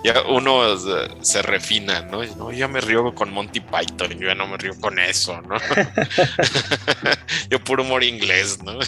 Ya 0.03 0.22
uno 0.28 0.74
eh, 0.74 1.09
se 1.22 1.41
refina, 1.41 2.01
¿no? 2.01 2.24
No, 2.36 2.51
ya 2.51 2.68
me 2.68 2.82
río 2.82 3.13
con 3.15 3.32
Monty 3.32 3.61
Python, 3.61 4.09
yo 4.11 4.28
ya 4.28 4.36
no 4.36 4.47
me 4.47 4.57
río 4.57 4.74
con 4.80 4.99
eso, 4.99 5.41
¿no? 5.41 5.57
yo 7.49 7.63
puro 7.63 7.84
humor 7.84 8.03
inglés, 8.03 8.61
¿no? 8.63 8.80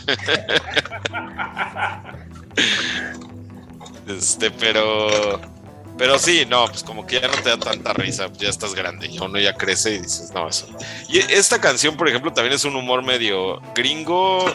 este, 4.08 4.52
pero... 4.52 5.59
Pero 6.00 6.18
sí, 6.18 6.46
no, 6.50 6.66
pues 6.68 6.82
como 6.84 7.06
que 7.06 7.20
ya 7.20 7.28
no 7.28 7.34
te 7.36 7.50
da 7.50 7.58
tanta 7.58 7.92
risa, 7.94 8.28
pues 8.30 8.40
ya 8.40 8.50
estás 8.50 8.74
grande, 8.74 9.08
y 9.08 9.20
uno 9.20 9.38
ya 9.38 9.54
crece 9.54 9.96
y 9.96 10.00
dices, 10.00 10.32
no, 10.34 10.48
eso. 10.48 10.66
Y 11.10 11.20
esta 11.20 11.60
canción, 11.60 11.98
por 11.98 12.08
ejemplo, 12.08 12.32
también 12.34 12.54
es 12.56 12.64
un 12.64 12.76
humor 12.78 13.04
medio 13.04 13.60
gringo, 13.76 14.46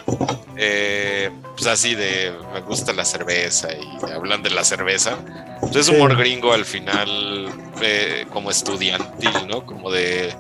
eh, 0.57 1.31
pues 1.55 1.67
así 1.67 1.95
de 1.95 2.33
me 2.55 2.61
gusta 2.63 2.93
la 2.95 3.05
cerveza 3.05 3.69
y 3.73 4.11
hablan 4.11 4.43
de 4.43 4.51
la 4.51 4.65
cerveza. 4.65 5.19
Entonces, 5.57 5.87
Sí. 5.87 5.95
humor 5.95 6.17
gringo 6.17 6.53
al 6.53 6.65
final, 6.65 7.49
eh, 7.83 8.27
como 8.33 8.51
estudiantil, 8.51 9.47
¿no? 9.47 9.67
Como 9.67 9.91
de, 9.91 10.35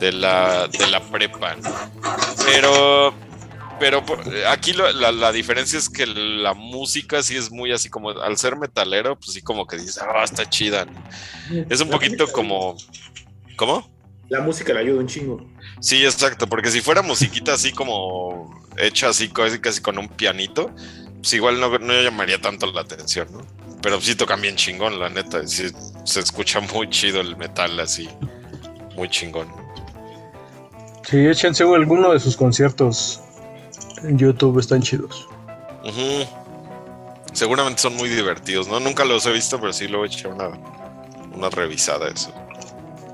de, 0.00 0.12
la, 0.12 0.66
de 0.68 0.86
la 0.86 1.00
prepa, 1.00 1.56
¿no? 1.56 1.70
Pero 2.46 3.12
pero 3.78 4.04
aquí 4.48 4.72
lo- 4.72 4.90
la, 4.92 5.12
la 5.12 5.32
diferencia 5.32 5.78
es 5.78 5.88
que 5.88 6.06
la 6.06 6.54
música 6.54 7.22
sí 7.22 7.36
es 7.36 7.50
muy 7.50 7.72
así 7.72 7.88
como, 7.88 8.10
al 8.10 8.36
ser 8.36 8.56
metalero, 8.56 9.16
pues 9.18 9.32
sí 9.32 9.42
como 9.42 9.66
que 9.66 9.76
dices, 9.76 9.98
ah, 9.98 10.24
está 10.24 10.48
chida. 10.48 10.84
¿no? 10.84 11.64
Es 11.70 11.80
un 11.80 11.88
poquito 11.90 12.26
como... 12.32 12.76
¿Cómo? 13.56 13.90
La 14.28 14.40
música 14.40 14.72
le 14.74 14.80
ayuda 14.80 15.00
un 15.00 15.06
chingo. 15.08 15.44
Sí, 15.80 16.04
exacto, 16.04 16.46
porque 16.46 16.70
si 16.70 16.80
fuera 16.80 17.02
musiquita 17.02 17.54
así 17.54 17.72
como 17.72 18.62
hecha 18.76 19.08
así 19.08 19.28
casi, 19.28 19.58
casi 19.58 19.80
con 19.80 19.98
un 19.98 20.08
pianito, 20.08 20.70
pues 21.20 21.32
igual 21.32 21.58
no, 21.58 21.76
no 21.78 22.02
llamaría 22.02 22.40
tanto 22.40 22.70
la 22.70 22.82
atención, 22.82 23.28
¿no? 23.32 23.40
Pero 23.82 24.00
sí 24.00 24.14
tocan 24.14 24.40
bien 24.40 24.56
chingón, 24.56 24.98
la 25.00 25.08
neta. 25.08 25.46
sí, 25.46 25.68
se 26.04 26.20
escucha 26.20 26.60
muy 26.60 26.90
chido 26.90 27.20
el 27.20 27.36
metal 27.36 27.78
así, 27.80 28.08
muy 28.96 29.08
chingón. 29.08 29.48
Sí, 31.08 31.16
échense 31.26 31.62
alguno 31.64 32.12
de 32.12 32.20
sus 32.20 32.36
conciertos 32.36 33.20
en 34.04 34.18
YouTube, 34.18 34.58
están 34.58 34.82
chidos. 34.82 35.28
Seguramente 37.32 37.80
son 37.82 37.96
muy 37.96 38.08
divertidos, 38.08 38.68
¿no? 38.68 38.80
Nunca 38.80 39.04
los 39.04 39.24
he 39.26 39.32
visto, 39.32 39.60
pero 39.60 39.72
sí 39.72 39.86
lo 39.86 40.04
he 40.04 40.08
hecho 40.08 40.30
una, 40.30 40.50
una 41.34 41.50
revisada 41.50 42.08
eso. 42.08 42.32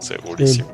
Segurísimo. 0.00 0.68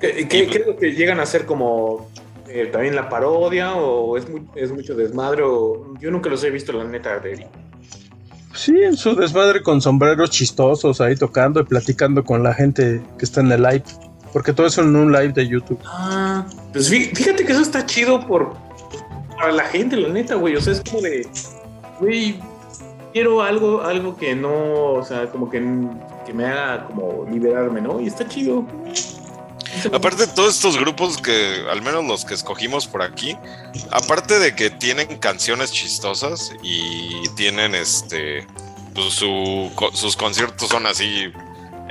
¿Qué, 0.00 0.26
qué- 0.28 0.46
qué 0.46 0.58
es 0.58 0.66
lo 0.66 0.76
que 0.76 0.92
llegan 0.92 1.20
a 1.20 1.24
hacer 1.24 1.44
como 1.46 2.08
eh, 2.48 2.66
también 2.72 2.94
la 2.96 3.08
parodia 3.08 3.74
o 3.74 4.16
es, 4.16 4.28
mu- 4.28 4.46
es 4.54 4.70
mucho 4.72 4.94
desmadre? 4.94 5.42
O, 5.44 5.94
yo 6.00 6.10
nunca 6.10 6.30
los 6.30 6.42
he 6.44 6.50
visto, 6.50 6.72
la 6.72 6.84
neta, 6.84 7.18
de 7.18 7.46
Sí, 8.54 8.74
en 8.82 8.96
su 8.96 9.14
desmadre 9.14 9.62
con 9.62 9.80
sombreros 9.80 10.30
chistosos 10.30 11.00
ahí 11.00 11.16
tocando 11.16 11.60
y 11.60 11.64
platicando 11.64 12.24
con 12.24 12.42
la 12.42 12.52
gente 12.54 13.02
que 13.18 13.24
está 13.24 13.40
en 13.40 13.52
el 13.52 13.62
live. 13.62 13.84
Porque 14.32 14.52
todo 14.52 14.66
eso 14.66 14.82
en 14.82 14.94
un 14.94 15.10
live 15.12 15.32
de 15.32 15.48
YouTube. 15.48 15.80
Ah, 15.84 16.46
pues 16.72 16.90
fí- 16.92 17.14
fíjate 17.14 17.44
que 17.44 17.52
eso 17.52 17.62
está 17.62 17.84
chido 17.86 18.24
por 18.26 18.54
para 19.40 19.52
la 19.52 19.64
gente, 19.64 19.96
la 19.96 20.08
neta, 20.08 20.34
güey. 20.34 20.54
O 20.56 20.60
sea, 20.60 20.74
es 20.74 20.82
como 20.88 21.00
de, 21.00 21.26
güey, 21.98 22.38
quiero 23.12 23.42
algo, 23.42 23.82
algo 23.82 24.16
que 24.16 24.34
no, 24.34 24.92
o 24.94 25.04
sea, 25.04 25.30
como 25.30 25.48
que, 25.48 25.58
que 26.26 26.32
me 26.32 26.44
haga 26.44 26.86
como 26.86 27.26
liberarme, 27.30 27.80
¿no? 27.80 28.00
Y 28.00 28.06
está 28.06 28.28
chido. 28.28 28.66
Aparte 29.92 30.26
de 30.26 30.32
todos 30.32 30.56
estos 30.56 30.78
grupos 30.78 31.16
que, 31.18 31.64
al 31.70 31.80
menos 31.80 32.04
los 32.04 32.24
que 32.24 32.34
escogimos 32.34 32.86
por 32.86 33.02
aquí, 33.02 33.36
aparte 33.90 34.38
de 34.38 34.54
que 34.54 34.68
tienen 34.68 35.18
canciones 35.18 35.72
chistosas 35.72 36.52
y 36.62 37.22
tienen 37.36 37.74
este, 37.74 38.46
pues, 38.94 39.14
su, 39.14 39.70
sus 39.94 40.16
conciertos 40.16 40.68
son 40.68 40.86
así, 40.86 41.32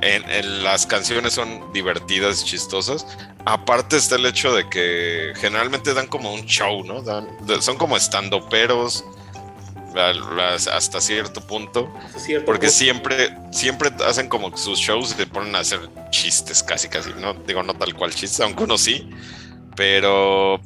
en, 0.01 0.29
en 0.29 0.63
las 0.63 0.85
canciones 0.85 1.33
son 1.33 1.71
divertidas, 1.73 2.43
chistosas. 2.43 3.05
Aparte 3.45 3.97
está 3.97 4.15
el 4.15 4.25
hecho 4.25 4.53
de 4.53 4.69
que 4.69 5.33
generalmente 5.37 5.93
dan 5.93 6.07
como 6.07 6.33
un 6.33 6.45
show, 6.45 6.83
¿no? 6.83 7.01
Dan- 7.01 7.27
son 7.61 7.77
como 7.77 7.95
estandoperos 7.97 9.03
al- 9.95 10.35
las- 10.37 10.67
hasta 10.67 10.99
cierto 11.01 11.41
punto. 11.41 11.91
Cierto, 12.17 12.45
Porque 12.45 12.69
siempre, 12.69 13.35
siempre 13.51 13.91
hacen 14.05 14.27
como 14.29 14.55
sus 14.57 14.77
shows 14.79 15.11
y 15.13 15.15
te 15.15 15.25
ponen 15.25 15.55
a 15.55 15.59
hacer 15.59 15.79
chistes 16.11 16.61
casi, 16.61 16.89
casi. 16.89 17.11
No 17.19 17.33
digo, 17.33 17.63
no 17.63 17.73
tal 17.73 17.95
cual 17.95 18.13
chistes, 18.13 18.39
aunque 18.41 18.63
uno 18.63 18.77
sí. 18.77 19.09
Pero 19.75 20.59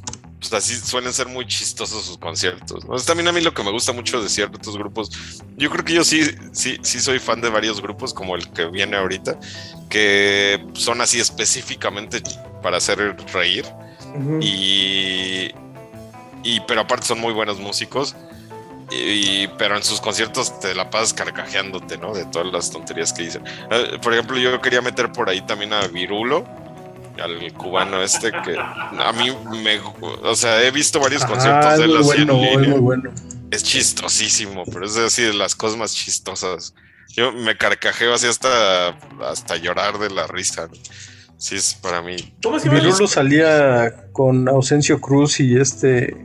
pues, 0.49 0.63
así 0.63 0.75
suelen 0.75 1.13
ser 1.13 1.27
muy 1.27 1.47
chistosos 1.47 2.05
sus 2.05 2.17
conciertos. 2.17 2.83
¿no? 2.85 2.95
También 2.97 3.29
a 3.29 3.31
mí 3.31 3.39
lo 3.41 3.53
que 3.53 3.63
me 3.63 3.71
gusta 3.71 3.93
mucho 3.93 4.21
de 4.21 4.27
ciertos 4.27 4.77
grupos. 4.77 5.09
Yo 5.55 5.69
creo 5.69 5.85
que 5.85 5.93
yo 5.93 6.03
sí, 6.03 6.23
sí, 6.51 6.77
sí 6.81 6.99
soy 6.99 7.19
fan 7.19 7.39
de 7.39 7.49
varios 7.49 7.81
grupos, 7.81 8.13
como 8.13 8.35
el 8.35 8.49
que 8.51 8.65
viene 8.65 8.97
ahorita, 8.97 9.39
que 9.89 10.65
son 10.73 11.01
así 11.01 11.19
específicamente 11.19 12.21
para 12.61 12.77
hacer 12.77 13.15
reír. 13.33 13.65
Ujú. 14.15 14.39
Y, 14.41 15.51
y 16.43 16.59
pero 16.67 16.81
aparte 16.81 17.07
son 17.07 17.19
muy 17.19 17.33
buenos 17.33 17.59
músicos. 17.59 18.15
Y, 18.91 19.47
pero 19.57 19.75
en 19.77 19.83
sus 19.83 19.99
conciertos 20.01 20.59
te 20.59 20.75
la 20.75 20.89
pasas 20.89 21.13
carcajeándote, 21.13 21.97
¿no? 21.97 22.13
De 22.13 22.25
todas 22.25 22.51
las 22.51 22.69
tonterías 22.69 23.11
que 23.11 23.23
dicen. 23.23 23.43
Eh, 23.71 23.97
Por 24.01 24.13
ejemplo, 24.13 24.37
yo 24.37 24.61
quería 24.61 24.81
meter 24.81 25.11
por 25.11 25.29
ahí 25.29 25.41
también 25.47 25.73
a 25.73 25.87
Virulo, 25.87 26.45
al 27.22 27.53
cubano 27.53 28.01
este, 28.01 28.32
que 28.32 28.57
a 28.57 29.11
mí 29.14 29.30
me. 29.64 29.80
O 30.24 30.36
sea, 30.36 30.61
he 30.64 30.72
visto 30.72 30.99
varios 30.99 31.24
conciertos 31.26 31.66
Ah, 31.66 31.74
es 31.74 31.80
de 31.80 31.86
él 31.86 31.97
así 31.97 32.05
bueno, 32.05 32.34
en 32.34 32.43
es 32.43 32.51
línea. 32.57 32.70
muy 32.70 32.80
bueno. 32.80 33.11
Es 33.51 33.64
chistosísimo, 33.64 34.64
pero 34.72 34.86
es 34.86 34.97
así 34.97 35.22
de 35.24 35.34
las 35.34 35.55
cosas 35.55 35.78
más 35.78 35.93
chistosas. 35.93 36.74
Yo 37.09 37.32
me 37.32 37.55
carcajeo 37.55 38.14
así 38.14 38.26
hasta, 38.28 38.89
hasta 39.30 39.57
llorar 39.57 39.99
de 39.99 40.09
la 40.09 40.26
risa. 40.28 40.68
Sí, 41.38 41.55
es 41.55 41.74
para 41.76 42.01
mí. 42.01 42.16
¿Cómo 42.41 42.57
se 42.57 42.66
llama? 42.68 42.80
el- 42.80 42.86
Virulo 42.86 43.07
salía 43.07 44.07
con 44.11 44.47
Ausencio 44.49 44.99
Cruz 45.01 45.39
y 45.39 45.57
este 45.57 46.16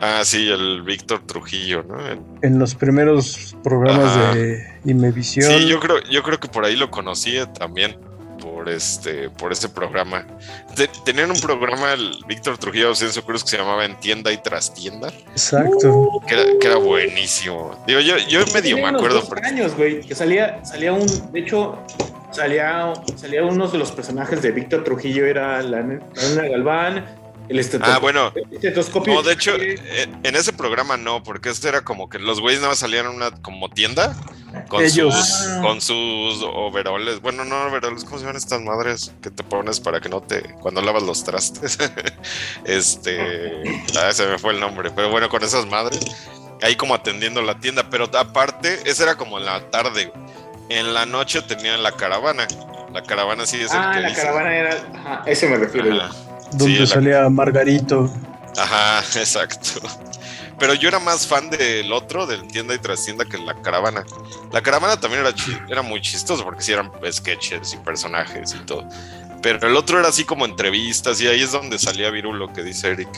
Ah, 0.00 0.22
sí, 0.24 0.48
el 0.48 0.82
Víctor 0.82 1.26
Trujillo, 1.26 1.84
¿no? 1.84 2.08
En- 2.08 2.24
en 2.42 2.58
los 2.58 2.74
primeros 2.74 3.56
programas 3.62 4.16
Ajá. 4.16 4.34
de 4.34 4.80
Imevisión. 4.84 5.50
Sí, 5.60 5.68
yo 5.68 5.78
creo, 5.80 6.00
yo 6.10 6.22
creo 6.24 6.38
que 6.40 6.48
por 6.48 6.64
ahí 6.64 6.74
lo 6.76 6.90
conocí 6.90 7.36
también, 7.58 7.96
por 8.42 8.68
este, 8.68 9.30
por 9.30 9.52
ese 9.52 9.68
programa. 9.68 10.26
Te- 10.74 10.88
tenían 11.04 11.30
un 11.30 11.40
programa, 11.40 11.92
el 11.92 12.12
Víctor 12.26 12.58
Trujillo 12.58 12.88
Ausencio 12.88 13.22
Cruz, 13.24 13.44
que 13.44 13.50
se 13.50 13.58
llamaba 13.58 13.84
En 13.84 13.98
Tienda 14.00 14.32
y 14.32 14.38
Trastienda, 14.38 15.08
Exacto. 15.30 16.20
que 16.26 16.34
era, 16.34 16.44
que 16.60 16.66
era 16.66 16.76
buenísimo. 16.76 17.82
Digo, 17.86 18.00
yo, 18.00 18.18
yo 18.28 18.40
medio 18.52 18.76
me 18.76 18.86
acuerdo 18.88 19.20
dos 19.20 19.28
porque. 19.28 19.46
años, 19.46 19.76
güey, 19.76 20.00
que 20.00 20.14
salía, 20.14 20.64
salía 20.64 20.92
un, 20.92 21.06
de 21.32 21.40
hecho, 21.40 21.78
salía, 22.30 22.92
salía 23.16 23.44
uno 23.44 23.68
de 23.68 23.78
los 23.78 23.92
personajes 23.92 24.42
de 24.42 24.50
Víctor 24.50 24.84
Trujillo, 24.84 25.24
era 25.26 25.62
la, 25.62 25.78
la 25.80 25.82
nena 25.82 26.48
Galván, 26.50 27.04
el 27.48 27.58
estetoscopio. 27.58 27.94
Ah, 27.94 27.98
bueno. 27.98 28.32
el 28.34 28.54
estetoscopio. 28.54 29.14
No, 29.14 29.22
de 29.22 29.32
hecho, 29.32 29.54
eh, 29.56 30.08
en 30.22 30.36
ese 30.36 30.52
programa 30.52 30.96
no, 30.96 31.22
porque 31.22 31.50
este 31.50 31.68
era 31.68 31.82
como 31.82 32.08
que 32.08 32.18
los 32.18 32.40
güeyes 32.40 32.60
nada 32.60 32.72
más 32.72 32.78
salían 32.78 33.06
en 33.06 33.12
una 33.12 33.30
como 33.30 33.68
tienda 33.68 34.16
con 34.68 34.82
Ellos. 34.82 35.14
sus 35.14 35.48
con 35.60 35.80
sus 35.80 36.42
overoles. 36.42 37.20
Bueno, 37.20 37.44
no 37.44 37.66
overoles, 37.66 38.04
¿cómo 38.04 38.18
se 38.18 38.24
llaman 38.24 38.36
estas 38.36 38.60
madres 38.60 39.12
que 39.22 39.30
te 39.30 39.42
pones 39.42 39.80
para 39.80 40.00
que 40.00 40.08
no 40.08 40.20
te 40.20 40.42
cuando 40.60 40.82
lavas 40.82 41.02
los 41.02 41.24
trastes? 41.24 41.78
este, 42.64 43.62
ah, 43.98 44.12
se 44.12 44.26
me 44.26 44.38
fue 44.38 44.52
el 44.52 44.60
nombre, 44.60 44.90
pero 44.94 45.10
bueno, 45.10 45.28
con 45.28 45.42
esas 45.42 45.66
madres 45.66 46.00
ahí 46.62 46.76
como 46.76 46.94
atendiendo 46.94 47.42
la 47.42 47.58
tienda, 47.58 47.84
pero 47.90 48.08
aparte, 48.16 48.78
esa 48.84 49.02
era 49.02 49.16
como 49.16 49.38
en 49.38 49.44
la 49.44 49.70
tarde. 49.70 50.12
En 50.68 50.94
la 50.94 51.04
noche 51.04 51.42
tenían 51.42 51.82
la 51.82 51.92
caravana. 51.92 52.46
La 52.92 53.02
caravana 53.02 53.44
sí 53.46 53.60
es 53.60 53.72
el 53.72 53.78
ah, 53.78 53.92
que 53.94 54.00
la 54.00 54.08
dice. 54.08 54.20
caravana 54.20 54.56
era, 54.56 54.70
ajá, 54.94 55.22
ese 55.26 55.48
me 55.48 55.56
refiero. 55.56 55.92
Ajá. 56.00 56.31
Donde 56.52 56.74
Sí, 56.74 56.78
la- 56.80 56.86
salía 56.86 57.28
Margarito. 57.28 58.10
Ajá, 58.56 59.00
exacto. 59.18 59.80
Pero 60.58 60.74
yo 60.74 60.88
era 60.88 61.00
más 61.00 61.26
fan 61.26 61.50
del 61.50 61.92
otro, 61.92 62.26
del 62.26 62.46
tienda 62.46 62.74
y 62.74 62.78
trastienda, 62.78 63.24
que 63.24 63.36
la 63.38 63.54
caravana. 63.62 64.04
La 64.52 64.62
caravana 64.62 64.96
también 65.00 65.22
era, 65.26 65.34
era 65.68 65.82
muy 65.82 66.00
chistoso 66.00 66.44
porque 66.44 66.62
sí 66.62 66.72
eran 66.72 66.90
sketches 67.10 67.72
y 67.74 67.78
personajes 67.78 68.54
y 68.54 68.58
todo. 68.64 68.86
Pero 69.42 69.66
el 69.66 69.74
otro 69.74 69.98
era 69.98 70.08
así 70.08 70.24
como 70.24 70.44
entrevistas 70.44 71.20
y 71.20 71.26
ahí 71.26 71.42
es 71.42 71.50
donde 71.50 71.78
salía 71.78 72.10
Virulo, 72.10 72.52
que 72.52 72.62
dice 72.62 72.90
Eric. 72.90 73.08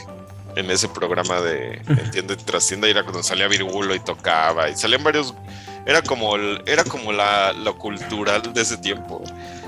En 0.57 0.70
ese 0.70 0.89
programa 0.89 1.41
de 1.41 1.82
en 1.89 2.11
tienda 2.12 2.87
y 2.87 2.91
era 2.93 3.03
cuando 3.03 3.24
salía 3.24 3.49
Virulo 3.49 3.93
y 3.93 3.99
tocaba 3.99 4.70
y 4.70 4.76
salían 4.76 5.03
varios. 5.03 5.35
Era 5.85 6.01
como, 6.01 6.37
el- 6.37 6.62
era 6.64 6.85
como 6.85 7.12
la, 7.12 7.53
lo 7.53 7.76
cultural 7.76 8.41
de 8.55 8.62
ese 8.62 8.76
tiempo. 8.78 9.20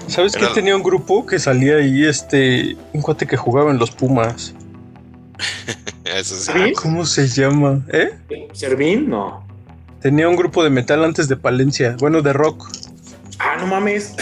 ¿Sabes 0.08 0.34
Era- 0.36 0.48
que 0.48 0.54
tenía 0.54 0.76
un 0.76 0.82
grupo 0.82 1.26
que 1.26 1.38
salía 1.38 1.76
ahí, 1.76 2.04
este, 2.04 2.76
un 2.92 3.02
cuate 3.02 3.26
que 3.26 3.36
jugaba 3.36 3.70
en 3.70 3.78
los 3.78 3.90
Pumas? 3.90 4.54
Eso 6.04 6.34
sí. 6.36 6.52
¿Sí? 6.52 6.72
¿Cómo 6.72 7.04
se 7.04 7.26
llama? 7.28 7.80
¿Eh? 7.92 8.16
¿Servín? 8.52 9.08
No. 9.10 9.44
Tenía 10.00 10.28
un 10.28 10.36
grupo 10.36 10.62
de 10.62 10.70
metal 10.70 11.04
antes 11.04 11.28
de 11.28 11.36
Palencia, 11.36 11.96
bueno, 11.98 12.22
de 12.22 12.32
rock. 12.32 12.68
Ah, 13.38 13.56
no 13.58 13.66
mames. 13.66 14.14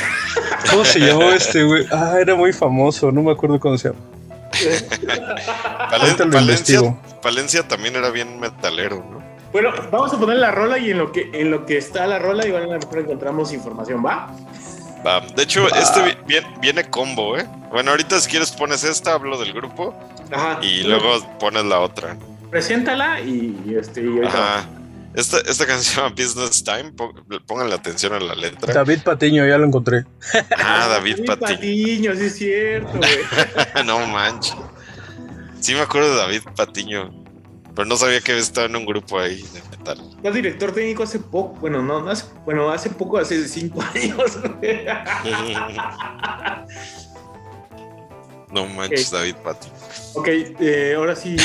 ¿Cómo 0.70 0.84
se 0.84 0.98
llamó 0.98 1.24
este, 1.30 1.62
güey? 1.62 1.86
Ah, 1.92 2.14
era 2.20 2.34
muy 2.34 2.52
famoso, 2.52 3.12
no 3.12 3.22
me 3.22 3.32
acuerdo 3.32 3.60
cómo 3.60 3.76
se 3.78 3.88
llama. 3.90 4.00
Palen- 5.90 6.00
Ahorita 6.00 6.24
lo 6.24 6.30
Palencia. 6.32 6.80
Palencia 7.22 7.68
también 7.68 7.96
era 7.96 8.10
bien 8.10 8.40
metalero, 8.40 8.96
¿no? 9.10 9.22
Bueno, 9.52 9.70
vamos 9.92 10.12
a 10.12 10.18
poner 10.18 10.38
la 10.38 10.50
rola 10.50 10.78
y 10.78 10.90
en 10.90 10.98
lo 10.98 11.12
que, 11.12 11.30
en 11.32 11.50
lo 11.50 11.64
que 11.66 11.76
está 11.78 12.06
la 12.06 12.18
rola, 12.18 12.46
igual 12.46 12.64
a 12.64 12.66
lo 12.66 12.78
mejor 12.78 12.98
encontramos 13.00 13.52
información, 13.52 14.04
¿va? 14.04 14.30
Va, 15.06 15.20
De 15.20 15.42
hecho, 15.42 15.66
este 15.74 16.02
vi- 16.02 16.16
viene, 16.26 16.46
viene 16.60 16.90
combo, 16.90 17.36
¿eh? 17.36 17.46
Bueno, 17.70 17.90
ahorita 17.90 18.18
si 18.20 18.30
quieres 18.30 18.50
pones 18.52 18.84
esta, 18.84 19.12
hablo 19.14 19.38
del 19.38 19.52
grupo 19.52 19.94
Ajá. 20.32 20.58
y 20.62 20.82
luego 20.84 21.20
pones 21.38 21.64
la 21.64 21.80
otra. 21.80 22.16
Preséntala 22.50 23.20
y, 23.20 23.60
y 23.66 23.74
este. 23.76 24.02
y 24.02 24.06
ahorita- 24.06 24.28
Ajá. 24.28 24.68
Esta, 25.14 25.38
esta 25.48 25.64
canción 25.64 25.84
se 25.84 26.00
llama 26.00 26.14
Business 26.16 26.64
Time. 26.64 26.92
Pónganle 27.46 27.74
atención 27.76 28.14
a 28.14 28.18
la 28.20 28.34
letra. 28.34 28.72
David 28.74 29.00
Patiño, 29.04 29.46
ya 29.46 29.58
lo 29.58 29.66
encontré. 29.66 30.04
Ah, 30.58 30.88
David 30.88 31.18
David 31.18 31.26
Patiño. 31.26 31.56
Patiño, 31.56 32.14
sí 32.16 32.24
es 32.24 32.34
cierto, 32.36 32.88
güey. 32.98 33.84
no 33.86 34.04
manches. 34.08 34.56
Sí 35.60 35.72
me 35.74 35.80
acuerdo 35.82 36.10
de 36.10 36.16
David 36.16 36.42
Patiño. 36.56 37.23
Pero 37.74 37.86
no 37.86 37.96
sabía 37.96 38.20
que 38.20 38.38
estaba 38.38 38.66
en 38.66 38.76
un 38.76 38.86
grupo 38.86 39.18
ahí 39.18 39.42
de 39.42 39.62
metal. 39.76 40.00
Fue 40.22 40.30
director 40.32 40.72
técnico 40.72 41.02
hace 41.02 41.18
poco. 41.18 41.54
Bueno, 41.60 41.82
no, 41.82 42.00
no 42.00 42.10
hace, 42.10 42.26
bueno, 42.44 42.70
hace 42.70 42.88
poco, 42.90 43.18
hace 43.18 43.48
cinco 43.48 43.82
años. 43.94 44.38
No 48.50 48.66
manches, 48.66 49.08
Ok. 49.12 49.18
David 49.18 49.34
Patiño. 49.36 49.72
ok, 50.14 50.28
eh, 50.60 50.94
ahora 50.96 51.16
sí. 51.16 51.36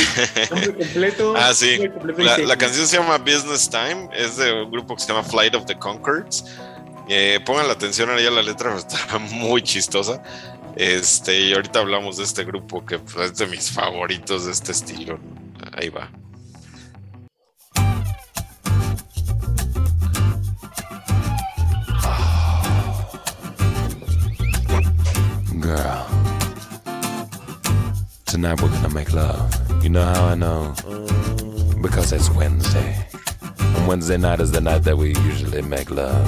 Nombre 0.52 0.76
completo. 0.76 1.34
Ah, 1.38 1.54
sí. 1.54 1.80
completo 1.90 2.22
La, 2.22 2.38
la 2.38 2.58
canción 2.58 2.86
se 2.86 2.98
llama 2.98 3.18
Business 3.18 3.68
Time, 3.70 4.10
es 4.16 4.38
de 4.38 4.54
un 4.64 4.72
grupo 4.72 4.96
que 4.96 5.02
se 5.02 5.08
llama 5.08 5.24
Flight 5.24 5.56
of 5.56 5.66
the 5.66 5.78
Concords. 5.78 6.46
Eh, 7.08 7.40
pongan 7.44 7.66
la 7.66 7.74
atención 7.74 8.12
ahí 8.12 8.28
a 8.28 8.32
la 8.32 8.44
letra, 8.44 8.76
está 8.78 9.18
muy 9.18 9.64
chistosa. 9.64 10.22
Este, 10.76 11.40
y 11.42 11.54
ahorita 11.54 11.80
hablamos 11.80 12.18
de 12.18 12.24
este 12.24 12.44
grupo 12.44 12.86
que 12.86 13.00
pues, 13.00 13.32
es 13.32 13.38
de 13.40 13.48
mis 13.48 13.72
favoritos 13.72 14.46
de 14.46 14.52
este 14.52 14.72
estilo. 14.72 15.20
Ahí 15.74 15.90
va. 15.90 16.10
Girl, 25.60 26.08
tonight 28.26 28.62
we're 28.62 28.70
gonna 28.70 28.90
make 28.90 29.14
love. 29.14 29.84
You 29.84 29.90
know 29.90 30.04
how 30.04 30.26
I 30.26 30.36
know? 30.36 30.74
Because 31.82 32.12
it's 32.14 32.30
Wednesday. 32.32 33.06
And 33.60 33.88
Wednesday 33.88 34.18
night 34.18 34.40
is 34.40 34.52
the 34.52 34.62
night 34.62 34.84
that 34.84 34.98
we 34.98 35.10
usually 35.10 35.62
make 35.62 35.92
love. 35.92 36.28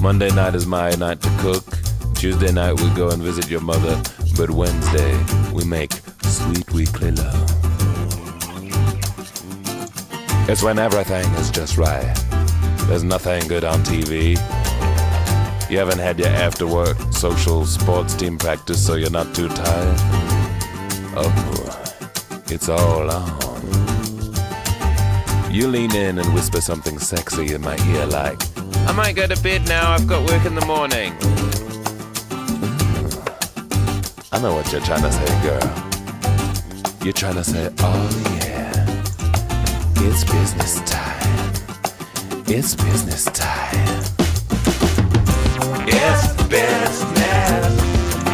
Monday 0.00 0.30
night 0.30 0.54
is 0.54 0.66
my 0.66 0.90
night 0.96 1.20
to 1.20 1.30
cook. 1.38 1.64
Tuesday 2.14 2.52
night 2.52 2.80
we 2.80 2.88
go 2.90 3.10
and 3.10 3.22
visit 3.22 3.48
your 3.48 3.60
mother. 3.60 4.00
But 4.36 4.50
Wednesday 4.50 5.14
we 5.52 5.64
make 5.64 5.92
sweet 6.22 6.68
weekly 6.72 7.10
love. 7.12 7.51
It's 10.48 10.62
when 10.62 10.78
everything 10.78 11.24
is 11.34 11.50
just 11.50 11.78
right. 11.78 12.14
There's 12.88 13.04
nothing 13.04 13.46
good 13.48 13.64
on 13.64 13.82
TV. 13.84 14.36
You 15.70 15.78
haven't 15.78 16.00
had 16.00 16.18
your 16.18 16.28
after 16.28 16.66
work 16.66 16.96
social 17.12 17.64
sports 17.64 18.14
team 18.14 18.36
practice, 18.38 18.84
so 18.84 18.94
you're 18.94 19.10
not 19.10 19.34
too 19.34 19.48
tired. 19.48 19.96
Oh, 21.16 21.32
it's 22.48 22.68
all 22.68 23.10
on. 23.10 23.42
You 25.50 25.68
lean 25.68 25.94
in 25.94 26.18
and 26.18 26.34
whisper 26.34 26.60
something 26.60 26.98
sexy 26.98 27.54
in 27.54 27.60
my 27.60 27.76
ear, 27.88 28.06
like, 28.06 28.40
I 28.86 28.92
might 28.92 29.14
go 29.14 29.26
to 29.26 29.40
bed 29.42 29.66
now, 29.68 29.92
I've 29.92 30.06
got 30.06 30.28
work 30.28 30.44
in 30.44 30.54
the 30.54 30.66
morning. 30.66 31.12
I 34.32 34.40
know 34.40 34.54
what 34.54 34.72
you're 34.72 34.80
trying 34.80 35.02
to 35.02 35.12
say, 35.12 35.42
girl. 35.42 35.68
You're 37.04 37.12
trying 37.12 37.34
to 37.34 37.44
say, 37.44 37.70
oh 37.78 38.08
yeah, 38.40 38.51
it's 40.04 40.24
business 40.24 40.80
time. 40.82 41.52
It's 42.46 42.74
business 42.74 43.24
time. 43.26 44.04
It's 45.86 46.32
business. 46.48 47.66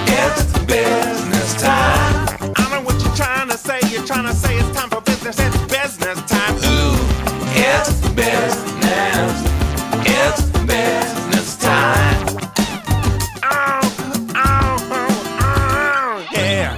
It's 0.08 0.58
business 0.64 1.54
time. 1.62 2.52
I 2.56 2.68
know 2.70 2.82
what 2.82 3.00
you're 3.04 3.14
trying 3.14 3.48
to 3.48 3.58
say. 3.58 3.80
You're 3.90 4.04
trying 4.06 4.26
to 4.26 4.34
say 4.34 4.56
it's 4.56 4.70
time 4.76 4.90
for 4.90 5.00
business. 5.02 5.38
It's 5.38 5.56
business 5.66 6.20
time. 6.30 6.54
Ooh, 6.56 6.96
It's 7.54 7.92
business. 8.14 9.34
It's 10.06 10.42
business 10.66 11.56
time. 11.58 12.26
oh, 13.44 13.80
oh, 14.34 14.78
oh, 14.90 15.38
oh, 15.40 16.28
yeah. 16.32 16.76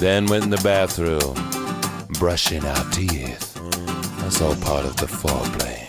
Then 0.00 0.26
went 0.26 0.44
in 0.44 0.50
the 0.50 0.60
bathroom, 0.62 1.34
brushing 2.18 2.64
our 2.64 2.84
teeth. 2.90 3.55
That's 4.26 4.42
all 4.42 4.56
part 4.56 4.84
of 4.84 4.96
the 4.96 5.06
foreplay. 5.06 5.86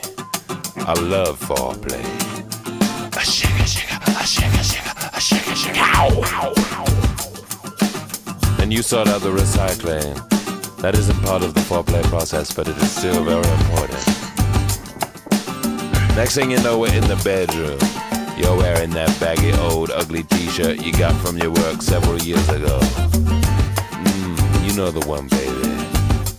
I 0.86 0.94
love 0.94 1.40
foreplay. 1.40 2.06
A 3.18 3.26
shake, 3.26 3.50
a 3.50 3.64
a 3.64 4.24
shake, 4.24 4.54
a 4.54 4.60
a 5.18 5.20
shake, 5.20 5.76
a. 5.76 5.80
Ow, 5.80 6.22
ow, 6.24 6.54
ow. 6.56 6.86
And 8.62 8.72
you 8.72 8.84
sort 8.84 9.08
out 9.08 9.22
the 9.22 9.32
recycling. 9.32 10.14
That 10.82 10.94
isn't 10.94 11.20
part 11.24 11.42
of 11.42 11.56
the 11.56 11.62
foreplay 11.62 12.04
process, 12.04 12.54
but 12.54 12.68
it 12.68 12.78
is 12.78 12.92
still 12.96 13.24
very 13.24 13.50
important. 13.66 14.06
Next 16.16 16.36
thing 16.36 16.52
you 16.52 16.62
know, 16.62 16.78
we're 16.78 16.94
in 16.94 17.08
the 17.08 17.20
bedroom. 17.24 17.80
You're 18.38 18.56
wearing 18.56 18.92
that 18.92 19.20
baggy 19.20 19.52
old 19.54 19.90
ugly 19.90 20.22
t-shirt 20.22 20.86
you 20.86 20.94
got 20.94 21.16
from 21.26 21.40
your 21.40 21.50
work 21.50 21.82
several 21.82 22.20
years 22.20 22.48
ago. 22.50 22.78
Mm, 24.06 24.70
you 24.70 24.76
know 24.78 24.92
the 24.92 25.08
one, 25.08 25.28
baby, 25.28 25.74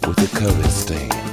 with 0.07 0.17
the 0.17 0.29
color 0.39 0.69
stain. 0.69 1.28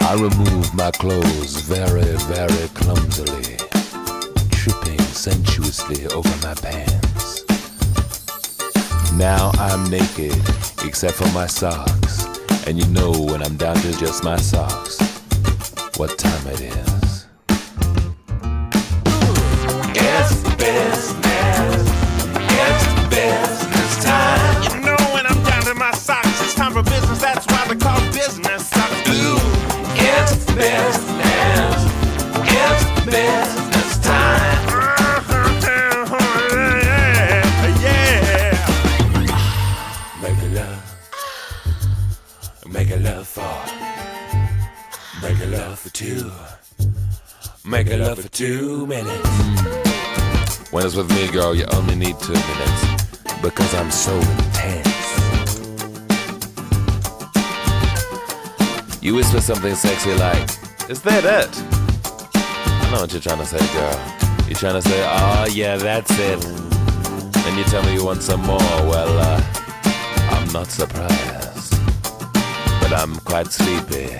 I 0.00 0.14
remove 0.14 0.74
my 0.74 0.90
clothes 0.90 1.60
very, 1.60 2.02
very 2.02 2.68
clumsily, 2.68 3.56
tripping 4.50 5.00
sensuously 5.00 6.06
over 6.06 6.28
my 6.46 6.54
pants. 6.54 7.44
Now 9.14 9.50
I'm 9.58 9.90
naked, 9.90 10.34
except 10.84 11.14
for 11.16 11.30
my 11.32 11.46
socks. 11.46 12.24
And 12.66 12.78
you 12.78 12.86
know 12.90 13.10
when 13.12 13.42
I'm 13.42 13.56
down 13.56 13.76
to 13.76 13.92
just 13.98 14.24
my 14.24 14.36
socks, 14.36 14.98
what 15.98 16.18
time 16.18 16.46
it 16.46 16.60
is. 16.62 16.91
It's 50.94 50.98
with 50.98 51.10
me, 51.16 51.26
girl, 51.32 51.54
you 51.54 51.64
only 51.72 51.94
need 51.94 52.18
two 52.20 52.34
minutes. 52.34 53.12
Because 53.40 53.74
I'm 53.76 53.90
so 53.90 54.14
intense. 54.14 54.86
You 59.00 59.14
whisper 59.14 59.40
something 59.40 59.74
sexy 59.74 60.12
like, 60.16 60.50
Is 60.90 61.00
that 61.00 61.24
it? 61.24 61.48
I 62.44 62.90
know 62.92 63.00
what 63.00 63.10
you're 63.10 63.22
trying 63.22 63.38
to 63.38 63.46
say, 63.46 63.56
girl. 63.72 64.46
You're 64.46 64.58
trying 64.58 64.74
to 64.74 64.82
say, 64.82 65.02
Oh, 65.08 65.46
yeah, 65.50 65.78
that's 65.78 66.10
it. 66.18 66.42
Then 66.42 67.56
you 67.56 67.64
tell 67.64 67.82
me 67.84 67.94
you 67.94 68.04
want 68.04 68.22
some 68.22 68.42
more. 68.42 68.58
Well, 68.58 69.18
uh, 69.18 69.42
I'm 70.28 70.52
not 70.52 70.66
surprised. 70.66 71.72
But 72.82 72.92
I'm 72.92 73.16
quite 73.20 73.50
sleepy. 73.50 74.18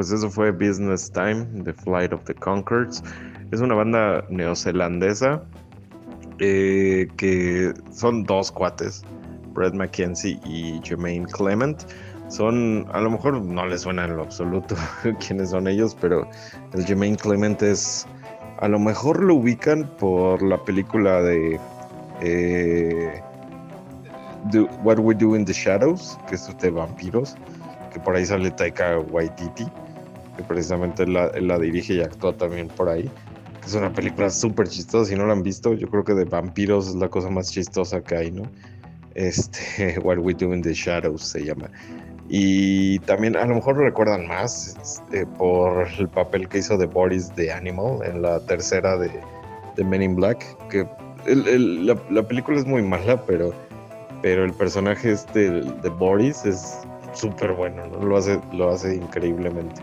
Pues 0.00 0.12
eso 0.12 0.30
fue 0.30 0.50
Business 0.50 1.12
Time, 1.12 1.44
The 1.62 1.74
Flight 1.74 2.14
of 2.14 2.24
the 2.24 2.32
Concords. 2.32 3.02
Es 3.50 3.60
una 3.60 3.74
banda 3.74 4.24
neozelandesa 4.30 5.42
eh, 6.38 7.06
que 7.18 7.74
son 7.90 8.24
dos 8.24 8.50
cuates, 8.50 9.02
Brett 9.52 9.74
McKenzie 9.74 10.40
y 10.46 10.80
Jermaine 10.82 11.26
Clement. 11.26 11.84
Son, 12.28 12.86
a 12.94 13.02
lo 13.02 13.10
mejor 13.10 13.42
no 13.42 13.66
les 13.66 13.82
suena 13.82 14.06
en 14.06 14.16
lo 14.16 14.22
absoluto 14.22 14.74
quiénes 15.26 15.50
son 15.50 15.68
ellos, 15.68 15.94
pero 16.00 16.26
el 16.72 16.86
Jermaine 16.86 17.18
Clement 17.18 17.60
es, 17.60 18.06
a 18.60 18.68
lo 18.68 18.78
mejor 18.78 19.22
lo 19.22 19.34
ubican 19.34 19.86
por 19.98 20.42
la 20.42 20.64
película 20.64 21.20
de 21.20 21.60
eh, 22.22 23.22
What 24.82 24.98
We 24.98 25.14
Do 25.14 25.36
in 25.36 25.44
the 25.44 25.52
Shadows, 25.52 26.18
que 26.26 26.36
es 26.36 26.56
de 26.56 26.70
vampiros, 26.70 27.36
que 27.92 28.00
por 28.00 28.16
ahí 28.16 28.24
sale 28.24 28.50
Taika 28.50 28.98
Waititi, 29.10 29.70
precisamente 30.42 31.06
la, 31.06 31.30
dirige 31.58 31.94
y 31.94 32.00
actúa 32.00 32.36
también 32.36 32.68
por 32.68 32.88
ahí. 32.88 33.10
Es 33.64 33.74
una 33.74 33.92
película 33.92 34.30
súper 34.30 34.68
chistosa, 34.68 35.10
si 35.10 35.16
no 35.16 35.26
la 35.26 35.32
han 35.34 35.42
visto, 35.42 35.74
yo 35.74 35.88
creo 35.88 36.02
que 36.04 36.14
de 36.14 36.24
vampiros 36.24 36.88
es 36.88 36.94
la 36.96 37.08
cosa 37.08 37.28
más 37.30 37.50
chistosa 37.50 38.00
que 38.00 38.16
hay, 38.16 38.30
¿no? 38.30 38.42
Este, 39.14 39.98
What 40.02 40.18
We 40.18 40.34
Do 40.34 40.54
in 40.54 40.62
the 40.62 40.72
Shadows 40.72 41.22
se 41.22 41.44
llama. 41.44 41.70
Y 42.28 43.00
también 43.00 43.36
a 43.36 43.44
lo 43.44 43.56
mejor 43.56 43.76
lo 43.76 43.84
recuerdan 43.84 44.26
más 44.28 44.76
este, 44.80 45.26
por 45.26 45.88
el 45.98 46.08
papel 46.08 46.48
que 46.48 46.58
hizo 46.58 46.78
de 46.78 46.86
Boris 46.86 47.30
the 47.34 47.52
Animal 47.52 47.98
en 48.04 48.22
la 48.22 48.38
tercera 48.46 48.96
de, 48.96 49.10
de 49.76 49.84
Men 49.84 50.02
in 50.02 50.14
Black, 50.14 50.44
que 50.68 50.86
el- 51.26 51.46
el- 51.48 51.86
la, 51.86 51.96
la 52.10 52.22
película 52.26 52.56
es 52.58 52.64
muy 52.66 52.82
mala, 52.82 53.20
pero, 53.26 53.52
pero 54.22 54.44
el 54.44 54.52
personaje 54.52 55.10
este 55.10 55.50
de 55.50 55.88
Boris 55.98 56.44
es 56.46 56.78
súper 57.12 57.52
bueno, 57.52 57.86
¿no? 57.88 58.04
lo, 58.04 58.16
hace, 58.16 58.40
lo 58.52 58.70
hace 58.70 58.94
increíblemente. 58.94 59.82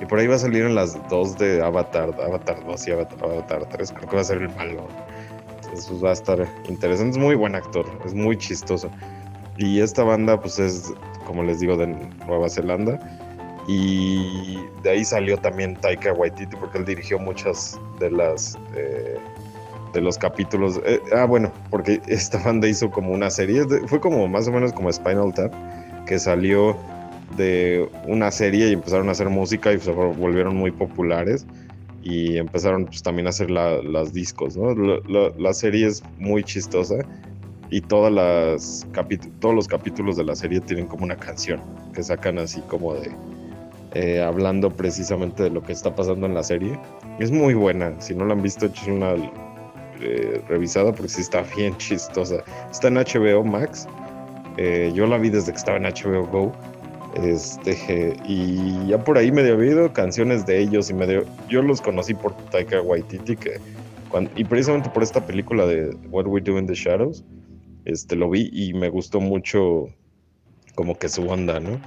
Y 0.00 0.06
por 0.06 0.18
ahí 0.18 0.26
va 0.26 0.34
a 0.34 0.38
salir 0.38 0.64
en 0.64 0.74
las 0.74 0.98
dos 1.08 1.38
de 1.38 1.62
Avatar, 1.62 2.10
Avatar 2.20 2.64
2 2.66 2.88
y 2.88 2.90
Avatar, 2.92 3.18
Avatar 3.22 3.68
3, 3.68 3.92
creo 3.92 4.08
que 4.08 4.16
va 4.16 4.22
a 4.22 4.24
ser 4.24 4.38
el 4.38 4.48
malo. 4.56 4.88
Entonces 5.56 5.86
pues, 5.88 6.04
va 6.04 6.10
a 6.10 6.12
estar 6.12 6.48
interesante, 6.68 7.16
es 7.16 7.24
muy 7.24 7.34
buen 7.36 7.54
actor, 7.54 7.86
es 8.04 8.12
muy 8.14 8.36
chistoso. 8.36 8.90
Y 9.56 9.80
esta 9.80 10.02
banda 10.02 10.40
pues 10.40 10.58
es, 10.58 10.92
como 11.26 11.42
les 11.44 11.60
digo, 11.60 11.76
de 11.76 11.86
Nueva 12.26 12.48
Zelanda. 12.48 12.98
Y 13.66 14.58
de 14.82 14.90
ahí 14.90 15.04
salió 15.04 15.38
también 15.38 15.74
Taika 15.76 16.12
Waititi 16.12 16.54
porque 16.56 16.78
él 16.78 16.84
dirigió 16.84 17.18
muchas 17.18 17.80
de 17.98 18.10
las... 18.10 18.58
eh, 18.74 19.16
de 19.94 20.00
los 20.00 20.18
capítulos. 20.18 20.80
eh, 20.84 21.00
ah, 21.16 21.24
bueno, 21.24 21.52
porque 21.70 22.02
esta 22.08 22.38
banda 22.42 22.66
hizo 22.66 22.90
como 22.90 23.12
una 23.12 23.30
serie, 23.30 23.64
de- 23.64 23.86
fue 23.86 24.00
como 24.00 24.26
más 24.26 24.48
o 24.48 24.52
menos 24.52 24.72
como 24.72 24.92
Spinal 24.92 25.32
Tap, 25.32 25.54
que 26.04 26.18
salió 26.18 26.76
de 27.36 27.88
una 28.06 28.30
serie 28.30 28.68
y 28.68 28.72
empezaron 28.72 29.08
a 29.08 29.12
hacer 29.12 29.28
música 29.28 29.72
y 29.72 29.78
se 29.80 29.92
vol- 29.92 30.16
volvieron 30.16 30.56
muy 30.56 30.70
populares 30.70 31.46
y 32.02 32.36
empezaron 32.36 32.84
pues 32.86 33.02
también 33.02 33.26
a 33.26 33.30
hacer 33.30 33.50
la- 33.50 33.82
las 33.82 34.12
discos, 34.12 34.56
¿no? 34.56 34.74
La, 34.74 34.98
la- 35.08 35.32
la 35.38 35.52
serie 35.54 35.86
es 35.86 36.02
muy 36.18 36.44
chistosa 36.44 36.96
y 37.70 37.80
todas 37.80 38.12
las 38.12 38.86
todos 39.40 39.54
los 39.54 39.66
capítulos 39.68 40.16
de 40.16 40.24
la 40.24 40.36
serie 40.36 40.60
tienen 40.60 40.86
como 40.86 41.04
una 41.04 41.16
canción 41.16 41.60
que 41.94 42.02
sacan 42.02 42.38
así 42.38 42.60
como 42.68 42.94
de 42.94 43.10
eh, 43.94 44.20
hablando 44.20 44.70
precisamente 44.70 45.44
de 45.44 45.50
lo 45.50 45.62
que 45.62 45.72
está 45.72 45.94
pasando 45.94 46.26
en 46.26 46.34
la 46.34 46.42
serie. 46.42 46.76
Es 47.20 47.30
muy 47.30 47.54
buena, 47.54 47.94
si 48.00 48.12
no 48.14 48.24
la 48.24 48.34
han 48.34 48.42
visto, 48.42 48.66
echen 48.66 48.94
una 48.94 49.14
eh, 50.00 50.42
revisada 50.48 50.92
porque 50.92 51.08
sí 51.08 51.20
está 51.20 51.42
bien 51.56 51.76
chistosa. 51.78 52.42
Está 52.72 52.88
en 52.88 52.96
HBO 52.98 53.44
Max. 53.44 53.86
Eh, 54.56 54.92
yo 54.94 55.06
la 55.06 55.16
vi 55.18 55.30
desde 55.30 55.52
que 55.52 55.58
estaba 55.58 55.78
en 55.78 55.84
HBO 55.84 56.26
Go. 56.26 56.52
Este, 57.14 58.16
y 58.26 58.88
ya 58.88 59.02
por 59.02 59.18
ahí 59.18 59.30
medio 59.30 59.54
había 59.54 59.70
oído 59.70 59.92
canciones 59.92 60.46
de 60.46 60.60
ellos 60.60 60.90
y 60.90 60.94
medio. 60.94 61.24
Yo 61.48 61.62
los 61.62 61.80
conocí 61.80 62.14
por 62.14 62.36
Taika 62.50 62.80
Waititi, 62.80 63.36
que 63.36 63.60
y 64.36 64.44
precisamente 64.44 64.88
por 64.90 65.02
esta 65.02 65.24
película 65.26 65.66
de 65.66 65.96
What 66.10 66.26
We 66.26 66.40
Do 66.40 66.58
in 66.58 66.66
the 66.66 66.74
Shadows, 66.74 67.24
este, 67.84 68.14
lo 68.16 68.30
vi 68.30 68.48
y 68.52 68.72
me 68.72 68.88
gustó 68.88 69.20
mucho 69.20 69.88
como 70.74 70.96
que 70.98 71.08
su 71.08 71.26
onda, 71.26 71.60
¿no? 71.60 71.80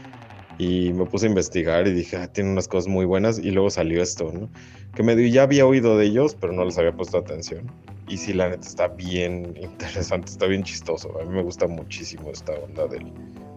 Y 0.57 0.91
me 0.93 1.05
puse 1.05 1.27
a 1.27 1.29
investigar 1.29 1.87
y 1.87 1.93
dije, 1.93 2.17
ah, 2.17 2.27
tiene 2.27 2.51
unas 2.51 2.67
cosas 2.67 2.87
muy 2.87 3.05
buenas 3.05 3.39
y 3.39 3.51
luego 3.51 3.69
salió 3.69 4.01
esto, 4.01 4.31
¿no? 4.33 4.49
Que 4.95 5.03
medio 5.03 5.27
ya 5.27 5.43
había 5.43 5.65
oído 5.65 5.97
de 5.97 6.05
ellos, 6.05 6.35
pero 6.39 6.51
no 6.51 6.65
les 6.65 6.77
había 6.77 6.93
puesto 6.93 7.17
atención. 7.17 7.71
Y 8.07 8.17
sí, 8.17 8.33
la 8.33 8.49
neta 8.49 8.67
está 8.67 8.87
bien 8.87 9.55
interesante, 9.61 10.31
está 10.31 10.47
bien 10.47 10.63
chistoso. 10.63 11.19
A 11.21 11.25
mí 11.25 11.29
me 11.33 11.43
gusta 11.43 11.67
muchísimo 11.67 12.31
esta 12.31 12.53
onda 12.53 12.87
del, 12.87 13.11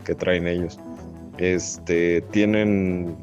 que 0.05 0.15
traen 0.15 0.47
ellos. 0.47 0.79
Este, 1.41 2.21
tienen 2.33 3.17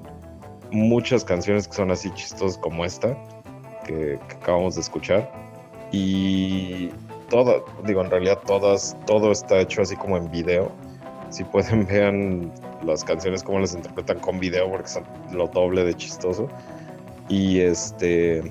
muchas 0.72 1.24
canciones 1.24 1.68
que 1.68 1.76
son 1.76 1.92
así 1.92 2.12
chistosas 2.16 2.58
como 2.58 2.84
esta, 2.84 3.16
que, 3.86 4.20
que 4.28 4.36
acabamos 4.36 4.76
de 4.76 4.82
escuchar. 4.82 5.32
Y 5.92 6.90
todo, 7.30 7.64
digo, 7.86 8.02
en 8.04 8.10
realidad 8.10 8.40
todas, 8.46 8.98
todo 9.06 9.32
está 9.32 9.60
hecho 9.60 9.84
así 9.84 9.96
como 9.96 10.18
en 10.18 10.32
video. 10.32 10.72
Si 11.30 11.44
pueden, 11.44 11.86
vean 11.92 12.52
las 12.84 13.04
canciones 13.04 13.44
como 13.44 13.60
las 13.60 13.76
interpretan 13.76 14.20
con 14.20 14.40
video, 14.40 14.70
porque 14.70 14.88
son 14.88 15.04
lo 15.32 15.48
doble 15.48 15.84
de 15.84 15.94
chistoso. 15.94 16.48
Y 17.30 17.60
este, 17.60 18.42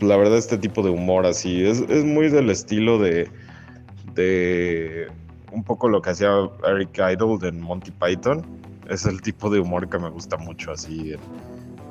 la 0.00 0.16
verdad, 0.16 0.38
este 0.38 0.58
tipo 0.58 0.82
de 0.82 0.90
humor 0.90 1.26
así 1.26 1.64
es, 1.64 1.80
es 1.88 2.04
muy 2.04 2.28
del 2.28 2.50
estilo 2.50 2.98
de, 2.98 3.30
de 4.14 5.06
un 5.52 5.62
poco 5.62 5.88
lo 5.88 6.02
que 6.02 6.10
hacía 6.10 6.30
Eric 6.66 6.98
Idle 6.98 7.48
en 7.48 7.60
Monty 7.60 7.92
Python. 7.92 8.44
Es 8.88 9.04
el 9.04 9.20
tipo 9.22 9.50
de 9.50 9.60
humor 9.60 9.88
que 9.88 9.98
me 9.98 10.10
gusta 10.10 10.36
mucho, 10.36 10.72
así 10.72 11.14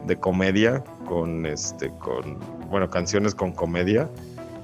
de 0.08 0.16
comedia, 0.18 0.84
con 1.08 1.46
este, 1.46 1.90
con, 2.00 2.40
bueno, 2.70 2.90
canciones 2.90 3.34
con 3.36 3.52
comedia. 3.52 4.10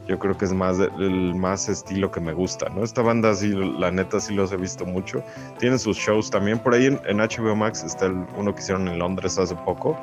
Yo 0.08 0.18
creo 0.20 0.38
que 0.38 0.46
es 0.46 0.54
más 0.54 0.78
el 0.80 1.36
más 1.36 1.70
estilo 1.70 2.12
que 2.12 2.20
me 2.20 2.34
gusta, 2.34 2.70
¿no? 2.70 2.84
Esta 2.84 3.02
banda 3.02 3.34
sí, 3.36 3.50
la 3.50 3.92
neta 3.92 4.20
sí 4.20 4.34
los 4.34 4.52
he 4.52 4.58
visto 4.58 4.86
mucho. 4.86 5.24
Tienen 5.60 5.80
sus 5.80 5.98
shows 5.98 6.30
también. 6.30 6.60
Por 6.60 6.74
ahí 6.74 6.88
en, 6.88 7.20
HBO 7.20 7.56
Max 7.56 7.84
está 7.84 8.08
el- 8.08 8.26
uno 8.38 8.54
que 8.54 8.62
hicieron 8.62 8.88
en 8.88 9.00
Londres 9.00 9.38
hace 9.38 9.56
poco. 9.56 9.98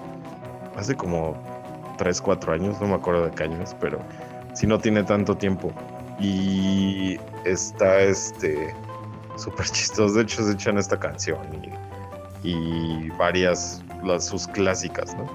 Hace 0.76 0.94
como 0.94 1.36
3, 1.98 2.20
4 2.20 2.52
años, 2.52 2.80
no 2.80 2.88
me 2.88 2.94
acuerdo 2.94 3.24
de 3.26 3.32
qué 3.32 3.44
años, 3.44 3.74
pero 3.80 3.98
si 4.54 4.66
no 4.66 4.78
tiene 4.78 5.02
tanto 5.02 5.36
tiempo. 5.36 5.72
Y 6.20 7.18
está 7.44 8.00
este 8.00 8.74
súper 9.36 9.66
chistoso. 9.66 10.14
De 10.14 10.22
hecho, 10.22 10.42
se 10.44 10.52
echan 10.52 10.78
esta 10.78 10.98
canción 10.98 11.38
y, 11.62 11.70
y 12.42 13.10
varias, 13.10 13.84
las, 14.04 14.26
sus 14.26 14.46
clásicas, 14.48 15.16
¿no? 15.16 15.26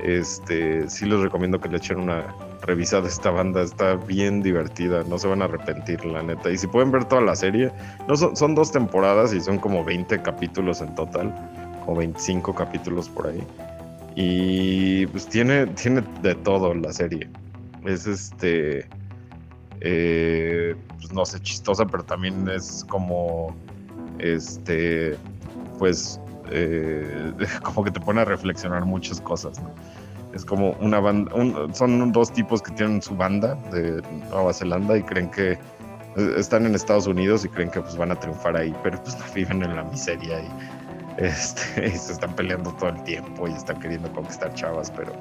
Este, 0.00 0.88
sí 0.90 1.06
les 1.06 1.20
recomiendo 1.20 1.58
que 1.60 1.68
le 1.68 1.78
echen 1.78 1.98
una 1.98 2.26
revisada 2.62 3.06
a 3.06 3.08
esta 3.08 3.30
banda. 3.30 3.62
Está 3.62 3.94
bien 3.94 4.42
divertida, 4.42 5.02
no 5.04 5.18
se 5.18 5.28
van 5.28 5.42
a 5.42 5.46
arrepentir, 5.46 6.04
la 6.04 6.22
neta. 6.22 6.50
Y 6.50 6.58
si 6.58 6.66
pueden 6.66 6.90
ver 6.90 7.04
toda 7.04 7.22
la 7.22 7.34
serie, 7.36 7.70
no 8.08 8.16
son, 8.16 8.54
dos 8.54 8.72
temporadas 8.72 9.32
y 9.32 9.40
son 9.40 9.58
como 9.58 9.84
20 9.84 10.20
capítulos 10.22 10.80
en 10.80 10.94
total, 10.94 11.34
como 11.84 11.98
25 11.98 12.54
capítulos 12.54 13.08
por 13.08 13.28
ahí. 13.28 13.42
Y 14.16 15.06
pues 15.06 15.26
tiene, 15.26 15.66
tiene 15.68 16.02
de 16.22 16.34
todo 16.34 16.74
la 16.74 16.92
serie. 16.92 17.28
Es 17.84 18.06
este. 18.06 18.86
eh, 19.80 20.74
pues 20.96 21.12
no 21.12 21.24
sé, 21.24 21.40
chistosa, 21.40 21.86
pero 21.86 22.04
también 22.04 22.48
es 22.48 22.84
como. 22.88 23.54
Este. 24.18 25.16
Pues. 25.78 26.20
Eh, 26.50 27.32
como 27.62 27.84
que 27.84 27.90
te 27.90 28.00
pone 28.00 28.20
a 28.20 28.24
reflexionar 28.24 28.84
muchas 28.84 29.20
cosas, 29.20 29.60
¿no? 29.62 29.72
Es 30.34 30.44
como 30.44 30.72
una 30.80 30.98
banda. 31.00 31.32
un- 31.34 31.74
son 31.74 32.10
dos 32.12 32.32
tipos 32.32 32.60
que 32.62 32.72
tienen 32.72 33.00
su 33.00 33.14
banda 33.16 33.54
de 33.70 34.02
Nueva 34.30 34.52
Zelanda 34.52 34.96
y 34.96 35.02
creen 35.02 35.30
que. 35.30 35.52
eh, 35.52 36.34
Están 36.36 36.66
en 36.66 36.74
Estados 36.74 37.06
Unidos 37.06 37.44
y 37.44 37.48
creen 37.48 37.70
que 37.70 37.80
pues 37.80 37.96
van 37.96 38.10
a 38.12 38.16
triunfar 38.16 38.56
ahí, 38.56 38.74
pero 38.82 39.00
pues 39.02 39.16
viven 39.34 39.62
en 39.62 39.76
la 39.76 39.84
miseria 39.84 40.40
y 40.40 40.48
este, 41.18 41.86
y 41.94 41.98
se 41.98 42.12
están 42.12 42.34
peleando 42.34 42.72
todo 42.72 42.90
el 42.90 43.02
tiempo 43.04 43.46
y 43.48 43.52
están 43.52 43.78
queriendo 43.78 44.10
conquistar 44.12 44.52
chavas, 44.54 44.90
pero, 44.90 45.12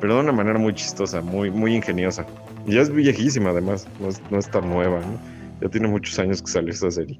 pero 0.00 0.14
de 0.16 0.20
una 0.20 0.32
manera 0.32 0.58
muy 0.58 0.74
chistosa, 0.74 1.20
muy, 1.22 1.50
muy 1.50 1.74
ingeniosa. 1.76 2.26
Ya 2.66 2.80
es 2.80 2.90
viejísima 2.90 3.50
además, 3.50 3.88
no 3.98 4.08
es, 4.08 4.20
no 4.30 4.38
es 4.38 4.50
tan 4.50 4.68
nueva, 4.68 5.00
¿no? 5.00 5.20
Ya 5.60 5.68
tiene 5.68 5.88
muchos 5.88 6.18
años 6.18 6.42
que 6.42 6.50
salió 6.50 6.70
esta 6.72 6.90
serie. 6.90 7.18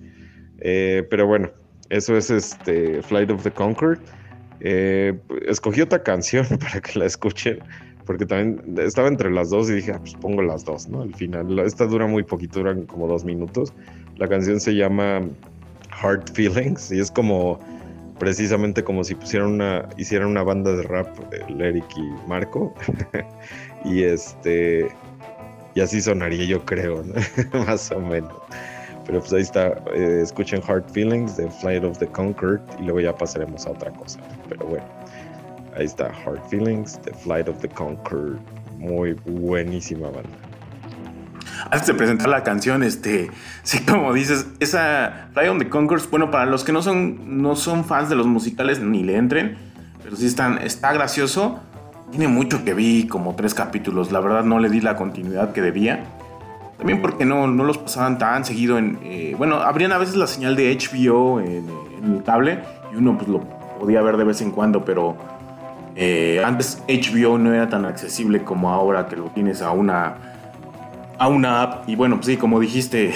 Eh, 0.58 1.06
pero 1.10 1.26
bueno, 1.26 1.50
eso 1.90 2.16
es 2.16 2.30
este 2.30 3.02
Flight 3.02 3.30
of 3.30 3.42
the 3.42 3.50
Concord. 3.50 3.98
Eh, 4.60 5.18
escogí 5.46 5.80
otra 5.80 6.02
canción 6.02 6.46
para 6.60 6.80
que 6.80 6.98
la 6.98 7.06
escuchen, 7.06 7.58
porque 8.04 8.26
también 8.26 8.76
estaba 8.78 9.08
entre 9.08 9.30
las 9.30 9.50
dos 9.50 9.70
y 9.70 9.74
dije, 9.74 9.92
ah, 9.92 9.98
pues 10.00 10.14
pongo 10.14 10.42
las 10.42 10.64
dos, 10.64 10.88
¿no? 10.88 11.02
Al 11.02 11.14
final, 11.14 11.58
esta 11.60 11.86
dura 11.86 12.06
muy 12.06 12.22
poquito, 12.22 12.60
duran 12.60 12.86
como 12.86 13.06
dos 13.06 13.24
minutos. 13.24 13.72
La 14.16 14.28
canción 14.28 14.60
se 14.60 14.74
llama 14.74 15.20
Hard 16.02 16.30
Feelings 16.32 16.90
y 16.92 17.00
es 17.00 17.10
como 17.10 17.60
precisamente 18.18 18.82
como 18.82 19.04
si 19.04 19.14
pusieran 19.14 19.48
una 19.48 19.88
hicieran 19.96 20.28
una 20.28 20.42
banda 20.42 20.74
de 20.74 20.82
rap 20.82 21.08
el 21.32 21.76
y 21.76 21.82
Marco 22.26 22.74
y 23.84 24.02
este 24.02 24.88
y 25.74 25.80
así 25.80 26.00
sonaría 26.00 26.44
yo 26.44 26.64
creo 26.64 27.04
¿no? 27.04 27.14
más 27.64 27.92
o 27.92 28.00
menos 28.00 28.32
pero 29.08 29.18
pues 29.18 29.32
ahí 29.32 29.40
está 29.40 29.74
eh, 29.92 30.20
escuchen 30.22 30.62
Hard 30.68 30.84
Feelings 30.92 31.36
de 31.36 31.50
Flight 31.50 31.82
of 31.82 31.98
the 31.98 32.06
Concord 32.06 32.60
y 32.78 32.84
luego 32.84 33.00
ya 33.00 33.16
pasaremos 33.16 33.66
a 33.66 33.70
otra 33.70 33.90
cosa 33.90 34.20
pero 34.48 34.64
bueno 34.66 34.86
ahí 35.76 35.86
está 35.86 36.12
Hard 36.24 36.40
Feelings 36.48 37.02
de 37.02 37.12
Flight 37.12 37.48
of 37.48 37.58
the 37.58 37.68
Concord 37.68 38.38
muy 38.78 39.14
buenísima 39.24 40.08
banda 40.10 40.30
antes 41.70 41.86
de 41.86 41.94
presentar 41.94 42.28
la 42.28 42.44
canción, 42.44 42.82
este, 42.82 43.30
sí, 43.62 43.80
como 43.80 44.12
dices, 44.12 44.46
esa 44.60 45.28
Fly 45.34 45.48
on 45.48 45.58
the 45.58 45.68
Concourse, 45.68 46.06
bueno, 46.10 46.30
para 46.30 46.46
los 46.46 46.64
que 46.64 46.72
no 46.72 46.82
son, 46.82 47.42
no 47.42 47.56
son 47.56 47.84
fans 47.84 48.08
de 48.08 48.16
los 48.16 48.26
musicales, 48.26 48.80
ni 48.80 49.02
le 49.02 49.16
entren, 49.16 49.58
pero 50.02 50.16
sí 50.16 50.26
están, 50.26 50.58
está 50.58 50.92
gracioso. 50.92 51.60
Tiene 52.10 52.28
mucho 52.28 52.64
que 52.64 52.72
vi, 52.72 53.06
como 53.06 53.34
tres 53.34 53.52
capítulos. 53.52 54.12
La 54.12 54.20
verdad 54.20 54.44
no 54.44 54.58
le 54.60 54.70
di 54.70 54.80
la 54.80 54.96
continuidad 54.96 55.52
que 55.52 55.60
debía. 55.60 56.04
También 56.78 57.02
porque 57.02 57.24
no, 57.24 57.46
no 57.48 57.64
los 57.64 57.76
pasaban 57.76 58.18
tan 58.18 58.44
seguido 58.44 58.78
en... 58.78 58.98
eh, 59.02 59.34
bueno, 59.36 59.56
abrían 59.56 59.92
a 59.92 59.98
veces 59.98 60.16
la 60.16 60.26
señal 60.26 60.56
de 60.56 60.76
HBO 60.76 61.40
en, 61.40 61.68
el 62.04 62.22
cable 62.22 62.60
y 62.92 62.96
uno 62.96 63.18
pues 63.18 63.28
lo 63.28 63.40
podía 63.80 64.00
ver 64.02 64.16
de 64.16 64.24
vez 64.24 64.40
en 64.40 64.52
cuando, 64.52 64.84
pero 64.84 65.16
eh, 65.96 66.40
antes 66.44 66.82
HBO 66.88 67.36
no 67.38 67.52
era 67.52 67.68
tan 67.68 67.84
accesible 67.84 68.44
como 68.44 68.70
ahora 68.70 69.08
que 69.08 69.16
lo 69.16 69.24
tienes 69.24 69.60
a 69.62 69.72
una 69.72 70.16
a 71.18 71.26
una 71.26 71.62
app 71.62 71.88
y 71.88 71.96
bueno 71.96 72.14
pues 72.14 72.26
sí 72.26 72.36
como 72.36 72.60
dijiste 72.60 73.12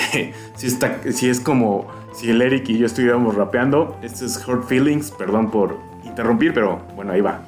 si 0.56 0.66
está 0.66 0.98
si 1.12 1.28
es 1.28 1.38
como 1.38 1.86
si 2.12 2.28
el 2.30 2.42
Eric 2.42 2.68
y 2.68 2.78
yo 2.78 2.86
estuviéramos 2.86 3.36
rapeando 3.36 3.96
este 4.02 4.24
es 4.24 4.36
Hurt 4.44 4.66
Feelings 4.66 5.12
perdón 5.12 5.52
por 5.52 5.78
interrumpir 6.02 6.52
pero 6.52 6.80
bueno 6.96 7.12
ahí 7.12 7.20
va 7.20 7.40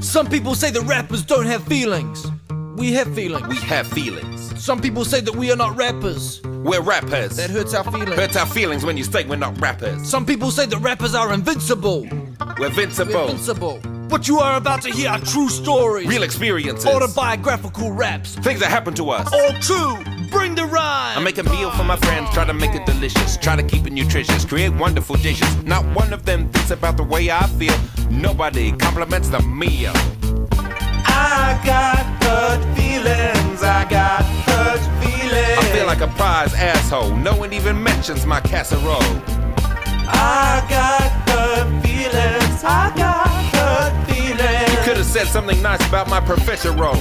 Some 0.00 0.28
people 0.28 0.54
say 0.54 0.72
that 0.72 0.82
rappers 0.88 1.22
don't 1.22 1.46
have 1.46 1.62
feelings. 1.64 2.26
We 2.80 2.92
have 2.94 3.14
feelings. 3.14 3.46
We 3.46 3.56
have 3.56 3.86
feelings. 3.88 4.58
Some 4.58 4.80
people 4.80 5.04
say 5.04 5.20
that 5.20 5.36
we 5.36 5.52
are 5.52 5.56
not 5.56 5.76
rappers. 5.76 6.40
We're 6.42 6.80
rappers. 6.80 7.36
That 7.36 7.50
hurts 7.50 7.74
our 7.74 7.84
feelings. 7.84 8.14
Hurts 8.14 8.36
our 8.36 8.46
feelings 8.46 8.86
when 8.86 8.96
you 8.96 9.04
say 9.04 9.22
we're 9.26 9.36
not 9.36 9.60
rappers. 9.60 10.08
Some 10.08 10.24
people 10.24 10.50
say 10.50 10.64
that 10.64 10.78
rappers 10.78 11.14
are 11.14 11.30
invincible. 11.34 12.08
We're 12.58 12.68
invincible. 12.68 13.12
We're 13.12 13.22
invincible. 13.24 13.80
What 14.08 14.28
you 14.28 14.38
are 14.38 14.56
about 14.56 14.80
to 14.82 14.90
hear 14.90 15.10
are 15.10 15.20
true 15.20 15.50
stories. 15.50 16.08
Real 16.08 16.22
experiences. 16.22 16.86
Autobiographical 16.86 17.92
raps. 17.92 18.36
Things 18.36 18.60
that 18.60 18.70
happened 18.70 18.96
to 18.96 19.10
us. 19.10 19.30
All 19.30 19.52
true. 19.60 20.02
Bring 20.30 20.54
the 20.54 20.64
rhyme. 20.64 21.18
I 21.18 21.20
make 21.22 21.36
a 21.36 21.42
meal 21.42 21.70
for 21.72 21.84
my 21.84 21.96
friends, 21.96 22.30
try 22.30 22.46
to 22.46 22.54
make 22.54 22.74
it 22.74 22.86
delicious, 22.86 23.36
try 23.36 23.56
to 23.56 23.62
keep 23.62 23.86
it 23.86 23.92
nutritious, 23.92 24.46
create 24.46 24.70
wonderful 24.70 25.16
dishes. 25.16 25.54
Not 25.64 25.84
one 25.94 26.14
of 26.14 26.24
them 26.24 26.48
thinks 26.48 26.70
about 26.70 26.96
the 26.96 27.02
way 27.02 27.30
I 27.30 27.46
feel. 27.58 27.76
Nobody 28.10 28.72
compliments 28.72 29.28
the 29.28 29.42
meal. 29.42 29.92
Like 36.00 36.08
a 36.08 36.14
prize 36.14 36.54
asshole. 36.54 37.14
No 37.16 37.36
one 37.36 37.52
even 37.52 37.82
mentions 37.82 38.24
my 38.24 38.40
casserole. 38.40 39.02
I 40.06 40.64
got 40.70 41.10
hurt 41.28 41.82
feelings. 41.82 42.64
I 42.64 42.92
got 42.96 43.28
hurt 43.54 44.06
feelings. 44.06 44.72
You 44.72 44.78
could 44.84 44.96
have 44.96 45.06
said 45.06 45.26
something 45.26 45.60
nice 45.60 45.86
about 45.88 46.08
my 46.08 46.20
professor 46.20 46.72
roles. 46.72 46.98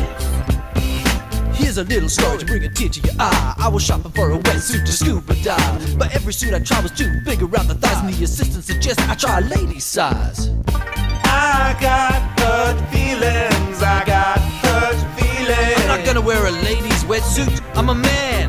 Here's 1.55 1.77
a 1.77 1.83
little 1.83 2.09
story 2.09 2.39
to 2.39 2.45
bring 2.45 2.63
a 2.63 2.69
tear 2.69 2.89
to 2.89 2.99
your 2.99 3.15
eye. 3.19 3.55
I 3.57 3.69
was 3.69 3.83
shopping 3.83 4.11
for 4.11 4.31
a 4.31 4.37
wetsuit 4.37 4.85
to 4.85 4.91
scuba 4.91 5.35
dive, 5.43 5.97
but 5.97 6.13
every 6.15 6.33
suit 6.33 6.53
I 6.53 6.59
tried 6.59 6.83
was 6.83 6.91
too 6.91 7.21
big 7.23 7.41
around 7.41 7.67
the 7.67 7.75
thighs, 7.75 7.99
and 7.99 8.13
the 8.13 8.23
assistant 8.23 8.63
suggested 8.63 9.07
I 9.07 9.15
try 9.15 9.39
a 9.39 9.41
lady 9.41 9.79
size. 9.79 10.49
I 10.67 11.77
got 11.79 12.38
hurt 12.59 12.79
feelings. 12.91 13.81
I 13.81 14.03
got 14.05 14.39
hurt 14.63 14.99
feelings. 15.17 15.79
I'm 15.81 15.87
not 15.87 16.05
gonna 16.05 16.21
wear 16.21 16.45
a 16.45 16.51
lady's 16.51 17.03
wetsuit. 17.05 17.61
I'm 17.77 17.89
a 17.89 17.95
man. 17.95 18.47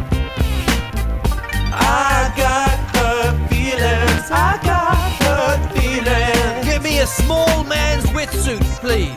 I 1.72 2.32
got 2.36 2.76
hurt 2.96 3.36
feelings. 3.48 4.26
I 4.48 4.58
got 4.70 4.96
hurt 5.22 5.62
feelings. 5.76 6.66
Get 6.66 6.82
me 6.82 6.98
a 7.00 7.06
small 7.06 7.62
man's 7.64 8.06
wetsuit, 8.06 8.64
please. 8.80 9.14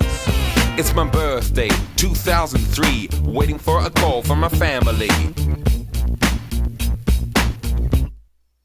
It's 0.80 0.94
my 0.94 1.08
birthday, 1.08 1.70
2003, 1.96 3.10
waiting 3.24 3.58
for 3.58 3.84
a 3.84 3.90
call 3.90 4.22
from 4.22 4.40
my 4.42 4.50
family. 4.50 5.10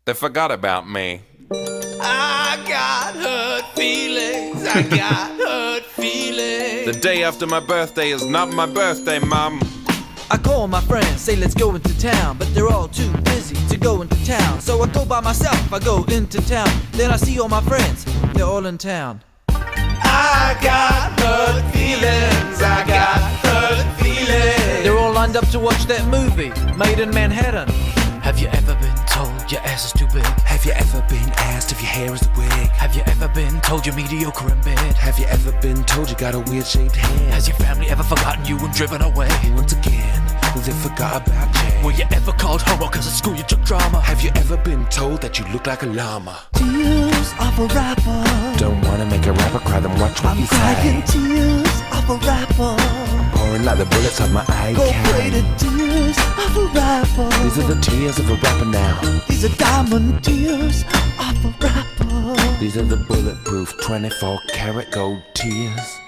They 0.05 0.14
forgot 0.14 0.51
about 0.51 0.89
me. 0.89 1.22
I 1.51 2.62
got 2.68 3.14
hurt 3.14 3.64
feelings. 3.74 4.64
I 4.66 4.82
got 4.82 5.30
hurt 5.40 5.82
feelings. 5.84 6.86
The 6.86 6.99
day 7.01 7.22
after 7.22 7.46
my 7.46 7.61
birthday 7.61 8.11
is 8.11 8.24
not 8.26 8.53
my 8.53 8.66
birthday, 8.66 9.18
Mom. 9.18 9.61
I 10.30 10.36
call 10.36 10.68
my 10.68 10.82
friends, 10.82 11.22
say 11.22 11.36
let's 11.36 11.55
go 11.55 11.74
into 11.74 11.99
town, 11.99 12.36
but 12.36 12.55
they're 12.55 12.68
all 12.68 12.88
too 12.88 13.11
busy 13.22 13.57
to 13.68 13.78
go 13.78 14.03
into 14.03 14.22
town. 14.26 14.61
So 14.61 14.82
I 14.82 14.88
go 14.88 15.07
by 15.07 15.20
myself, 15.20 15.72
I 15.72 15.78
go 15.78 16.05
into 16.05 16.46
town. 16.46 16.68
Then 16.92 17.11
I 17.11 17.16
see 17.16 17.40
all 17.40 17.49
my 17.49 17.62
friends, 17.62 18.05
they're 18.34 18.44
all 18.44 18.66
in 18.66 18.76
town. 18.76 19.22
I 19.49 20.59
got 20.62 21.18
hurt 21.18 21.62
feelings. 21.72 22.61
I 22.61 22.84
got 22.86 23.20
hurt 23.46 24.03
feelings. 24.03 24.84
They're 24.84 24.99
all 24.99 25.12
lined 25.14 25.36
up 25.36 25.49
to 25.49 25.59
watch 25.59 25.84
that 25.86 26.07
movie, 26.09 26.51
Made 26.76 27.01
in 27.01 27.11
Manhattan. 27.11 27.68
Have 28.20 28.38
you 28.38 28.49
ever 28.49 28.74
been 28.74 28.94
told 28.94 29.08
your 29.51 29.61
ass 29.62 29.86
is 29.86 29.92
too 29.92 30.07
big? 30.09 30.24
Have 30.44 30.64
you 30.64 30.72
ever 30.72 31.01
been 31.09 31.28
asked 31.36 31.72
if 31.72 31.80
your 31.80 31.90
hair 31.90 32.12
is 32.12 32.22
a 32.22 32.30
wig? 32.36 32.68
Have 32.76 32.94
you 32.94 33.03
ever 33.07 33.28
been 33.28 33.61
told 33.61 33.86
you're 33.86 33.94
mediocre 33.94 34.51
in 34.51 34.61
bed? 34.62 34.94
Have 34.96 35.18
you 35.18 35.26
ever 35.26 35.53
been 35.61 35.84
told 35.84 36.11
you 36.11 36.16
got 36.16 36.34
a 36.34 36.40
weird 36.40 36.66
shaped 36.66 36.96
head? 36.96 37.32
Has 37.32 37.49
your 37.49 37.57
family 37.57 37.88
ever 37.88 38.03
forgotten 38.03 38.44
you 38.44 38.59
and 38.59 38.72
driven 38.74 39.03
away? 39.03 39.30
Once 39.55 39.72
again, 39.72 40.38
they 40.64 40.72
forgot 40.72 41.26
about 41.26 41.55
Jay. 41.55 41.82
Were 41.84 41.92
you 41.92 42.05
ever 42.11 42.32
called 42.32 42.62
homo 42.62 42.88
cause 42.88 43.07
at 43.07 43.12
school 43.12 43.34
you 43.34 43.44
took 43.44 43.62
drama? 43.62 44.01
Have 44.01 44.22
you 44.22 44.30
ever 44.34 44.57
been 44.57 44.84
told 44.86 45.22
that 45.22 45.38
you 45.38 45.44
look 45.46 45.66
like 45.66 45.82
a 45.82 45.86
llama? 45.86 46.38
Tears 46.55 47.32
of 47.38 47.59
a 47.59 47.66
rapper. 47.74 48.59
Don't 48.59 48.80
wanna 48.84 49.07
make 49.07 49.26
a 49.26 49.32
rapper 49.32 49.61
cry, 49.61 49.80
then 49.80 49.99
watch 50.01 50.22
what 50.22 50.32
I'm 50.32 50.40
you 50.40 50.46
crying 50.46 51.07
say. 51.07 51.18
tears 51.18 51.82
of 51.92 52.11
a 52.11 52.16
rapper. 52.26 53.18
Pouring 53.49 53.64
like 53.64 53.78
the 53.78 53.86
bullets 53.86 54.20
of 54.20 54.30
my 54.30 54.44
eye 54.49 54.74
Gold-plated 54.76 55.46
tears 55.57 56.18
of 56.36 56.57
a 56.59 56.66
rapper. 56.76 57.28
These 57.42 57.59
are 57.59 57.74
the 57.74 57.80
tears 57.80 58.18
of 58.18 58.28
a 58.28 58.34
rapper 58.34 58.66
now. 58.66 59.01
These 59.26 59.46
are 59.46 59.57
diamond 59.57 60.22
tears 60.22 60.84
of 61.18 61.44
a 61.46 61.55
rapper. 61.64 62.59
These 62.61 62.76
are 62.76 62.84
the 62.84 62.99
bulletproof 63.09 63.72
24 63.80 64.38
karat 64.53 64.90
gold 64.92 65.22
tears. 65.34 65.99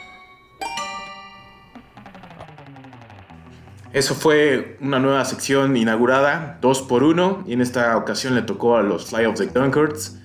Eso 3.95 4.15
fue 4.15 4.77
una 4.83 4.99
nueva 4.99 5.25
sección 5.25 5.79
inaugurada, 5.79 6.59
2 6.61 6.83
por 6.83 7.03
1 7.05 7.45
y 7.47 7.55
en 7.55 7.63
esta 7.63 7.97
ocasión 7.97 8.35
le 8.35 8.43
tocó 8.43 8.77
a 8.77 8.83
los 8.83 9.07
Fly 9.07 9.25
of 9.25 9.39
the 9.39 9.49
Concords. 9.49 10.19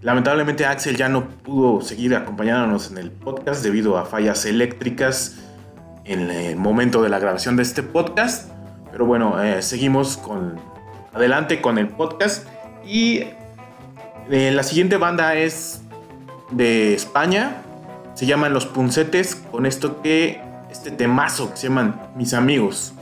Lamentablemente 0.00 0.64
Axel 0.64 0.96
ya 0.96 1.08
no 1.08 1.28
pudo 1.28 1.80
seguir 1.80 2.14
acompañándonos 2.14 2.92
en 2.92 2.98
el 2.98 3.10
podcast 3.10 3.64
debido 3.64 3.98
a 3.98 4.04
fallas 4.04 4.46
eléctricas 4.46 5.42
en 6.04 6.30
el 6.30 6.56
momento 6.56 7.02
de 7.02 7.08
la 7.08 7.18
grabación 7.18 7.56
de 7.56 7.62
este 7.62 7.82
podcast. 7.82 8.50
Pero 8.90 9.06
bueno, 9.06 9.42
eh, 9.42 9.62
seguimos 9.62 10.16
con 10.16 10.60
adelante 11.12 11.60
con 11.60 11.78
el 11.78 11.88
podcast 11.88 12.46
y 12.84 13.24
eh, 14.30 14.50
la 14.52 14.62
siguiente 14.62 14.96
banda 14.96 15.34
es 15.34 15.82
de 16.50 16.94
España, 16.94 17.62
se 18.14 18.26
llaman 18.26 18.52
Los 18.52 18.66
Puncetes 18.66 19.34
con 19.34 19.66
esto 19.66 20.02
que 20.02 20.40
este 20.70 20.90
temazo 20.90 21.50
que 21.50 21.56
se 21.56 21.68
llaman 21.68 22.00
Mis 22.16 22.34
Amigos. 22.34 22.94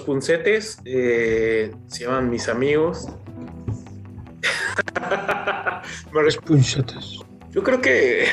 Puncetes. 0.00 0.78
eh, 0.84 1.74
se 1.86 2.04
llaman 2.04 2.30
Mis 2.30 2.48
Amigos. 2.48 3.08
los 6.12 6.36
puncetes. 6.38 7.20
Yo 7.50 7.62
creo 7.62 7.80
que 7.80 8.28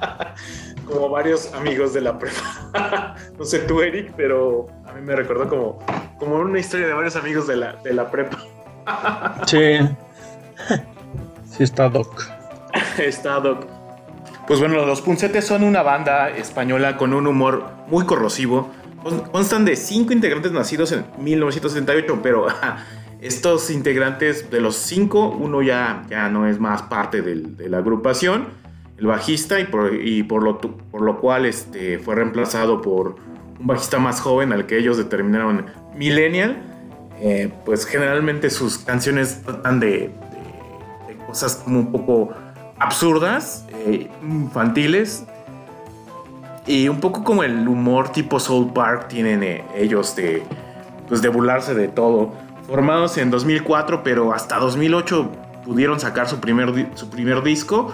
como 0.86 1.08
varios 1.08 1.52
amigos 1.54 1.94
de 1.94 2.00
la 2.02 2.18
prepa. 2.18 3.16
no 3.38 3.44
sé 3.44 3.60
tú, 3.60 3.80
Eric, 3.80 4.12
pero 4.16 4.66
a 4.86 4.92
mí 4.92 5.00
me 5.00 5.16
recordó 5.16 5.48
como, 5.48 5.78
como 6.18 6.36
una 6.36 6.58
historia 6.58 6.86
de 6.86 6.92
varios 6.92 7.16
amigos 7.16 7.46
de 7.46 7.56
la, 7.56 7.76
de 7.76 7.94
la 7.94 8.10
prepa. 8.10 8.38
Sí. 9.46 9.78
Sí 11.50 11.62
está 11.62 11.88
Doc. 11.88 12.24
Está 12.98 13.40
Doc. 13.40 13.66
Pues 14.46 14.60
bueno, 14.60 14.84
los 14.86 15.00
Puncetes 15.00 15.44
son 15.44 15.64
una 15.64 15.82
banda 15.82 16.28
española 16.30 16.96
con 16.96 17.12
un 17.12 17.26
humor 17.26 17.64
muy 17.88 18.04
corrosivo. 18.04 18.70
Con- 19.06 19.20
Constan 19.30 19.64
de 19.64 19.76
cinco 19.76 20.12
integrantes 20.12 20.50
nacidos 20.50 20.90
en 20.90 21.04
1978, 21.18 22.18
pero 22.24 22.46
estos 23.20 23.70
integrantes 23.70 24.50
de 24.50 24.60
los 24.60 24.74
cinco, 24.74 25.28
uno 25.28 25.62
ya, 25.62 26.02
ya 26.10 26.28
no 26.28 26.48
es 26.48 26.58
más 26.58 26.82
parte 26.82 27.22
de 27.22 27.68
la 27.68 27.78
agrupación, 27.78 28.48
el 28.98 29.06
bajista, 29.06 29.60
y 29.60 29.64
por, 29.66 29.94
y 29.94 30.24
por, 30.24 30.42
lo, 30.42 30.58
por 30.60 31.02
lo 31.02 31.20
cual 31.20 31.46
este, 31.46 32.00
fue 32.00 32.16
reemplazado 32.16 32.82
por 32.82 33.14
un 33.60 33.66
bajista 33.68 34.00
más 34.00 34.20
joven 34.20 34.52
al 34.52 34.66
que 34.66 34.76
ellos 34.78 34.96
determinaron 34.96 35.66
Millennial. 35.94 36.56
Eh, 37.20 37.50
pues 37.64 37.86
generalmente 37.86 38.50
sus 38.50 38.76
canciones 38.78 39.40
tratan 39.44 39.78
de, 39.78 39.86
de- 39.88 41.14
de 41.14 41.26
cosas 41.26 41.56
como 41.64 41.78
un 41.78 41.92
poco 41.92 42.30
absurdas, 42.78 43.66
eh, 43.86 44.10
infantiles, 44.22 45.24
y 46.66 46.88
un 46.88 47.00
poco 47.00 47.22
como 47.24 47.42
el 47.42 47.66
humor 47.68 48.10
tipo 48.10 48.40
Soul 48.40 48.72
Park 48.72 49.08
tienen 49.08 49.42
eh, 49.42 49.64
ellos 49.76 50.16
de, 50.16 50.42
pues 51.08 51.22
de 51.22 51.28
burlarse 51.28 51.74
de 51.74 51.88
todo. 51.88 52.32
Formados 52.66 53.16
en 53.18 53.30
2004, 53.30 54.02
pero 54.02 54.32
hasta 54.32 54.58
2008 54.58 55.30
pudieron 55.64 56.00
sacar 56.00 56.28
su 56.28 56.40
primer, 56.40 56.88
su 56.94 57.08
primer 57.10 57.42
disco. 57.42 57.92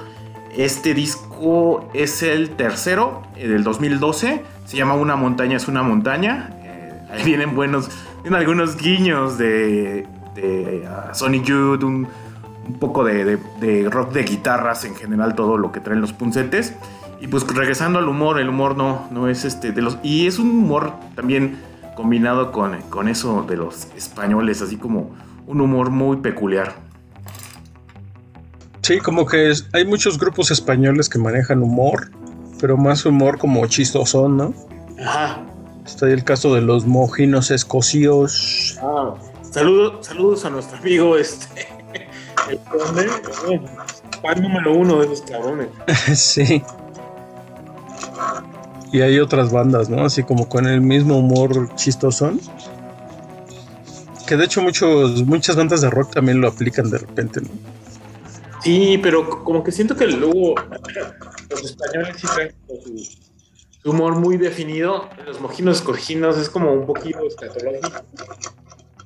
Este 0.56 0.94
disco 0.94 1.88
es 1.94 2.22
el 2.22 2.50
tercero, 2.50 3.22
eh, 3.36 3.48
del 3.48 3.64
2012. 3.64 4.42
Se 4.64 4.76
llama 4.76 4.94
Una 4.94 5.16
montaña 5.16 5.56
es 5.56 5.68
una 5.68 5.82
montaña. 5.82 6.50
Eh, 6.62 6.92
ahí 7.10 7.24
vienen 7.24 7.54
buenos, 7.54 7.90
vienen 8.22 8.40
algunos 8.40 8.76
guiños 8.76 9.36
de, 9.36 10.06
de 10.34 10.88
Youth, 11.44 11.82
un, 11.84 12.08
poco 12.78 13.04
de, 13.04 13.24
de- 13.24 13.38
de 13.60 13.90
rock 13.90 14.12
de 14.12 14.22
guitarras 14.22 14.84
en 14.84 14.94
general, 14.94 15.34
todo 15.34 15.58
lo 15.58 15.72
que 15.72 15.80
traen 15.80 16.00
los 16.00 16.12
puncetes. 16.14 16.74
Y 17.22 17.28
pues 17.28 17.46
regresando 17.46 18.00
al 18.00 18.08
humor, 18.08 18.40
el 18.40 18.48
humor 18.48 18.76
no, 18.76 19.06
no 19.12 19.28
es 19.28 19.44
este 19.44 19.70
de 19.72 19.80
los. 19.80 19.96
Y 20.02 20.26
es 20.26 20.38
un 20.40 20.50
humor 20.50 20.92
también 21.14 21.56
combinado 21.94 22.50
con, 22.50 22.80
con 22.90 23.08
eso 23.08 23.44
de 23.48 23.56
los 23.56 23.86
españoles, 23.96 24.60
así 24.60 24.76
como 24.76 25.10
un 25.46 25.60
humor 25.60 25.90
muy 25.90 26.16
peculiar. 26.16 26.74
Sí, 28.82 28.98
como 28.98 29.24
que 29.26 29.50
es- 29.50 29.68
hay 29.72 29.84
muchos 29.86 30.18
grupos 30.18 30.50
españoles 30.50 31.08
que 31.08 31.18
manejan 31.18 31.62
humor, 31.62 32.10
pero 32.60 32.76
más 32.76 33.06
humor 33.06 33.38
como 33.38 33.64
chistosón, 33.68 34.36
¿no? 34.36 34.54
Ajá. 35.00 35.40
Está 35.86 36.06
ahí 36.06 36.12
el 36.12 36.24
caso 36.24 36.52
de 36.54 36.60
los 36.60 36.86
mojinos 36.86 37.50
escocíos. 37.52 38.78
Ah, 38.82 39.14
saludos, 39.48 40.04
saludos 40.06 40.44
a 40.44 40.50
nuestro 40.50 40.78
amigo 40.78 41.16
este. 41.16 41.46
El 42.50 42.58
conde, 42.58 43.06
eh, 43.52 43.60
fan 44.20 44.42
número 44.42 44.74
uno 44.74 44.96
de 44.98 45.06
esos 45.06 45.22
cabrones. 45.22 45.68
sí. 46.18 46.62
Y 48.92 49.00
hay 49.00 49.18
otras 49.20 49.50
bandas, 49.50 49.88
¿no? 49.88 50.04
Así 50.04 50.22
como 50.22 50.48
con 50.48 50.66
el 50.66 50.80
mismo 50.80 51.18
humor 51.18 51.74
chistosón. 51.76 52.40
Que 54.26 54.36
de 54.36 54.44
hecho 54.44 54.62
muchos, 54.62 55.24
muchas 55.26 55.56
bandas 55.56 55.80
de 55.80 55.90
rock 55.90 56.14
también 56.14 56.40
lo 56.40 56.48
aplican 56.48 56.90
de 56.90 56.98
repente, 56.98 57.40
¿no? 57.40 57.48
Sí, 58.62 58.98
pero 59.02 59.42
como 59.42 59.64
que 59.64 59.72
siento 59.72 59.96
que 59.96 60.06
luego 60.06 60.54
los 61.50 61.64
españoles 61.64 62.16
sí 62.16 62.26
traen 62.32 62.54
su, 63.82 63.90
humor 63.90 64.14
muy 64.14 64.36
definido. 64.36 65.08
Los 65.26 65.40
mojinos 65.40 65.78
escoginos 65.78 66.38
es 66.38 66.48
como 66.48 66.72
un 66.72 66.86
poquito 66.86 67.26
escatológico. 67.26 67.90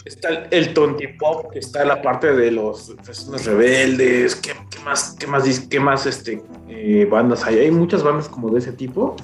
Está 0.07 0.47
el, 0.51 0.73
tontipop, 0.73 1.51
que 1.53 1.59
está 1.59 1.85
la 1.85 2.01
parte 2.01 2.33
de 2.33 2.51
los 2.53 2.95
personas 3.05 3.45
rebeldes. 3.45 4.37
¿Qué, 4.37 4.53
qué 4.71 4.79
más, 4.85 5.17
qué 5.19 5.27
más, 5.27 5.61
qué 5.69 5.81
más 5.81 6.07
este, 6.07 6.43
eh, 6.69 7.07
bandas 7.11 7.45
hay? 7.45 7.59
Hay 7.59 7.71
muchas 7.73 8.03
bandas 8.05 8.29
como 8.29 8.49
de 8.51 8.61
ese 8.61 8.73
tipo. 8.73 9.17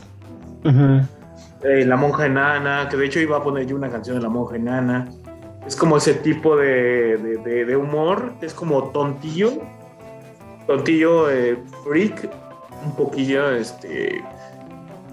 Eh, 0.65 1.85
la 1.87 1.97
monja 1.97 2.27
enana, 2.27 2.89
que 2.91 2.97
de 2.97 3.07
hecho 3.07 3.21
iba 3.21 3.37
a 3.37 3.43
poner 3.45 3.67
yo 3.67 3.77
una 3.77 3.89
canción 3.91 4.17
de 4.17 4.23
la 4.23 4.29
monja 4.29 4.57
enana. 4.57 5.09
Es 5.67 5.77
como 5.77 5.97
ese 5.97 6.15
tipo 6.15 6.57
de, 6.57 7.17
de- 7.17 7.37
de- 7.39 7.65
de 7.65 7.77
humor, 7.77 8.33
es 8.43 8.53
como 8.53 8.91
tontillo, 8.91 9.53
tontillo 10.67 11.31
eh, 11.31 11.57
freak, 11.85 12.29
un 12.85 12.97
poquillo, 12.97 13.53
este, 13.53 14.21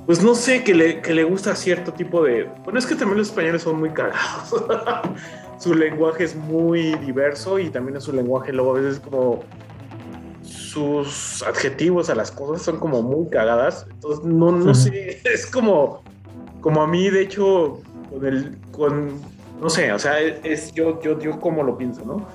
pues 0.07 0.23
no 0.23 0.33
sé, 0.33 0.63
que 0.63 0.73
le, 0.73 1.01
que 1.01 1.13
le 1.13 1.23
gusta 1.23 1.55
cierto 1.55 1.93
tipo 1.93 2.23
de... 2.23 2.49
Bueno, 2.63 2.79
es 2.79 2.87
que 2.87 2.95
también 2.95 3.19
los 3.19 3.27
españoles 3.27 3.61
son 3.61 3.79
muy 3.79 3.91
cagados. 3.91 4.65
su 5.59 5.75
lenguaje 5.75 6.23
es 6.23 6.35
muy 6.35 6.93
diverso 6.95 7.59
y 7.59 7.69
también 7.69 7.97
es 7.97 8.03
su 8.05 8.13
lenguaje 8.13 8.51
luego 8.51 8.75
a 8.75 8.79
veces 8.79 8.99
como 8.99 9.43
sus 10.41 11.43
adjetivos 11.43 12.09
a 12.09 12.15
las 12.15 12.31
cosas 12.31 12.61
son 12.63 12.79
como 12.79 13.01
muy 13.01 13.29
cagadas. 13.29 13.85
Entonces, 13.91 14.25
no, 14.25 14.51
no 14.51 14.73
sé, 14.73 15.19
es 15.33 15.45
como, 15.45 16.01
como 16.61 16.81
a 16.81 16.87
mí, 16.87 17.09
de 17.09 17.21
hecho, 17.21 17.81
con 18.09 18.25
el, 18.25 18.57
con, 18.71 19.11
no 19.61 19.69
sé, 19.69 19.91
o 19.91 19.99
sea, 19.99 20.19
es, 20.19 20.71
yo, 20.73 21.01
yo, 21.01 21.19
yo 21.19 21.39
como 21.39 21.63
lo 21.63 21.77
pienso, 21.77 22.03
¿no? 22.05 22.25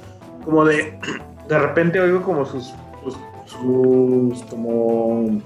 Como 0.45 0.65
de, 0.65 0.99
de 1.49 1.59
repente 1.59 1.99
oigo 2.01 2.23
como 2.23 2.45
sus, 2.45 2.73
sus, 3.03 3.15
sus 3.47 4.43
como, 4.51 5.41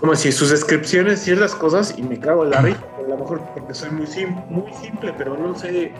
como 0.00 0.14
si 0.14 0.30
sus 0.32 0.50
descripciones, 0.50 1.20
ciertas 1.20 1.54
cosas 1.54 1.94
y 1.96 2.02
me 2.02 2.18
cago 2.20 2.44
en 2.44 2.50
la 2.50 2.60
risa, 2.60 2.84
a 2.98 3.08
lo 3.08 3.16
mejor 3.16 3.40
porque 3.54 3.74
soy 3.74 3.90
muy, 3.90 4.06
sim- 4.06 4.36
muy 4.50 4.72
simple, 4.74 5.12
pero 5.16 5.36
no 5.36 5.54
sé, 5.56 5.92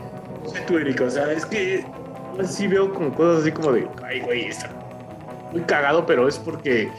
sé 0.49 0.61
tú, 0.67 0.79
Erika, 0.79 1.05
o 1.05 1.11
sea, 1.11 1.31
es 1.33 1.45
que 1.47 1.85
sí 2.49 2.67
veo 2.67 2.93
como 2.93 3.15
cosas 3.15 3.43
así 3.43 3.53
como 3.53 3.73
de, 3.73 3.89
ay, 4.05 4.21
güey, 4.21 4.47
está 4.47 4.71
muy 5.53 5.63
cagado, 5.63 6.07
pero 6.07 6.29
es 6.29 6.39
porque, 6.39 6.91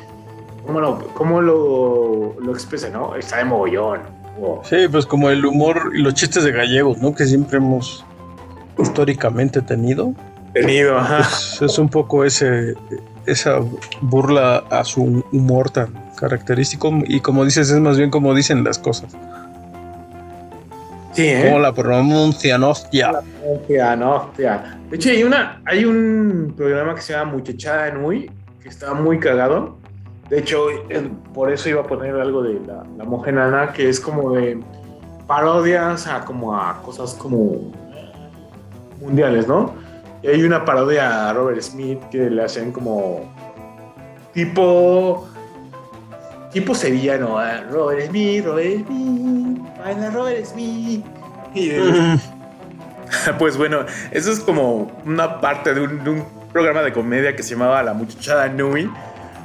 ¿cómo 0.65 0.80
lo, 0.80 1.07
cómo 1.13 1.41
lo, 1.41 2.35
lo 2.39 2.51
expresa, 2.51 2.89
no? 2.89 3.15
Está 3.15 3.38
de 3.38 3.45
mogollón. 3.45 4.19
Sí, 4.63 4.88
pues 4.89 5.05
como 5.05 5.30
el 5.30 5.45
humor 5.45 5.91
y 5.93 6.01
los 6.01 6.13
chistes 6.13 6.43
de 6.43 6.51
gallegos, 6.51 6.97
¿no? 6.99 7.13
Que 7.13 7.26
siempre 7.26 7.57
hemos 7.57 8.05
históricamente 8.77 9.61
tenido. 9.61 10.13
Tenido, 10.53 10.97
ajá. 10.97 11.17
Pues 11.17 11.61
es 11.61 11.77
un 11.77 11.89
poco 11.89 12.23
ese 12.23 12.76
esa 13.26 13.59
burla 14.01 14.63
a 14.69 14.84
su 14.84 15.23
humor 15.31 15.69
tan 15.69 15.93
característico 16.15 16.91
y 17.05 17.19
como 17.19 17.45
dices 17.45 17.69
es 17.69 17.80
más 17.80 17.97
bien 17.97 18.09
como 18.09 18.34
dicen 18.34 18.63
las 18.63 18.80
cosas. 18.80 19.15
Sí, 21.11 21.27
¿eh? 21.27 21.45
Como 21.45 21.60
la 21.60 21.73
pronuncian, 21.73 22.64
hostia. 22.64 23.11
Hostia, 23.45 23.95
no, 23.95 24.15
hostia. 24.15 24.80
De 24.90 24.95
hecho, 24.95 25.10
hay, 25.10 25.23
una, 25.23 25.61
hay 25.65 25.86
un 25.86 26.53
programa 26.56 26.95
que 26.95 27.02
se 27.02 27.14
llama 27.14 27.34
Muchachada 27.34 27.88
en 27.88 28.03
Uy, 28.03 28.31
que 28.61 28.69
está 28.69 28.94
muy 28.94 29.19
cagado. 29.19 29.77
De 30.30 30.40
hecho, 30.40 30.68
por 31.34 31.52
eso 31.52 31.69
iba 31.69 31.81
a 31.81 31.88
poner 31.88 32.15
algo 32.15 32.44
de 32.44 32.60
la, 32.65 32.84
la 32.98 33.30
enana, 33.30 33.73
que 33.73 33.90
es 33.90 33.99
como 33.99 34.34
de 34.34 34.60
parodias 35.26 36.07
a 36.07 36.26
como 36.26 36.56
a 36.56 36.81
cosas 36.84 37.14
como 37.14 37.72
mundiales, 38.99 39.48
¿no? 39.48 39.73
Y 40.22 40.27
hay 40.27 40.44
una 40.44 40.65
parodia 40.65 41.30
a 41.30 41.34
Robert 41.34 41.61
Smith 41.61 41.99
que 42.11 42.30
le 42.30 42.44
hacen 42.44 42.72
como 42.72 43.22
tipo 44.34 45.28
tipo 46.51 46.73
sevillano, 46.76 47.41
¿eh? 47.43 47.63
Robert 47.69 48.07
Smith, 48.09 48.45
Robert 48.45 48.85
Smith, 48.88 49.59
baila 49.77 50.09
Robert 50.11 50.45
Smith. 50.45 51.05
Y 51.53 51.69
de- 51.69 52.19
pues 53.39 53.57
bueno, 53.57 53.85
eso 54.11 54.31
es 54.31 54.39
como 54.39 54.91
una 55.05 55.39
parte 55.41 55.73
de 55.73 55.81
un, 55.81 56.03
de 56.03 56.09
un 56.09 56.26
programa 56.51 56.81
de 56.81 56.91
comedia 56.93 57.35
que 57.35 57.43
se 57.43 57.51
llamaba 57.55 57.81
La 57.84 57.93
Muchachada 57.93 58.47
Nui, 58.49 58.89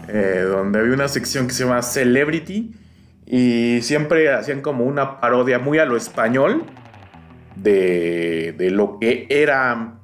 eh, 0.09 0.45
donde 0.49 0.79
había 0.81 0.93
una 0.95 1.09
sección 1.09 1.47
que 1.47 1.55
se 1.55 1.65
llama 1.65 1.81
Celebrity 1.83 2.73
y 3.27 3.81
siempre 3.83 4.33
hacían 4.33 4.61
como 4.61 4.85
una 4.85 5.21
parodia 5.21 5.59
muy 5.59 5.79
a 5.79 5.87
lo 5.87 5.97
español 5.97 6.65
de, 7.57 8.55
de 8.59 8.71
lo 8.71 8.99
que 8.99 9.27
era 9.31 9.95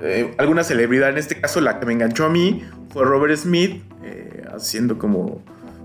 eh, 0.00 0.34
alguna 0.38 0.64
celebridad. 0.64 1.10
En 1.10 1.18
este 1.18 1.40
caso, 1.40 1.60
la 1.60 1.78
que 1.80 1.86
me 1.86 1.92
enganchó 1.94 2.26
a 2.26 2.28
mí 2.30 2.62
fue 2.90 3.04
Robert 3.04 3.36
Smith, 3.36 3.82
eh, 4.02 4.44
haciendo 4.54 4.98
como 4.98 5.40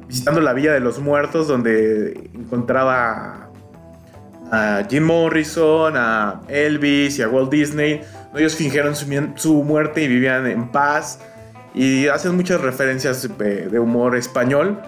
visitando 0.10 0.41
la 0.41 0.53
Villa 0.53 0.73
de 0.73 0.80
los 0.80 0.99
Muertos, 0.99 1.48
donde 1.48 2.30
encontraba 2.34 3.49
a 4.52 4.84
Jim 4.90 5.03
Morrison, 5.03 5.94
a 5.95 6.41
Elvis 6.48 7.19
y 7.19 7.22
a 7.22 7.30
Walt 7.30 7.52
Disney. 7.52 8.02
Ellos 8.36 8.56
fingieron 8.56 8.95
su, 8.95 9.64
muerte 9.64 10.03
y 10.03 10.07
vivían 10.07 10.48
en 10.48 10.69
paz. 10.69 11.19
Y 11.76 12.07
hacen 12.07 12.36
muchas 12.36 12.60
referencias 12.60 13.23
eh, 13.40 13.68
de 13.72 13.80
humor 13.80 14.15
español. 14.15 14.80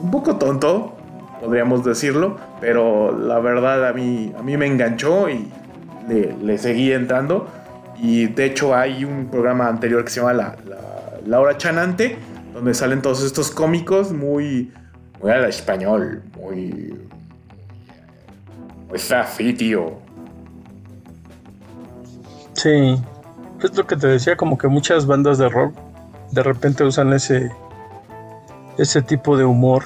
Un 0.00 0.10
poco 0.10 0.36
tonto, 0.36 0.96
podríamos 1.40 1.84
decirlo, 1.84 2.36
pero 2.60 3.16
la 3.16 3.38
verdad 3.38 3.86
a 3.86 3.92
mí, 3.92 4.34
a 4.36 4.42
mí 4.42 4.56
me 4.56 4.66
enganchó 4.66 5.30
y 5.30 5.48
le, 6.08 6.36
le 6.42 6.58
seguí 6.58 6.92
entrando. 6.92 7.48
Y 7.98 8.26
de 8.26 8.46
hecho 8.46 8.74
hay 8.74 9.04
un 9.04 9.28
programa 9.28 9.68
anterior 9.68 10.02
que 10.04 10.10
se 10.10 10.20
llama 10.20 10.32
La, 10.32 10.56
la, 11.24 11.56
Chanante, 11.56 12.18
donde 12.56 12.72
salen 12.72 13.02
todos 13.02 13.22
estos 13.22 13.50
cómicos 13.50 14.12
muy, 14.12 14.72
muy 15.22 15.30
al 15.30 15.44
español, 15.44 16.22
muy... 16.40 16.98
Pues 18.88 19.12
así, 19.12 19.52
tío. 19.52 19.92
Sí, 22.54 22.96
es 23.62 23.76
lo 23.76 23.86
que 23.86 23.96
te 23.96 24.06
decía, 24.06 24.36
como 24.36 24.56
que 24.56 24.68
muchas 24.68 25.04
bandas 25.06 25.36
de 25.36 25.50
rock 25.50 25.74
de 26.32 26.42
repente 26.42 26.82
usan 26.82 27.12
ese 27.12 27.50
ese 28.78 29.02
tipo 29.02 29.36
de 29.36 29.44
humor. 29.44 29.84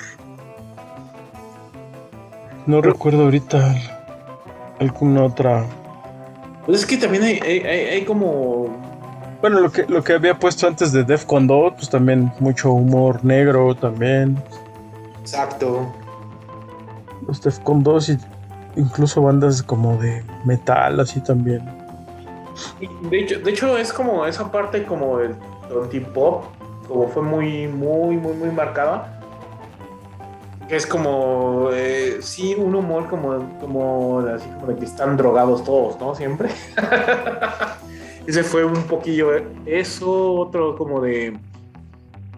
No 2.67 2.81
recuerdo 2.81 3.25
ahorita 3.25 3.75
alguna 4.79 5.25
otra. 5.25 5.67
Pues 6.67 6.81
es 6.81 6.87
que 6.87 6.97
también 6.99 7.25
hay, 7.25 7.41
hay, 7.43 7.59
hay- 7.61 7.87
hay 7.87 8.05
como... 8.05 8.80
Bueno, 9.41 9.61
lo 9.61 9.73
que 9.73 9.87
lo 9.87 10.05
que 10.05 10.13
había 10.13 10.39
puesto 10.39 10.67
antes 10.67 10.93
de 10.93 11.03
Defcon 11.03 11.47
2, 11.47 11.73
pues 11.75 11.89
también 11.89 12.33
mucho 12.41 12.73
humor 12.73 13.25
negro 13.25 13.75
también. 13.75 14.43
Exacto. 15.21 15.93
Los 17.27 17.41
Defcon 17.41 17.83
2 17.83 18.09
y 18.11 18.19
incluso 18.77 19.23
bandas 19.23 19.63
como 19.63 19.97
de 19.97 20.23
metal 20.45 21.01
así 21.01 21.21
también. 21.21 21.63
De 23.11 23.19
hecho, 23.19 23.39
de 23.39 23.51
hecho 23.51 23.79
es 23.79 23.93
como 23.93 24.27
esa 24.27 24.51
parte 24.51 24.85
como 24.85 25.19
del 25.19 25.35
Tonti 25.69 26.01
Pop, 26.01 26.45
como 26.87 27.09
fue 27.09 27.23
muy, 27.23 27.67
muy, 27.67 28.17
muy, 28.17 28.35
muy 28.35 28.51
marcada. 28.51 29.17
Que 30.69 30.77
es 30.77 30.87
como, 30.87 31.71
eh, 31.73 32.19
sí, 32.21 32.55
un 32.55 32.75
humor 32.75 33.09
como, 33.09 33.59
como, 33.59 34.21
así 34.21 34.49
como 34.51 34.67
de 34.69 34.77
que 34.77 34.85
están 34.85 35.17
drogados 35.17 35.65
todos, 35.65 35.99
¿no? 35.99 36.15
Siempre. 36.15 36.51
Ese 38.27 38.43
fue 38.43 38.65
un 38.65 38.83
poquillo 38.85 39.31
eso, 39.67 40.35
otro 40.35 40.77
como 40.77 41.01
de... 41.01 41.37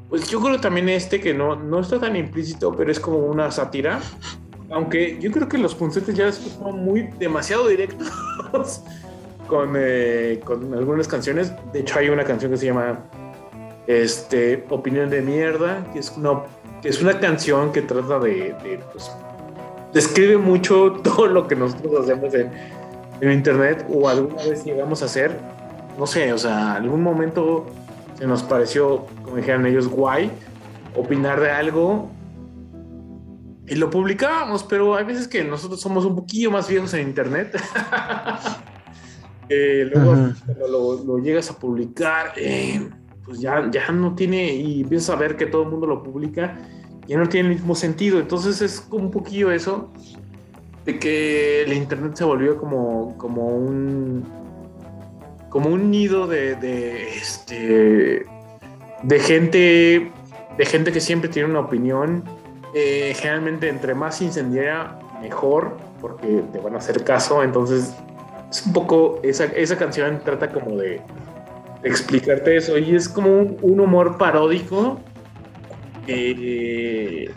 Pues 0.09 0.29
yo 0.29 0.41
creo 0.41 0.61
también 0.61 0.89
este 0.89 1.21
que 1.21 1.33
no, 1.33 1.57
no 1.57 1.81
está 1.81 1.99
tan 1.99 2.17
implícito, 2.17 2.75
pero 2.77 2.91
es 2.93 3.01
como 3.01 3.19
una 3.19 3.51
sátira. 3.51 4.01
Aunque 4.71 5.19
yo 5.21 5.31
creo 5.31 5.49
que 5.49 5.59
los 5.59 5.75
puncetes 5.75 6.15
ya 6.15 6.31
son 6.33 6.85
muy 6.85 7.09
demasiado 7.19 7.69
directos 7.69 8.11
con, 9.47 9.75
eh, 9.77 10.41
con 10.45 10.73
algunas 10.75 11.09
canciones. 11.09 11.53
De 11.73 11.81
hecho, 11.81 11.99
hay 11.99 12.09
una 12.09 12.25
canción 12.25 12.51
que 12.51 12.59
se 12.59 12.67
llama 12.67 13.05
este, 13.87 14.65
Opinión 14.71 15.11
de 15.11 15.23
Mierda, 15.23 15.85
que 15.93 15.99
es 15.99 16.13
una, 16.17 16.43
que 16.81 16.89
es 16.89 17.01
una 17.03 17.19
canción 17.19 17.73
que 17.73 17.83
trata 17.83 18.19
de, 18.19 18.55
de, 18.63 18.81
pues, 18.93 19.11
describe 19.93 20.39
mucho 20.39 20.93
todo 21.05 21.27
lo 21.27 21.47
que 21.47 21.57
nosotros 21.57 22.05
hacemos 22.05 22.33
en, 22.35 22.51
en 23.21 23.33
internet 23.33 23.87
o 23.89 24.09
alguna 24.09 24.43
vez 24.45 24.65
llegamos 24.65 25.03
a 25.03 25.07
hacer. 25.07 25.39
No 25.99 26.07
sé, 26.07 26.33
o 26.33 26.39
sea, 26.39 26.75
algún 26.75 27.03
momento 27.03 27.67
se 28.19 28.27
nos 28.27 28.43
pareció, 28.43 29.07
como 29.25 29.37
dijeran 29.37 29.67
ellos, 29.67 29.89
guay, 29.89 30.31
opinar 30.97 31.41
de 31.41 31.51
algo 31.51 32.09
y 33.67 33.75
lo 33.77 33.91
publicábamos, 33.91 34.65
pero 34.65 34.97
hay 34.97 35.05
veces 35.05 35.29
que 35.29 35.43
nosotros 35.45 35.81
somos 35.81 36.05
un 36.05 36.17
poquillo 36.17 36.51
más 36.51 36.69
viejos 36.69 36.95
en 36.95 37.09
internet. 37.09 37.61
Eh, 39.49 39.91
luego, 39.93 40.33
lo, 40.67 41.05
lo 41.05 41.19
llegas 41.19 41.51
a 41.51 41.59
publicar, 41.59 42.33
eh, 42.37 42.89
pues 43.23 43.39
ya, 43.41 43.71
ya 43.71 43.93
no 43.93 44.15
tiene, 44.15 44.55
y 44.55 44.81
empiezas 44.81 45.11
a 45.11 45.17
ver 45.17 45.37
que 45.37 45.45
todo 45.45 45.65
el 45.65 45.69
mundo 45.69 45.87
lo 45.87 46.03
publica, 46.03 46.57
ya 47.07 47.19
no 47.19 47.29
tiene 47.29 47.51
el 47.51 47.57
mismo 47.57 47.75
sentido. 47.75 48.19
Entonces 48.19 48.63
es 48.63 48.81
como 48.81 49.05
un 49.07 49.11
poquillo 49.11 49.51
eso, 49.51 49.93
de 50.87 50.99
que 50.99 51.65
el 51.65 51.75
internet 51.75 52.13
se 52.15 52.25
volvió 52.25 52.57
como, 52.57 53.19
como 53.19 53.49
un 53.49 54.25
como 55.53 55.69
un 55.69 55.91
nido 55.91 56.27
de, 56.27 56.57
de, 56.57 57.11
este 57.11 58.25
de 59.03 59.21
gente 59.21 60.11
de 60.57 60.67
gente 60.67 60.93
que 60.93 61.01
siempre 61.01 61.29
tiene 61.29 61.51
una 61.51 61.61
opinión. 61.61 62.25
Eh, 62.75 63.13
generalmente 63.17 63.69
entre 63.69 63.95
más 63.95 64.23
incendiaria 64.23 64.99
mejor 65.21 65.77
porque 66.01 66.43
te 66.53 66.59
van 66.59 66.75
a 66.75 66.79
hacer 66.79 67.05
caso. 67.05 67.43
Entonces 67.43 67.95
es 68.51 68.67
un 68.67 68.73
poco 68.73 69.21
esa, 69.23 69.45
esa 69.45 69.77
canción 69.77 70.23
trata 70.25 70.49
como 70.49 70.79
de, 70.79 71.03
explicarte 71.85 72.57
eso. 72.57 72.79
Y 72.79 72.97
es 72.97 73.07
como 73.07 73.29
un, 73.29 73.59
un 73.61 73.81
humor 73.81 74.17
paródico 74.17 75.01
eh, 76.07 77.31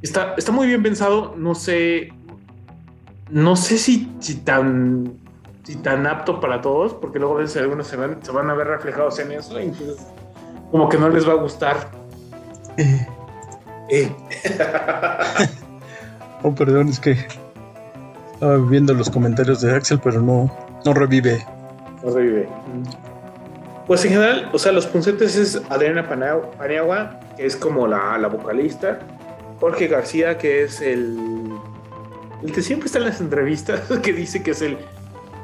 está, 0.00 0.34
está 0.38 0.50
muy 0.50 0.66
bien 0.66 0.82
pensado. 0.82 1.34
No 1.36 1.54
sé 1.54 2.10
no 3.30 3.56
sé 3.56 3.76
si, 3.76 4.10
si 4.20 4.36
tan 4.36 5.18
si 5.68 5.76
tan 5.76 6.06
apto 6.06 6.40
para 6.40 6.62
todos, 6.62 6.94
porque 6.94 7.18
luego 7.18 7.36
a 7.36 7.40
veces 7.40 7.60
algunos 7.60 7.86
se 7.86 7.96
van, 7.96 8.24
se 8.24 8.32
van 8.32 8.48
a 8.48 8.54
ver 8.54 8.68
reflejados 8.68 9.18
en 9.18 9.32
eso, 9.32 9.60
y 9.60 9.64
entonces 9.64 9.98
como 10.70 10.88
que 10.88 10.96
no 10.96 11.10
les 11.10 11.28
va 11.28 11.32
a 11.32 11.36
gustar. 11.36 11.76
Eh. 13.90 14.10
Oh, 16.44 16.54
perdón, 16.54 16.88
es 16.88 17.00
que 17.00 17.16
estaba 18.32 18.56
viendo 18.58 18.94
los 18.94 19.10
comentarios 19.10 19.60
de 19.60 19.74
Axel, 19.74 19.98
pero 19.98 20.20
no, 20.20 20.48
no 20.84 20.94
revive. 20.94 21.44
No 22.04 22.12
revive. 22.12 22.48
Pues 23.88 24.04
en 24.04 24.12
general, 24.12 24.48
o 24.52 24.58
sea, 24.60 24.70
los 24.70 24.86
puncetes 24.86 25.34
es 25.34 25.60
Adriana 25.68 26.08
Paniagua, 26.08 27.18
que 27.36 27.44
es 27.44 27.56
como 27.56 27.88
la, 27.88 28.16
la 28.18 28.28
vocalista, 28.28 29.00
Jorge 29.58 29.88
García, 29.88 30.38
que 30.38 30.62
es 30.62 30.80
el, 30.80 31.18
el 32.44 32.52
que 32.52 32.62
siempre 32.62 32.86
está 32.86 32.98
en 33.00 33.06
las 33.06 33.20
entrevistas, 33.20 33.80
que 34.02 34.12
dice 34.12 34.40
que 34.40 34.52
es 34.52 34.62
el 34.62 34.78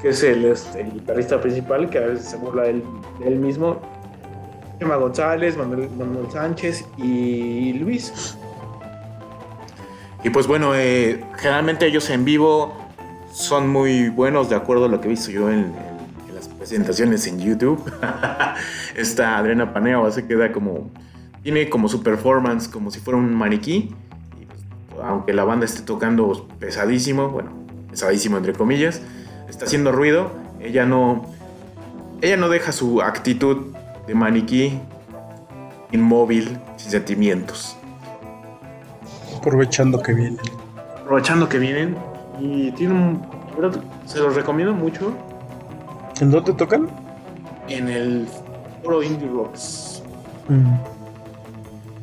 que 0.04 0.10
es 0.10 0.22
el, 0.22 0.54
guitarrista 0.92 1.40
principal, 1.40 1.88
que 1.88 1.96
a 1.96 2.02
veces 2.02 2.26
se 2.26 2.36
burla 2.36 2.64
de 2.64 2.82
él, 3.24 3.36
mismo. 3.36 3.80
Emma 4.78 4.96
González, 4.96 5.56
Manuel, 5.56 5.88
Manuel 5.96 6.30
Sánchez 6.30 6.84
y 6.98 7.72
Luis. 7.72 8.36
Y 10.22 10.28
pues 10.28 10.46
bueno, 10.46 10.74
eh, 10.74 11.24
generalmente 11.38 11.86
ellos 11.86 12.10
en 12.10 12.26
vivo 12.26 12.74
son 13.32 13.66
muy 13.66 14.10
buenos, 14.10 14.50
de 14.50 14.56
acuerdo 14.56 14.84
a 14.84 14.88
lo 14.88 15.00
que 15.00 15.06
he 15.06 15.10
visto 15.10 15.30
yo 15.30 15.50
en, 15.50 15.72
las 16.34 16.48
presentaciones 16.48 17.26
en 17.26 17.40
YouTube. 17.40 17.82
Esta 18.94 19.38
Adriana 19.38 19.72
Paneo 19.72 20.10
se 20.10 20.26
queda 20.26 20.52
como. 20.52 20.90
Tiene 21.42 21.70
como 21.70 21.88
su 21.88 22.02
performance 22.02 22.68
como 22.68 22.90
si 22.90 23.00
fuera 23.00 23.18
un 23.18 23.34
maniquí. 23.34 23.94
Pues, 24.90 25.02
aunque 25.02 25.32
la 25.32 25.44
banda 25.44 25.64
esté 25.64 25.80
tocando 25.80 26.46
pesadísimo, 26.58 27.30
bueno, 27.30 27.52
pesadísimo 27.88 28.36
entre 28.36 28.52
comillas, 28.52 29.00
está 29.48 29.64
haciendo 29.64 29.92
ruido. 29.92 30.30
Ella 30.60 30.86
no. 30.86 31.26
Ella 32.20 32.36
no 32.36 32.48
deja 32.48 32.72
su 32.72 33.02
actitud 33.02 33.74
de 34.06 34.14
maniquí 34.14 34.80
inmóvil, 35.92 36.58
sin 36.76 36.90
sentimientos. 36.90 37.76
Aprovechando 39.36 40.00
que 40.02 40.12
viene. 40.14 40.38
aprovechando 41.00 41.48
que 41.48 41.58
vienen 41.58 41.96
y 42.40 42.72
tienen 42.72 42.96
un, 42.96 43.26
verdad, 43.58 43.80
se 44.06 44.18
los 44.18 44.34
recomiendo 44.34 44.72
mucho 44.72 45.14
¿En 46.20 46.30
dónde 46.30 46.52
tocan? 46.54 46.88
en 47.68 47.88
el 47.88 48.26
foro 48.82 49.02
Indie 49.02 49.28
Rocks. 49.28 50.02
Mm. 50.48 50.74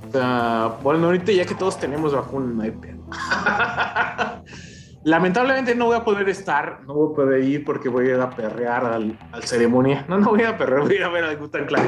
O 0.07 0.11
sea, 0.11 0.77
bueno, 0.84 1.07
ahorita 1.07 1.31
ya 1.31 1.45
que 1.45 1.55
todos 1.55 1.80
tenemos 1.80 2.13
vacuna, 2.13 2.53
no 2.53 2.61
hay 2.63 2.72
pedo. 2.72 2.99
Lamentablemente 5.03 5.73
no 5.76 5.86
voy 5.88 5.95
a 5.98 6.03
poder 6.03 6.30
estar, 6.30 6.82
no 6.86 6.94
voy 6.94 7.11
a 7.11 7.15
poder 7.15 7.44
ir 7.44 7.65
porque 7.65 7.90
voy 7.90 8.07
a 8.10 8.15
ir 8.15 8.19
a 8.22 8.30
perrear 8.30 8.86
al, 8.86 9.18
al 9.32 9.44
ceremonia. 9.44 10.06
No, 10.07 10.19
no 10.19 10.30
voy 10.30 10.44
a 10.44 10.57
perrear, 10.57 10.82
voy 10.82 10.91
a 10.94 10.95
ir 10.95 11.03
a 11.03 11.10
ver 11.10 11.23
al 11.23 11.38
Gutan 11.38 11.65
Clan. 11.65 11.86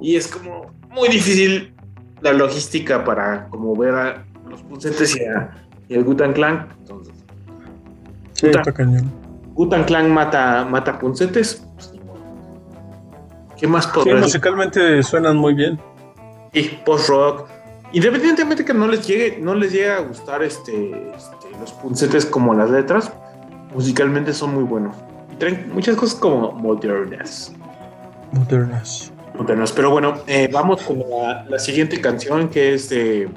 Y 0.00 0.16
es 0.16 0.26
como 0.26 0.72
muy 0.90 1.08
difícil 1.08 1.72
la 2.20 2.32
logística 2.32 3.04
para 3.04 3.48
como 3.48 3.76
ver 3.76 3.94
a 3.94 4.24
los 4.48 4.62
puncetes 4.64 5.16
y, 5.16 5.20
y 5.92 5.96
al 5.96 6.02
Gutan 6.04 6.32
Clan. 6.32 6.68
Entonces, 6.80 7.14
Sí, 8.32 8.46
Puta. 8.46 8.58
está 8.60 8.72
cañón. 8.72 9.10
Gutan 9.54 9.84
Clan 9.84 10.12
mata, 10.12 10.64
mata 10.68 10.98
puncetes. 10.98 11.64
pues. 11.74 11.92
¿Qué 13.56 13.66
más 13.66 13.84
Sí, 13.84 13.90
podrás 13.94 14.20
musicalmente 14.22 15.02
suenan 15.02 15.36
muy 15.36 15.54
bien. 15.54 15.78
y 16.52 16.62
post-rock. 16.84 17.48
Independientemente 17.92 18.64
que 18.64 18.74
no 18.74 18.86
les 18.86 19.06
llegue, 19.06 19.38
no 19.40 19.54
les 19.54 19.72
llegue 19.72 19.90
a 19.90 20.00
gustar 20.00 20.42
este, 20.42 21.10
este, 21.16 21.37
los 21.60 21.72
puncetes 21.72 22.26
como 22.26 22.54
las 22.54 22.70
letras, 22.70 23.12
musicalmente 23.74 24.32
son 24.32 24.54
muy 24.54 24.64
buenos. 24.64 24.96
Y 25.32 25.36
traen 25.36 25.70
muchas 25.72 25.96
cosas 25.96 26.18
como 26.18 26.52
modernas. 26.52 27.52
Modernas. 28.32 29.12
Modernas. 29.36 29.72
Pero 29.72 29.90
bueno, 29.90 30.14
eh, 30.26 30.48
vamos 30.52 30.82
con 30.82 30.98
la, 31.00 31.44
la 31.48 31.58
siguiente 31.58 32.00
canción 32.00 32.48
que 32.48 32.74
es 32.74 32.88
de. 32.88 33.28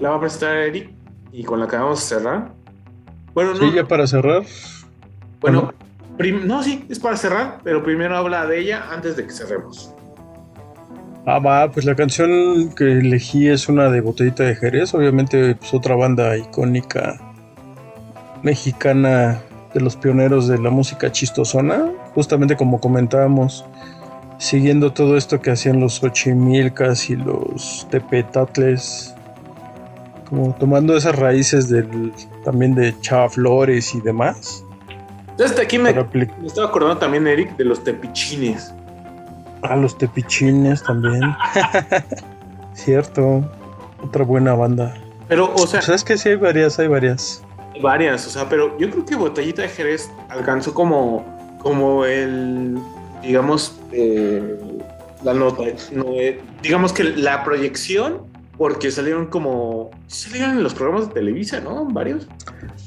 La 0.00 0.10
va 0.10 0.16
a 0.16 0.20
presentar 0.20 0.56
Eric 0.56 0.90
y 1.32 1.42
con 1.44 1.58
la 1.60 1.66
que 1.66 1.76
vamos 1.76 1.98
a 2.04 2.06
cerrar. 2.18 2.48
Bueno, 3.34 3.50
no, 3.54 3.56
Sí, 3.56 3.72
ya 3.74 3.84
para 3.84 4.06
cerrar. 4.06 4.42
bueno, 5.40 5.72
prim- 6.16 6.46
no, 6.46 6.62
sí, 6.62 6.84
es 6.88 6.98
para 6.98 7.16
cerrar, 7.16 7.58
pero 7.64 7.82
primero 7.82 8.16
habla 8.16 8.46
de 8.46 8.60
ella 8.60 8.84
antes 8.92 9.16
de 9.16 9.24
que 9.26 9.32
cerremos. 9.32 9.92
Ah, 11.26 11.38
va, 11.40 11.70
pues 11.70 11.84
la 11.84 11.94
canción 11.94 12.72
que 12.74 12.84
elegí 12.92 13.48
es 13.48 13.68
una 13.68 13.90
de 13.90 14.00
Botellita 14.00 14.44
de 14.44 14.54
Jerez, 14.56 14.94
obviamente 14.94 15.54
pues 15.56 15.74
otra 15.74 15.94
banda 15.94 16.36
icónica 16.38 17.20
mexicana 18.42 19.40
de 19.74 19.80
los 19.80 19.96
pioneros 19.96 20.48
de 20.48 20.58
la 20.58 20.70
música 20.70 21.12
chistosona, 21.12 21.90
justamente 22.14 22.56
como 22.56 22.80
comentábamos, 22.80 23.64
siguiendo 24.38 24.92
todo 24.92 25.16
esto 25.16 25.40
que 25.40 25.50
hacían 25.50 25.80
los 25.80 25.94
Xochimilcas 25.94 27.10
y 27.10 27.16
los 27.16 27.86
Tepetatles, 27.90 29.14
como 30.28 30.54
tomando 30.54 30.96
esas 30.96 31.16
raíces 31.16 31.68
del 31.68 32.12
también 32.44 32.74
de 32.74 32.98
Chava 33.00 33.28
Flores 33.28 33.94
y 33.94 34.00
demás. 34.00 34.64
Entonces 35.30 35.58
aquí 35.58 35.78
me, 35.78 35.92
me 35.92 36.28
estaba 36.46 36.68
acordando 36.68 36.98
también, 36.98 37.26
Eric, 37.26 37.56
de 37.56 37.64
los 37.64 37.84
tepichines. 37.84 38.74
A 39.62 39.76
los 39.76 39.96
tepichines 39.96 40.82
también. 40.82 41.22
Cierto. 42.74 43.48
Otra 44.02 44.24
buena 44.24 44.54
banda. 44.54 44.94
Pero, 45.28 45.52
o 45.54 45.66
sea. 45.66 45.82
¿Sabes 45.82 46.04
que 46.04 46.16
Sí, 46.16 46.30
hay 46.30 46.36
varias, 46.36 46.78
hay 46.78 46.88
varias. 46.88 47.42
Varias, 47.80 48.26
o 48.26 48.30
sea, 48.30 48.48
pero 48.48 48.76
yo 48.78 48.90
creo 48.90 49.04
que 49.04 49.14
Botellita 49.16 49.62
de 49.62 49.68
Jerez 49.68 50.10
alcanzó 50.28 50.74
como, 50.74 51.24
como 51.60 52.04
el, 52.04 52.78
digamos, 53.22 53.78
eh, 53.92 54.58
la 55.22 55.34
nota, 55.34 55.64
no, 55.92 56.04
eh, 56.14 56.40
digamos 56.62 56.92
que 56.92 57.04
la 57.04 57.44
proyección, 57.44 58.22
porque 58.56 58.90
salieron 58.90 59.26
como, 59.26 59.90
salieron 60.08 60.52
en 60.52 60.62
los 60.62 60.74
programas 60.74 61.08
de 61.08 61.14
Televisa, 61.14 61.60
¿no? 61.60 61.84
Varios. 61.84 62.26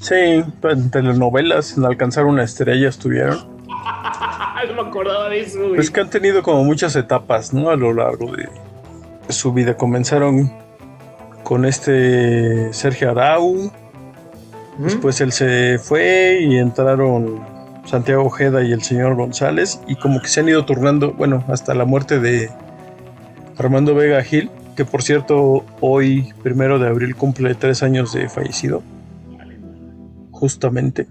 Sí, 0.01 0.15
en 0.15 0.91
telenovelas, 0.91 1.77
en 1.77 1.85
alcanzar 1.85 2.25
una 2.25 2.43
estrella 2.43 2.89
estuvieron. 2.89 3.37
no 4.67 4.83
me 4.83 4.89
acordaba 4.89 5.29
de 5.29 5.41
eso, 5.41 5.59
güey. 5.59 5.75
Pues 5.75 5.91
que 5.91 6.01
han 6.01 6.09
tenido 6.09 6.43
como 6.43 6.63
muchas 6.63 6.95
etapas, 6.95 7.53
¿no? 7.53 7.69
A 7.69 7.75
lo 7.75 7.93
largo 7.93 8.31
de 8.35 8.49
su 9.29 9.53
vida. 9.53 9.77
Comenzaron 9.77 10.51
con 11.43 11.65
este 11.65 12.73
Sergio 12.73 13.11
Arau. 13.11 13.71
Después 14.83 15.21
él 15.21 15.31
se 15.31 15.77
fue 15.79 16.39
y 16.41 16.57
entraron 16.57 17.39
Santiago 17.85 18.23
Ojeda 18.23 18.63
y 18.63 18.71
el 18.71 18.81
señor 18.81 19.15
González. 19.15 19.79
Y 19.87 19.95
como 19.95 20.21
que 20.21 20.27
se 20.27 20.39
han 20.39 20.49
ido 20.49 20.65
turnando, 20.65 21.13
bueno, 21.13 21.43
hasta 21.47 21.75
la 21.75 21.85
muerte 21.85 22.19
de 22.19 22.49
Armando 23.57 23.93
Vega 23.93 24.23
Gil, 24.23 24.49
que 24.75 24.85
por 24.85 25.03
cierto 25.03 25.65
hoy, 25.81 26.33
primero 26.41 26.79
de 26.79 26.87
abril, 26.87 27.15
cumple 27.15 27.53
tres 27.55 27.83
años 27.83 28.13
de 28.13 28.27
fallecido. 28.29 28.81
Justamente. 30.31 31.07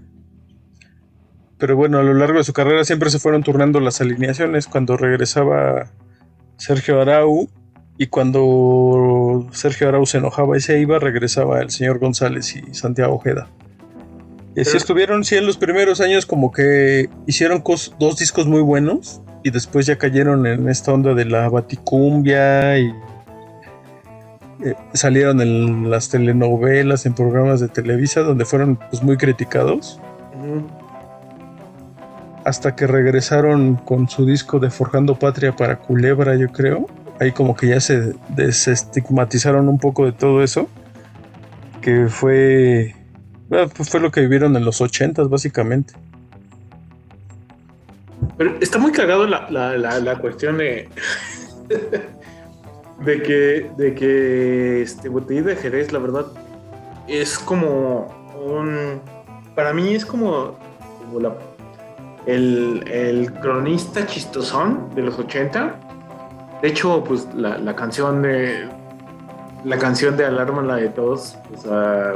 Pero 1.57 1.75
bueno, 1.75 1.99
a 1.99 2.03
lo 2.03 2.13
largo 2.13 2.39
de 2.39 2.43
su 2.43 2.53
carrera 2.53 2.83
siempre 2.83 3.09
se 3.09 3.19
fueron 3.19 3.43
turnando 3.43 3.79
las 3.79 4.01
alineaciones. 4.01 4.67
Cuando 4.67 4.97
regresaba 4.97 5.91
Sergio 6.57 6.99
Arau 6.99 7.49
y 8.01 8.07
cuando 8.07 9.47
Sergio 9.51 9.87
Arau 9.87 10.07
se 10.07 10.17
enojaba 10.17 10.57
y 10.57 10.59
se 10.59 10.79
iba, 10.79 10.97
regresaba 10.97 11.61
el 11.61 11.69
señor 11.69 11.99
González 11.99 12.55
y 12.55 12.73
Santiago 12.73 13.13
Ojeda. 13.13 13.47
Y 14.55 14.61
así 14.61 14.75
estuvieron, 14.75 15.23
sí, 15.23 15.35
en 15.35 15.45
los 15.45 15.55
primeros 15.55 16.01
años 16.01 16.25
como 16.25 16.51
que 16.51 17.11
hicieron 17.27 17.63
dos 17.99 18.17
discos 18.17 18.47
muy 18.47 18.61
buenos 18.61 19.21
y 19.43 19.51
después 19.51 19.85
ya 19.85 19.99
cayeron 19.99 20.47
en 20.47 20.67
esta 20.67 20.91
onda 20.91 21.13
de 21.13 21.25
la 21.25 21.47
baticumbia 21.47 22.79
y 22.79 22.87
eh, 24.65 24.73
salieron 24.93 25.39
en 25.39 25.91
las 25.91 26.09
telenovelas, 26.09 27.05
en 27.05 27.13
programas 27.13 27.59
de 27.59 27.67
Televisa, 27.67 28.21
donde 28.21 28.45
fueron 28.45 28.79
pues, 28.89 29.03
muy 29.03 29.15
criticados 29.15 30.01
hasta 32.45 32.75
que 32.75 32.87
regresaron 32.87 33.75
con 33.75 34.09
su 34.09 34.25
disco 34.25 34.57
de 34.57 34.71
Forjando 34.71 35.19
Patria 35.19 35.55
para 35.55 35.77
Culebra, 35.77 36.35
yo 36.35 36.47
creo. 36.51 36.87
Ahí 37.21 37.31
como 37.33 37.55
que 37.55 37.67
ya 37.67 37.79
se 37.79 38.15
desestigmatizaron 38.29 39.69
un 39.69 39.77
poco 39.77 40.05
de 40.05 40.11
todo 40.11 40.41
eso. 40.41 40.67
Que 41.79 42.07
fue. 42.07 42.95
pues 43.47 43.89
fue 43.89 43.99
lo 43.99 44.09
que 44.09 44.21
vivieron 44.21 44.55
en 44.55 44.65
los 44.65 44.81
ochentas, 44.81 45.29
básicamente. 45.29 45.93
Pero 48.39 48.57
está 48.59 48.79
muy 48.79 48.91
cagado 48.91 49.27
la, 49.27 49.51
la, 49.51 49.77
la, 49.77 50.15
cuestión 50.17 50.57
de. 50.57 50.89
de 53.05 53.21
que. 53.21 53.69
De 53.77 53.93
que 53.93 54.81
este 54.81 55.07
Botellita 55.07 55.49
de 55.49 55.57
Jerez, 55.57 55.91
la 55.91 55.99
verdad, 55.99 56.25
es 57.07 57.37
como 57.37 58.07
un. 58.43 58.99
Para 59.53 59.73
mí 59.73 59.93
es 59.93 60.07
como. 60.07 60.57
el, 62.25 62.83
el 62.87 63.31
cronista 63.33 64.07
chistosón 64.07 64.89
de 64.95 65.03
los 65.03 65.19
80. 65.19 65.90
De 66.61 66.67
hecho, 66.69 67.03
pues 67.03 67.27
la, 67.35 67.57
la 67.57 67.75
canción 67.75 68.21
de. 68.21 68.67
La 69.63 69.77
canción 69.77 70.17
de 70.17 70.25
Alarma, 70.25 70.61
la 70.61 70.75
de 70.77 70.89
todos. 70.89 71.37
O 71.55 71.57
sea. 71.61 72.15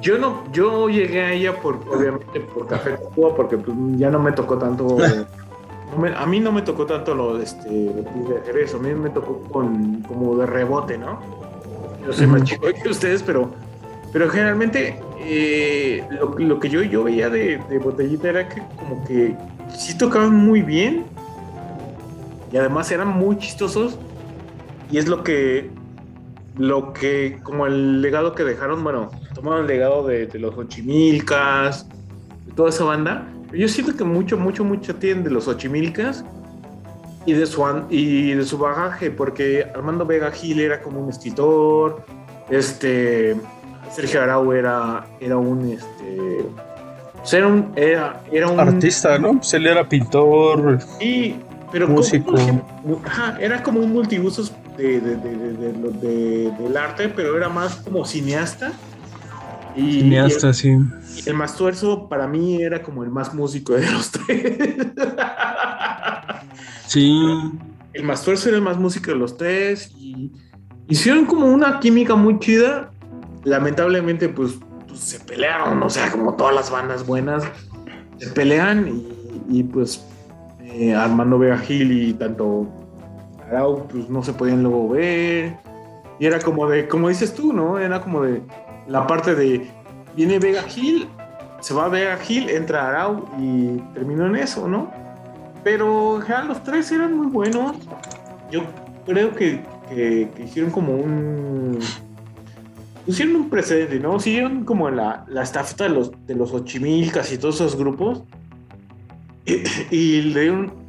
Yo 0.00 0.18
no, 0.18 0.42
yo 0.52 0.88
llegué 0.90 1.22
a 1.22 1.32
ella 1.32 1.60
por, 1.60 1.76
obviamente, 1.90 2.38
por 2.40 2.66
Café 2.66 2.90
Tacuba, 2.90 3.34
porque 3.34 3.56
pues, 3.56 3.74
ya 3.96 4.10
no 4.10 4.18
me 4.18 4.32
tocó 4.32 4.58
tanto. 4.58 4.84
no 5.92 5.98
me- 5.98 6.14
a 6.14 6.26
mí 6.26 6.40
no 6.40 6.52
me 6.52 6.60
tocó 6.62 6.84
tanto 6.84 7.14
lo 7.14 7.38
de 7.38 7.44
este 7.44 7.68
de 7.70 8.40
Jerez, 8.44 8.74
a 8.74 8.78
mí 8.78 8.92
me 8.92 9.08
tocó 9.10 9.40
con 9.50 10.02
como 10.02 10.36
de 10.36 10.46
rebote, 10.46 10.98
¿no? 10.98 11.20
Yo 12.04 12.12
soy 12.12 12.26
más 12.26 12.42
chico 12.44 12.66
que 12.82 12.88
ustedes, 12.90 13.22
pero, 13.22 13.48
pero 14.12 14.28
generalmente 14.28 15.00
eh, 15.20 16.04
lo, 16.10 16.38
lo 16.38 16.60
que 16.60 16.68
yo, 16.68 16.82
yo 16.82 17.04
veía 17.04 17.30
de, 17.30 17.62
de 17.70 17.78
botellita 17.78 18.28
era 18.28 18.46
que 18.46 18.60
como 18.76 19.02
que 19.06 19.34
sí 19.74 19.96
tocaban 19.96 20.34
muy 20.34 20.60
bien 20.60 21.06
y 22.54 22.56
además 22.56 22.88
eran 22.92 23.08
muy 23.08 23.36
chistosos. 23.36 23.98
Y 24.90 24.98
es 24.98 25.08
lo 25.08 25.24
que 25.24 25.70
lo 26.56 26.92
que 26.92 27.40
como 27.42 27.66
el 27.66 28.00
legado 28.00 28.32
que 28.32 28.44
dejaron 28.44 28.84
bueno 28.84 29.10
tomaron 29.34 29.62
el 29.62 29.66
legado 29.66 30.06
de, 30.06 30.28
de 30.28 30.38
los 30.38 30.56
Ochimilcas 30.56 31.88
de 32.46 32.52
toda 32.52 32.68
esa 32.68 32.84
banda. 32.84 33.26
Yo 33.52 33.66
siento 33.66 33.96
que 33.96 34.04
mucho 34.04 34.36
mucho 34.38 34.62
mucho 34.62 34.94
tienen 34.94 35.24
de 35.24 35.30
los 35.30 35.48
Ochimilcas 35.48 36.24
y 37.26 37.32
de 37.32 37.44
su 37.46 37.64
y 37.90 38.34
de 38.34 38.44
su 38.44 38.56
bagaje 38.56 39.10
porque 39.10 39.66
Armando 39.74 40.06
Vega 40.06 40.30
Gil 40.30 40.60
era 40.60 40.80
como 40.80 41.00
un 41.00 41.10
escritor 41.10 42.04
este 42.50 43.34
Sergio 43.90 44.22
Arau 44.22 44.52
era 44.52 45.04
era 45.18 45.36
un 45.36 45.70
este 45.70 46.44
era 47.32 47.48
un 47.48 47.72
era, 47.74 48.22
era 48.30 48.48
un 48.48 48.60
Artista, 48.60 49.18
¿no? 49.18 49.32
Pues 49.32 49.54
él 49.54 49.66
era 49.66 49.88
pintor, 49.88 50.78
y, 51.00 51.36
pero 51.74 51.86
como- 51.86 51.98
músico. 51.98 52.34
Ajá, 53.04 53.36
era 53.40 53.62
como 53.62 53.80
un 53.80 53.92
multiusos 53.92 54.52
de, 54.78 55.00
de- 55.00 55.16
de- 55.16 56.52
del 56.58 56.76
arte, 56.76 57.08
pero 57.08 57.36
era 57.36 57.48
más 57.48 57.76
como 57.76 58.04
cineasta. 58.04 58.72
Y, 59.76 60.00
Cineasta, 60.02 60.48
el, 60.48 60.54
sí. 60.54 60.76
y 61.16 61.28
el 61.28 61.34
más 61.34 61.56
tuerzo 61.56 62.08
para 62.08 62.28
mí 62.28 62.62
era 62.62 62.80
como 62.82 63.02
el 63.02 63.10
más 63.10 63.34
músico 63.34 63.74
de 63.74 63.90
los 63.90 64.10
tres. 64.10 64.58
Sí. 66.86 67.20
el 67.92 68.04
más 68.04 68.22
tuerzo 68.22 68.48
era 68.48 68.58
el 68.58 68.62
más 68.62 68.76
músico 68.78 69.10
de 69.10 69.16
los 69.16 69.36
tres 69.36 69.90
y 69.98 70.30
hicieron 70.88 71.24
como 71.24 71.46
una 71.46 71.80
química 71.80 72.14
muy 72.14 72.38
chida. 72.38 72.90
Lamentablemente, 73.42 74.28
pues, 74.28 74.52
pues, 74.86 75.00
se 75.00 75.20
pelearon, 75.20 75.82
o 75.82 75.90
sea, 75.90 76.10
como 76.10 76.34
todas 76.34 76.54
las 76.54 76.70
bandas 76.70 77.06
buenas 77.06 77.44
se 78.18 78.28
pelean 78.28 78.86
y, 79.48 79.58
y, 79.58 79.62
pues 79.64 80.04
eh, 80.74 80.94
Armando 80.94 81.38
Vega 81.38 81.56
Gil 81.58 81.90
y 81.92 82.12
tanto 82.14 82.66
Arau, 83.48 83.86
pues 83.88 84.08
no 84.10 84.22
se 84.22 84.32
podían 84.32 84.62
luego 84.62 84.90
ver. 84.90 85.56
Y 86.18 86.26
era 86.26 86.38
como 86.40 86.68
de, 86.68 86.86
como 86.88 87.08
dices 87.08 87.34
tú, 87.34 87.52
¿no? 87.52 87.78
Era 87.78 88.00
como 88.00 88.22
de 88.22 88.42
la 88.86 89.06
parte 89.06 89.34
de 89.34 89.66
viene 90.16 90.38
Vega 90.38 90.62
Gil, 90.62 91.08
se 91.60 91.74
va 91.74 91.88
Vega 91.88 92.16
Gil, 92.18 92.50
entra 92.50 92.88
Arau 92.88 93.24
y 93.40 93.78
terminó 93.94 94.26
en 94.26 94.36
eso, 94.36 94.68
¿no? 94.68 94.90
Pero 95.62 96.20
general 96.20 96.48
los 96.48 96.62
tres 96.62 96.92
eran 96.92 97.16
muy 97.16 97.28
buenos. 97.28 97.76
Yo 98.50 98.62
creo 99.06 99.32
que, 99.34 99.62
que- 99.88 100.28
hicieron 100.44 100.70
como 100.70 100.92
un. 100.94 101.78
Hicieron 103.06 103.36
un 103.36 103.50
precedente, 103.50 103.98
¿no? 104.00 104.18
Siguieron 104.20 104.64
como 104.64 104.88
la, 104.90 105.24
la 105.28 105.42
estafeta 105.42 105.84
de 105.84 105.90
los, 105.90 106.12
de 106.26 106.34
los 106.34 106.52
Ochimilcas 106.52 107.32
y 107.32 107.38
todos 107.38 107.56
esos 107.56 107.76
grupos. 107.76 108.22
Y, 109.90 110.22
le, 110.22 110.40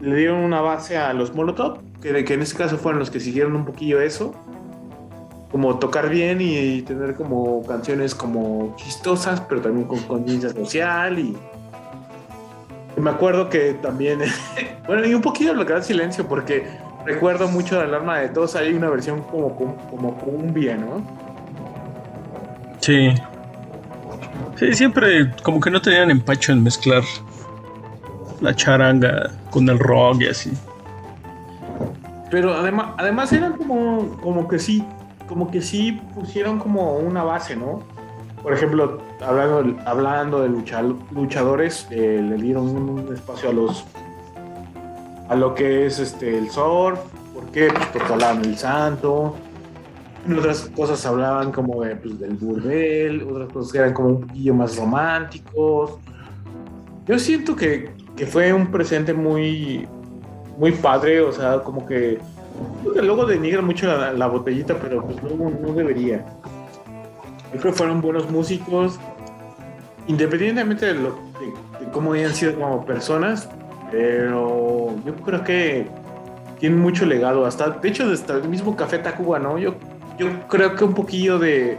dieron, 0.01 0.43
una 0.43 0.61
base 0.61 0.97
a 0.97 1.13
los 1.13 1.33
Molotov, 1.33 1.79
que, 2.01 2.23
que 2.23 2.33
en 2.33 2.41
este 2.41 2.57
caso 2.57 2.77
fueron 2.77 2.99
los 2.99 3.09
que 3.09 3.19
siguieron 3.19 3.55
un 3.55 3.65
poquillo 3.65 4.01
eso. 4.01 4.33
Como 5.51 5.79
tocar 5.79 6.09
bien 6.09 6.39
y, 6.41 6.81
tener 6.81 7.15
como 7.15 7.65
canciones 7.65 8.15
como 8.15 8.75
chistosas, 8.77 9.41
pero 9.41 9.61
también 9.61 9.87
con 9.87 9.99
conciencia 9.99 10.49
social 10.49 11.19
y, 11.19 11.35
me 12.97 13.09
acuerdo 13.09 13.49
que 13.49 13.73
también, 13.73 14.19
bueno, 14.87 15.05
y 15.05 15.13
un 15.13 15.21
poquito 15.21 15.53
lo 15.53 15.65
que 15.65 15.81
silencio, 15.81 16.25
porque 16.27 16.65
recuerdo 17.05 17.49
mucho 17.49 17.75
de 17.75 17.83
Alarma 17.83 18.19
de 18.19 18.29
Todos, 18.29 18.55
hay 18.55 18.73
una 18.73 18.89
versión 18.89 19.21
como, 19.23 19.53
como 19.53 20.17
cumbia, 20.17 20.77
¿no? 20.77 21.05
Sí. 22.79 23.09
Sí, 24.55 24.73
siempre 24.73 25.29
como 25.43 25.59
que 25.59 25.69
no 25.69 25.81
tenían 25.81 26.09
empacho 26.09 26.53
en 26.53 26.63
mezclar 26.63 27.03
la 28.41 28.55
charanga 28.55 29.31
con 29.49 29.67
el 29.69 29.79
rock 29.79 30.21
y 30.21 30.27
así. 30.27 30.51
Pero 32.31 32.53
además, 32.53 32.87
además 32.97 33.31
eran 33.33 33.53
como, 33.53 34.17
como 34.21 34.47
que 34.47 34.59
sí, 34.59 34.83
como 35.27 35.49
que 35.51 35.61
sí 35.61 36.01
pusieron 36.13 36.59
como 36.59 36.97
una 36.97 37.23
base, 37.23 37.55
¿no? 37.55 37.81
Por 38.41 38.53
ejemplo, 38.53 38.99
hablando, 39.25 39.75
hablando 39.85 40.41
de 40.41 40.49
lucha- 40.49 40.83
luchadores, 41.11 41.87
eh, 41.91 42.21
le 42.27 42.35
dieron 42.35 42.67
un 42.75 43.13
espacio 43.13 43.49
a 43.49 43.53
los 43.53 43.85
a 45.27 45.35
lo 45.35 45.55
que 45.55 45.87
es 45.87 45.97
este 45.97 46.37
el 46.37 46.51
surf, 46.51 46.99
¿por 47.33 47.45
qué? 47.47 47.69
Pues 47.73 47.87
porque 47.93 48.13
hablaban 48.13 48.43
del 48.43 48.55
santo. 48.57 49.35
Otras 50.37 50.69
cosas 50.75 51.03
hablaban 51.05 51.51
como 51.51 51.81
de, 51.83 51.95
pues, 51.95 52.19
del 52.19 52.35
burdel, 52.35 53.23
otras 53.23 53.49
cosas 53.51 53.71
que 53.71 53.77
eran 53.79 53.93
como 53.93 54.09
un 54.09 54.21
poquillo 54.21 54.53
más 54.53 54.75
románticos. 54.77 55.97
Yo 57.07 57.17
siento 57.17 57.55
que, 57.55 57.91
que 58.15 58.25
fue 58.25 58.53
un 58.53 58.71
presente 58.71 59.13
muy, 59.13 59.87
muy 60.57 60.71
padre, 60.71 61.21
o 61.21 61.31
sea, 61.31 61.59
como 61.59 61.85
que 61.85 62.19
luego 62.83 63.25
denigran 63.25 63.65
mucho 63.65 63.87
la, 63.87 64.27
botellita, 64.27 64.75
pero 64.79 65.03
pues 65.05 65.21
luego 65.21 65.51
no 65.61 65.73
debería. 65.73 66.25
Yo 67.53 67.59
creo 67.59 67.73
que 67.73 67.77
fueron 67.77 68.01
buenos 68.01 68.29
músicos, 68.29 68.99
independientemente 70.07 70.93
de 70.93 71.09
cómo 71.91 72.13
hayan 72.13 72.33
sido 72.33 72.55
como 72.55 72.85
personas, 72.85 73.49
pero 73.91 74.95
yo 75.05 75.15
creo 75.15 75.43
que 75.43 75.87
tienen 76.59 76.79
mucho 76.79 77.05
legado, 77.05 77.45
hasta, 77.45 77.69
de 77.69 77.89
hecho, 77.89 78.09
hasta 78.11 78.35
el 78.35 78.47
mismo 78.47 78.75
Café 78.75 78.99
Tacuba, 78.99 79.39
¿no? 79.39 79.57
Yo, 79.57 79.75
yo 80.17 80.27
creo 80.47 80.75
que 80.75 80.85
un 80.85 80.93
poquillo 80.93 81.37
de, 81.37 81.77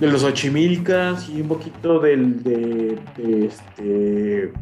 de 0.00 0.06
los 0.08 0.24
Ochimilcas 0.24 1.28
y 1.28 1.42
un 1.42 1.48
poquito 1.48 2.00
del, 2.00 2.42
de, 2.42 2.98
de 3.16 3.46
este 3.46 4.52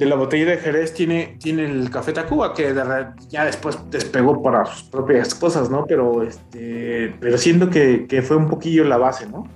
de 0.00 0.06
la 0.06 0.16
botella 0.16 0.46
de 0.50 0.56
Jerez 0.56 0.94
tiene, 0.94 1.36
tiene 1.38 1.66
el 1.66 1.90
Café 1.90 2.12
Tacuba, 2.14 2.54
que 2.54 2.72
de 2.72 2.82
re- 2.82 3.06
ya 3.28 3.44
después 3.44 3.78
despegó 3.90 4.42
para 4.42 4.64
sus 4.64 4.84
propias 4.84 5.34
cosas, 5.34 5.68
¿no? 5.70 5.84
Pero, 5.86 6.22
este, 6.22 7.14
pero 7.20 7.36
siento 7.36 7.68
que, 7.68 8.06
que 8.08 8.22
fue 8.22 8.36
un 8.38 8.48
poquillo 8.48 8.82
la 8.84 8.96
base, 8.96 9.28
¿no? 9.28 9.46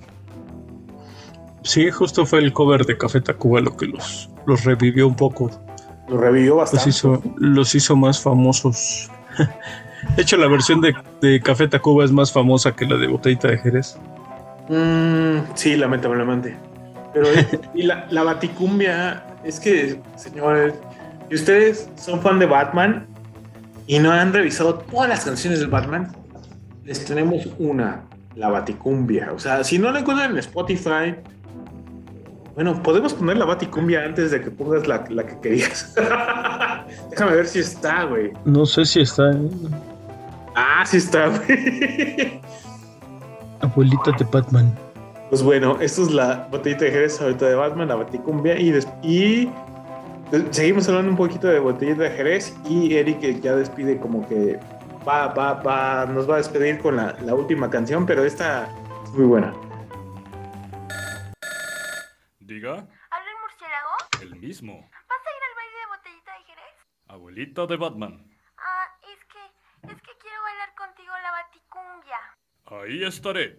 Sí, 1.62 1.90
justo 1.90 2.26
fue 2.26 2.40
el 2.40 2.52
cover 2.52 2.84
de 2.84 2.98
Café 2.98 3.22
Tacuba 3.22 3.60
lo 3.60 3.74
que 3.74 3.86
los, 3.86 4.28
los 4.46 4.64
revivió 4.64 5.08
un 5.08 5.16
poco. 5.16 5.50
Lo 6.08 6.18
revivió 6.18 6.56
bastante. 6.56 6.86
Los 6.86 6.94
hizo, 6.96 7.22
los 7.38 7.74
hizo 7.74 7.96
más 7.96 8.20
famosos. 8.20 9.10
De 10.16 10.20
hecho, 10.22 10.36
la 10.36 10.46
versión 10.48 10.82
de, 10.82 10.94
de 11.22 11.40
Café 11.40 11.66
Tacuba 11.68 12.04
es 12.04 12.12
más 12.12 12.30
famosa 12.30 12.76
que 12.76 12.84
la 12.84 12.96
de 12.98 13.06
Botellita 13.06 13.48
de 13.48 13.56
Jerez. 13.56 13.98
Mm, 14.68 15.38
sí, 15.54 15.76
lamentablemente. 15.76 16.54
Pero 17.14 17.28
y 17.74 17.84
la, 17.84 18.06
la 18.10 18.24
baticumbia, 18.24 19.24
es 19.44 19.60
que, 19.60 20.00
señores, 20.16 20.74
si 21.28 21.36
ustedes 21.36 21.88
son 21.96 22.20
fan 22.20 22.38
de 22.38 22.46
Batman 22.46 23.06
y 23.86 23.98
no 23.98 24.10
han 24.10 24.32
revisado 24.32 24.74
todas 24.74 25.08
las 25.08 25.24
canciones 25.24 25.60
del 25.60 25.68
Batman, 25.68 26.12
les 26.84 27.04
tenemos 27.04 27.48
una, 27.58 28.02
la 28.34 28.48
baticumbia. 28.48 29.32
O 29.32 29.38
sea, 29.38 29.64
si 29.64 29.78
no 29.78 29.90
la 29.92 30.00
encuentran 30.00 30.32
en 30.32 30.38
Spotify, 30.38 31.14
bueno, 32.54 32.82
podemos 32.82 33.14
poner 33.14 33.36
la 33.36 33.44
baticumbia 33.46 34.04
antes 34.04 34.30
de 34.30 34.40
que 34.40 34.50
pongas 34.50 34.86
la, 34.86 35.04
la 35.08 35.26
que 35.26 35.40
querías. 35.40 35.94
Déjame 37.10 37.36
ver 37.36 37.46
si 37.46 37.60
está, 37.60 38.04
güey. 38.04 38.32
No 38.44 38.64
sé 38.66 38.84
si 38.84 39.00
está. 39.00 39.30
¿eh? 39.30 39.50
Ah, 40.54 40.84
sí 40.86 40.98
está, 40.98 41.28
güey. 41.28 42.40
Abuelita 43.60 44.12
de 44.18 44.24
Batman. 44.30 44.83
Pues 45.30 45.42
bueno, 45.42 45.78
esto 45.80 46.02
es 46.02 46.10
la 46.12 46.46
botellita 46.50 46.84
de 46.84 46.90
Jerez 46.92 47.20
ahorita 47.20 47.46
de 47.46 47.54
Batman, 47.54 47.88
la 47.88 47.96
baticumbia 47.96 48.56
y, 48.58 48.72
y 49.02 49.50
seguimos 50.50 50.88
hablando 50.88 51.10
un 51.10 51.16
poquito 51.16 51.48
de 51.48 51.58
botellita 51.58 52.04
de 52.04 52.10
Jerez 52.10 52.56
y 52.68 52.94
Eric 52.96 53.20
ya 53.40 53.56
despide 53.56 53.98
como 53.98 54.26
que 54.28 54.60
va, 55.06 55.28
va, 55.28 55.54
va, 55.54 56.06
nos 56.06 56.28
va 56.28 56.34
a 56.34 56.38
despedir 56.38 56.78
con 56.78 56.96
la, 56.96 57.16
la 57.22 57.34
última 57.34 57.68
canción, 57.68 58.06
pero 58.06 58.24
esta 58.24 58.68
es 59.04 59.10
muy 59.10 59.24
buena. 59.24 59.52
Diga, 62.38 62.72
¿Habla 62.74 63.30
el 63.30 63.40
murciélago? 63.42 63.90
el 64.22 64.36
mismo. 64.40 64.72
¿Vas 64.74 65.18
a 65.18 65.30
ir 65.30 65.42
al 65.48 65.56
baile 65.56 65.78
de 65.80 65.86
botellita 65.96 66.32
de 66.32 66.44
Jerez? 66.44 66.74
Abuelita 67.08 67.66
de 67.66 67.76
Batman. 67.76 68.30
Ah, 68.58 68.86
es 69.02 69.24
que, 69.32 69.88
es 69.90 69.96
que 70.02 70.10
quiero 70.20 70.42
bailar 70.42 70.74
contigo 70.76 71.12
la 71.22 71.30
baticumbia. 71.32 72.18
Ahí 72.66 73.04
estaré. 73.04 73.58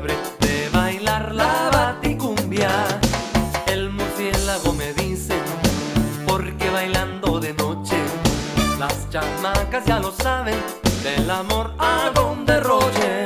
De 0.00 0.70
bailar 0.72 1.34
la 1.34 1.68
baticumbia. 1.70 2.70
El 3.66 3.90
murciélago 3.90 4.72
me 4.72 4.94
dice, 4.94 5.34
porque 6.26 6.70
bailando 6.70 7.38
de 7.38 7.52
noche, 7.52 7.96
las 8.78 9.10
chamacas 9.10 9.84
ya 9.84 10.00
lo 10.00 10.10
saben, 10.10 10.58
del 11.02 11.30
amor 11.30 11.74
hago 11.78 12.32
un 12.32 12.46
derroche. 12.46 13.24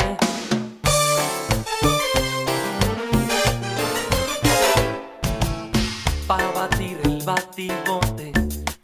Para 6.27 6.51
batir 6.51 6.99
el 7.05 7.23
batibote 7.25 8.33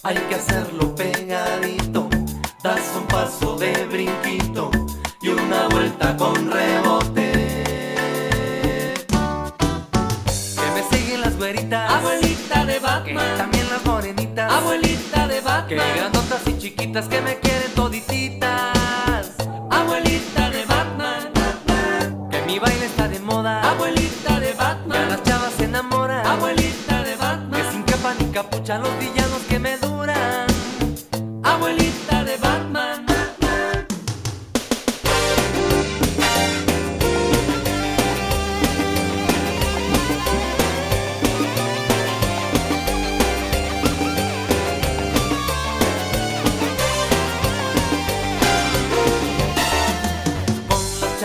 hay 0.04 0.16
que 0.28 0.34
hacerlo 0.36 0.94
pegadito. 0.94 2.08
Das 2.62 2.92
un 2.96 3.08
paso 3.08 3.56
de 3.56 3.72
brinquito 3.86 4.70
y 5.20 5.30
una 5.30 5.66
vuelta 5.66 6.16
con 6.16 6.48
rebote. 6.48 6.91
Que 15.72 15.78
grandotas 15.96 16.46
y 16.48 16.58
chiquitas 16.58 17.08
que 17.08 17.22
me 17.22 17.38
quieren 17.38 17.72
todititas. 17.74 18.76
Abuelita 19.70 20.50
de 20.50 20.66
Batman. 20.66 21.32
Que 22.30 22.42
mi 22.42 22.58
baile 22.58 22.84
está 22.84 23.08
de 23.08 23.18
moda. 23.20 23.70
Abuelita 23.70 24.38
de 24.38 24.52
Batman. 24.52 24.98
Que 24.98 24.98
a 24.98 25.08
las 25.08 25.22
chavas 25.22 25.52
se 25.54 25.64
enamoran. 25.64 26.26
Abuelita 26.26 27.02
de 27.02 27.16
Batman. 27.16 27.62
Que 27.62 27.70
sin 27.70 27.82
capa 27.84 28.14
ni 28.20 28.26
capucha 28.26 28.78
los 28.80 28.98
villanos 28.98 29.21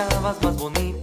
chavas 0.09 0.41
más 0.41 0.57
bonitas, 0.57 0.96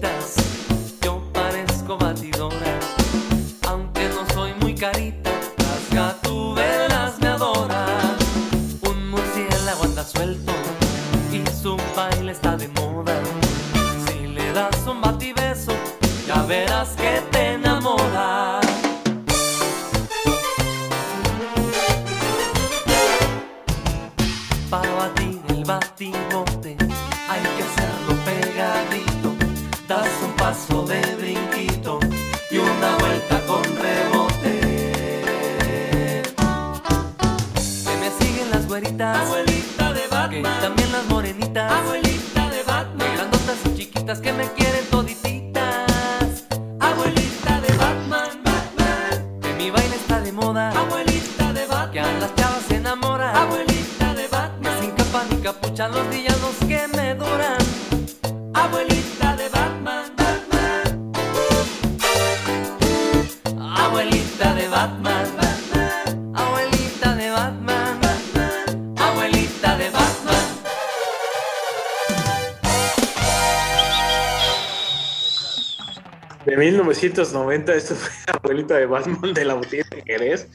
1990, 77.08 77.74
esto 77.74 77.94
fue 77.94 78.10
la 78.26 78.34
abuelita 78.42 78.74
de 78.76 78.86
Batman 78.86 79.34
de 79.34 79.44
la 79.44 79.54
botella 79.54 79.84
de 79.90 80.02
Jerez. 80.02 80.48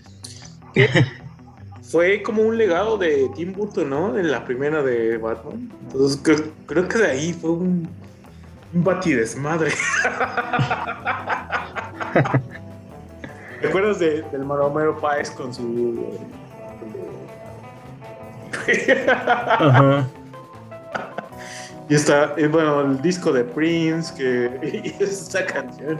que 0.73 0.89
fue 1.81 2.21
como 2.21 2.41
un 2.43 2.57
legado 2.57 2.97
de 2.97 3.29
Tim 3.35 3.53
Burton, 3.53 3.89
¿no? 3.89 4.17
En 4.17 4.31
la 4.31 4.43
primera 4.45 4.81
de 4.83 5.17
Batman. 5.17 5.71
Entonces 5.83 6.19
creo, 6.23 6.51
creo 6.65 6.87
que 6.87 6.97
de 6.99 7.07
ahí 7.07 7.33
fue 7.33 7.51
un, 7.51 7.89
un 8.73 8.83
batidesmadre. 8.83 9.71
¿Te 13.61 13.67
acuerdas 13.67 13.99
de, 13.99 14.21
del 14.31 14.45
Maromero 14.45 14.97
Páez 14.99 15.29
con 15.31 15.53
su... 15.53 16.17
Ajá. 19.47 20.07
Y 21.89 21.95
está, 21.95 22.35
eh, 22.37 22.47
bueno, 22.47 22.81
el 22.81 23.01
disco 23.01 23.33
de 23.33 23.43
Prince, 23.43 24.13
que 24.13 24.59
y 24.61 25.03
esa 25.03 25.43
canción, 25.43 25.99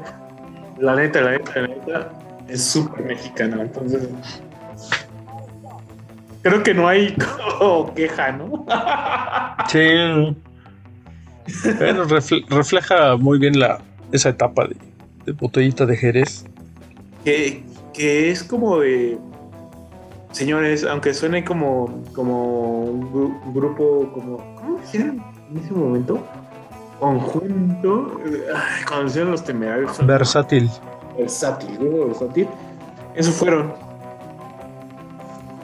la 0.80 0.96
neta, 0.96 1.22
la 1.22 1.32
neta, 1.32 1.62
la 1.62 1.68
neta, 1.68 2.12
es 2.48 2.64
súper 2.64 3.04
mexicana. 3.06 3.62
Entonces, 3.62 4.08
creo 6.42 6.64
que 6.64 6.74
no 6.74 6.88
hay 6.88 7.16
queja, 7.96 8.32
¿no? 8.32 8.66
Sí. 9.68 9.80
Bueno, 11.78 12.06
refle- 12.06 12.46
refleja 12.50 13.18
muy 13.18 13.40
bien 13.40 13.60
la, 13.60 13.80
esa 14.12 14.30
etapa 14.30 14.68
de, 14.68 14.76
de 15.26 15.32
botellita 15.34 15.86
de 15.86 15.98
Jerez. 15.98 16.46
que, 17.24 17.64
que 17.94 18.32
es 18.32 18.44
como 18.44 18.80
de. 18.80 19.18
Señores, 20.32 20.84
aunque 20.84 21.14
suene 21.16 21.44
como, 21.44 22.04
como 22.14 22.84
un, 22.84 23.12
gru- 23.12 23.42
un 23.46 23.54
grupo, 23.54 24.12
como. 24.14 24.38
¿Cómo 24.56 24.78
decían 24.80 25.24
en 25.52 25.58
ese 25.58 25.74
momento? 25.74 26.24
Conjunto. 27.00 28.20
ay, 28.56 28.84
Cuando 28.88 29.06
decían 29.06 29.32
los 29.32 29.44
temerarios. 29.44 30.06
Versátil. 30.06 30.70
versátil, 31.18 31.78
grupo 31.78 32.08
versátil. 32.08 32.48
Eso 33.16 33.32
fueron. 33.32 33.74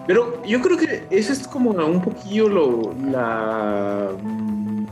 Pero 0.07 0.41
yo 0.45 0.61
creo 0.61 0.77
que 0.77 1.05
eso 1.09 1.33
es 1.33 1.47
como 1.47 1.71
un 1.71 2.01
poquillo 2.01 2.47
lo, 2.47 2.93
la, 3.11 4.09
mm, 4.21 4.85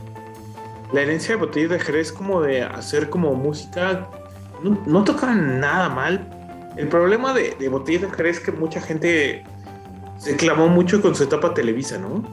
la 0.92 1.00
herencia 1.00 1.34
de 1.36 1.40
Botella 1.40 1.68
de 1.68 1.80
Jerez, 1.80 2.12
como 2.12 2.40
de 2.42 2.62
hacer 2.62 3.08
como 3.10 3.34
música. 3.34 4.08
No, 4.62 4.78
no 4.86 5.04
tocan 5.04 5.60
nada 5.60 5.88
mal. 5.88 6.26
El 6.76 6.88
problema 6.88 7.32
de, 7.32 7.54
de 7.58 7.68
Botella 7.68 8.06
de 8.08 8.12
Jerez 8.12 8.38
es 8.38 8.42
que 8.44 8.52
mucha 8.52 8.80
gente 8.80 9.44
se 10.18 10.36
clamó 10.36 10.68
mucho 10.68 11.00
con 11.00 11.14
su 11.14 11.22
etapa 11.24 11.54
Televisa, 11.54 11.98
¿no? 11.98 12.24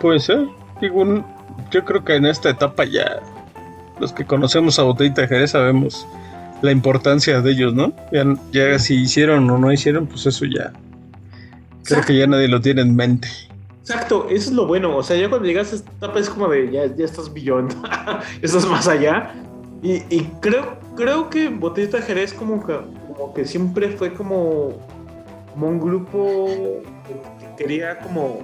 Puede 0.00 0.20
ser. 0.20 0.46
Digo, 0.80 1.04
yo 1.70 1.84
creo 1.84 2.04
que 2.04 2.16
en 2.16 2.26
esta 2.26 2.50
etapa 2.50 2.84
ya 2.84 3.20
los 4.00 4.12
que 4.12 4.24
conocemos 4.24 4.78
a 4.78 4.82
Botellita 4.84 5.22
de 5.22 5.28
Jerez 5.28 5.50
sabemos 5.52 6.06
la 6.62 6.72
importancia 6.72 7.40
de 7.40 7.50
ellos, 7.50 7.74
¿no? 7.74 7.92
Ya, 8.12 8.24
ya 8.52 8.78
si 8.78 9.02
hicieron 9.02 9.48
o 9.50 9.58
no 9.58 9.72
hicieron, 9.72 10.06
pues 10.06 10.26
eso 10.26 10.44
ya. 10.44 10.72
Creo 11.84 12.02
que 12.02 12.18
ya 12.18 12.26
nadie 12.26 12.48
lo 12.48 12.60
tiene 12.60 12.82
en 12.82 12.94
mente. 12.94 13.28
Exacto, 13.80 14.26
eso 14.28 14.50
es 14.50 14.52
lo 14.56 14.66
bueno. 14.66 14.96
O 14.96 15.02
sea, 15.02 15.16
ya 15.16 15.28
cuando 15.30 15.46
llegas 15.46 15.72
a 15.72 15.76
esta 15.76 15.90
etapa 15.90 16.18
es 16.18 16.28
como 16.28 16.48
de 16.48 16.70
ya, 16.70 16.94
ya 16.94 17.04
estás 17.04 17.32
beyond, 17.32 17.74
estás 18.42 18.66
más 18.66 18.86
allá. 18.88 19.32
Y, 19.82 20.02
y 20.14 20.30
creo, 20.40 20.78
creo 20.96 21.30
que 21.30 21.48
Botellita 21.48 22.02
Jerez 22.02 22.34
como 22.34 22.64
que, 22.66 22.76
como 23.16 23.32
que 23.32 23.44
siempre 23.46 23.90
fue 23.90 24.12
como, 24.12 24.72
como 25.54 25.68
un 25.68 25.80
grupo 25.80 26.48
que 27.38 27.64
quería 27.64 27.98
como, 28.00 28.40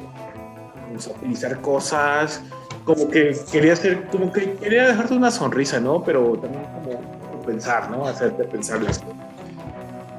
como 0.87 1.01
satirizar 1.01 1.61
cosas, 1.61 2.43
como 2.85 3.09
que 3.09 3.35
quería 3.51 3.73
hacer, 3.73 4.07
como 4.11 4.33
que 4.33 4.55
quería 4.55 4.89
dejarte 4.89 5.15
una 5.15 5.31
sonrisa, 5.31 5.81
¿no? 5.81 6.03
Pero 6.05 6.39
también 6.39 6.65
como, 6.65 7.43
pensar, 7.45 7.91
¿no? 7.91 8.07
Hacerte 8.07 8.45
pensar. 8.45 8.81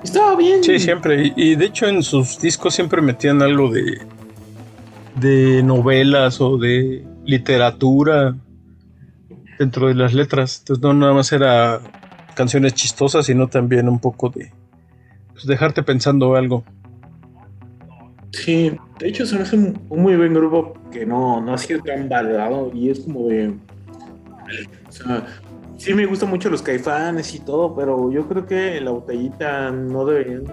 Estaba 0.04 0.36
bien. 0.36 0.64
Sí, 0.64 0.78
siempre. 0.80 1.26
Y, 1.28 1.34
y 1.36 1.56
de 1.56 1.66
hecho 1.66 1.88
en 1.88 2.04
sus 2.04 2.40
discos 2.40 2.76
siempre 2.76 3.02
metían 3.02 3.42
algo 3.42 3.70
de, 3.70 4.00
de 5.16 5.64
novelas 5.64 6.42
o 6.42 6.58
de 6.58 7.06
literatura 7.26 8.36
dentro 9.58 9.88
de 9.88 9.96
las 9.96 10.14
letras. 10.14 10.60
Entonces 10.60 10.84
no 10.84 10.94
nada 10.94 11.14
más 11.14 11.32
era 11.32 11.80
canciones 12.36 12.74
chistosas, 12.74 13.26
sino 13.26 13.48
también 13.48 13.90
un 13.90 14.00
poco 14.00 14.30
de 14.30 14.52
pues, 15.34 15.46
dejarte 15.46 15.84
pensando 15.84 16.36
algo. 16.36 16.64
Sí, 18.36 18.78
de 19.00 19.08
hecho 19.08 19.26
se 19.26 19.36
me 19.38 19.44
hace 19.44 19.56
un, 19.56 19.80
muy 19.90 20.18
buen 20.18 20.34
grupo 20.34 20.74
que 20.92 21.06
no, 21.06 21.40
no 21.40 21.54
ha 21.54 21.58
sido 21.58 21.82
tan 21.82 22.10
valorado 22.10 22.70
y 22.74 22.90
es 22.90 23.00
como 23.00 23.28
de... 23.28 23.56
O 24.90 24.92
sea, 24.92 25.26
sí 25.78 25.94
me 25.94 26.06
gustan 26.06 26.30
mucho 26.30 26.50
los 26.50 26.62
caifanes 26.62 27.34
y 27.34 27.40
todo, 27.40 27.74
pero 27.74 28.12
yo 28.12 28.28
creo 28.28 28.46
que 28.46 28.82
la 28.82 28.92
botellita 28.92 29.72
no 29.72 30.06
deberían 30.06 30.44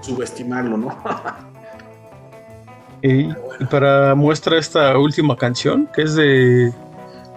subestimarlo, 0.00 0.76
¿no? 0.76 0.96
Y, 3.00 3.28
y 3.28 3.64
para 3.70 4.16
muestra 4.16 4.58
esta 4.58 4.98
última 4.98 5.36
canción, 5.36 5.88
que 5.94 6.02
es 6.02 6.16
de 6.16 6.72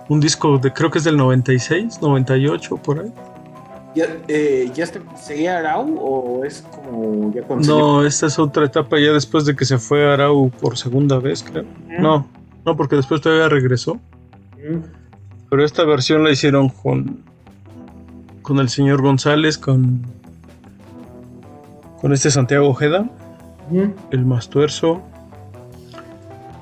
un 0.09 0.19
disco 0.19 0.57
de 0.57 0.73
creo 0.73 0.89
que 0.89 0.97
es 0.97 1.03
del 1.03 1.17
96, 1.17 2.01
98, 2.01 2.77
por 2.77 2.99
ahí. 2.99 3.13
¿Ya, 3.93 4.05
eh, 4.29 4.71
¿ya 4.73 4.85
está- 4.85 5.01
seguía 5.17 5.57
Arau 5.57 5.97
o 5.99 6.45
es 6.45 6.61
como 6.61 7.33
ya 7.33 7.41
cuando 7.43 7.67
No, 7.77 8.05
esta 8.05 8.27
es 8.27 8.39
otra 8.39 8.65
etapa 8.65 8.97
ya 8.99 9.11
después 9.11 9.45
de 9.45 9.55
que 9.55 9.65
se 9.65 9.77
fue 9.79 10.09
Arau 10.11 10.49
por 10.49 10.77
segunda 10.77 11.19
vez, 11.19 11.43
creo. 11.43 11.65
No, 11.99 12.25
no, 12.65 12.77
porque 12.77 12.95
después 12.95 13.19
todavía 13.21 13.49
regresó. 13.49 13.99
llevó? 14.57 14.81
Pero 15.49 15.65
esta 15.65 15.83
versión 15.83 16.23
la 16.23 16.31
hicieron 16.31 16.69
con 16.69 17.19
con 18.41 18.59
el 18.59 18.69
señor 18.69 19.01
González, 19.01 19.57
con 19.57 20.01
con 21.99 22.13
este 22.13 22.31
Santiago 22.31 22.67
Ojeda, 22.69 23.09
Mm. 23.69 23.91
el 24.11 24.25
Mastuerzo 24.25 25.01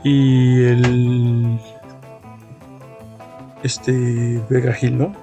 y 0.03 0.63
el 0.63 1.59
este 3.63 4.41
Vega 4.49 4.73
Gil, 4.73 4.97
¿no? 4.97 5.13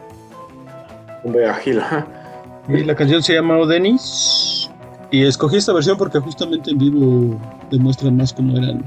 Un 1.25 1.33
Vega 1.33 1.55
Gil, 1.55 1.81
ajá. 1.81 2.07
Y 2.69 2.85
la 2.85 2.95
canción 2.95 3.23
se 3.23 3.35
llama 3.35 3.59
Oh 3.59 3.67
Denis. 3.67 4.71
Y 5.11 5.25
escogí 5.25 5.57
esta 5.57 5.73
versión 5.73 5.97
porque 5.97 6.19
justamente 6.19 6.71
en 6.71 6.79
vivo 6.79 7.41
demuestran 7.71 8.17
más 8.17 8.33
cómo 8.33 8.57
eran 8.59 8.85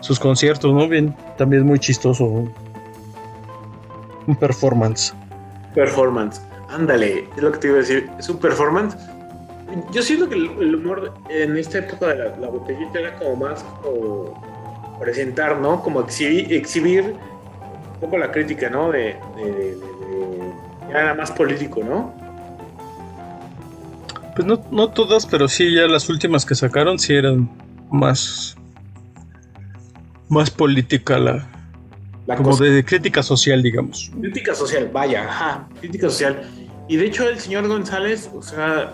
sus 0.00 0.18
conciertos, 0.18 0.72
¿no? 0.72 0.88
Bien, 0.88 1.14
también 1.36 1.64
muy 1.66 1.78
chistoso. 1.78 2.24
Un 4.26 4.36
performance. 4.36 5.12
Performance. 5.74 6.40
Ándale, 6.70 7.28
es 7.36 7.42
lo 7.42 7.52
que 7.52 7.58
te 7.58 7.66
iba 7.68 7.76
a 7.76 7.80
decir. 7.80 8.10
Es 8.18 8.28
un 8.28 8.38
performance. 8.38 8.96
Yo 9.92 10.02
siento 10.02 10.28
que 10.28 10.34
el, 10.34 10.50
el 10.60 10.74
humor 10.76 11.12
en 11.28 11.56
esta 11.56 11.78
época 11.78 12.06
de 12.08 12.16
la, 12.16 12.36
la 12.38 12.48
botellita 12.48 12.98
era 12.98 13.14
como 13.18 13.36
más 13.36 13.62
como 13.82 14.96
presentar, 14.98 15.58
¿no? 15.58 15.82
Como 15.82 16.00
exhibir, 16.00 16.52
exhibir 16.52 17.14
un 17.94 18.00
poco 18.00 18.16
la 18.16 18.30
crítica, 18.32 18.70
¿no? 18.70 18.90
De, 18.90 19.16
de- 19.36 19.44
de- 19.44 19.52
de- 19.52 19.76
de- 19.76 19.97
ya 20.88 20.98
era 20.98 21.14
más 21.14 21.30
político, 21.30 21.82
¿no? 21.84 22.14
Pues 24.34 24.46
no, 24.46 24.64
no 24.70 24.88
todas, 24.90 25.26
pero 25.26 25.48
sí, 25.48 25.74
ya 25.74 25.86
las 25.86 26.08
últimas 26.08 26.46
que 26.46 26.54
sacaron 26.54 26.98
sí 26.98 27.14
eran 27.14 27.50
más. 27.90 28.56
más 30.28 30.50
política 30.50 31.18
la. 31.18 31.46
La 32.26 32.36
como 32.36 32.50
cosa. 32.50 32.64
de 32.64 32.84
crítica 32.84 33.22
social, 33.22 33.62
digamos. 33.62 34.10
Crítica 34.20 34.54
social, 34.54 34.90
vaya, 34.92 35.24
ajá, 35.24 35.68
crítica 35.80 36.10
social. 36.10 36.42
Y 36.86 36.96
de 36.96 37.06
hecho 37.06 37.28
el 37.28 37.38
señor 37.38 37.66
González, 37.68 38.30
o 38.34 38.42
sea, 38.42 38.92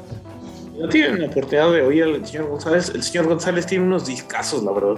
no 0.79 0.89
tienen 0.89 1.21
la 1.21 1.27
oportunidad 1.27 1.73
de 1.73 1.83
oír 1.83 2.05
al 2.05 2.27
señor 2.27 2.49
González. 2.49 2.93
El 2.95 3.03
señor 3.03 3.27
González 3.27 3.67
tiene 3.67 3.85
unos 3.85 4.07
discazos, 4.07 4.63
la 4.63 4.73
verdad. 4.73 4.97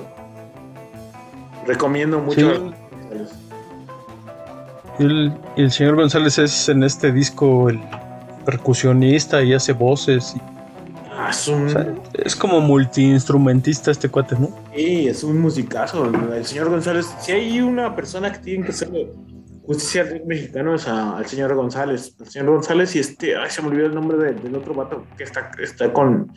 Recomiendo 1.67 2.21
mucho. 2.21 2.71
Sí. 2.71 2.86
El, 4.99 5.33
el 5.57 5.71
señor 5.71 5.97
González 5.97 6.39
es 6.39 6.69
en 6.69 6.83
este 6.83 7.13
disco 7.13 7.69
el 7.69 7.81
percusionista 8.45 9.43
y 9.43 9.55
hace 9.55 9.73
voces. 9.73 10.35
y- 10.37 10.41
Ah, 11.19 11.31
es 11.31 11.49
un, 11.49 11.67
o 11.67 11.71
sea, 11.71 11.95
es 12.13 12.37
como 12.37 12.61
multiinstrumentista 12.61 13.91
este 13.91 14.09
cuate, 14.11 14.37
¿no? 14.39 14.51
sí, 14.75 15.09
es 15.09 15.25
un 15.25 15.41
musicazo. 15.41 16.05
El 16.35 16.45
señor 16.45 16.69
González, 16.69 17.07
si 17.21 17.33
hay 17.33 17.61
una 17.63 17.97
persona 17.97 18.31
que 18.33 18.39
tiene 18.41 18.67
que 18.67 18.73
ser 18.73 18.91
justicia 19.65 20.03
al 20.03 20.23
mexicano 20.27 20.75
es 20.75 20.87
a- 20.87 21.17
al 21.17 21.25
señor 21.27 21.55
González. 21.55 22.15
El 22.21 22.27
señor 22.29 22.51
González 22.51 22.95
y 22.97 22.99
este, 22.99 23.35
ay, 23.37 23.51
se 23.51 23.63
me 23.63 23.69
olvidó 23.69 23.87
el 23.87 23.95
nombre 23.95 24.19
del, 24.19 24.43
del 24.43 24.55
otro 24.57 24.75
vato 24.75 25.05
que 25.17 25.25
está, 25.25 25.51
está 25.59 25.91
con, 25.93 26.31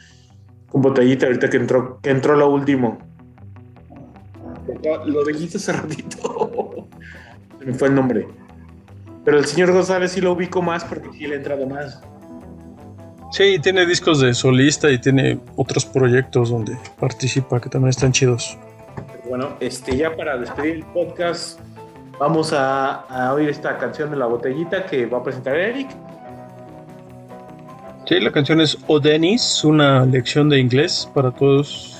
con 0.69 0.81
botellita 0.81 1.25
ahorita 1.27 1.49
que 1.49 1.57
entró, 1.57 1.99
que 2.01 2.09
entró 2.11 2.35
lo 2.37 2.49
último. 2.49 2.97
Lo 5.05 5.25
dijiste 5.25 5.57
hace 5.57 5.73
ratito. 5.73 6.87
Se 7.59 7.65
me 7.65 7.73
fue 7.73 7.89
el 7.89 7.95
nombre. 7.95 8.27
Pero 9.25 9.37
el 9.37 9.45
señor 9.45 9.71
González 9.71 10.11
sí 10.11 10.21
lo 10.21 10.33
ubico 10.33 10.61
más 10.61 10.83
porque 10.83 11.09
sí 11.13 11.27
le 11.27 11.35
he 11.35 11.37
entrado 11.37 11.67
más. 11.67 12.01
Sí, 13.31 13.59
tiene 13.59 13.85
discos 13.85 14.19
de 14.21 14.33
solista 14.33 14.89
y 14.89 14.97
tiene 14.97 15.39
otros 15.55 15.85
proyectos 15.85 16.49
donde 16.49 16.77
participa 16.99 17.61
que 17.61 17.69
también 17.69 17.89
están 17.89 18.11
chidos. 18.11 18.57
Bueno, 19.27 19.49
este, 19.59 19.95
ya 19.95 20.15
para 20.15 20.37
despedir 20.37 20.77
el 20.77 20.85
podcast, 20.85 21.59
vamos 22.17 22.53
a, 22.53 23.01
a 23.01 23.33
oír 23.33 23.49
esta 23.49 23.77
canción 23.77 24.09
de 24.09 24.17
la 24.17 24.25
botellita 24.25 24.85
que 24.85 25.05
va 25.05 25.19
a 25.19 25.23
presentar 25.23 25.55
Eric. 25.55 25.89
Sí, 28.07 28.19
la 28.19 28.31
canción 28.31 28.59
es 28.59 28.75
O 28.87 28.99
Denis, 28.99 29.63
una 29.63 30.03
lección 30.03 30.49
de 30.49 30.59
inglés 30.59 31.07
para 31.13 31.29
todos. 31.29 31.95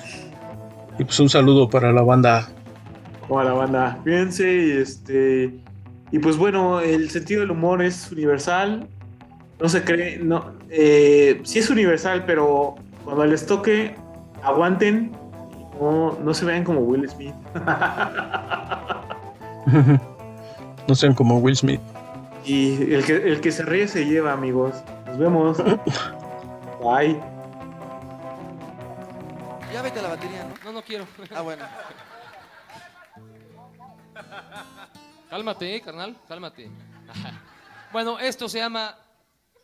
Y 0.98 1.04
pues 1.04 1.20
un 1.20 1.30
saludo 1.30 1.70
para 1.70 1.92
la 1.92 2.02
banda. 2.02 2.50
Como 3.28 3.40
a 3.40 3.44
la 3.44 3.54
banda. 3.54 4.00
Fíjense, 4.04 4.52
y 4.52 4.72
este. 4.72 5.60
Y 6.12 6.20
pues 6.20 6.38
bueno, 6.38 6.80
el 6.80 7.10
sentido 7.10 7.42
del 7.42 7.52
humor 7.52 7.82
es 7.82 8.12
universal. 8.12 8.88
No 9.60 9.70
se 9.70 9.84
cree, 9.84 10.18
no. 10.18 10.54
Eh, 10.70 11.42
sí 11.44 11.60
es 11.60 11.70
universal, 11.70 12.26
pero 12.26 12.76
cuando 13.04 13.26
les 13.26 13.46
toque, 13.46 13.96
aguanten. 14.44 15.12
No, 15.80 16.18
no 16.22 16.34
se 16.34 16.46
vean 16.46 16.64
como 16.64 16.82
Will 16.82 17.08
Smith. 17.10 17.36
no 20.88 20.96
sean 20.96 21.14
como 21.14 21.38
Will 21.38 21.56
Smith. 21.56 21.80
Y 22.44 22.94
el 22.94 23.06
que, 23.06 23.16
el 23.16 23.42
que 23.42 23.52
se 23.52 23.64
ríe 23.64 23.88
se 23.88 24.06
lleva, 24.06 24.34
amigos. 24.34 24.76
Nos 25.06 25.20
vemos. 25.20 25.58
Bye. 26.84 27.20
Ya 29.72 29.82
vete 29.82 30.00
a 30.00 30.02
la 30.02 30.10
batería, 30.10 30.46
¿no? 30.46 30.56
No, 30.66 30.72
no 30.74 30.82
quiero. 30.82 31.06
Ah, 31.36 31.42
bueno. 31.42 31.64
Cálmate, 35.30 35.76
eh, 35.76 35.82
carnal, 35.82 36.16
cálmate. 36.28 36.70
Bueno, 37.92 38.20
esto 38.20 38.48
se 38.48 38.60
llama. 38.60 38.96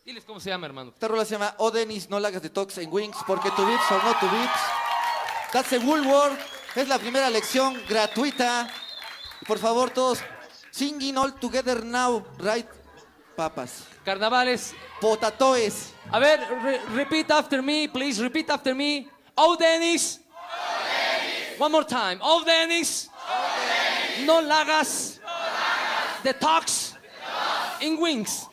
Diles 0.04 0.24
cómo 0.26 0.40
se 0.40 0.50
llama, 0.50 0.66
hermano. 0.66 0.90
Esta 0.92 1.08
rola 1.08 1.24
se 1.26 1.34
llama 1.36 1.54
Oh 1.60 1.70
Dennis, 1.70 2.10
no 2.10 2.20
la 2.20 2.30
hagas 2.30 2.42
de 2.42 2.50
tox 2.50 2.76
en 2.80 2.92
Wings, 2.92 3.18
porque 3.28 3.52
tu 3.52 3.64
vips 3.64 3.92
o 3.92 3.98
no 4.04 4.16
tu 4.20 4.28
vips. 4.28 4.60
That's 5.52 5.74
a 5.74 5.78
Woolworth. 5.78 6.40
Es 6.76 6.88
la 6.88 6.98
primera 6.98 7.30
lección 7.30 7.80
gratuita. 7.88 8.68
Por 9.48 9.60
favor, 9.60 9.92
todos, 9.92 10.20
singing 10.72 11.18
all 11.18 11.34
together 11.36 11.84
now, 11.86 12.26
right? 12.40 12.68
Papas. 13.36 13.84
Carnavales. 14.04 14.74
Potatoes. 15.00 15.94
A 16.12 16.18
ver, 16.18 16.40
re- 16.64 16.82
repeat 16.96 17.30
after 17.30 17.62
me, 17.62 17.88
please. 17.90 18.20
Repeat 18.20 18.50
after 18.50 18.74
me. 18.74 19.08
Oh, 19.36 19.56
Dennis. 19.56 20.20
One 21.60 21.72
more 21.72 21.86
time. 21.86 22.18
Oh, 22.24 22.44
Dennis. 22.44 23.08
No 24.26 24.42
lagas. 24.42 25.20
The 26.26 26.34
talks. 26.34 26.96
In 27.82 28.02
wings. 28.02 28.48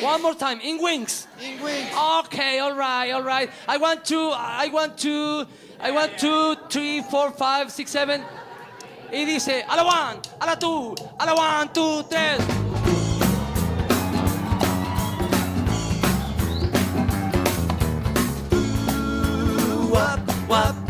One 0.00 0.22
more 0.22 0.34
time. 0.34 0.60
In 0.62 0.80
wings. 0.80 1.26
In 1.38 1.62
wings. 1.62 1.90
Okay, 2.24 2.58
all 2.58 2.74
right, 2.74 3.10
all 3.10 3.22
right. 3.22 3.50
I 3.68 3.76
want 3.76 4.06
to, 4.06 4.32
I 4.34 4.68
want 4.72 4.96
to, 5.00 5.44
I 5.78 5.90
want 5.90 6.16
two, 6.16 6.56
three, 6.70 7.02
four, 7.02 7.30
five, 7.32 7.70
six, 7.70 7.90
seven. 7.90 8.24
Y 9.12 9.26
dice, 9.26 9.62
a 9.68 9.76
la 9.76 9.84
one, 9.84 10.22
a 10.40 10.46
la 10.46 10.54
two, 10.54 10.96
a 11.20 11.26
la 11.26 11.34
one, 11.36 11.68
two, 11.68 12.02
tres. 12.08 12.40
Wap, 19.90 20.48
wap. 20.48 20.87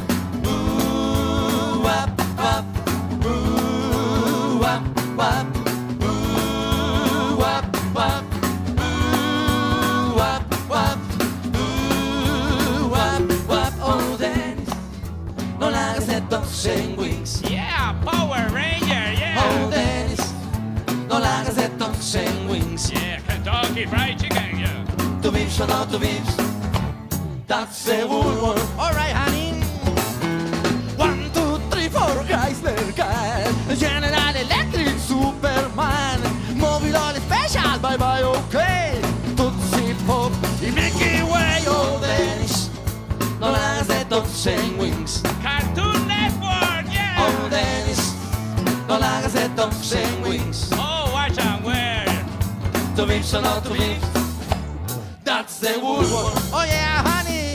Hagas 21.99 22.15
de 22.15 22.15
tox 22.15 22.15
en 22.15 22.49
Wings. 22.49 22.91
Yeah, 22.93 23.21
Kentucky 23.27 23.87
Fried 23.87 24.19
Chicken, 24.19 24.59
yeah. 24.59 25.21
Tu 25.23 25.31
vips 25.31 25.61
o 25.61 25.67
no 25.67 25.85
tu 25.91 25.99
vips. 25.99 26.37
That's 27.47 27.85
the 27.85 28.07
Woolworth. 28.07 28.79
All 28.79 28.93
right, 28.93 29.13
honey. 29.13 29.61
One, 30.97 31.31
two, 31.33 31.59
three, 31.71 31.89
four, 31.89 32.25
Chrysler 32.27 32.95
Car. 32.97 33.77
General 33.77 34.37
Electric, 34.37 34.99
Superman. 34.99 36.21
Mobile 36.57 36.97
All 36.97 37.15
Special, 37.15 37.79
bye 37.81 37.97
bye, 37.97 38.23
okay. 38.23 39.01
Tootsie 39.37 39.95
Pop 40.07 40.33
y 40.61 40.71
Mickey 40.71 41.23
Way. 41.23 41.65
Oh, 41.67 41.99
Dennis, 42.01 42.71
no 43.41 43.51
la 43.51 43.59
hagas 43.59 43.89
de 43.89 44.05
tox 44.07 44.47
en 44.47 44.79
Wings. 44.79 45.23
Cartoon 45.43 46.07
Network, 46.07 46.87
yeah. 46.93 47.17
Oh, 47.19 47.49
Dennis, 47.49 48.15
no 48.89 48.99
la 48.99 49.19
hagas 49.19 49.35
de 49.35 49.49
tox 49.57 49.93
en 49.93 50.23
Wings. 50.23 50.71
Oh, 50.73 50.77
watch 50.77 50.77
out, 50.77 50.77
where? 50.77 50.88
Tu 52.99 53.05
vips 53.07 53.33
o 53.35 53.41
no 53.41 53.61
tu 53.63 53.75
vips. 53.75 54.09
That's 55.23 55.61
the 55.61 55.79
Woolworth. 55.79 56.53
Oh, 56.53 56.65
yeah, 56.65 57.01
honey. 57.07 57.48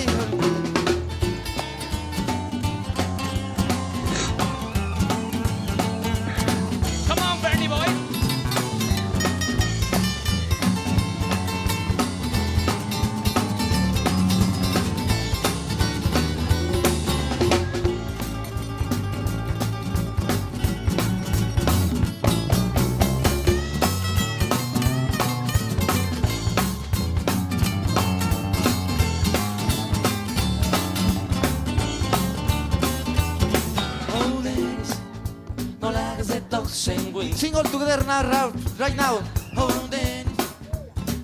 Now, 38.01 38.23
ra- 38.23 38.51
right 38.79 38.95
now. 38.95 39.21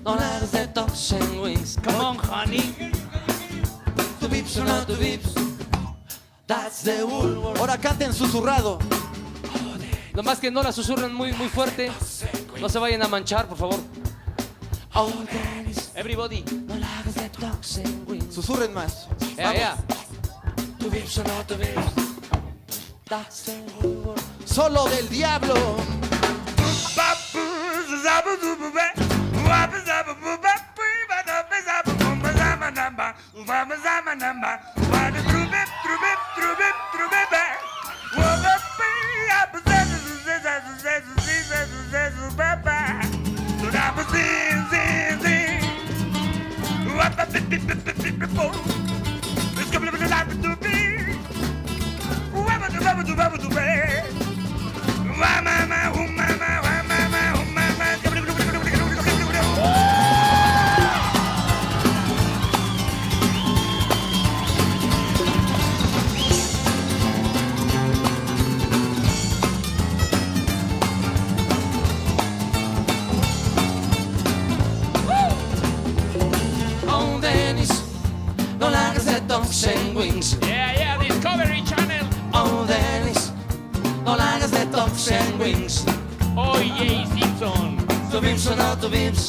La 0.05 0.35
hagas 0.37 0.51
de 0.51 0.67
tox 0.67 1.11
en 1.13 1.39
Wings. 1.39 1.77
Come 1.83 1.97
on, 1.97 2.17
honey. 2.17 2.75
Tu 4.19 4.27
vips 4.27 4.57
o 4.57 4.63
no 4.63 4.85
tu 4.85 4.95
vips. 4.95 5.33
That's 6.45 6.83
the 6.83 7.03
Woolworth. 7.03 7.59
Ahora 7.59 7.77
canten 7.77 8.13
susurrado. 8.13 8.77
Nomás 10.13 10.39
que 10.39 10.51
no 10.51 10.61
la 10.61 10.71
susurren 10.71 11.11
muy, 11.13 11.33
muy 11.33 11.49
fuerte. 11.49 11.91
No 12.61 12.69
se 12.69 12.77
vayan 12.77 13.01
a 13.01 13.07
manchar, 13.07 13.47
por 13.47 13.57
favor. 13.57 13.79
Everybody. 15.95 16.43
Susurren 18.31 18.73
más. 18.75 19.07
Yeah, 19.37 19.53
yeah. 19.53 19.75
The. 20.79 21.75
Solo 24.45 24.85
del 24.89 25.09
diablo. 25.09 26.08
Oh, 35.01 35.28
vips 88.87 89.28